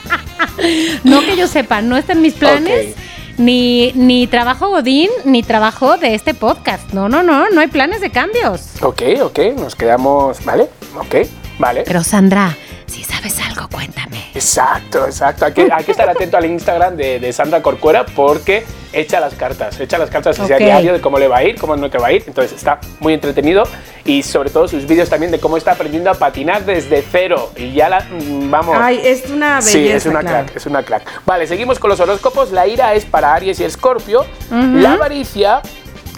no 1.04 1.20
que 1.20 1.36
yo 1.36 1.46
sepa, 1.46 1.82
no 1.82 1.98
está 1.98 2.14
en 2.14 2.22
mis 2.22 2.32
planes. 2.32 2.94
Ok. 2.96 3.11
Ni, 3.42 3.90
ni 3.94 4.28
trabajo 4.28 4.68
Godín, 4.68 5.10
ni 5.24 5.42
trabajo 5.42 5.96
de 5.96 6.14
este 6.14 6.32
podcast. 6.32 6.92
No, 6.92 7.08
no, 7.08 7.24
no, 7.24 7.50
no 7.50 7.60
hay 7.60 7.66
planes 7.66 8.00
de 8.00 8.10
cambios. 8.10 8.80
Ok, 8.82 9.02
ok, 9.20 9.38
nos 9.58 9.74
quedamos. 9.74 10.44
¿Vale? 10.44 10.68
Ok, 10.96 11.26
vale. 11.58 11.82
Pero 11.84 12.04
Sandra, 12.04 12.56
si 12.92 13.04
sabes 13.04 13.40
algo, 13.40 13.68
cuéntame. 13.68 14.22
Exacto, 14.34 15.06
exacto. 15.06 15.46
Hay 15.46 15.52
que, 15.52 15.68
hay 15.72 15.84
que 15.84 15.92
estar 15.92 16.08
atento 16.08 16.36
al 16.36 16.44
Instagram 16.44 16.96
de, 16.96 17.18
de 17.18 17.32
Sandra 17.32 17.62
Corcuera 17.62 18.04
porque 18.04 18.64
echa 18.92 19.18
las 19.20 19.34
cartas, 19.34 19.80
echa 19.80 19.96
las 19.96 20.10
cartas 20.10 20.38
así 20.38 20.52
a 20.52 20.58
diario 20.58 20.92
de 20.92 21.00
cómo 21.00 21.18
le 21.18 21.26
va 21.26 21.38
a 21.38 21.44
ir, 21.44 21.58
cómo 21.58 21.74
no 21.76 21.88
te 21.88 21.96
va 21.98 22.08
a 22.08 22.12
ir. 22.12 22.22
Entonces 22.26 22.52
está 22.56 22.78
muy 23.00 23.14
entretenido 23.14 23.64
y 24.04 24.22
sobre 24.22 24.50
todo 24.50 24.68
sus 24.68 24.86
vídeos 24.86 25.08
también 25.08 25.32
de 25.32 25.40
cómo 25.40 25.56
está 25.56 25.72
aprendiendo 25.72 26.10
a 26.10 26.14
patinar 26.14 26.64
desde 26.66 27.02
cero. 27.10 27.50
Y 27.56 27.72
ya 27.72 27.88
la. 27.88 28.00
mm, 28.00 28.50
Vamos. 28.50 28.76
Ay, 28.78 29.00
es 29.02 29.28
una 29.30 29.56
belleza. 29.60 29.70
Sí, 29.70 29.88
es 29.88 30.04
una 30.06 30.20
claro. 30.20 30.44
crack, 30.44 30.56
es 30.56 30.66
una 30.66 30.82
crack. 30.82 31.02
Vale, 31.24 31.46
seguimos 31.46 31.78
con 31.78 31.88
los 31.88 32.00
horóscopos. 32.00 32.52
La 32.52 32.66
ira 32.66 32.92
es 32.94 33.04
para 33.06 33.32
Aries 33.34 33.58
y 33.60 33.64
Escorpio. 33.64 34.26
La 34.50 34.92
avaricia, 34.92 35.62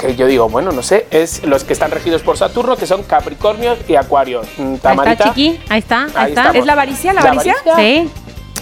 que 0.07 0.16
yo 0.16 0.26
digo, 0.26 0.48
bueno, 0.48 0.72
no 0.72 0.82
sé, 0.82 1.07
es 1.11 1.44
los 1.44 1.64
que 1.64 1.72
están 1.72 1.90
regidos 1.90 2.22
por 2.22 2.36
Saturno, 2.36 2.76
que 2.76 2.86
son 2.86 3.02
Capricornio 3.05 3.76
y 3.88 3.94
Acuario. 3.96 4.42
Mm, 4.59 4.62
Ahí 4.62 4.74
está, 4.74 4.88
Tamarita. 4.90 5.24
chiqui. 5.24 5.61
Ahí 5.68 5.78
está, 5.78 6.05
ahí, 6.05 6.11
Ahí 6.14 6.28
está. 6.30 6.50
¿Es 6.50 6.66
la 6.66 6.72
avaricia, 6.72 7.12
la 7.12 7.20
¿La 7.22 7.30
avaricia? 7.30 7.55
Sí. 7.76 8.11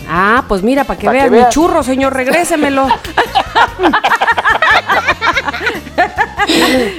Ah, 0.09 0.45
pues 0.49 0.63
mira, 0.63 0.85
para 0.85 0.99
que 0.99 1.07
Pa' 1.07 1.13
veas 1.13 1.31
mi 1.31 1.41
churro, 1.49 1.83
señor, 1.83 2.13
regrésemelo. 2.15 2.87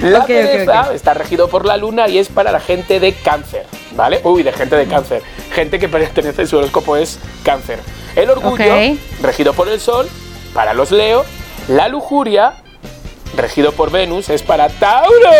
La 0.00 0.18
Ok, 0.18 0.22
ok, 0.22 0.26
pereza 0.26 0.80
ok. 0.88 0.94
está 0.94 1.14
regido 1.14 1.48
por 1.48 1.64
la 1.66 1.76
luna 1.76 2.08
y 2.08 2.18
es 2.18 2.28
para 2.28 2.50
la 2.50 2.60
gente 2.60 2.98
de 3.00 3.12
cáncer, 3.12 3.66
¿vale? 3.94 4.20
Uy, 4.24 4.42
de 4.42 4.52
gente 4.52 4.74
de 4.76 4.86
cáncer. 4.86 5.22
Gente 5.52 5.78
que 5.78 5.88
pertenece, 5.88 6.46
su 6.46 6.56
horóscopo 6.56 6.96
es 6.96 7.18
cáncer. 7.44 7.78
El 8.16 8.30
orgullo, 8.30 8.74
regido 9.22 9.52
por 9.52 9.68
el 9.68 9.80
sol, 9.80 10.08
para 10.54 10.72
los 10.74 10.90
Leo. 10.90 11.24
La 11.68 11.88
lujuria, 11.88 12.54
regido 13.36 13.72
por 13.72 13.90
Venus, 13.90 14.28
es 14.28 14.42
para 14.42 14.68
Tauro. 14.68 15.30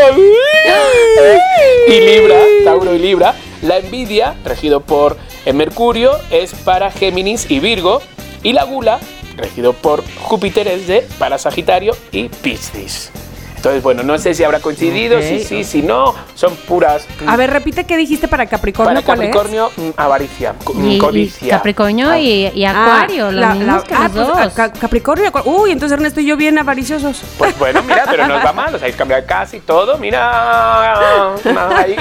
y 1.89 2.01
Libra, 2.01 2.37
Tauro 2.65 2.95
y 2.95 2.99
Libra. 2.99 3.35
La 3.63 3.79
envidia, 3.79 4.35
regido 4.45 4.81
por 4.81 5.17
eh, 5.45 5.53
Mercurio, 5.53 6.19
es 6.31 6.55
para 6.55 6.91
Géminis 6.91 7.51
y 7.51 7.61
Virgo. 7.61 8.03
Y 8.43 8.53
la 8.53 8.65
gula, 8.65 9.01
regido 9.37 9.73
por 9.73 10.05
Júpiter, 10.17 10.69
es 10.69 10.87
de 10.87 11.07
para 11.19 11.39
Sagitario 11.39 11.97
y 12.13 12.29
Piscis. 12.29 13.11
Entonces, 13.65 13.83
bueno, 13.83 14.03
no 14.03 14.19
sé 14.19 14.35
si 14.35 14.45
habrá 14.45 14.61
coincidido, 14.61 15.17
Ok. 15.17 15.25
si 15.25 15.43
sí, 15.43 15.65
si 15.65 15.81
no, 15.81 16.15
son 16.35 16.55
puras. 16.55 17.07
mm, 17.25 17.29
A 17.31 17.35
ver, 17.37 17.49
repite 17.51 17.85
qué 17.85 17.97
dijiste 17.97 18.29
para 18.29 18.45
Capricornio. 18.45 18.93
para 18.97 19.07
¿cuál 19.07 19.23
es? 19.23 19.29
Capricornio, 19.31 19.71
mm, 19.75 19.91
avaricia, 19.97 20.53
mm, 20.75 20.91
Y, 20.91 20.99
codicia. 20.99 21.57
Capricornio 21.57 22.11
Ah, 22.11 22.19
y, 22.19 22.47
y 22.55 22.65
Ah, 22.67 22.73
Acuario, 22.99 23.31
los 23.33 23.41
la- 23.41 23.55
mismos 23.55 23.77
la- 23.77 23.83
que 23.85 23.95
ah, 23.95 24.11
los 24.15 24.29
pues, 24.31 24.55
dos. 24.55 24.71
Capricornio. 24.79 25.33
Uy, 25.47 25.71
entonces 25.71 25.97
Ernesto 25.97 26.21
y 26.21 26.27
yo 26.27 26.37
bien 26.37 26.59
avariciosos. 26.59 27.23
Pues 27.39 27.59
bueno, 27.59 27.83
mira, 27.85 28.05
pero 28.11 28.27
no 28.29 28.37
os 28.37 28.45
va 28.45 28.53
mal, 28.53 28.75
os 28.75 28.83
habéis 28.83 28.97
cambiado 28.97 29.23
casi 29.27 29.61
todo, 29.61 29.97
mira. 29.97 31.33
ahí. 31.79 31.97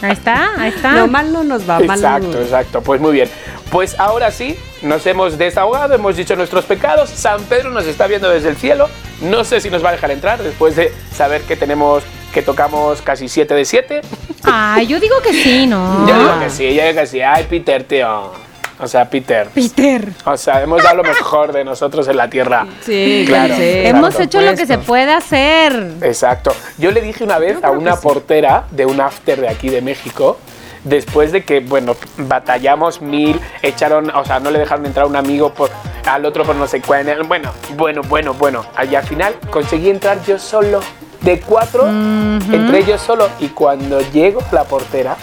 Ahí 0.00 0.12
está, 0.12 0.48
ahí 0.58 0.68
está. 0.70 0.92
No, 0.92 1.06
mal 1.06 1.32
no 1.32 1.44
nos 1.44 1.68
va, 1.68 1.80
mal 1.80 1.98
Exacto, 1.98 2.28
nos- 2.28 2.36
exacto. 2.36 2.80
Pues 2.80 2.98
muy 2.98 3.12
bien. 3.12 3.28
Pues 3.70 3.98
ahora 3.98 4.30
sí, 4.30 4.56
nos 4.82 5.06
hemos 5.06 5.38
desahogado, 5.38 5.94
hemos 5.94 6.16
dicho 6.16 6.36
nuestros 6.36 6.64
pecados. 6.64 7.10
San 7.10 7.42
Pedro 7.44 7.70
nos 7.70 7.84
está 7.86 8.06
viendo 8.06 8.28
desde 8.30 8.48
el 8.48 8.56
cielo. 8.56 8.88
No 9.20 9.44
sé 9.44 9.60
si 9.60 9.70
nos 9.70 9.84
va 9.84 9.90
a 9.90 9.92
dejar 9.92 10.10
entrar 10.12 10.42
después 10.42 10.76
de 10.76 10.92
saber 11.14 11.42
que 11.42 11.56
tenemos, 11.56 12.04
que 12.32 12.42
tocamos 12.42 13.02
casi 13.02 13.28
7 13.28 13.54
de 13.54 13.64
7. 13.64 14.00
Ay, 14.44 14.86
yo 14.86 15.00
digo 15.00 15.16
que 15.22 15.32
sí, 15.32 15.66
¿no? 15.66 16.06
Yo 16.08 16.18
digo 16.18 16.38
que 16.40 16.50
sí, 16.50 16.74
yo 16.74 16.82
digo 16.86 17.00
que 17.00 17.06
sí. 17.06 17.20
Ay, 17.20 17.46
Peter, 17.50 17.82
tío. 17.84 18.30
O 18.78 18.86
sea, 18.86 19.08
Peter. 19.08 19.48
Peter. 19.54 20.06
O 20.26 20.36
sea, 20.36 20.62
hemos 20.62 20.82
dado 20.82 20.96
lo 20.96 21.02
mejor 21.02 21.50
de 21.52 21.64
nosotros 21.64 22.06
en 22.08 22.16
la 22.18 22.28
tierra. 22.28 22.66
Sí, 22.84 23.24
Claro. 23.26 23.54
sí, 23.56 23.62
Hemos 23.62 24.14
por 24.14 24.22
hecho 24.24 24.40
lo 24.42 24.54
que 24.54 24.66
se 24.66 24.76
puede 24.78 25.12
hacer. 25.12 25.92
Exacto. 26.02 26.54
Yo 26.78 26.90
le 26.90 27.00
dije 27.00 27.24
una 27.24 27.38
vez 27.38 27.56
a 27.64 27.70
una 27.70 27.96
portera 27.96 28.64
de 28.70 28.84
un 28.86 29.00
after 29.00 29.40
de 29.40 29.48
aquí 29.48 29.70
de 29.70 29.80
México, 29.80 30.38
después 30.86 31.32
de 31.32 31.44
que, 31.44 31.60
bueno, 31.60 31.96
batallamos 32.16 33.02
mil, 33.02 33.40
echaron, 33.62 34.10
o 34.10 34.24
sea, 34.24 34.40
no 34.40 34.50
le 34.50 34.58
dejaron 34.58 34.86
entrar 34.86 35.04
a 35.04 35.08
un 35.08 35.16
amigo 35.16 35.52
por, 35.52 35.70
al 36.06 36.24
otro 36.24 36.44
por 36.44 36.56
no 36.56 36.66
sé 36.66 36.80
cuál. 36.80 37.22
Bueno, 37.24 37.52
bueno, 37.76 38.02
bueno, 38.02 38.34
bueno. 38.34 38.64
Y 38.88 38.94
al 38.94 39.04
final 39.04 39.34
conseguí 39.50 39.90
entrar 39.90 40.24
yo 40.24 40.38
solo. 40.38 40.80
De 41.20 41.40
cuatro, 41.40 41.88
entré 41.88 42.84
yo 42.84 42.98
solo. 42.98 43.28
Y 43.40 43.48
cuando 43.48 44.00
llego 44.12 44.40
a 44.40 44.54
la 44.54 44.64
portera, 44.64 45.16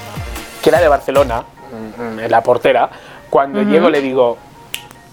que 0.61 0.69
era 0.69 0.81
de 0.81 0.87
Barcelona, 0.87 1.43
mm, 1.71 2.01
mm, 2.01 2.19
la 2.29 2.41
portera, 2.41 2.89
cuando 3.29 3.61
llego 3.63 3.89
le 3.89 4.01
digo, 4.01 4.37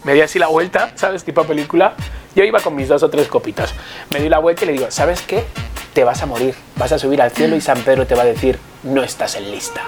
me 0.05 0.15
di 0.15 0.21
así 0.21 0.39
la 0.39 0.49
vuelta, 0.49 0.91
¿sabes? 0.97 1.23
Tipo 1.23 1.45
película. 1.45 1.95
Yo 2.35 2.45
iba 2.45 2.61
con 2.61 2.75
mis 2.75 2.89
dos 2.89 3.03
o 3.03 3.11
tres 3.11 3.29
copitas. 3.29 3.73
Me 4.13 4.21
di 4.21 4.29
la 4.29 4.39
vuelta 4.39 4.65
y 4.65 4.69
le 4.69 4.73
digo, 4.73 4.91
¿sabes 4.91 5.23
qué? 5.23 5.45
Te 5.93 6.05
vas 6.05 6.23
a 6.23 6.27
morir, 6.27 6.55
vas 6.77 6.93
a 6.93 6.99
subir 6.99 7.21
al 7.21 7.31
cielo 7.31 7.57
y 7.57 7.61
San 7.61 7.81
Pedro 7.83 8.07
te 8.07 8.15
va 8.15 8.23
a 8.23 8.27
decir, 8.27 8.59
no 8.83 9.03
estás 9.03 9.37
en 9.37 9.51
lista. 9.51 9.83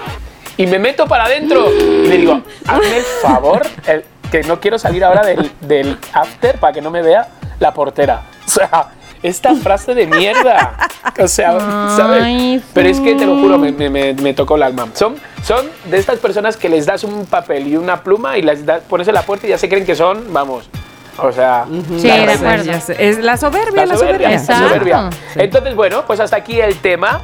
Y 0.63 0.67
me 0.67 0.79
meto 0.79 1.07
para 1.07 1.25
adentro 1.25 1.71
y 1.73 2.07
le 2.07 2.17
digo, 2.19 2.41
hazme 2.67 2.97
el 2.99 3.03
favor, 3.21 3.63
el- 3.87 4.05
que 4.31 4.43
no 4.45 4.61
quiero 4.61 4.79
salir 4.79 5.05
ahora 5.05 5.23
del, 5.25 5.51
del 5.61 5.99
after 6.13 6.59
para 6.59 6.73
que 6.73 6.81
no 6.81 6.91
me 6.91 7.03
vea 7.03 7.29
la 7.59 7.75
portera. 7.75 8.23
O 8.47 8.51
sea, 8.51 8.87
esta 9.23 9.55
frase 9.55 9.95
de 9.95 10.07
mierda. 10.07 10.77
O 11.21 11.29
sea, 11.29 11.59
¿sabes? 11.97 12.23
Ay, 12.23 12.63
Pero 12.73 12.89
es 12.89 12.99
que 13.01 13.15
te 13.15 13.27
lo 13.27 13.37
juro, 13.37 13.59
me, 13.59 13.71
me- 13.73 13.91
me- 13.91 14.15
me 14.15 14.35
tocó 14.35 14.57
el 14.57 14.63
alma. 14.63 14.89
Son, 14.95 15.17
son 15.45 15.67
de 15.85 15.99
estas 15.99 16.19
personas 16.19 16.57
que 16.57 16.69
les 16.69 16.87
das 16.87 17.05
un 17.05 17.27
papel 17.27 17.67
y 17.69 17.77
una 17.77 18.03
pluma 18.03 18.39
y 18.39 18.43
les 18.43 18.65
das, 18.65 18.83
pones 18.89 19.07
en 19.09 19.15
la 19.15 19.23
puerta 19.23 19.47
y 19.47 19.51
ya 19.51 19.59
se 19.59 19.69
creen 19.69 19.85
que 19.85 19.95
son, 19.97 20.33
vamos. 20.33 20.71
O 21.19 21.31
sea, 21.31 21.67
Sí, 21.99 22.09
la 22.09 22.17
de 22.27 22.33
acuerdo. 22.33 22.73
Es 22.99 23.19
la 23.19 23.37
soberbia, 23.37 23.83
La 23.85 23.87
la, 23.93 23.97
soberbia, 23.99 24.39
soberbia. 24.39 24.59
la 24.61 24.69
soberbia. 24.69 25.11
Entonces, 25.37 25.75
bueno, 25.75 26.05
pues 26.07 26.21
hasta 26.21 26.37
aquí 26.37 26.59
el 26.61 26.77
tema. 26.79 27.21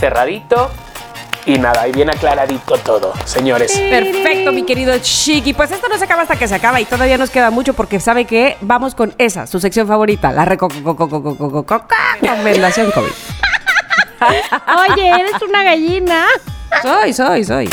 Cerradito. 0.00 0.70
Y 1.46 1.58
nada, 1.58 1.88
y 1.88 1.92
bien 1.92 2.10
aclaradito 2.10 2.76
todo, 2.78 3.12
señores. 3.24 3.72
Perfecto, 3.88 4.52
mi 4.52 4.64
querido 4.64 4.94
Chiqui. 5.00 5.54
Pues 5.54 5.70
esto 5.70 5.88
no 5.88 5.96
se 5.96 6.04
acaba 6.04 6.22
hasta 6.22 6.36
que 6.36 6.46
se 6.46 6.54
acaba 6.54 6.80
y 6.80 6.84
todavía 6.84 7.16
nos 7.16 7.30
queda 7.30 7.50
mucho 7.50 7.72
porque 7.74 8.00
sabe 8.00 8.26
que 8.26 8.56
vamos 8.60 8.94
con 8.94 9.14
esa, 9.18 9.46
su 9.46 9.58
sección 9.58 9.88
favorita, 9.88 10.30
la 10.32 10.44
recomendación 10.44 12.90
COVID. 12.90 13.12
Oye, 14.92 15.08
eres 15.08 15.40
una 15.48 15.62
gallina. 15.62 16.26
Soy, 16.82 17.12
soy, 17.14 17.44
soy. 17.44 17.70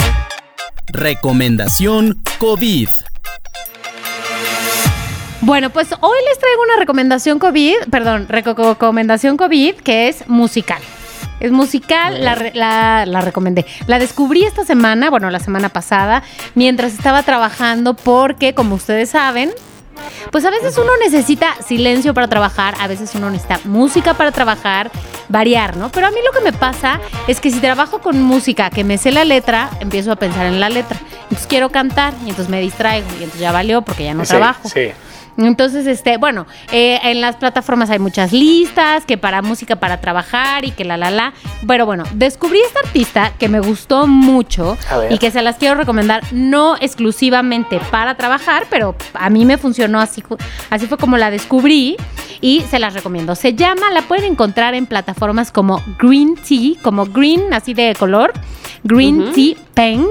Recomendación 0.87 2.21
COVID. 2.37 2.87
Bueno, 5.41 5.69
pues 5.69 5.89
hoy 5.99 6.17
les 6.29 6.39
traigo 6.39 6.61
una 6.63 6.77
recomendación 6.77 7.39
COVID, 7.39 7.75
perdón, 7.91 8.27
reco- 8.29 8.55
recomendación 8.69 9.35
COVID 9.37 9.75
que 9.75 10.07
es 10.07 10.27
musical. 10.27 10.81
Es 11.39 11.51
musical, 11.51 12.23
la, 12.23 12.35
re- 12.35 12.51
la, 12.55 13.05
la 13.05 13.21
recomendé. 13.21 13.65
La 13.87 13.99
descubrí 13.99 14.43
esta 14.45 14.63
semana, 14.65 15.09
bueno, 15.09 15.29
la 15.29 15.39
semana 15.39 15.69
pasada, 15.69 16.23
mientras 16.55 16.93
estaba 16.93 17.23
trabajando 17.23 17.93
porque, 17.93 18.53
como 18.53 18.75
ustedes 18.75 19.09
saben, 19.09 19.51
pues 20.31 20.43
a 20.45 20.49
veces 20.49 20.77
uno 20.77 20.91
necesita 21.03 21.55
silencio 21.65 22.13
para 22.13 22.27
trabajar, 22.27 22.75
a 22.79 22.87
veces 22.87 23.15
uno 23.15 23.29
necesita 23.29 23.59
música 23.65 24.13
para 24.13 24.31
trabajar, 24.31 24.91
variar, 25.29 25.77
¿no? 25.77 25.89
Pero 25.89 26.07
a 26.07 26.11
mí 26.11 26.17
lo 26.25 26.31
que 26.37 26.43
me 26.43 26.53
pasa 26.57 26.99
es 27.27 27.39
que 27.39 27.49
si 27.49 27.59
trabajo 27.59 27.99
con 27.99 28.21
música 28.21 28.69
que 28.69 28.83
me 28.83 28.97
sé 28.97 29.11
la 29.11 29.23
letra, 29.25 29.69
empiezo 29.79 30.11
a 30.11 30.15
pensar 30.17 30.45
en 30.45 30.59
la 30.59 30.69
letra. 30.69 30.97
Entonces 31.23 31.47
quiero 31.47 31.69
cantar 31.69 32.13
y 32.25 32.29
entonces 32.29 32.49
me 32.49 32.59
distraigo 32.61 33.07
y 33.11 33.23
entonces 33.23 33.39
ya 33.39 33.51
valió 33.51 33.81
porque 33.81 34.03
ya 34.03 34.13
no 34.13 34.23
Sí, 34.25 34.29
trabajo. 34.29 34.69
Sí. 34.69 34.89
Entonces, 35.37 35.85
este, 35.87 36.17
bueno, 36.17 36.45
eh, 36.71 36.99
en 37.03 37.21
las 37.21 37.35
plataformas 37.35 37.89
hay 37.89 37.99
muchas 37.99 38.31
listas 38.31 39.05
que 39.05 39.17
para 39.17 39.41
música 39.41 39.75
para 39.75 39.99
trabajar 39.99 40.65
y 40.65 40.71
que 40.71 40.85
la 40.85 40.97
la 40.97 41.11
la. 41.11 41.33
Pero 41.67 41.85
bueno, 41.85 42.03
descubrí 42.13 42.59
esta 42.61 42.79
artista 42.79 43.33
que 43.37 43.49
me 43.49 43.59
gustó 43.59 44.07
mucho 44.07 44.77
y 45.09 45.17
que 45.17 45.31
se 45.31 45.41
las 45.41 45.57
quiero 45.57 45.75
recomendar 45.75 46.23
no 46.31 46.75
exclusivamente 46.79 47.79
para 47.91 48.15
trabajar, 48.15 48.65
pero 48.69 48.95
a 49.13 49.29
mí 49.29 49.45
me 49.45 49.57
funcionó 49.57 49.99
así, 49.99 50.23
así 50.69 50.87
fue 50.87 50.97
como 50.97 51.17
la 51.17 51.31
descubrí 51.31 51.97
y 52.41 52.61
se 52.61 52.79
las 52.79 52.93
recomiendo. 52.93 53.35
Se 53.35 53.53
llama, 53.53 53.91
la 53.91 54.03
pueden 54.03 54.25
encontrar 54.33 54.73
en 54.73 54.85
plataformas 54.85 55.51
como 55.51 55.81
Green 55.99 56.35
Tea, 56.35 56.73
como 56.81 57.05
green 57.05 57.53
así 57.53 57.73
de 57.73 57.95
color, 57.97 58.33
Green 58.83 59.31
Tea 59.33 59.55
Peng. 59.73 60.07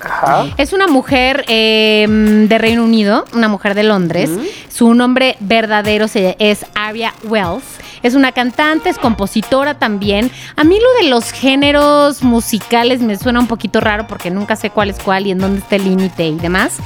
Ajá. 0.00 0.46
Es 0.56 0.72
una 0.72 0.86
mujer 0.86 1.44
eh, 1.48 2.06
de 2.08 2.58
Reino 2.58 2.84
Unido, 2.84 3.24
una 3.34 3.48
mujer 3.48 3.74
de 3.74 3.82
Londres. 3.82 4.30
Su 4.68 4.94
nombre 4.94 5.36
verdadero 5.40 6.06
es 6.14 6.66
Aria 6.74 7.14
Wells. 7.24 7.64
Es 8.02 8.14
una 8.14 8.32
cantante, 8.32 8.88
es 8.88 8.98
compositora 8.98 9.74
también. 9.74 10.30
A 10.56 10.64
mí 10.64 10.78
lo 10.80 11.04
de 11.04 11.10
los 11.10 11.32
géneros 11.32 12.22
musicales 12.22 13.02
me 13.02 13.16
suena 13.16 13.40
un 13.40 13.46
poquito 13.46 13.80
raro 13.80 14.06
porque 14.06 14.30
nunca 14.30 14.56
sé 14.56 14.70
cuál 14.70 14.90
es 14.90 14.98
cuál 14.98 15.26
y 15.26 15.32
en 15.32 15.38
dónde 15.38 15.58
está 15.58 15.76
el 15.76 15.84
límite 15.84 16.26
y 16.26 16.36
demás. 16.36 16.78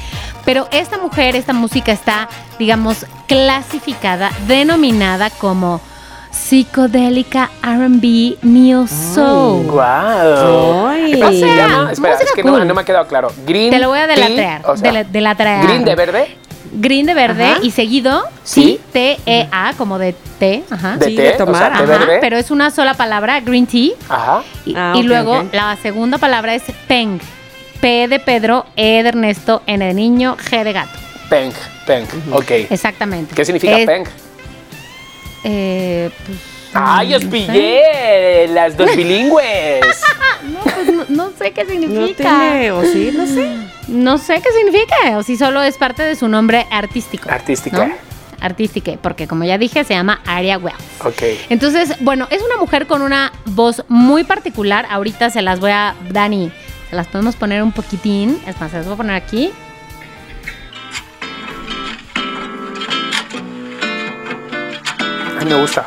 Pero 0.44 0.68
esta 0.72 0.98
mujer, 0.98 1.36
esta 1.36 1.52
música 1.52 1.92
está, 1.92 2.28
digamos, 2.58 3.06
clasificada, 3.28 4.32
denominada 4.48 5.30
como 5.30 5.80
psicodélica 6.34 7.50
R&B 7.62 8.36
Neo 8.42 8.86
Soul. 8.86 9.66
Guau. 9.66 10.86
Ay. 10.88 11.12
Espera, 11.12 11.28
O 11.28 11.32
se 11.32 11.38
sea, 11.40 11.56
llama, 11.56 11.92
espera, 11.92 12.14
es 12.14 12.20
música 12.20 12.34
que 12.36 12.42
no, 12.44 12.52
cool. 12.52 12.66
no 12.66 12.74
me 12.74 12.80
ha 12.80 12.84
quedado 12.84 13.06
claro. 13.06 13.32
Green 13.46 13.70
Te 13.70 13.78
lo 13.78 13.88
voy 13.88 13.98
a 14.00 14.06
tea, 14.08 14.62
o 14.66 14.76
sea, 14.76 14.90
dele- 14.92 15.04
deletrear. 15.10 15.64
Green 15.66 15.84
de 15.84 15.94
verde, 15.94 16.36
Green 16.76 17.06
de 17.06 17.14
verde 17.14 17.44
Ajá. 17.44 17.58
y 17.62 17.70
seguido, 17.70 18.24
Sí. 18.42 18.62
sí, 18.62 18.80
T-E-A, 18.92 19.74
como 19.78 19.98
de 19.98 20.12
té, 20.40 20.64
ajá. 20.68 20.96
de 20.96 21.06
Sí, 21.06 21.14
té, 21.14 21.22
de 21.22 21.28
o 21.28 21.36
sea, 21.36 21.44
tomar, 21.46 21.68
té 21.68 21.74
ajá, 21.74 21.84
verde. 21.84 22.18
pero 22.20 22.36
es 22.36 22.50
una 22.50 22.70
sola 22.72 22.94
palabra, 22.94 23.38
green 23.40 23.66
tea. 23.66 23.90
Ajá. 24.08 24.42
Y, 24.66 24.74
Ah, 24.76 24.92
y 24.96 25.02
luego 25.04 25.44
la 25.52 25.76
segunda 25.76 26.18
palabra 26.18 26.54
es 26.54 26.62
peng. 26.88 27.20
P 27.80 28.08
de 28.08 28.18
Pedro, 28.18 28.66
E 28.76 29.02
de 29.02 29.08
Ernesto, 29.08 29.62
N 29.66 29.84
de 29.86 29.94
niño, 29.94 30.36
G 30.38 30.64
de 30.64 30.72
gato. 30.72 30.98
Peng, 31.28 31.52
peng. 31.86 32.06
Ok. 32.32 32.50
Exactamente. 32.70 33.34
¿Qué 33.34 33.44
significa 33.44 33.78
Es- 33.78 33.86
peng? 33.86 34.04
Eh, 35.44 36.10
pues, 36.26 36.38
¡Ay, 36.72 37.14
os 37.14 37.24
no 37.24 37.30
sé. 37.30 37.36
pillé! 37.36 38.48
Las 38.48 38.76
dos 38.76 38.94
bilingües. 38.96 39.80
No, 40.52 40.60
pues 40.60 40.92
no, 40.92 41.04
no 41.08 41.32
sé 41.38 41.52
qué 41.52 41.64
No 41.64 41.70
significa. 41.70 42.22
tiene, 42.24 42.72
o 42.72 42.82
sí, 42.84 43.10
no 43.14 43.26
sé. 43.26 43.56
No 43.88 44.18
sé 44.18 44.40
qué 44.42 44.48
significa, 44.52 45.18
o 45.18 45.22
si 45.22 45.36
solo 45.36 45.62
es 45.62 45.76
parte 45.78 46.02
de 46.02 46.16
su 46.16 46.26
nombre 46.28 46.66
artístico. 46.70 47.30
Artística. 47.30 47.86
¿no? 47.86 47.94
Artística, 48.40 48.92
porque 49.00 49.26
como 49.28 49.44
ya 49.44 49.56
dije, 49.56 49.84
se 49.84 49.94
llama 49.94 50.20
Aria 50.26 50.58
Wells. 50.58 50.78
Ok. 51.04 51.22
Entonces, 51.48 51.94
bueno, 52.00 52.26
es 52.30 52.42
una 52.42 52.56
mujer 52.56 52.86
con 52.86 53.00
una 53.02 53.32
voz 53.46 53.84
muy 53.88 54.24
particular. 54.24 54.86
Ahorita 54.90 55.30
se 55.30 55.40
las 55.42 55.60
voy 55.60 55.70
a, 55.70 55.94
Dani, 56.10 56.50
se 56.90 56.96
las 56.96 57.06
podemos 57.06 57.36
poner 57.36 57.62
un 57.62 57.72
poquitín. 57.72 58.38
Es 58.46 58.60
más, 58.60 58.70
se 58.70 58.78
las 58.78 58.86
voy 58.86 58.94
a 58.94 58.96
poner 58.98 59.14
aquí. 59.16 59.50
Me 65.44 65.54
gusta. 65.54 65.86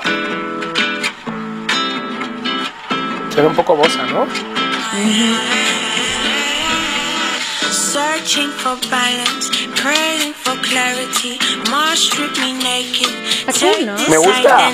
Se 3.34 3.41
ve 3.41 3.47
un 3.47 3.55
poco 3.55 3.76
bosa, 3.76 4.03
¿no? 4.03 4.28
Searching 7.72 8.51
for 8.51 8.78
balance, 8.91 9.49
praying 9.82 10.34
for 10.36 10.55
clarity. 10.62 11.39
Mars 11.72 12.01
strip 12.01 12.38
me 12.38 12.53
naked. 12.53 13.10
Está 13.47 13.53
cool, 13.53 13.72
Take 13.72 13.86
¿no? 13.86 13.97
Me 14.10 14.18
gusta. 14.18 14.72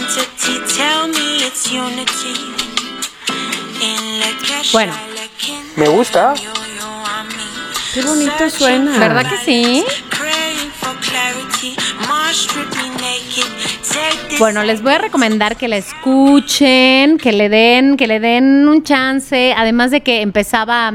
Bueno. 4.73 4.93
Me 5.77 5.87
gusta. 5.87 6.33
Qué 7.93 8.01
bonito 8.01 8.49
suena. 8.49 8.99
¿Verdad 8.99 9.29
que 9.29 9.37
sí? 9.45 9.85
Bueno, 14.39 14.63
les 14.63 14.81
voy 14.81 14.93
a 14.93 14.97
recomendar 14.97 15.57
que 15.57 15.67
la 15.67 15.77
escuchen, 15.77 17.17
que 17.17 17.31
le 17.31 17.49
den, 17.49 17.97
que 17.97 18.07
le 18.07 18.19
den 18.19 18.67
un 18.67 18.83
chance. 18.83 19.53
Además 19.55 19.91
de 19.91 20.01
que 20.01 20.21
empezaba. 20.21 20.91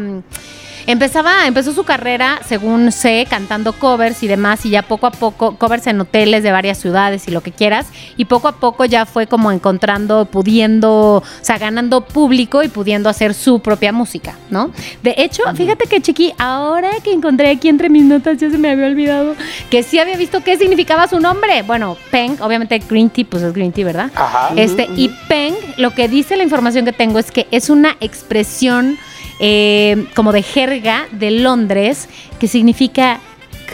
Empezaba, 0.89 1.47
empezó 1.47 1.75
su 1.75 1.85
carrera, 1.85 2.41
según 2.49 2.93
sé, 2.93 3.27
cantando 3.29 3.75
covers 3.75 4.23
y 4.23 4.27
demás, 4.27 4.65
y 4.65 4.71
ya 4.71 4.81
poco 4.81 5.07
a 5.07 5.11
poco, 5.11 5.57
covers 5.57 5.87
en 5.87 6.01
hoteles 6.01 6.43
de 6.43 6.51
varias 6.51 6.79
ciudades 6.79 7.29
y 7.29 7.31
lo 7.31 7.43
que 7.43 7.53
quieras, 7.53 7.89
y 8.17 8.25
poco 8.25 8.49
a 8.49 8.53
poco 8.53 8.87
ya 8.87 9.05
fue 9.05 9.27
como 9.27 9.53
encontrando, 9.53 10.25
pudiendo, 10.25 11.17
o 11.17 11.23
sea, 11.43 11.59
ganando 11.59 12.01
público 12.07 12.63
y 12.63 12.69
pudiendo 12.69 13.11
hacer 13.11 13.35
su 13.35 13.61
propia 13.61 13.93
música, 13.93 14.39
¿no? 14.49 14.71
De 15.03 15.15
hecho, 15.19 15.43
fíjate 15.55 15.85
que 15.89 16.01
Chiqui, 16.01 16.33
ahora 16.39 16.89
que 17.05 17.13
encontré 17.13 17.51
aquí 17.51 17.69
entre 17.69 17.91
mis 17.91 18.05
notas, 18.05 18.39
ya 18.39 18.49
se 18.49 18.57
me 18.57 18.71
había 18.71 18.87
olvidado, 18.87 19.37
que 19.71 19.83
sí 19.83 19.99
había 19.99 20.17
visto 20.17 20.43
qué 20.43 20.57
significaba 20.57 21.07
su 21.07 21.21
nombre. 21.21 21.61
Bueno, 21.65 21.99
Peng, 22.11 22.41
obviamente 22.41 22.79
Green 22.89 23.11
Tea, 23.11 23.27
pues 23.29 23.43
es 23.43 23.53
Green 23.53 23.73
Tea, 23.73 23.85
¿verdad? 23.85 24.11
Ajá. 24.15 24.53
Este, 24.57 24.89
y 24.97 25.11
Peng, 25.29 25.53
lo 25.77 25.91
que 25.91 26.09
dice 26.09 26.35
la 26.39 26.45
información 26.45 26.87
que 26.87 26.95
tengo 26.95 27.19
es 27.19 27.31
que 27.31 27.47
es 27.51 27.69
una 27.69 27.99
expresión 28.01 28.97
eh, 29.41 30.07
como 30.15 30.33
de 30.33 30.43
jerga 30.43 31.07
de 31.13 31.31
Londres 31.31 32.09
que 32.39 32.49
significa 32.49 33.21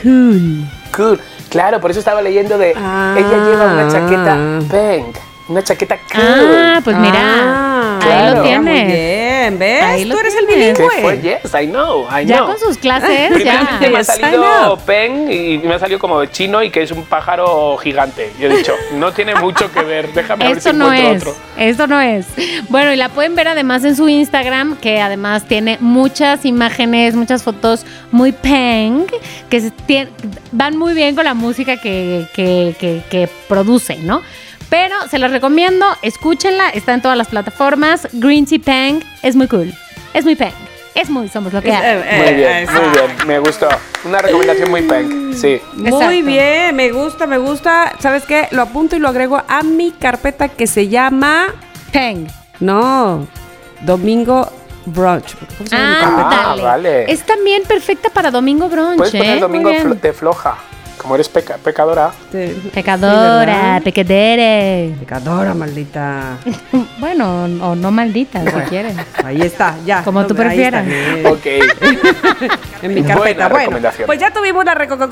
cool. 0.03 0.65
Cool. 0.95 1.21
Claro, 1.49 1.81
por 1.81 1.91
eso 1.91 2.01
estaba 2.01 2.23
leyendo 2.23 2.59
de. 2.59 2.73
Ah. 2.77 3.15
Ella 3.17 3.45
lleva 3.45 3.73
una 3.73 3.89
chaqueta 3.89 4.59
peng. 4.71 5.34
Una 5.47 5.63
chaqueta 5.63 5.99
cool. 5.99 6.23
Ah, 6.25 6.81
pues 6.83 6.97
mira, 6.97 7.21
Ah, 7.23 7.99
ahí 8.01 8.07
claro. 8.09 8.31
lo 8.31 8.41
Muy 8.41 8.49
tienes. 8.49 8.87
bien, 8.87 9.59
¿ves? 9.59 9.83
Ahí 9.83 10.09
Tú 10.09 10.19
eres 10.19 10.35
el 10.37 10.47
tienes. 10.47 10.79
¿Qué 10.79 10.83
bilingüe. 10.85 11.03
fue? 11.03 11.21
Yes, 11.21 11.63
I 11.63 11.67
know, 11.67 12.07
I 12.09 12.25
Ya 12.25 12.37
know. 12.39 12.47
con 12.47 12.59
sus 12.59 12.79
clases, 12.79 13.45
ya. 13.45 13.79
me 13.91 13.99
ha 13.99 14.05
salido. 14.05 14.79
Peng 14.87 15.31
y 15.31 15.59
me 15.59 15.75
ha 15.75 15.79
salido 15.79 15.99
como 15.99 16.25
chino 16.25 16.63
y 16.63 16.71
que 16.71 16.83
es 16.83 16.91
un 16.93 17.05
pájaro 17.05 17.77
gigante. 17.77 18.33
Yo 18.41 18.49
he 18.49 18.57
dicho, 18.57 18.73
no 18.95 19.13
tiene 19.13 19.35
mucho 19.35 19.71
que 19.71 19.83
ver, 19.83 20.11
déjame 20.15 20.45
ver 20.47 20.55
si 20.55 20.59
Esto 20.69 20.73
no 20.73 20.91
encuentro 20.91 21.31
es, 21.33 21.37
otro. 21.37 21.45
esto 21.59 21.87
no 21.89 22.01
es. 22.01 22.27
Bueno, 22.71 22.91
y 22.93 22.97
la 22.97 23.11
pueden 23.11 23.35
ver 23.35 23.49
además 23.49 23.85
en 23.85 23.97
su 23.97 24.09
Instagram, 24.09 24.77
que 24.79 25.03
además 25.03 25.45
tiene 25.45 25.77
muchas 25.79 26.47
imágenes, 26.47 27.15
muchas 27.15 27.43
fotos 27.43 27.85
muy 28.11 28.33
peng, 28.33 29.05
que 29.51 29.61
se 29.61 29.73
van 30.53 30.79
muy 30.79 30.95
bien 30.95 31.15
con 31.15 31.25
la 31.25 31.35
música 31.35 31.77
que, 31.77 32.27
que, 32.35 32.75
que- 32.81 33.03
que 33.11 33.29
produce, 33.47 33.97
¿no? 33.99 34.23
Pero 34.71 34.95
se 35.09 35.19
las 35.19 35.31
recomiendo, 35.31 35.87
escúchenla, 36.03 36.69
está 36.71 36.95
en 36.95 37.03
todas 37.03 37.17
las 37.17 37.29
plataformas. 37.29 38.09
Green 38.12 38.47
Tea 38.47 38.59
Peng 38.65 39.01
es 39.23 39.37
muy 39.37 39.47
cool, 39.49 39.73
es 40.12 40.25
muy 40.25 40.35
peng, 40.35 40.53
es 40.95 41.11
muy 41.11 41.29
somos 41.29 41.53
lo 41.53 41.62
que 41.62 41.69
Es- 41.71 41.75
hay. 41.77 41.85
eh, 41.85 42.05
eh, 42.07 42.23
Muy 42.25 42.35
bien, 42.35 42.51
eh, 42.51 42.67
muy 42.73 42.91
bien, 42.91 43.27
me 43.27 43.39
gustó. 43.39 43.69
Una 44.05 44.19
recomendación 44.19 44.71
muy 44.71 44.83
Peng, 44.83 45.33
sí. 45.35 45.61
Muy 45.75 46.23
bien, 46.23 46.75
me 46.77 46.91
gusta, 46.93 47.27
me 47.27 47.39
gusta. 47.39 47.93
¿Sabes 48.01 48.25
qué? 48.25 48.49
Lo 48.51 48.62
apunto 48.62 48.97
y 48.97 48.99
lo 48.99 49.09
agrego 49.09 49.43
a 49.49 49.62
mi 49.62 49.93
carpeta 49.93 50.49
que 50.49 50.67
se 50.67 50.89
llama. 50.89 51.55
Peng. 51.93 52.27
No, 52.61 53.27
Domingo 53.83 54.51
Brunch. 54.87 55.35
¿Cómo 55.57 55.69
se 55.69 55.77
llama 55.77 55.89
mi 55.89 55.97
Ah, 55.97 56.01
carpeta? 56.01 56.29
Ah, 56.43 56.47
dale. 56.49 56.62
vale. 56.62 57.12
Es 57.12 57.23
también 57.25 57.62
perfecta 57.65 58.11
para 58.11 58.31
domingo 58.31 58.69
brunch. 58.69 58.97
Puedes 58.99 59.15
poner 59.17 59.37
¿eh? 59.39 59.41
domingo 59.41 59.71
flo- 59.73 60.01
de 60.01 60.12
floja. 60.12 60.57
Como 61.05 61.17
eres 61.17 61.29
peca- 61.31 61.59
pecadora. 61.59 62.13
Sí. 62.33 62.47
Sí, 62.63 62.71
Pecadora, 62.73 63.79
pecadere. 63.85 64.97
Pecadora, 64.99 65.53
maldita. 65.55 66.39
Bueno, 66.99 67.45
o 67.45 67.75
no 67.75 67.91
maldita, 67.91 68.41
si 68.43 68.51
quieres. 68.71 68.97
Ahí 69.23 69.43
está, 69.43 69.75
ya. 69.85 70.03
Como 70.03 70.27
tú 70.27 70.35
prefieras. 70.35 70.87
Ok. 71.27 71.45
En 72.83 72.95
mi 72.95 73.01
Buena 73.03 73.15
carpeta. 73.15 73.49
Bueno, 73.49 73.59
recomendación. 73.59 74.07
pues 74.07 74.19
ya 74.19 74.31
tuvimos 74.33 74.65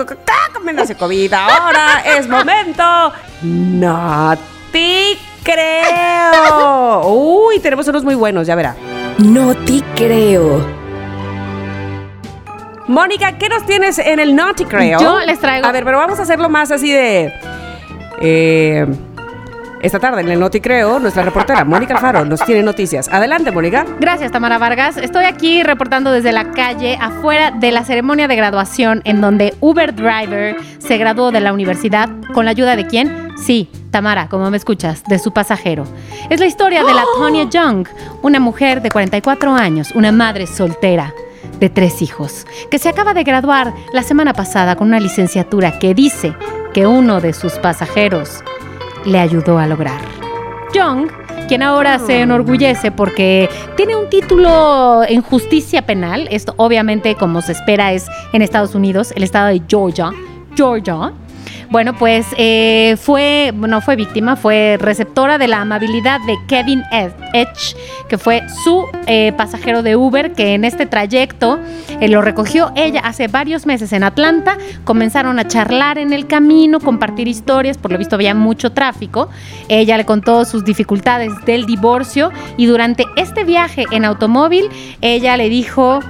co- 0.07 0.17
recomendación 0.55 0.97
COVID. 0.97 1.33
Ahora 1.35 2.03
es 2.17 2.27
momento. 2.27 3.13
No 3.43 4.35
te 4.73 5.19
creo. 5.43 7.07
Uy, 7.07 7.59
tenemos 7.61 7.87
unos 7.89 8.03
muy 8.05 8.15
buenos, 8.15 8.47
ya 8.47 8.55
verá. 8.55 8.75
No 9.19 9.55
te 9.55 9.83
creo. 9.95 10.65
Mónica, 12.89 13.39
¿qué 13.39 13.49
nos 13.49 13.65
tienes 13.65 13.99
en 13.99 14.19
el 14.21 14.37
te 14.57 14.65
creo? 14.65 15.01
Yo 15.01 15.21
les 15.21 15.39
traigo- 15.41 15.67
A 15.67 15.73
ver, 15.73 15.85
pero 15.85 15.99
vamos 15.99 16.19
a 16.19 16.23
hacerlo 16.23 16.49
más 16.49 16.71
así 16.71 16.91
de. 16.93 17.33
eh, 18.21 18.87
esta 19.83 19.99
tarde 19.99 20.21
en 20.21 20.29
el 20.29 20.39
No 20.39 20.49
te 20.49 20.61
creo, 20.61 21.01
nuestra 21.01 21.25
reportera 21.25 21.65
Mónica 21.65 21.95
Alfaro 21.95 22.25
nos 22.25 22.41
tiene 22.45 22.63
noticias. 22.63 23.09
Adelante, 23.09 23.51
Mónica. 23.51 23.85
Gracias, 23.99 24.31
Tamara 24.31 24.57
Vargas. 24.59 24.97
Estoy 24.97 25.25
aquí 25.25 25.65
reportando 25.65 26.13
desde 26.13 26.31
la 26.31 26.53
calle, 26.53 26.97
afuera 27.01 27.51
de 27.51 27.73
la 27.73 27.83
ceremonia 27.85 28.29
de 28.29 28.37
graduación, 28.37 29.03
en 29.05 29.21
donde 29.21 29.55
Uber 29.59 29.93
Driver 29.95 30.57
se 30.79 30.99
graduó 30.99 31.33
de 31.33 31.41
la 31.41 31.53
universidad 31.53 32.09
con 32.33 32.45
la 32.45 32.53
ayuda 32.53 32.77
de 32.77 32.87
quién? 32.87 33.33
Sí, 33.37 33.69
Tamara, 33.91 34.29
como 34.29 34.49
me 34.53 34.57
escuchas, 34.57 35.03
de 35.05 35.19
su 35.19 35.33
pasajero. 35.33 35.85
Es 36.31 36.39
la 36.39 36.47
historia 36.47 36.85
de 36.85 36.95
la 36.95 37.03
Tonya 37.17 37.49
Young, 37.51 37.89
una 38.23 38.39
mujer 38.39 38.83
de 38.83 38.89
44 38.91 39.53
años, 39.53 39.91
una 39.97 40.13
madre 40.13 40.47
soltera 40.47 41.13
de 41.63 41.71
tres 41.71 42.03
hijos, 42.03 42.45
que 42.73 42.81
se 42.81 42.89
acaba 42.89 43.15
de 43.15 43.23
graduar 43.23 43.73
la 43.93 44.03
semana 44.03 44.33
pasada 44.33 44.75
con 44.75 44.89
una 44.89 44.99
licenciatura 44.99 45.79
que 45.79 45.95
dice 45.95 46.35
que 46.75 46.89
uno 46.89 47.21
de 47.21 47.33
sus 47.33 47.53
pasajeros 47.55 48.43
le 49.05 49.21
ayudó 49.21 49.59
a 49.59 49.69
lograr. 49.69 50.01
Young, 50.75 51.09
quien 51.47 51.63
ahora 51.63 52.01
se 52.01 52.21
enorgullece 52.21 52.91
porque 52.91 53.49
tiene 53.77 53.95
un 53.95 54.11
título 54.11 55.05
en 55.07 55.23
justicia 55.23 55.87
penal, 55.87 56.27
esto 56.33 56.53
obviamente 56.57 57.15
como 57.15 57.41
se 57.43 57.53
espera 57.53 57.93
es 57.93 58.09
en 58.33 58.43
Estados 58.43 58.75
Unidos, 58.75 59.13
el 59.15 59.23
estado 59.23 59.47
de 59.47 59.63
Georgia, 59.69 60.11
Georgia. 60.57 61.13
Bueno, 61.73 61.95
pues 61.97 62.27
eh, 62.37 62.99
fue, 63.01 63.51
no 63.57 63.81
fue 63.81 63.97
víctima, 63.97 64.37
fue 64.37 64.77
receptora 64.79 65.39
de 65.39 65.49
la 65.49 65.63
amabilidad 65.63 66.21
de 66.27 66.37
Kevin 66.47 66.83
Ed- 66.93 67.15
Edge, 67.33 67.75
que 68.11 68.19
fue 68.19 68.43
su 68.63 68.85
eh, 69.07 69.33
pasajero 69.39 69.83
de 69.83 69.97
Uber, 69.97 70.35
que 70.35 70.53
en 70.53 70.67
este 70.67 70.85
trayecto 70.85 71.59
eh, 71.99 72.09
lo 72.09 72.21
recogió 72.21 72.73
ella 72.77 73.01
hace 73.01 73.27
varios 73.27 73.65
meses 73.65 73.95
en 73.95 74.05
Atlanta. 74.05 74.59
Comenzaron 74.85 75.39
a 75.39 75.49
charlar 75.49 75.97
en 75.97 76.13
el 76.13 76.27
camino, 76.27 76.79
compartir 76.79 77.27
historias, 77.27 77.79
por 77.79 77.91
lo 77.91 77.97
visto 77.97 78.17
había 78.17 78.35
mucho 78.35 78.73
tráfico. 78.73 79.31
Ella 79.69 79.97
le 79.97 80.05
contó 80.05 80.45
sus 80.45 80.67
dificultades 80.67 81.33
del 81.47 81.65
divorcio 81.65 82.33
y 82.59 82.67
durante 82.67 83.07
este 83.17 83.45
viaje 83.45 83.87
en 83.93 84.05
automóvil, 84.05 84.69
ella 85.01 85.39
le 85.39 85.49
dijo, 85.49 86.01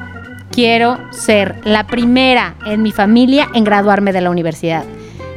quiero 0.50 0.98
ser 1.12 1.60
la 1.62 1.86
primera 1.86 2.56
en 2.66 2.82
mi 2.82 2.90
familia 2.90 3.48
en 3.54 3.62
graduarme 3.62 4.12
de 4.12 4.22
la 4.22 4.30
universidad. 4.30 4.82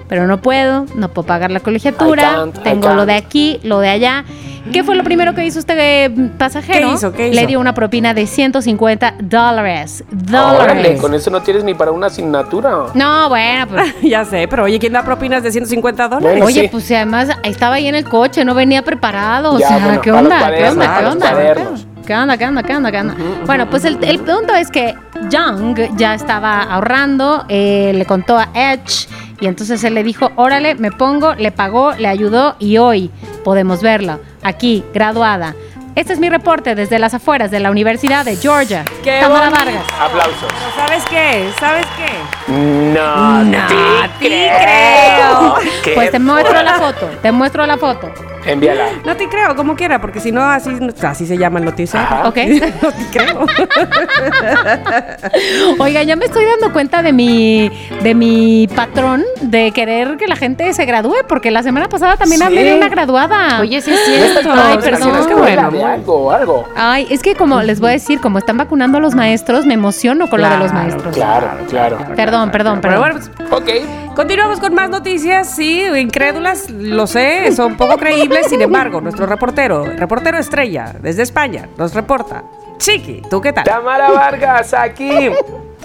Pero 0.08 0.28
no 0.28 0.40
puedo, 0.42 0.86
no 0.96 1.10
puedo 1.10 1.26
pagar 1.26 1.50
la 1.52 1.60
colegiatura, 1.62 2.46
tengo 2.64 2.94
lo 2.94 3.06
de 3.06 3.16
aquí, 3.16 3.60
lo 3.64 3.80
de 3.80 3.90
allá. 3.90 4.24
¿Qué 4.72 4.84
fue 4.84 4.96
lo 4.96 5.04
primero 5.04 5.36
que 5.36 5.46
hizo 5.46 5.60
este 5.60 6.06
eh, 6.06 6.10
pasajero? 6.40 6.88
¿Qué 6.90 6.94
hizo? 6.96 7.12
¿Qué 7.14 7.30
Le 7.30 7.42
hizo? 7.42 7.48
dio 7.48 7.60
una 7.60 7.74
propina 7.76 8.16
de 8.16 8.26
150 8.26 9.16
dólares. 9.20 10.04
Órale, 10.28 10.58
Dólares. 10.58 11.02
con 11.02 11.14
eso 11.14 11.30
no 11.30 11.42
tienes 11.44 11.64
ni 11.64 11.76
para 11.76 11.92
una 11.92 12.08
asignatura. 12.08 12.86
No, 12.96 13.30
bueno, 13.30 13.68
pues. 13.68 13.94
ya 14.02 14.26
sé, 14.26 14.48
pero 14.48 14.64
oye, 14.64 14.80
¿quién 14.80 14.94
da 14.94 15.04
propinas 15.04 15.44
de 15.44 15.52
150 15.52 16.08
dólares? 16.08 16.30
Bueno, 16.32 16.46
Oye, 16.48 16.62
sí. 16.62 16.68
pues 16.72 16.84
si 16.84 16.96
además 16.96 17.30
estaba 17.44 17.76
ahí 17.76 17.88
en 17.88 17.94
el 17.96 18.06
coche, 18.06 18.44
no 18.44 18.56
venía 18.56 18.82
preparado. 18.82 19.54
O 19.54 19.60
sea, 19.60 19.78
bueno, 19.78 20.02
¿qué 20.02 20.12
para 20.12 20.22
los 20.24 20.32
onda? 20.34 20.56
¿Qué 20.56 21.08
onda? 21.08 21.95
¿Qué 22.06 22.16
onda? 22.16 22.38
¿Qué 22.38 22.46
onda? 22.46 22.64
¿Qué 22.64 22.76
onda? 22.76 22.92
¿Qué 22.92 23.00
onda? 23.00 23.16
¿Qué 23.16 23.24
onda? 23.24 23.46
Bueno, 23.46 23.70
pues 23.70 23.84
el, 23.86 23.98
el 24.04 24.20
punto 24.20 24.54
es 24.54 24.70
que 24.70 24.96
Young 25.30 25.96
ya 25.98 26.14
estaba 26.14 26.62
ahorrando, 26.62 27.46
eh, 27.50 27.92
le 27.96 28.06
contó 28.06 28.38
a 28.38 28.50
Edge 28.54 29.08
y 29.40 29.48
entonces 29.48 29.84
él 29.84 29.96
le 29.96 30.04
dijo, 30.04 30.32
órale, 30.36 30.76
me 30.76 30.92
pongo, 30.92 31.34
le 31.36 31.52
pagó, 31.52 31.94
le 31.94 32.08
ayudó 32.08 32.56
y 32.60 32.78
hoy 32.78 33.10
podemos 33.44 33.82
verla 33.82 34.20
aquí, 34.44 34.84
graduada. 34.94 35.56
Este 35.96 36.12
es 36.12 36.20
mi 36.20 36.30
reporte 36.30 36.76
desde 36.76 37.00
las 37.00 37.14
afueras 37.14 37.52
de 37.52 37.62
la 37.62 37.72
Universidad 37.72 38.26
de 38.26 38.36
Georgia. 38.36 38.84
¡Qué 39.02 39.20
Tamara 39.22 39.50
bonito! 39.50 39.66
Vargas. 39.66 39.86
Aplausos. 40.00 40.36
Pero 40.50 40.86
¿Sabes 40.88 41.04
qué? 41.10 41.50
¿Sabes 41.58 41.86
qué? 41.96 42.52
No, 42.52 43.44
No 43.46 43.68
te 43.68 43.76
te 44.20 44.28
creo. 44.28 45.56
Qué 45.84 45.94
Pues 45.96 46.12
te 46.12 46.20
muestro 46.20 46.62
la 46.62 46.74
foto, 46.74 47.10
te 47.22 47.32
muestro 47.32 47.66
la 47.66 47.78
foto. 47.78 48.12
Envíala. 48.46 48.86
No 49.06 49.16
te 49.16 49.28
creo, 49.28 49.56
como 49.56 49.76
quiera, 49.76 50.00
porque 50.00 50.20
si 50.20 50.32
no, 50.32 50.44
así, 50.44 50.70
así 51.04 51.26
se 51.26 51.38
llama 51.38 51.60
el 51.60 51.66
noticiero. 51.66 52.06
Ajá. 52.06 52.28
¿Ok? 52.28 52.38
no 52.82 52.92
te 52.92 53.20
creo. 53.20 53.46
Oiga, 55.80 56.04
ya 56.04 56.16
me 56.16 56.26
estoy 56.26 56.46
dando 56.46 56.72
cuenta 56.74 57.02
de 57.02 57.14
mi, 57.14 57.72
de 58.02 58.16
mi 58.16 58.68
patrón 58.76 59.24
de 59.42 59.72
querer 59.72 60.18
que 60.18 60.28
la 60.28 60.36
gente 60.36 60.72
se 60.74 60.86
gradúe, 60.86 61.16
porque 61.28 61.52
la 61.52 61.64
semana 61.64 61.88
pasada 61.90 62.18
también 62.18 62.42
Sí. 62.42 62.48
hablé 62.48 62.64
de 62.64 62.76
una 62.76 62.90
graduada. 62.90 63.60
Oye, 63.62 63.82
sí 63.82 63.94
cierto. 64.06 64.50
Ay, 64.54 64.78
perdón. 64.80 65.16
Es 65.20 65.28
que 65.28 65.34
bueno, 65.36 65.72
de 65.72 65.84
algo, 65.84 66.32
algo. 66.32 66.68
Ay, 66.76 67.08
es 67.10 67.22
que 67.22 67.36
como 67.36 67.62
les 67.62 67.80
voy 67.80 67.90
a 67.90 67.94
decir, 67.94 68.20
como 68.20 68.40
están 68.40 68.58
vacunando 68.58 68.98
a 68.98 69.02
los 69.02 69.16
maestros, 69.16 69.66
me 69.66 69.74
emociono 69.74 70.30
con 70.30 70.42
lo 70.42 70.50
de 70.50 70.58
los 70.58 70.72
Claro, 70.72 70.88
maestros. 70.88 71.16
Claro, 71.16 71.48
claro. 71.70 71.98
Perdón, 72.16 72.52
perdón, 72.52 72.80
Pero 72.82 72.96
perdón. 72.96 73.00
bueno, 73.00 73.20
pues, 73.38 73.52
Ok. 73.52 73.70
continuamos 74.16 74.60
con 74.60 74.74
más 74.74 74.90
noticias, 74.90 75.50
sí, 75.56 75.84
incrédulas, 75.98 76.70
lo 76.70 77.08
sé, 77.08 77.52
son 77.54 77.76
poco 77.78 77.98
creíbles, 77.98 78.35
sin 78.44 78.62
embargo, 78.62 79.02
nuestro 79.02 79.26
reportero, 79.26 79.86
reportero 79.86 80.38
estrella, 80.38 80.94
desde 81.00 81.24
España, 81.24 81.70
nos 81.78 81.94
reporta. 81.94 82.44
Chiqui, 82.78 83.22
¿tú 83.30 83.40
qué 83.42 83.54
tal? 83.54 83.64
Tamara 83.64 84.12
Vargas, 84.12 84.74
aquí. 84.74 85.30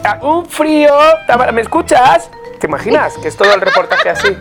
Ah, 0.04 0.18
Un 0.22 0.46
frío. 0.46 0.92
Tamara, 1.26 1.52
¿me 1.52 1.60
escuchas? 1.60 2.30
¿Te 2.58 2.66
imaginas 2.66 3.16
que 3.18 3.28
es 3.28 3.36
todo 3.36 3.54
el 3.54 3.60
reportaje 3.60 4.10
así? 4.10 4.36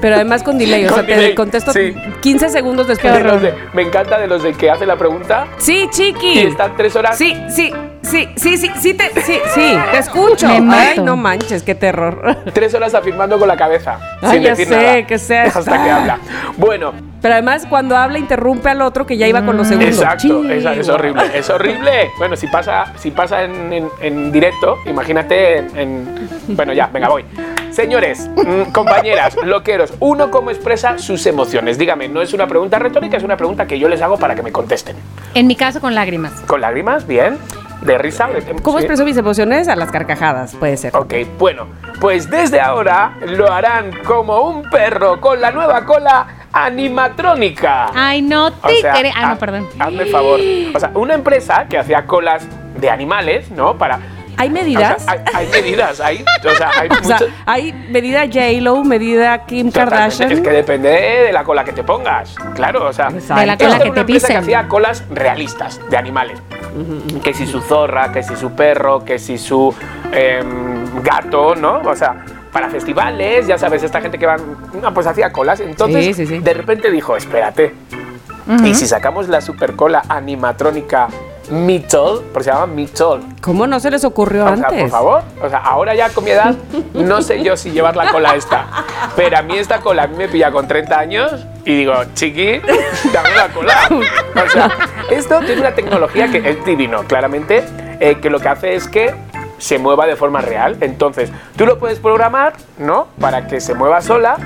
Pero 0.00 0.14
además 0.16 0.42
con 0.44 0.58
delay, 0.58 0.84
o 0.84 0.88
sea, 0.88 0.98
Con 0.98 1.06
te 1.06 1.14
delay, 1.16 1.34
contesto 1.34 1.72
sí. 1.72 1.94
15 2.20 2.48
segundos 2.50 2.86
después. 2.86 3.12
De 3.14 3.38
de- 3.40 3.54
me 3.72 3.82
encanta 3.82 4.18
de 4.18 4.26
los 4.28 4.42
de 4.44 4.52
que 4.52 4.70
hace 4.70 4.86
la 4.86 4.96
pregunta 4.96 5.46
Sí, 5.58 5.88
Chiqui. 5.90 6.34
y 6.34 6.46
están 6.46 6.76
tres 6.76 6.94
horas. 6.94 7.16
Sí, 7.18 7.36
sí, 7.48 7.72
sí, 8.10 8.28
sí, 8.36 8.56
sí, 8.56 8.70
sí, 8.80 8.94
te, 8.94 9.10
sí, 9.22 9.38
sí, 9.54 9.76
te 9.92 9.98
escucho. 9.98 10.48
Me 10.60 10.74
Ay, 10.74 10.98
no 11.00 11.16
manches, 11.16 11.62
qué 11.62 11.74
terror. 11.74 12.36
Tres 12.52 12.74
horas 12.74 12.94
afirmando 12.94 13.38
con 13.38 13.48
la 13.48 13.56
cabeza. 13.56 13.98
Ay, 14.22 14.30
sin 14.32 14.42
ya 14.42 14.50
decir 14.50 14.68
sé, 14.68 14.76
nada. 14.76 15.06
que 15.06 15.18
sea 15.18 15.44
Hasta 15.44 15.82
que 15.84 15.90
habla. 15.90 16.18
Bueno, 16.56 16.92
Pero 17.22 17.34
además 17.34 17.66
cuando 17.68 17.96
habla 17.96 18.18
interrumpe 18.18 18.68
al 18.70 18.82
otro 18.82 19.06
que 19.06 19.16
ya 19.16 19.26
iba 19.26 19.44
con 19.44 19.56
los 19.56 19.68
segundos. 19.68 19.96
exacto. 19.98 20.48
Es 20.48 20.62
guau. 20.86 20.94
horrible. 20.96 21.22
Es 21.34 21.50
horrible. 21.50 22.10
Bueno, 22.18 22.36
si 22.36 22.46
pasa, 22.46 22.92
si 22.96 23.10
pasa 23.10 23.42
en, 23.44 23.72
en- 23.72 23.88
en 24.00 24.32
directo, 24.32 24.78
imagínate 24.86 25.58
en, 25.58 25.76
en- 25.78 26.28
Bueno, 26.48 26.72
ya, 26.72 26.86
venga, 26.86 27.08
voy. 27.08 27.24
Señores, 27.70 28.30
mm, 28.36 28.70
compañeras, 28.72 29.36
loqueros, 29.44 29.92
uno 30.00 30.30
cómo 30.30 30.50
expresa 30.50 30.96
sus 30.98 31.26
emociones. 31.26 31.76
Dígame, 31.76 32.08
no 32.08 32.22
es 32.22 32.32
una 32.32 32.46
pregunta 32.46 32.78
retórica, 32.78 33.16
es 33.18 33.22
una 33.22 33.36
pregunta 33.36 33.66
que 33.66 33.78
yo 33.78 33.88
les 33.88 34.00
hago 34.00 34.16
para 34.18 34.34
que 34.34 34.42
me 34.42 34.50
contesten. 34.52 34.96
En 35.34 35.46
mi 35.46 35.56
caso, 35.56 35.80
con 35.80 35.94
lágrimas. 35.94 36.32
¿Con 36.46 36.60
lágrimas? 36.62 37.06
Bien. 37.06 37.36
¿De 37.82 37.98
risa? 37.98 38.28
¿Cómo 38.62 38.78
sí. 38.78 38.84
expreso 38.84 39.04
mis 39.04 39.16
emociones? 39.16 39.68
A 39.68 39.76
las 39.76 39.90
carcajadas, 39.90 40.54
puede 40.54 40.76
ser. 40.76 40.96
Ok, 40.96 41.14
bueno, 41.38 41.66
pues 42.00 42.28
desde 42.30 42.60
ahora 42.60 43.16
lo 43.26 43.52
harán 43.52 43.90
como 44.04 44.40
un 44.40 44.62
perro 44.70 45.20
con 45.20 45.40
la 45.40 45.50
nueva 45.52 45.84
cola 45.84 46.26
animatrónica. 46.52 47.90
Ay, 47.94 48.22
no 48.22 48.52
te 48.52 48.66
O 48.66 48.80
sea. 48.80 48.94
Ah, 49.14 49.28
no, 49.30 49.38
perdón. 49.38 49.68
Hazme 49.78 50.02
el 50.04 50.10
favor. 50.10 50.40
O 50.74 50.80
sea, 50.80 50.90
una 50.94 51.14
empresa 51.14 51.66
que 51.68 51.78
hacía 51.78 52.06
colas 52.06 52.46
de 52.80 52.90
animales, 52.90 53.50
¿no? 53.50 53.76
Para. 53.76 54.00
¿Hay 54.36 54.48
o 54.48 54.52
medidas? 54.52 55.02
sea, 55.02 55.12
hay, 55.12 55.20
hay 55.34 55.46
medidas, 55.48 56.00
hay, 56.00 56.24
o 56.44 56.54
sea, 56.56 56.70
hay 56.78 56.88
O 57.00 57.04
sea, 57.04 57.18
hay 57.46 57.72
medida 57.90 58.24
J-Lo, 58.26 58.84
medida 58.84 59.44
Kim. 59.46 59.70
Kardashian. 59.70 60.32
Es 60.32 60.40
que 60.40 60.50
depende 60.50 60.88
de 60.90 61.32
la 61.32 61.44
cola 61.44 61.64
que 61.64 61.72
te 61.72 61.82
pongas. 61.84 62.34
Claro, 62.54 62.86
o 62.86 62.92
sea, 62.92 63.08
Exacto. 63.08 63.40
De 63.40 63.46
la 63.46 63.56
cola 63.56 63.78
que 63.78 63.90
te 63.90 64.00
empresa 64.00 64.04
que 64.06 64.12
pisen. 64.12 64.36
hacía 64.36 64.68
colas 64.68 65.04
realistas 65.10 65.80
de 65.90 65.96
animales. 65.96 66.40
Que 67.22 67.32
si 67.32 67.46
su 67.46 67.60
zorra, 67.60 68.12
que 68.12 68.22
si 68.22 68.36
su 68.36 68.52
perro, 68.52 69.04
que 69.04 69.18
si 69.18 69.38
su 69.38 69.74
em, 70.12 71.02
gato, 71.02 71.54
¿no? 71.54 71.80
O 71.80 71.96
sea, 71.96 72.24
para 72.52 72.68
festivales, 72.68 73.46
ya 73.46 73.56
sabes, 73.58 73.82
esta 73.82 74.00
gente 74.00 74.18
que 74.18 74.26
van, 74.26 74.40
no, 74.80 74.92
pues 74.92 75.06
hacía 75.06 75.32
colas. 75.32 75.60
Entonces, 75.60 76.04
Sí, 76.04 76.14
sí, 76.14 76.26
sí. 76.26 76.38
de 76.38 76.54
repente 76.54 76.90
dijo, 76.90 77.16
espérate, 77.16 77.74
y 78.64 78.74
si 78.74 78.86
sacamos 78.86 79.28
la 79.28 79.40
supercola 79.40 80.02
animatrónica 80.08 81.08
Mitchell, 81.50 82.20
porque 82.32 82.44
se 82.44 82.50
llama 82.50 82.66
Mitchell, 82.66 83.20
¿Cómo 83.40 83.66
no 83.66 83.78
se 83.80 83.90
les 83.90 84.04
ocurrió 84.04 84.44
o 84.44 84.56
sea, 84.56 84.66
antes? 84.68 84.82
por 84.82 84.90
favor. 84.90 85.22
O 85.42 85.48
sea, 85.48 85.58
ahora 85.58 85.94
ya 85.94 86.08
con 86.10 86.24
mi 86.24 86.30
edad, 86.30 86.54
no 86.94 87.22
sé 87.22 87.42
yo 87.42 87.56
si 87.56 87.70
llevar 87.70 87.96
la 87.96 88.10
cola 88.10 88.34
esta. 88.34 88.66
Pero 89.14 89.38
a 89.38 89.42
mí 89.42 89.56
esta 89.56 89.80
cola 89.80 90.04
a 90.04 90.06
mí 90.06 90.16
me 90.16 90.28
pilla 90.28 90.50
con 90.50 90.66
30 90.66 90.98
años 90.98 91.46
y 91.64 91.76
digo, 91.78 91.94
chiqui, 92.14 92.60
dame 93.12 93.34
la 93.36 93.48
cola. 93.54 93.74
O 93.90 94.50
sea, 94.50 94.70
esto 95.10 95.40
tiene 95.40 95.60
una 95.60 95.74
tecnología 95.74 96.30
que 96.30 96.48
es 96.48 96.64
divino, 96.64 97.04
claramente, 97.04 97.64
eh, 98.00 98.18
que 98.20 98.30
lo 98.30 98.40
que 98.40 98.48
hace 98.48 98.74
es 98.74 98.88
que 98.88 99.14
se 99.58 99.78
mueva 99.78 100.06
de 100.06 100.16
forma 100.16 100.40
real. 100.40 100.76
Entonces, 100.80 101.30
tú 101.56 101.66
lo 101.66 101.78
puedes 101.78 101.98
programar, 101.98 102.54
¿no? 102.78 103.08
Para 103.20 103.46
que 103.46 103.60
se 103.60 103.74
mueva 103.74 104.02
sola. 104.02 104.36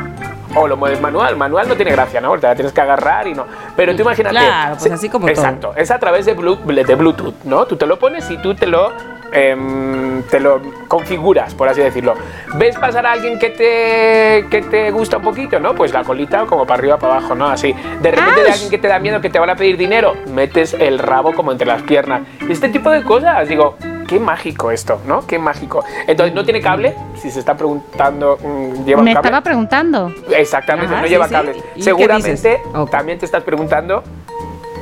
O 0.55 0.67
lo 0.67 0.77
mueves 0.77 1.01
manual. 1.01 1.37
Manual 1.37 1.69
no 1.69 1.77
tiene 1.77 1.93
gracia, 1.93 2.21
¿no? 2.21 2.37
Te 2.39 2.47
la 2.47 2.55
tienes 2.55 2.73
que 2.73 2.81
agarrar 2.81 3.27
y 3.27 3.35
no. 3.35 3.47
Pero 3.77 3.95
tú 3.95 4.03
imagínate. 4.03 4.37
Claro, 4.37 4.77
pues 4.79 4.93
así 4.93 5.09
como 5.09 5.27
todo. 5.27 5.35
Exacto. 5.35 5.73
Es 5.77 5.91
a 5.91 5.99
través 5.99 6.27
de 6.27 6.35
Bluetooth, 6.35 7.45
¿no? 7.45 7.67
Tú 7.67 7.77
te 7.77 7.87
lo 7.87 7.99
pones 7.99 8.29
y 8.31 8.37
tú 8.39 8.55
te 8.55 8.67
lo, 8.67 8.93
em, 9.33 10.23
te 10.25 10.41
lo 10.41 10.61
configuras, 10.89 11.55
por 11.55 11.69
así 11.69 11.81
decirlo. 11.81 12.15
¿Ves 12.55 12.77
pasar 12.79 13.07
a 13.07 13.13
alguien 13.13 13.39
que 13.39 13.51
te, 13.51 14.49
que 14.51 14.63
te 14.63 14.91
gusta 14.91 15.19
un 15.19 15.23
poquito, 15.23 15.61
no? 15.61 15.75
Pues 15.75 15.93
la 15.93 16.03
colita 16.03 16.45
como 16.47 16.67
para 16.67 16.81
arriba, 16.81 16.99
para 16.99 17.17
abajo, 17.19 17.35
¿no? 17.35 17.47
Así. 17.47 17.73
De 18.01 18.11
repente 18.11 18.43
de 18.43 18.51
alguien 18.51 18.71
que 18.71 18.79
te 18.79 18.89
da 18.89 18.99
miedo, 18.99 19.21
que 19.21 19.31
te 19.31 19.39
van 19.39 19.51
a 19.51 19.57
pedir 19.57 19.77
dinero, 19.77 20.15
metes 20.33 20.75
el 20.75 20.99
rabo 20.99 21.33
como 21.33 21.53
entre 21.53 21.67
las 21.67 21.83
piernas. 21.83 22.23
Este 22.49 22.69
tipo 22.69 22.91
de 22.91 23.05
cosas, 23.05 23.49
digo, 23.49 23.77
qué 24.11 24.19
mágico 24.19 24.73
esto, 24.73 25.01
¿no? 25.07 25.25
Qué 25.25 25.39
mágico. 25.39 25.85
Entonces, 26.05 26.35
¿no 26.35 26.43
tiene 26.45 26.61
cable? 26.61 26.97
Si 27.23 27.31
se 27.31 27.39
está 27.39 27.57
preguntando, 27.57 28.37
mm, 28.43 28.85
¿lleva 28.85 29.03
Me 29.03 29.15
cable? 29.15 29.29
estaba 29.29 29.41
preguntando. 29.41 30.13
Exactamente, 30.37 30.93
Ajá, 30.93 31.03
no 31.03 31.07
sí, 31.07 31.13
lleva 31.13 31.29
sí. 31.29 31.35
¿Y 31.37 31.79
qué 31.79 31.83
Seguramente 31.85 32.61
también 32.91 33.21
te 33.21 33.25
estás 33.27 33.45
preguntando 33.45 34.03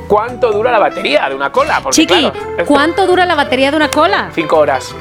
cuánto 0.09 0.51
dura 0.51 0.73
la 0.73 0.79
batería 0.79 1.29
de 1.29 1.35
una 1.35 1.53
cola. 1.53 1.79
Porque, 1.83 1.97
Chiqui, 1.97 2.31
claro, 2.31 2.65
¿cuánto 2.65 3.07
dura 3.07 3.27
la 3.27 3.35
batería 3.35 3.71
de 3.71 3.77
una 3.77 3.91
cola? 3.91 4.31
Cinco 4.35 4.57
horas. 4.61 4.95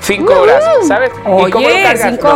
Cinco 0.00 0.40
horas, 0.40 0.64
¿sabes? 0.88 1.12
Oye, 1.24 1.44
cinco 1.44 1.58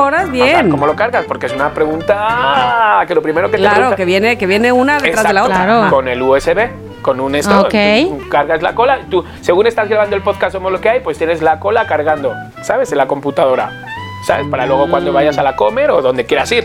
horas, 0.00 0.22
o 0.22 0.26
sea, 0.26 0.32
bien. 0.32 0.70
¿Cómo 0.70 0.86
lo 0.86 0.94
cargas? 0.94 1.24
Porque 1.26 1.46
es 1.46 1.52
una 1.52 1.74
pregunta 1.74 3.04
que 3.08 3.14
lo 3.16 3.22
primero 3.22 3.48
que 3.48 3.56
te 3.56 3.58
Claro, 3.58 3.74
pregunta- 3.74 3.96
que 3.96 4.04
viene, 4.04 4.38
que 4.38 4.46
viene 4.46 4.70
una 4.70 5.00
detrás 5.00 5.26
de 5.26 5.32
la 5.32 5.42
otra. 5.44 5.64
Claro. 5.64 5.90
Con 5.90 6.06
el 6.06 6.22
USB, 6.22 6.70
con 7.02 7.20
un 7.20 7.34
esto, 7.34 7.62
Ok. 7.62 7.74
tú 8.08 8.28
cargas 8.30 8.62
la 8.62 8.74
cola. 8.74 9.00
Tú, 9.10 9.24
según 9.40 9.66
estás 9.66 9.88
grabando 9.88 10.16
el 10.16 10.22
podcast 10.22 10.52
Somos 10.52 10.72
lo 10.72 10.80
que 10.80 10.88
hay, 10.88 11.00
pues 11.00 11.18
tienes 11.18 11.42
la 11.42 11.60
cola 11.60 11.86
cargando, 11.86 12.34
¿sabes? 12.62 12.90
En 12.92 12.98
la 12.98 13.06
computadora, 13.06 13.70
¿sabes? 14.26 14.46
Para 14.48 14.66
luego 14.66 14.88
cuando 14.88 15.12
vayas 15.12 15.36
a 15.38 15.42
la 15.42 15.56
comer 15.56 15.90
o 15.90 16.00
donde 16.00 16.24
quieras 16.24 16.50
ir, 16.52 16.64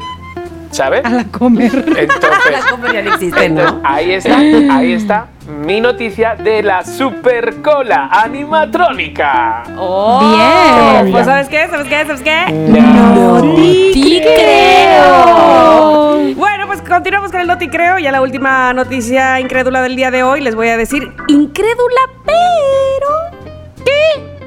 ¿sabes? 0.78 1.04
A 1.04 1.10
la 1.10 1.24
comer. 1.26 1.72
Entonces, 1.98 1.98
ya 2.94 3.02
no 3.02 3.14
entonces, 3.16 3.52
¿no? 3.52 3.82
ahí 3.84 4.12
está, 4.12 4.38
ahí 4.38 4.94
está 4.94 5.28
mi 5.48 5.82
noticia 5.82 6.36
de 6.36 6.62
la 6.62 6.86
supercola 6.86 8.10
animatrónica. 8.12 9.64
Oh, 9.76 10.20
Bien. 10.20 11.12
Pues 11.12 11.26
¿sabes 11.26 11.48
qué? 11.48 11.68
¿Sabes 11.68 11.88
qué? 11.88 12.06
¿Sabes 12.06 12.22
qué? 12.22 12.52
No. 12.52 13.42
¡Ti 13.56 14.22
creo! 14.24 16.36
Bueno, 16.36 16.68
pues 16.68 16.82
continuamos 16.82 17.32
con 17.32 17.42
el 17.42 17.48
Noti 17.48 17.70
Creo. 17.70 17.98
Ya 17.98 18.12
la 18.12 18.22
última 18.22 18.72
noticia 18.74 19.40
incrédula 19.40 19.82
del 19.82 19.96
día 19.96 20.12
de 20.12 20.22
hoy. 20.22 20.42
Les 20.42 20.54
voy 20.54 20.68
a 20.68 20.78
decir 20.78 21.12
incrédula, 21.28 22.02
pero... 22.24 23.48
¿Qué? 23.84 24.38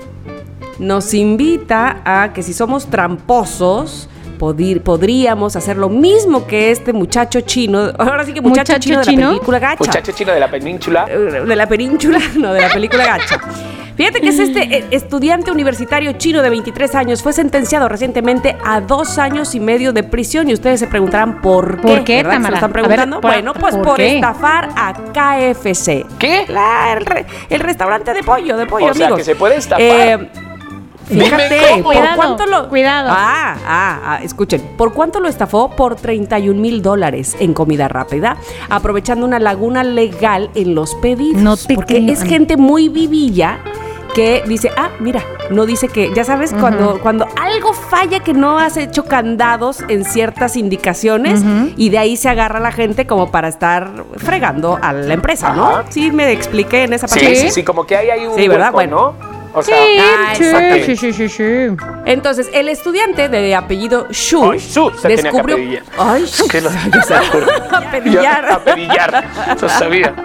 Nos 0.79 1.13
invita 1.13 2.03
a 2.05 2.33
que 2.33 2.45
si 2.45 2.53
somos 2.53 2.89
tramposos... 2.89 4.09
podir- 4.41 4.81
podríamos 4.83 5.55
hacer 5.55 5.77
lo 5.77 5.89
mismo 5.91 6.47
que 6.47 6.71
este 6.71 6.93
muchacho 6.95 7.43
chino. 7.43 7.91
Ahora 7.99 8.25
sí 8.25 8.33
que 8.33 8.41
muchacho, 8.41 8.73
¿Muchacho 8.73 8.81
chino, 8.81 8.99
de 9.01 9.05
la 9.05 9.29
película 9.29 9.59
Gacha. 9.59 9.77
Muchacho 9.85 10.13
chino 10.13 10.33
de 10.33 10.41
la 10.41 10.51
península. 10.51 11.07
Eh, 11.09 11.19
de 11.47 11.57
la 11.57 11.67
península, 11.69 12.19
no, 12.37 12.53
de 12.55 12.61
la 12.63 12.71
película 12.71 13.05
Gacha. 13.07 13.39
Fíjate 13.97 14.23
que 14.23 14.29
es 14.29 14.39
este 14.39 14.63
eh, 14.79 14.85
estudiante 14.93 15.51
universitario 15.51 16.13
chino 16.13 16.41
de 16.41 16.49
23 16.49 16.95
años 16.95 17.23
fue 17.23 17.35
sentenciado 17.35 17.87
recientemente 17.87 18.57
a 18.65 18.81
dos 18.81 19.19
años 19.19 19.55
y 19.55 19.61
medio 19.61 19.93
de 19.93 20.03
prisión 20.03 20.49
y 20.49 20.55
ustedes 20.55 20.81
se 20.81 20.87
preguntarán 20.87 21.43
por 21.43 21.77
qué. 21.77 21.83
¿Por 21.87 22.05
qué, 22.05 22.17
¿verdad? 22.23 22.41
¿Se 22.43 22.49
lo 22.49 22.55
están 22.55 22.73
ver, 22.73 22.83
preguntando? 22.83 23.21
¿por- 23.21 23.31
bueno, 23.31 23.53
pues 23.53 23.77
por 23.77 24.01
estafar 24.01 24.71
a 24.75 24.95
KFC. 25.13 26.07
¿Qué? 26.19 26.47
La- 26.49 26.95
el, 26.97 27.05
re- 27.05 27.27
el 27.51 27.61
restaurante 27.61 28.15
de 28.15 28.23
pollo, 28.23 28.57
de 28.57 28.65
pollo, 28.67 28.87
O 28.87 28.95
sea, 28.95 29.05
amigos. 29.07 29.19
que 29.19 29.25
se 29.25 29.35
puede 29.35 29.57
estafar. 29.57 29.83
Eh, 29.87 30.29
Fíjate, 31.11 31.59
cómo. 31.71 31.83
¿por 31.83 31.95
Cuidado, 31.95 32.17
cuánto 32.17 32.47
lo...? 32.47 32.69
cuidado. 32.69 33.09
Ah, 33.13 33.57
ah, 33.67 34.01
ah, 34.05 34.21
escuchen. 34.23 34.61
¿Por 34.77 34.93
cuánto 34.93 35.21
lo 35.21 35.29
estafó? 35.29 35.71
Por 35.71 35.97
31 35.97 36.61
mil 36.61 36.83
dólares 36.83 37.37
en 37.41 37.53
comida 37.55 37.89
rápida, 37.89 38.37
aprovechando 38.69 39.27
una 39.27 39.39
laguna 39.39 39.83
legal 39.85 40.51
en 40.55 40.75
los 40.75 40.95
pedidos. 40.97 41.43
No 41.43 41.57
te 41.57 41.75
Porque 41.75 41.97
creo. 41.97 42.13
es 42.13 42.23
gente 42.23 42.57
muy 42.57 42.89
vivilla 42.89 43.59
que 44.15 44.43
dice, 44.45 44.71
ah, 44.77 44.89
mira, 44.99 45.23
no 45.51 45.67
dice 45.67 45.87
que, 45.87 46.13
ya 46.13 46.25
sabes, 46.25 46.53
cuando, 46.53 46.99
cuando 47.01 47.29
algo 47.41 47.73
falla 47.73 48.19
que 48.19 48.33
no 48.33 48.59
has 48.59 48.77
hecho 48.77 49.05
candados 49.05 49.85
en 49.89 50.05
ciertas 50.05 50.57
indicaciones 50.57 51.45
y 51.77 51.91
de 51.91 51.99
ahí 51.99 52.17
se 52.17 52.29
agarra 52.29 52.59
la 52.59 52.73
gente 52.73 53.07
como 53.07 53.31
para 53.31 53.47
estar 53.47 54.05
fregando 54.17 54.79
a 54.83 54.93
la 54.93 55.15
empresa, 55.15 55.55
¿no? 55.55 55.69
Ajá. 55.69 55.85
Sí, 55.91 56.11
me 56.11 56.33
expliqué 56.33 56.83
en 56.85 56.93
esa 56.95 57.07
parte. 57.07 57.37
Sí, 57.37 57.43
sí, 57.43 57.51
sí, 57.51 57.63
como 57.63 57.87
que 57.87 57.97
hay 57.97 58.11
ahí 58.11 58.27
un 58.27 58.35
Sí, 58.35 58.49
¿verdad? 58.49 58.75
hueco, 58.75 58.75
Bueno. 58.75 59.15
¿no? 59.23 59.40
O 59.53 59.63
sea, 59.63 59.77
Sí, 60.37 60.83
sí, 60.87 60.97
sí, 60.97 61.13
sí, 61.13 61.29
sí. 61.29 61.45
Entonces, 62.07 62.49
el 62.53 62.69
estudiante 62.69 63.29
de 63.29 63.55
apellido 63.55 64.07
Shu 64.11 64.51
Ay, 64.53 64.59
Shu, 64.59 64.91
se 64.91 65.09
tenía 65.09 65.17
que 65.17 65.23
descubrió. 65.23 65.57
Ay, 65.99 66.25
que 66.51 66.61
no 66.61 66.71
yo 66.95 67.03
sé. 67.03 67.15
Apellidar. 67.73 68.49
Yo- 68.49 68.55
apellidar. 68.55 69.25
Lo 69.61 69.69
sabía. 69.69 70.15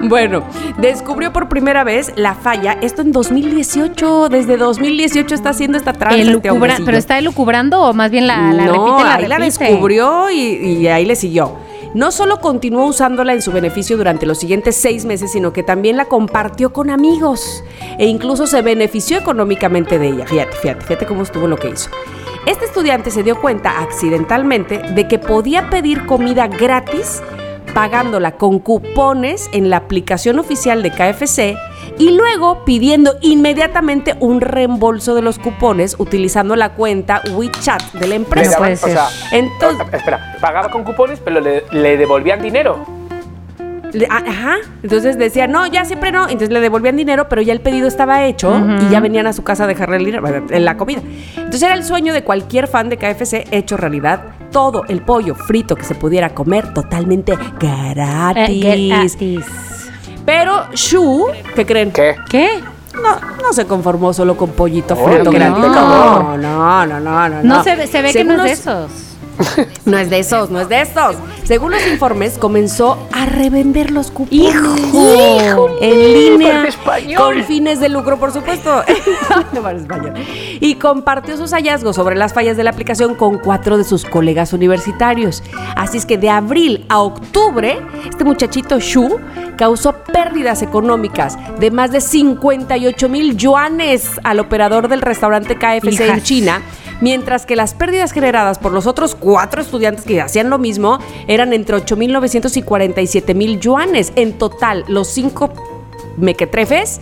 Bueno, 0.00 0.46
descubrió 0.78 1.32
por 1.32 1.48
primera 1.48 1.82
vez 1.84 2.12
la 2.16 2.34
falla. 2.34 2.76
Esto 2.80 3.02
en 3.02 3.12
2018. 3.12 4.28
Desde 4.28 4.56
2018 4.56 5.34
está 5.34 5.50
haciendo 5.50 5.78
esta 5.78 5.92
tranza. 5.92 6.16
este. 6.18 6.50
¿Pero 6.84 6.96
está 6.96 7.18
elucubrando 7.18 7.80
o 7.82 7.92
más 7.94 8.10
bien 8.10 8.26
la, 8.26 8.52
la 8.52 8.66
no, 8.66 8.72
repite, 8.72 9.04
la 9.08 9.14
ahí 9.14 9.26
la 9.26 9.38
descubrió 9.38 10.30
y, 10.30 10.38
y 10.82 10.88
ahí 10.88 11.04
le 11.04 11.16
siguió. 11.16 11.56
No 11.96 12.12
solo 12.12 12.40
continuó 12.40 12.84
usándola 12.84 13.32
en 13.32 13.40
su 13.40 13.52
beneficio 13.52 13.96
durante 13.96 14.26
los 14.26 14.36
siguientes 14.36 14.76
seis 14.76 15.06
meses, 15.06 15.32
sino 15.32 15.54
que 15.54 15.62
también 15.62 15.96
la 15.96 16.04
compartió 16.04 16.70
con 16.70 16.90
amigos 16.90 17.64
e 17.96 18.04
incluso 18.04 18.46
se 18.46 18.60
benefició 18.60 19.16
económicamente 19.16 19.98
de 19.98 20.08
ella. 20.08 20.26
Fíjate, 20.26 20.58
fíjate, 20.58 20.84
fíjate 20.84 21.06
cómo 21.06 21.22
estuvo 21.22 21.46
lo 21.46 21.56
que 21.56 21.70
hizo. 21.70 21.88
Este 22.44 22.66
estudiante 22.66 23.10
se 23.10 23.22
dio 23.22 23.40
cuenta 23.40 23.80
accidentalmente 23.80 24.76
de 24.76 25.08
que 25.08 25.18
podía 25.18 25.70
pedir 25.70 26.04
comida 26.04 26.48
gratis 26.48 27.22
pagándola 27.72 28.36
con 28.36 28.58
cupones 28.58 29.48
en 29.54 29.70
la 29.70 29.78
aplicación 29.78 30.38
oficial 30.38 30.82
de 30.82 30.90
KFC 30.90 31.56
y 31.98 32.10
luego 32.10 32.64
pidiendo 32.64 33.14
inmediatamente 33.22 34.14
un 34.20 34.40
reembolso 34.40 35.14
de 35.14 35.22
los 35.22 35.38
cupones 35.38 35.96
utilizando 35.98 36.56
la 36.56 36.70
cuenta 36.74 37.22
WeChat 37.34 37.92
de 37.94 38.06
la 38.06 38.14
empresa. 38.16 38.52
daban- 38.58 38.72
o 38.74 38.76
sea, 38.76 39.08
Entonces- 39.32 39.86
espera, 39.92 40.36
pagaba 40.40 40.70
con 40.70 40.84
cupones, 40.84 41.20
pero 41.20 41.40
le, 41.40 41.64
le 41.72 41.96
devolvían 41.96 42.42
dinero. 42.42 42.84
Ah, 44.10 44.22
Ajá, 44.26 44.56
entonces 44.82 45.16
decía, 45.16 45.46
no, 45.46 45.66
ya 45.66 45.84
siempre 45.86 46.12
no, 46.12 46.24
entonces 46.24 46.50
le 46.50 46.60
devolvían 46.60 46.96
dinero, 46.96 47.28
pero 47.30 47.40
ya 47.40 47.52
el 47.54 47.60
pedido 47.60 47.88
estaba 47.88 48.26
hecho 48.26 48.52
y 48.80 48.90
ya 48.90 49.00
venían 49.00 49.26
a 49.26 49.32
su 49.32 49.42
casa 49.42 49.64
a 49.64 49.66
dejarle 49.66 49.96
el 49.96 50.04
dinero, 50.04 50.26
en 50.50 50.64
la 50.66 50.76
comida. 50.76 51.00
Entonces 51.36 51.62
era 51.62 51.72
el 51.74 51.84
sueño 51.84 52.12
de 52.12 52.22
cualquier 52.22 52.66
fan 52.68 52.90
de 52.90 52.98
KFC 52.98 53.46
hecho 53.52 53.76
realidad. 53.78 54.20
Todo 54.50 54.84
el 54.88 55.00
pollo 55.00 55.34
frito 55.34 55.76
que 55.76 55.84
se 55.84 55.94
pudiera 55.94 56.30
comer 56.34 56.74
totalmente 56.74 57.32
Eh, 57.32 57.38
gratis. 58.60 59.16
Pero 60.26 60.66
Shu, 60.74 61.26
¿qué 61.54 61.64
creen? 61.64 61.92
¿Qué? 61.92 62.16
¿Qué? 62.28 62.48
No, 62.94 63.20
no 63.42 63.52
se 63.52 63.66
conformó 63.66 64.12
solo 64.12 64.36
con 64.36 64.50
pollito 64.50 64.94
frito. 64.96 65.30
No, 65.60 66.36
no, 66.36 66.86
no, 66.86 67.00
no, 67.00 67.28
no. 67.28 67.42
No, 67.42 67.62
se, 67.64 67.76
ve- 67.76 67.86
se 67.86 68.02
ve 68.02 68.12
que 68.12 68.24
no 68.24 68.34
es 68.34 68.42
de 68.42 68.52
esos. 68.52 68.90
No 69.84 69.98
es 69.98 70.10
de 70.10 70.18
esos, 70.18 70.50
no 70.50 70.60
es 70.60 70.68
de 70.68 70.80
esos. 70.80 71.16
Según 71.44 71.70
los 71.70 71.86
informes, 71.86 72.38
comenzó 72.38 72.98
a 73.12 73.26
revender 73.26 73.90
los 73.90 74.10
cupones 74.10 74.54
¡Hijo! 74.54 75.68
en 75.80 76.12
línea 76.12 76.68
con 77.16 77.44
fines 77.44 77.78
de 77.80 77.88
lucro, 77.88 78.18
por 78.18 78.32
supuesto. 78.32 78.82
No 79.52 79.68
español. 79.70 80.14
Y 80.60 80.74
compartió 80.76 81.36
sus 81.36 81.52
hallazgos 81.52 81.96
sobre 81.96 82.16
las 82.16 82.32
fallas 82.32 82.56
de 82.56 82.64
la 82.64 82.70
aplicación 82.70 83.14
con 83.14 83.38
cuatro 83.38 83.78
de 83.78 83.84
sus 83.84 84.04
colegas 84.04 84.52
universitarios. 84.52 85.42
Así 85.76 85.98
es 85.98 86.06
que 86.06 86.18
de 86.18 86.30
abril 86.30 86.84
a 86.88 87.00
octubre, 87.00 87.78
este 88.08 88.24
muchachito 88.24 88.78
Shu 88.78 89.18
causó 89.56 89.92
pérdidas 89.92 90.62
económicas 90.62 91.36
de 91.58 91.70
más 91.70 91.90
de 91.92 92.00
58 92.00 93.08
mil 93.08 93.36
yuanes 93.36 94.20
al 94.24 94.40
operador 94.40 94.88
del 94.88 95.00
restaurante 95.00 95.56
KFC 95.56 96.00
en. 96.00 96.22
China 96.22 96.62
mientras 97.00 97.46
que 97.46 97.56
las 97.56 97.74
pérdidas 97.74 98.12
generadas 98.12 98.58
por 98.58 98.72
los 98.72 98.86
otros 98.86 99.14
cuatro 99.14 99.60
estudiantes 99.60 100.04
que 100.04 100.20
hacían 100.20 100.50
lo 100.50 100.58
mismo 100.58 100.98
eran 101.26 101.52
entre 101.52 101.76
8.900 101.76 102.56
y 102.56 102.62
47.000 102.62 103.60
yuanes. 103.60 104.12
En 104.16 104.38
total, 104.38 104.84
los 104.88 105.08
cinco 105.08 105.52
mequetrefes 106.16 107.00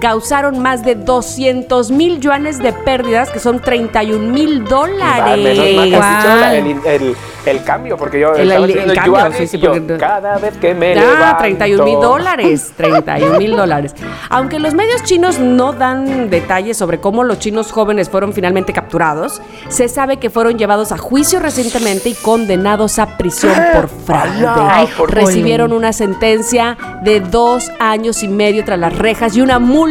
causaron 0.00 0.58
más 0.58 0.84
de 0.84 0.94
200 0.96 1.90
mil 1.90 2.20
yuanes 2.20 2.58
de 2.58 2.72
pérdidas, 2.72 3.30
que 3.30 3.38
son 3.38 3.60
31 3.60 4.32
mil 4.32 4.64
dólares. 4.64 5.38
menos 5.38 5.76
mal 5.76 5.88
que 5.90 5.96
has 5.96 6.16
dicho 6.16 6.28
Guau. 6.28 6.40
la- 6.40 6.54
el, 6.56 6.66
el- 6.86 7.16
el 7.46 7.64
cambio, 7.64 7.96
porque 7.96 8.20
yo 8.20 8.34
El- 8.34 8.50
estaba 8.50 8.66
cambio, 8.94 9.04
yuanes 9.06 9.38
sí, 9.38 9.46
sí, 9.46 9.56
y 9.56 9.60
yo, 9.60 9.72
porque- 9.72 9.96
cada 9.96 10.36
vez 10.36 10.56
que 10.58 10.74
me 10.74 10.92
Ah, 10.92 10.94
levanto. 10.96 11.38
31 11.38 11.84
mil 11.84 11.98
dólares, 12.00 12.72
31 12.76 13.38
mil 13.38 13.56
dólares. 13.56 13.94
Aunque 14.28 14.58
los 14.58 14.74
medios 14.74 15.02
chinos 15.04 15.38
no 15.38 15.72
dan 15.72 16.28
detalles 16.28 16.76
sobre 16.76 17.00
cómo 17.00 17.24
los 17.24 17.38
chinos 17.38 17.72
jóvenes 17.72 18.10
fueron 18.10 18.34
finalmente 18.34 18.74
capturados, 18.74 19.40
se 19.68 19.88
sabe 19.88 20.18
que 20.18 20.28
fueron 20.28 20.58
llevados 20.58 20.92
a 20.92 20.98
juicio 20.98 21.40
recientemente 21.40 22.10
y 22.10 22.14
condenados 22.14 22.98
a 22.98 23.16
prisión 23.16 23.54
por 23.72 23.88
fraude. 23.88 24.46
Ay, 24.46 24.88
por 24.98 25.10
Recibieron 25.14 25.72
una 25.72 25.92
sentencia 25.94 26.76
de 27.02 27.20
dos 27.20 27.70
años 27.78 28.22
y 28.22 28.28
medio 28.28 28.64
tras 28.66 28.78
las 28.78 28.96
rejas 28.98 29.34
y 29.36 29.40
una 29.40 29.58
multa 29.58 29.89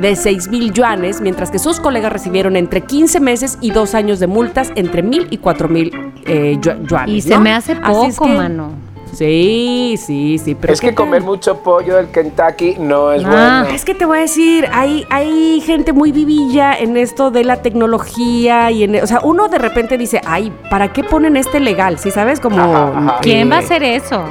de 0.00 0.16
6 0.16 0.48
mil 0.48 0.72
yuanes, 0.72 1.20
mientras 1.20 1.50
que 1.50 1.58
sus 1.58 1.80
colegas 1.80 2.12
recibieron 2.12 2.56
entre 2.56 2.80
15 2.82 3.20
meses 3.20 3.58
y 3.60 3.70
dos 3.70 3.94
años 3.94 4.18
de 4.20 4.26
multas 4.26 4.70
entre 4.74 5.02
mil 5.02 5.26
y 5.30 5.38
cuatro 5.38 5.68
mil 5.68 5.92
eh, 6.26 6.56
yu- 6.60 6.86
yuanes. 6.86 7.14
Y 7.14 7.20
se 7.20 7.34
¿no? 7.34 7.40
me 7.40 7.52
hace 7.52 7.72
es 7.72 7.78
poco, 7.80 8.26
que- 8.26 8.32
mano. 8.34 8.70
Sí, 9.12 9.94
sí, 9.96 10.38
sí. 10.38 10.56
Pero 10.60 10.72
es 10.72 10.80
que 10.80 10.92
comer 10.92 11.22
mucho 11.22 11.58
pollo 11.62 11.94
del 11.96 12.08
Kentucky 12.08 12.74
no 12.80 13.12
es 13.12 13.22
Ah. 13.24 13.62
bueno. 13.62 13.74
Es 13.76 13.84
que 13.84 13.94
te 13.94 14.04
voy 14.06 14.18
a 14.18 14.20
decir, 14.22 14.66
hay, 14.72 15.06
hay 15.08 15.60
gente 15.60 15.92
muy 15.92 16.10
vivilla 16.10 16.74
en 16.76 16.96
esto 16.96 17.30
de 17.30 17.44
la 17.44 17.62
tecnología 17.62 18.72
y 18.72 18.82
en, 18.82 18.96
o 18.96 19.06
sea, 19.06 19.20
uno 19.22 19.46
de 19.48 19.58
repente 19.58 19.96
dice, 19.98 20.20
ay, 20.26 20.52
¿para 20.68 20.92
qué 20.92 21.04
ponen 21.04 21.36
este 21.36 21.60
legal? 21.60 21.98
Si 22.00 22.10
sabes 22.10 22.40
como 22.40 22.58
Ajá, 22.58 22.88
ajá. 22.98 23.18
¿Quién 23.22 23.50
va 23.52 23.56
a 23.56 23.58
hacer 23.60 23.84
eso? 23.84 24.24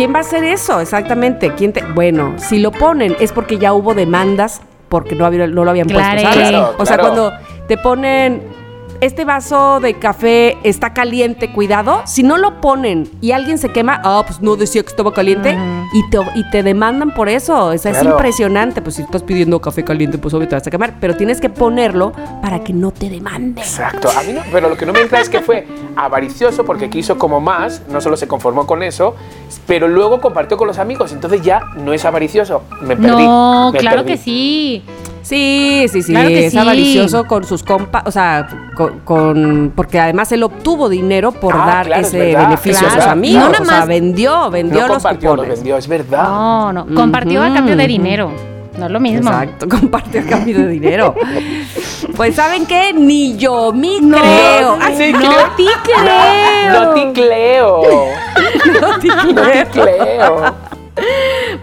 ¿Quién 0.00 0.14
va 0.14 0.18
a 0.18 0.20
hacer 0.22 0.42
eso? 0.44 0.80
Exactamente. 0.80 1.52
¿Quién 1.56 1.74
te, 1.74 1.82
bueno, 1.82 2.32
si 2.38 2.58
lo 2.58 2.70
ponen 2.72 3.14
es 3.20 3.32
porque 3.32 3.58
ya 3.58 3.74
hubo 3.74 3.92
demandas 3.92 4.62
porque 4.88 5.14
no, 5.14 5.26
había- 5.26 5.46
no 5.46 5.62
lo 5.62 5.68
habían 5.70 5.88
Claro. 5.88 6.08
puesto, 6.22 6.32
¿sabes? 6.32 6.48
Claro, 6.48 6.74
o 6.78 6.86
sea, 6.86 6.96
claro. 6.96 7.02
cuando 7.14 7.32
te 7.68 7.76
ponen 7.76 8.42
este 9.00 9.24
vaso 9.24 9.80
de 9.80 9.94
café 9.94 10.58
está 10.62 10.92
caliente, 10.92 11.52
cuidado. 11.52 12.02
Si 12.04 12.22
no 12.22 12.36
lo 12.36 12.60
ponen 12.60 13.10
y 13.20 13.32
alguien 13.32 13.58
se 13.58 13.70
quema, 13.70 14.00
ah, 14.04 14.22
pues 14.26 14.40
no 14.40 14.56
decía 14.56 14.82
que 14.82 14.88
estaba 14.88 15.12
caliente 15.12 15.56
y, 15.92 16.10
te, 16.10 16.18
y 16.34 16.50
te 16.50 16.62
demandan 16.62 17.12
por 17.14 17.28
eso. 17.28 17.66
O 17.66 17.78
sea, 17.78 17.92
es 17.92 18.02
impresionante. 18.02 18.82
Pues 18.82 18.96
si 18.96 19.02
estás 19.02 19.22
pidiendo 19.22 19.60
café 19.60 19.84
caliente, 19.84 20.18
pues 20.18 20.34
obvio 20.34 20.48
te 20.48 20.54
vas 20.54 20.66
a 20.66 20.70
quemar. 20.70 20.94
Pero 21.00 21.16
tienes 21.16 21.40
que 21.40 21.48
ponerlo 21.48 22.12
para 22.42 22.62
que 22.62 22.72
no 22.72 22.90
te 22.90 23.08
demanden. 23.08 23.58
Exacto, 23.58 24.08
a 24.10 24.22
mí 24.22 24.32
no, 24.32 24.42
pero 24.52 24.68
lo 24.68 24.76
que 24.76 24.86
no 24.86 24.92
me 24.92 25.00
entra 25.00 25.20
es 25.20 25.28
que 25.28 25.40
fue 25.40 25.66
avaricioso 25.96 26.64
porque 26.64 26.90
quiso 26.90 27.18
como 27.18 27.40
más, 27.40 27.82
no 27.88 28.00
solo 28.00 28.16
se 28.16 28.28
conformó 28.28 28.66
con 28.66 28.82
eso, 28.82 29.14
pero 29.66 29.88
luego 29.88 30.20
compartió 30.20 30.56
con 30.56 30.66
los 30.68 30.78
amigos, 30.78 31.12
entonces 31.12 31.42
ya 31.42 31.60
no 31.76 31.92
es 31.92 32.04
avaricioso. 32.04 32.62
Me 32.82 32.96
perdí. 32.96 33.24
No, 33.24 33.70
me 33.72 33.78
claro 33.78 34.04
perdí. 34.04 34.12
que 34.12 34.18
sí. 34.18 34.82
Sí, 35.22 35.86
sí, 35.92 36.02
sí, 36.02 36.12
Claro 36.12 36.28
que 36.28 36.46
es 36.46 36.52
sí. 36.52 36.58
avaricioso 36.58 37.24
con 37.26 37.44
sus 37.44 37.62
compas, 37.62 38.02
o 38.06 38.10
sea, 38.10 38.48
con, 38.74 39.00
con- 39.00 39.72
porque 39.76 40.00
además 40.00 40.32
él 40.32 40.42
obtuvo 40.42 40.88
dinero 40.88 41.30
por 41.32 41.54
Ah, 41.54 41.66
dar 41.66 41.86
claro, 41.86 42.02
es 42.02 42.08
ese 42.08 42.18
verdad, 42.18 42.44
beneficio 42.48 42.86
a 42.86 42.90
sus 42.90 42.96
claro. 42.96 43.12
amigos, 43.12 43.44
No 43.44 43.50
nada 43.50 43.62
o 43.62 43.66
sea, 43.66 43.84
vendió, 43.84 44.50
vendió 44.50 44.80
No 44.80 44.86
los 44.88 44.96
compartió, 44.96 45.30
lo 45.30 45.36
cupones. 45.42 45.58
vendió, 45.58 45.76
es 45.76 45.86
verdad. 45.88 46.22
No, 46.24 46.72
no. 46.72 46.86
Compartió 46.94 47.42
a 47.42 47.52
cambio 47.54 47.76
de 47.76 47.86
dinero. 47.86 48.32
No 48.78 48.86
es 48.86 48.92
lo 48.92 49.00
mismo. 49.00 49.28
Exacto, 49.30 49.68
compartió 49.80 50.20
a 50.22 50.24
cambio 50.24 50.58
de 50.58 50.68
dinero. 50.68 51.14
pues 52.16 52.34
saben 52.34 52.64
qué, 52.66 52.92
ni 52.94 53.36
yo 53.36 53.72
me 53.72 54.00
No, 54.00 54.16
creo. 54.16 54.76
no, 54.76 54.82
Ay, 54.84 54.94
sí, 54.96 55.12
no 55.12 55.18
creo. 55.18 55.50
te 55.56 55.64
creo. 55.92 56.72
No 56.72 56.94
te 56.94 57.12
creo. 57.12 57.82
No 58.80 58.88
No 58.92 58.98
te 58.98 59.66
creo. 59.70 60.54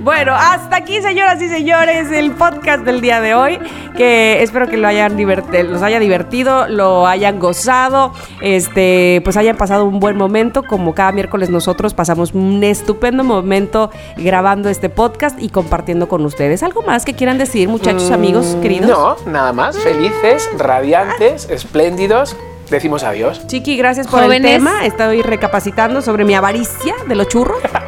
Bueno, 0.07 0.33
hasta 0.33 0.77
aquí, 0.77 1.01
señoras 1.01 1.41
y 1.41 1.49
señores, 1.49 2.09
el 2.13 2.31
podcast 2.31 2.85
del 2.85 3.01
día 3.01 3.19
de 3.19 3.35
hoy. 3.35 3.59
Que 3.97 4.41
espero 4.41 4.65
que 4.69 4.77
lo 4.77 4.87
hayan 4.87 5.17
los 5.17 5.81
haya 5.81 5.99
divertido, 5.99 6.65
lo 6.69 7.07
hayan 7.07 7.39
gozado, 7.39 8.13
este, 8.39 9.19
pues 9.25 9.35
hayan 9.35 9.57
pasado 9.57 9.83
un 9.83 9.99
buen 9.99 10.15
momento. 10.15 10.63
Como 10.63 10.95
cada 10.95 11.11
miércoles 11.11 11.49
nosotros 11.49 11.93
pasamos 11.93 12.31
un 12.31 12.63
estupendo 12.63 13.25
momento 13.25 13.91
grabando 14.15 14.69
este 14.69 14.87
podcast 14.87 15.41
y 15.41 15.49
compartiendo 15.49 16.07
con 16.07 16.23
ustedes. 16.23 16.63
¿Algo 16.63 16.83
más 16.83 17.03
que 17.03 17.13
quieran 17.13 17.37
decir, 17.37 17.67
muchachos, 17.67 18.09
amigos, 18.09 18.55
queridos? 18.61 18.89
No, 18.89 19.17
nada 19.29 19.51
más. 19.51 19.77
Felices, 19.77 20.49
radiantes, 20.57 21.49
espléndidos. 21.49 22.37
Decimos 22.69 23.03
adiós. 23.03 23.45
Chiqui, 23.47 23.75
gracias 23.75 24.07
por 24.07 24.21
Jóvenes. 24.21 24.51
el 24.51 24.57
tema. 24.59 24.85
Estoy 24.85 25.21
recapacitando 25.21 26.01
sobre 26.01 26.23
mi 26.23 26.33
avaricia 26.33 26.95
de 27.09 27.15
los 27.15 27.27
churros. 27.27 27.57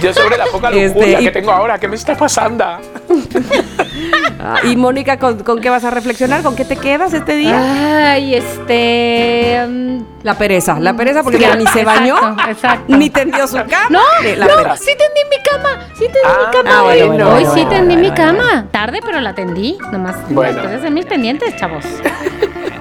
Yo 0.00 0.12
sobre 0.14 0.36
la 0.38 0.46
poca 0.46 0.70
Este, 0.70 0.86
lujuria 0.98 1.20
y- 1.20 1.24
que 1.24 1.30
tengo 1.30 1.52
ahora, 1.52 1.78
¿qué 1.78 1.88
me 1.88 1.96
está 1.96 2.16
pasando? 2.16 2.64
Ah, 2.64 4.56
y 4.64 4.76
Mónica, 4.76 5.18
¿con, 5.18 5.38
con 5.44 5.60
qué 5.60 5.70
vas 5.70 5.84
a 5.84 5.90
reflexionar? 5.90 6.42
¿Con 6.42 6.56
qué 6.56 6.64
te 6.64 6.76
quedas 6.76 7.12
este 7.12 7.36
día? 7.36 8.12
Ay, 8.12 8.34
este. 8.34 9.64
mm, 9.68 9.98
La 10.24 10.34
pereza, 10.34 10.80
la 10.80 10.94
pereza 10.94 11.22
porque 11.22 11.38
Sí, 11.38 11.44
mira, 11.44 11.56
ni 11.56 11.66
se 11.66 11.84
bañó, 11.84 12.16
exacto, 12.16 12.50
exacto. 12.50 12.96
ni 12.96 13.10
tendió 13.10 13.46
su 13.46 13.56
cama. 13.56 13.86
No, 13.90 14.00
la 14.36 14.46
no, 14.46 14.56
pereza. 14.56 14.76
sí 14.78 14.90
tendí 14.98 15.20
mi 15.30 15.42
cama, 15.48 15.86
sí 15.94 16.04
tendí 16.04 16.18
Ah, 16.24 16.38
mi 16.46 16.56
cama. 16.56 16.70
ah, 16.78 16.82
bueno, 16.82 17.02
hoy. 17.02 17.08
bueno, 17.08 17.26
hoy 17.28 17.32
bueno, 17.34 17.54
sí 17.54 17.60
bueno, 17.62 17.70
tendí 17.70 17.94
bueno, 17.94 18.00
mi 18.10 18.16
bueno, 18.16 18.38
cama. 18.38 18.66
Tarde, 18.72 19.00
pero 19.04 19.20
la 19.20 19.34
tendí. 19.34 19.78
Nomás 19.92 20.16
Bueno. 20.30 20.52
después 20.52 20.70
de 20.70 20.76
hacer 20.78 20.90
mis 20.90 21.06
pendientes, 21.06 21.54
chavos. 21.56 21.84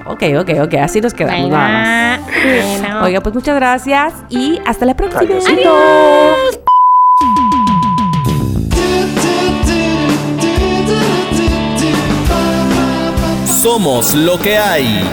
Ok, 0.05 0.23
ok, 0.39 0.49
ok, 0.63 0.73
así 0.81 0.99
nos 1.01 1.13
quedamos 1.13 1.49
nada 1.49 1.69
más. 1.69 2.19
Bueno, 2.31 2.79
bueno. 2.81 3.03
Oiga, 3.05 3.21
pues 3.21 3.35
muchas 3.35 3.55
gracias 3.55 4.13
y 4.29 4.59
hasta 4.65 4.85
la 4.85 4.95
próxima. 4.95 5.21
Adiósito. 5.21 5.75
Somos 13.61 14.15
lo 14.15 14.39
que 14.39 14.57
hay. 14.57 15.03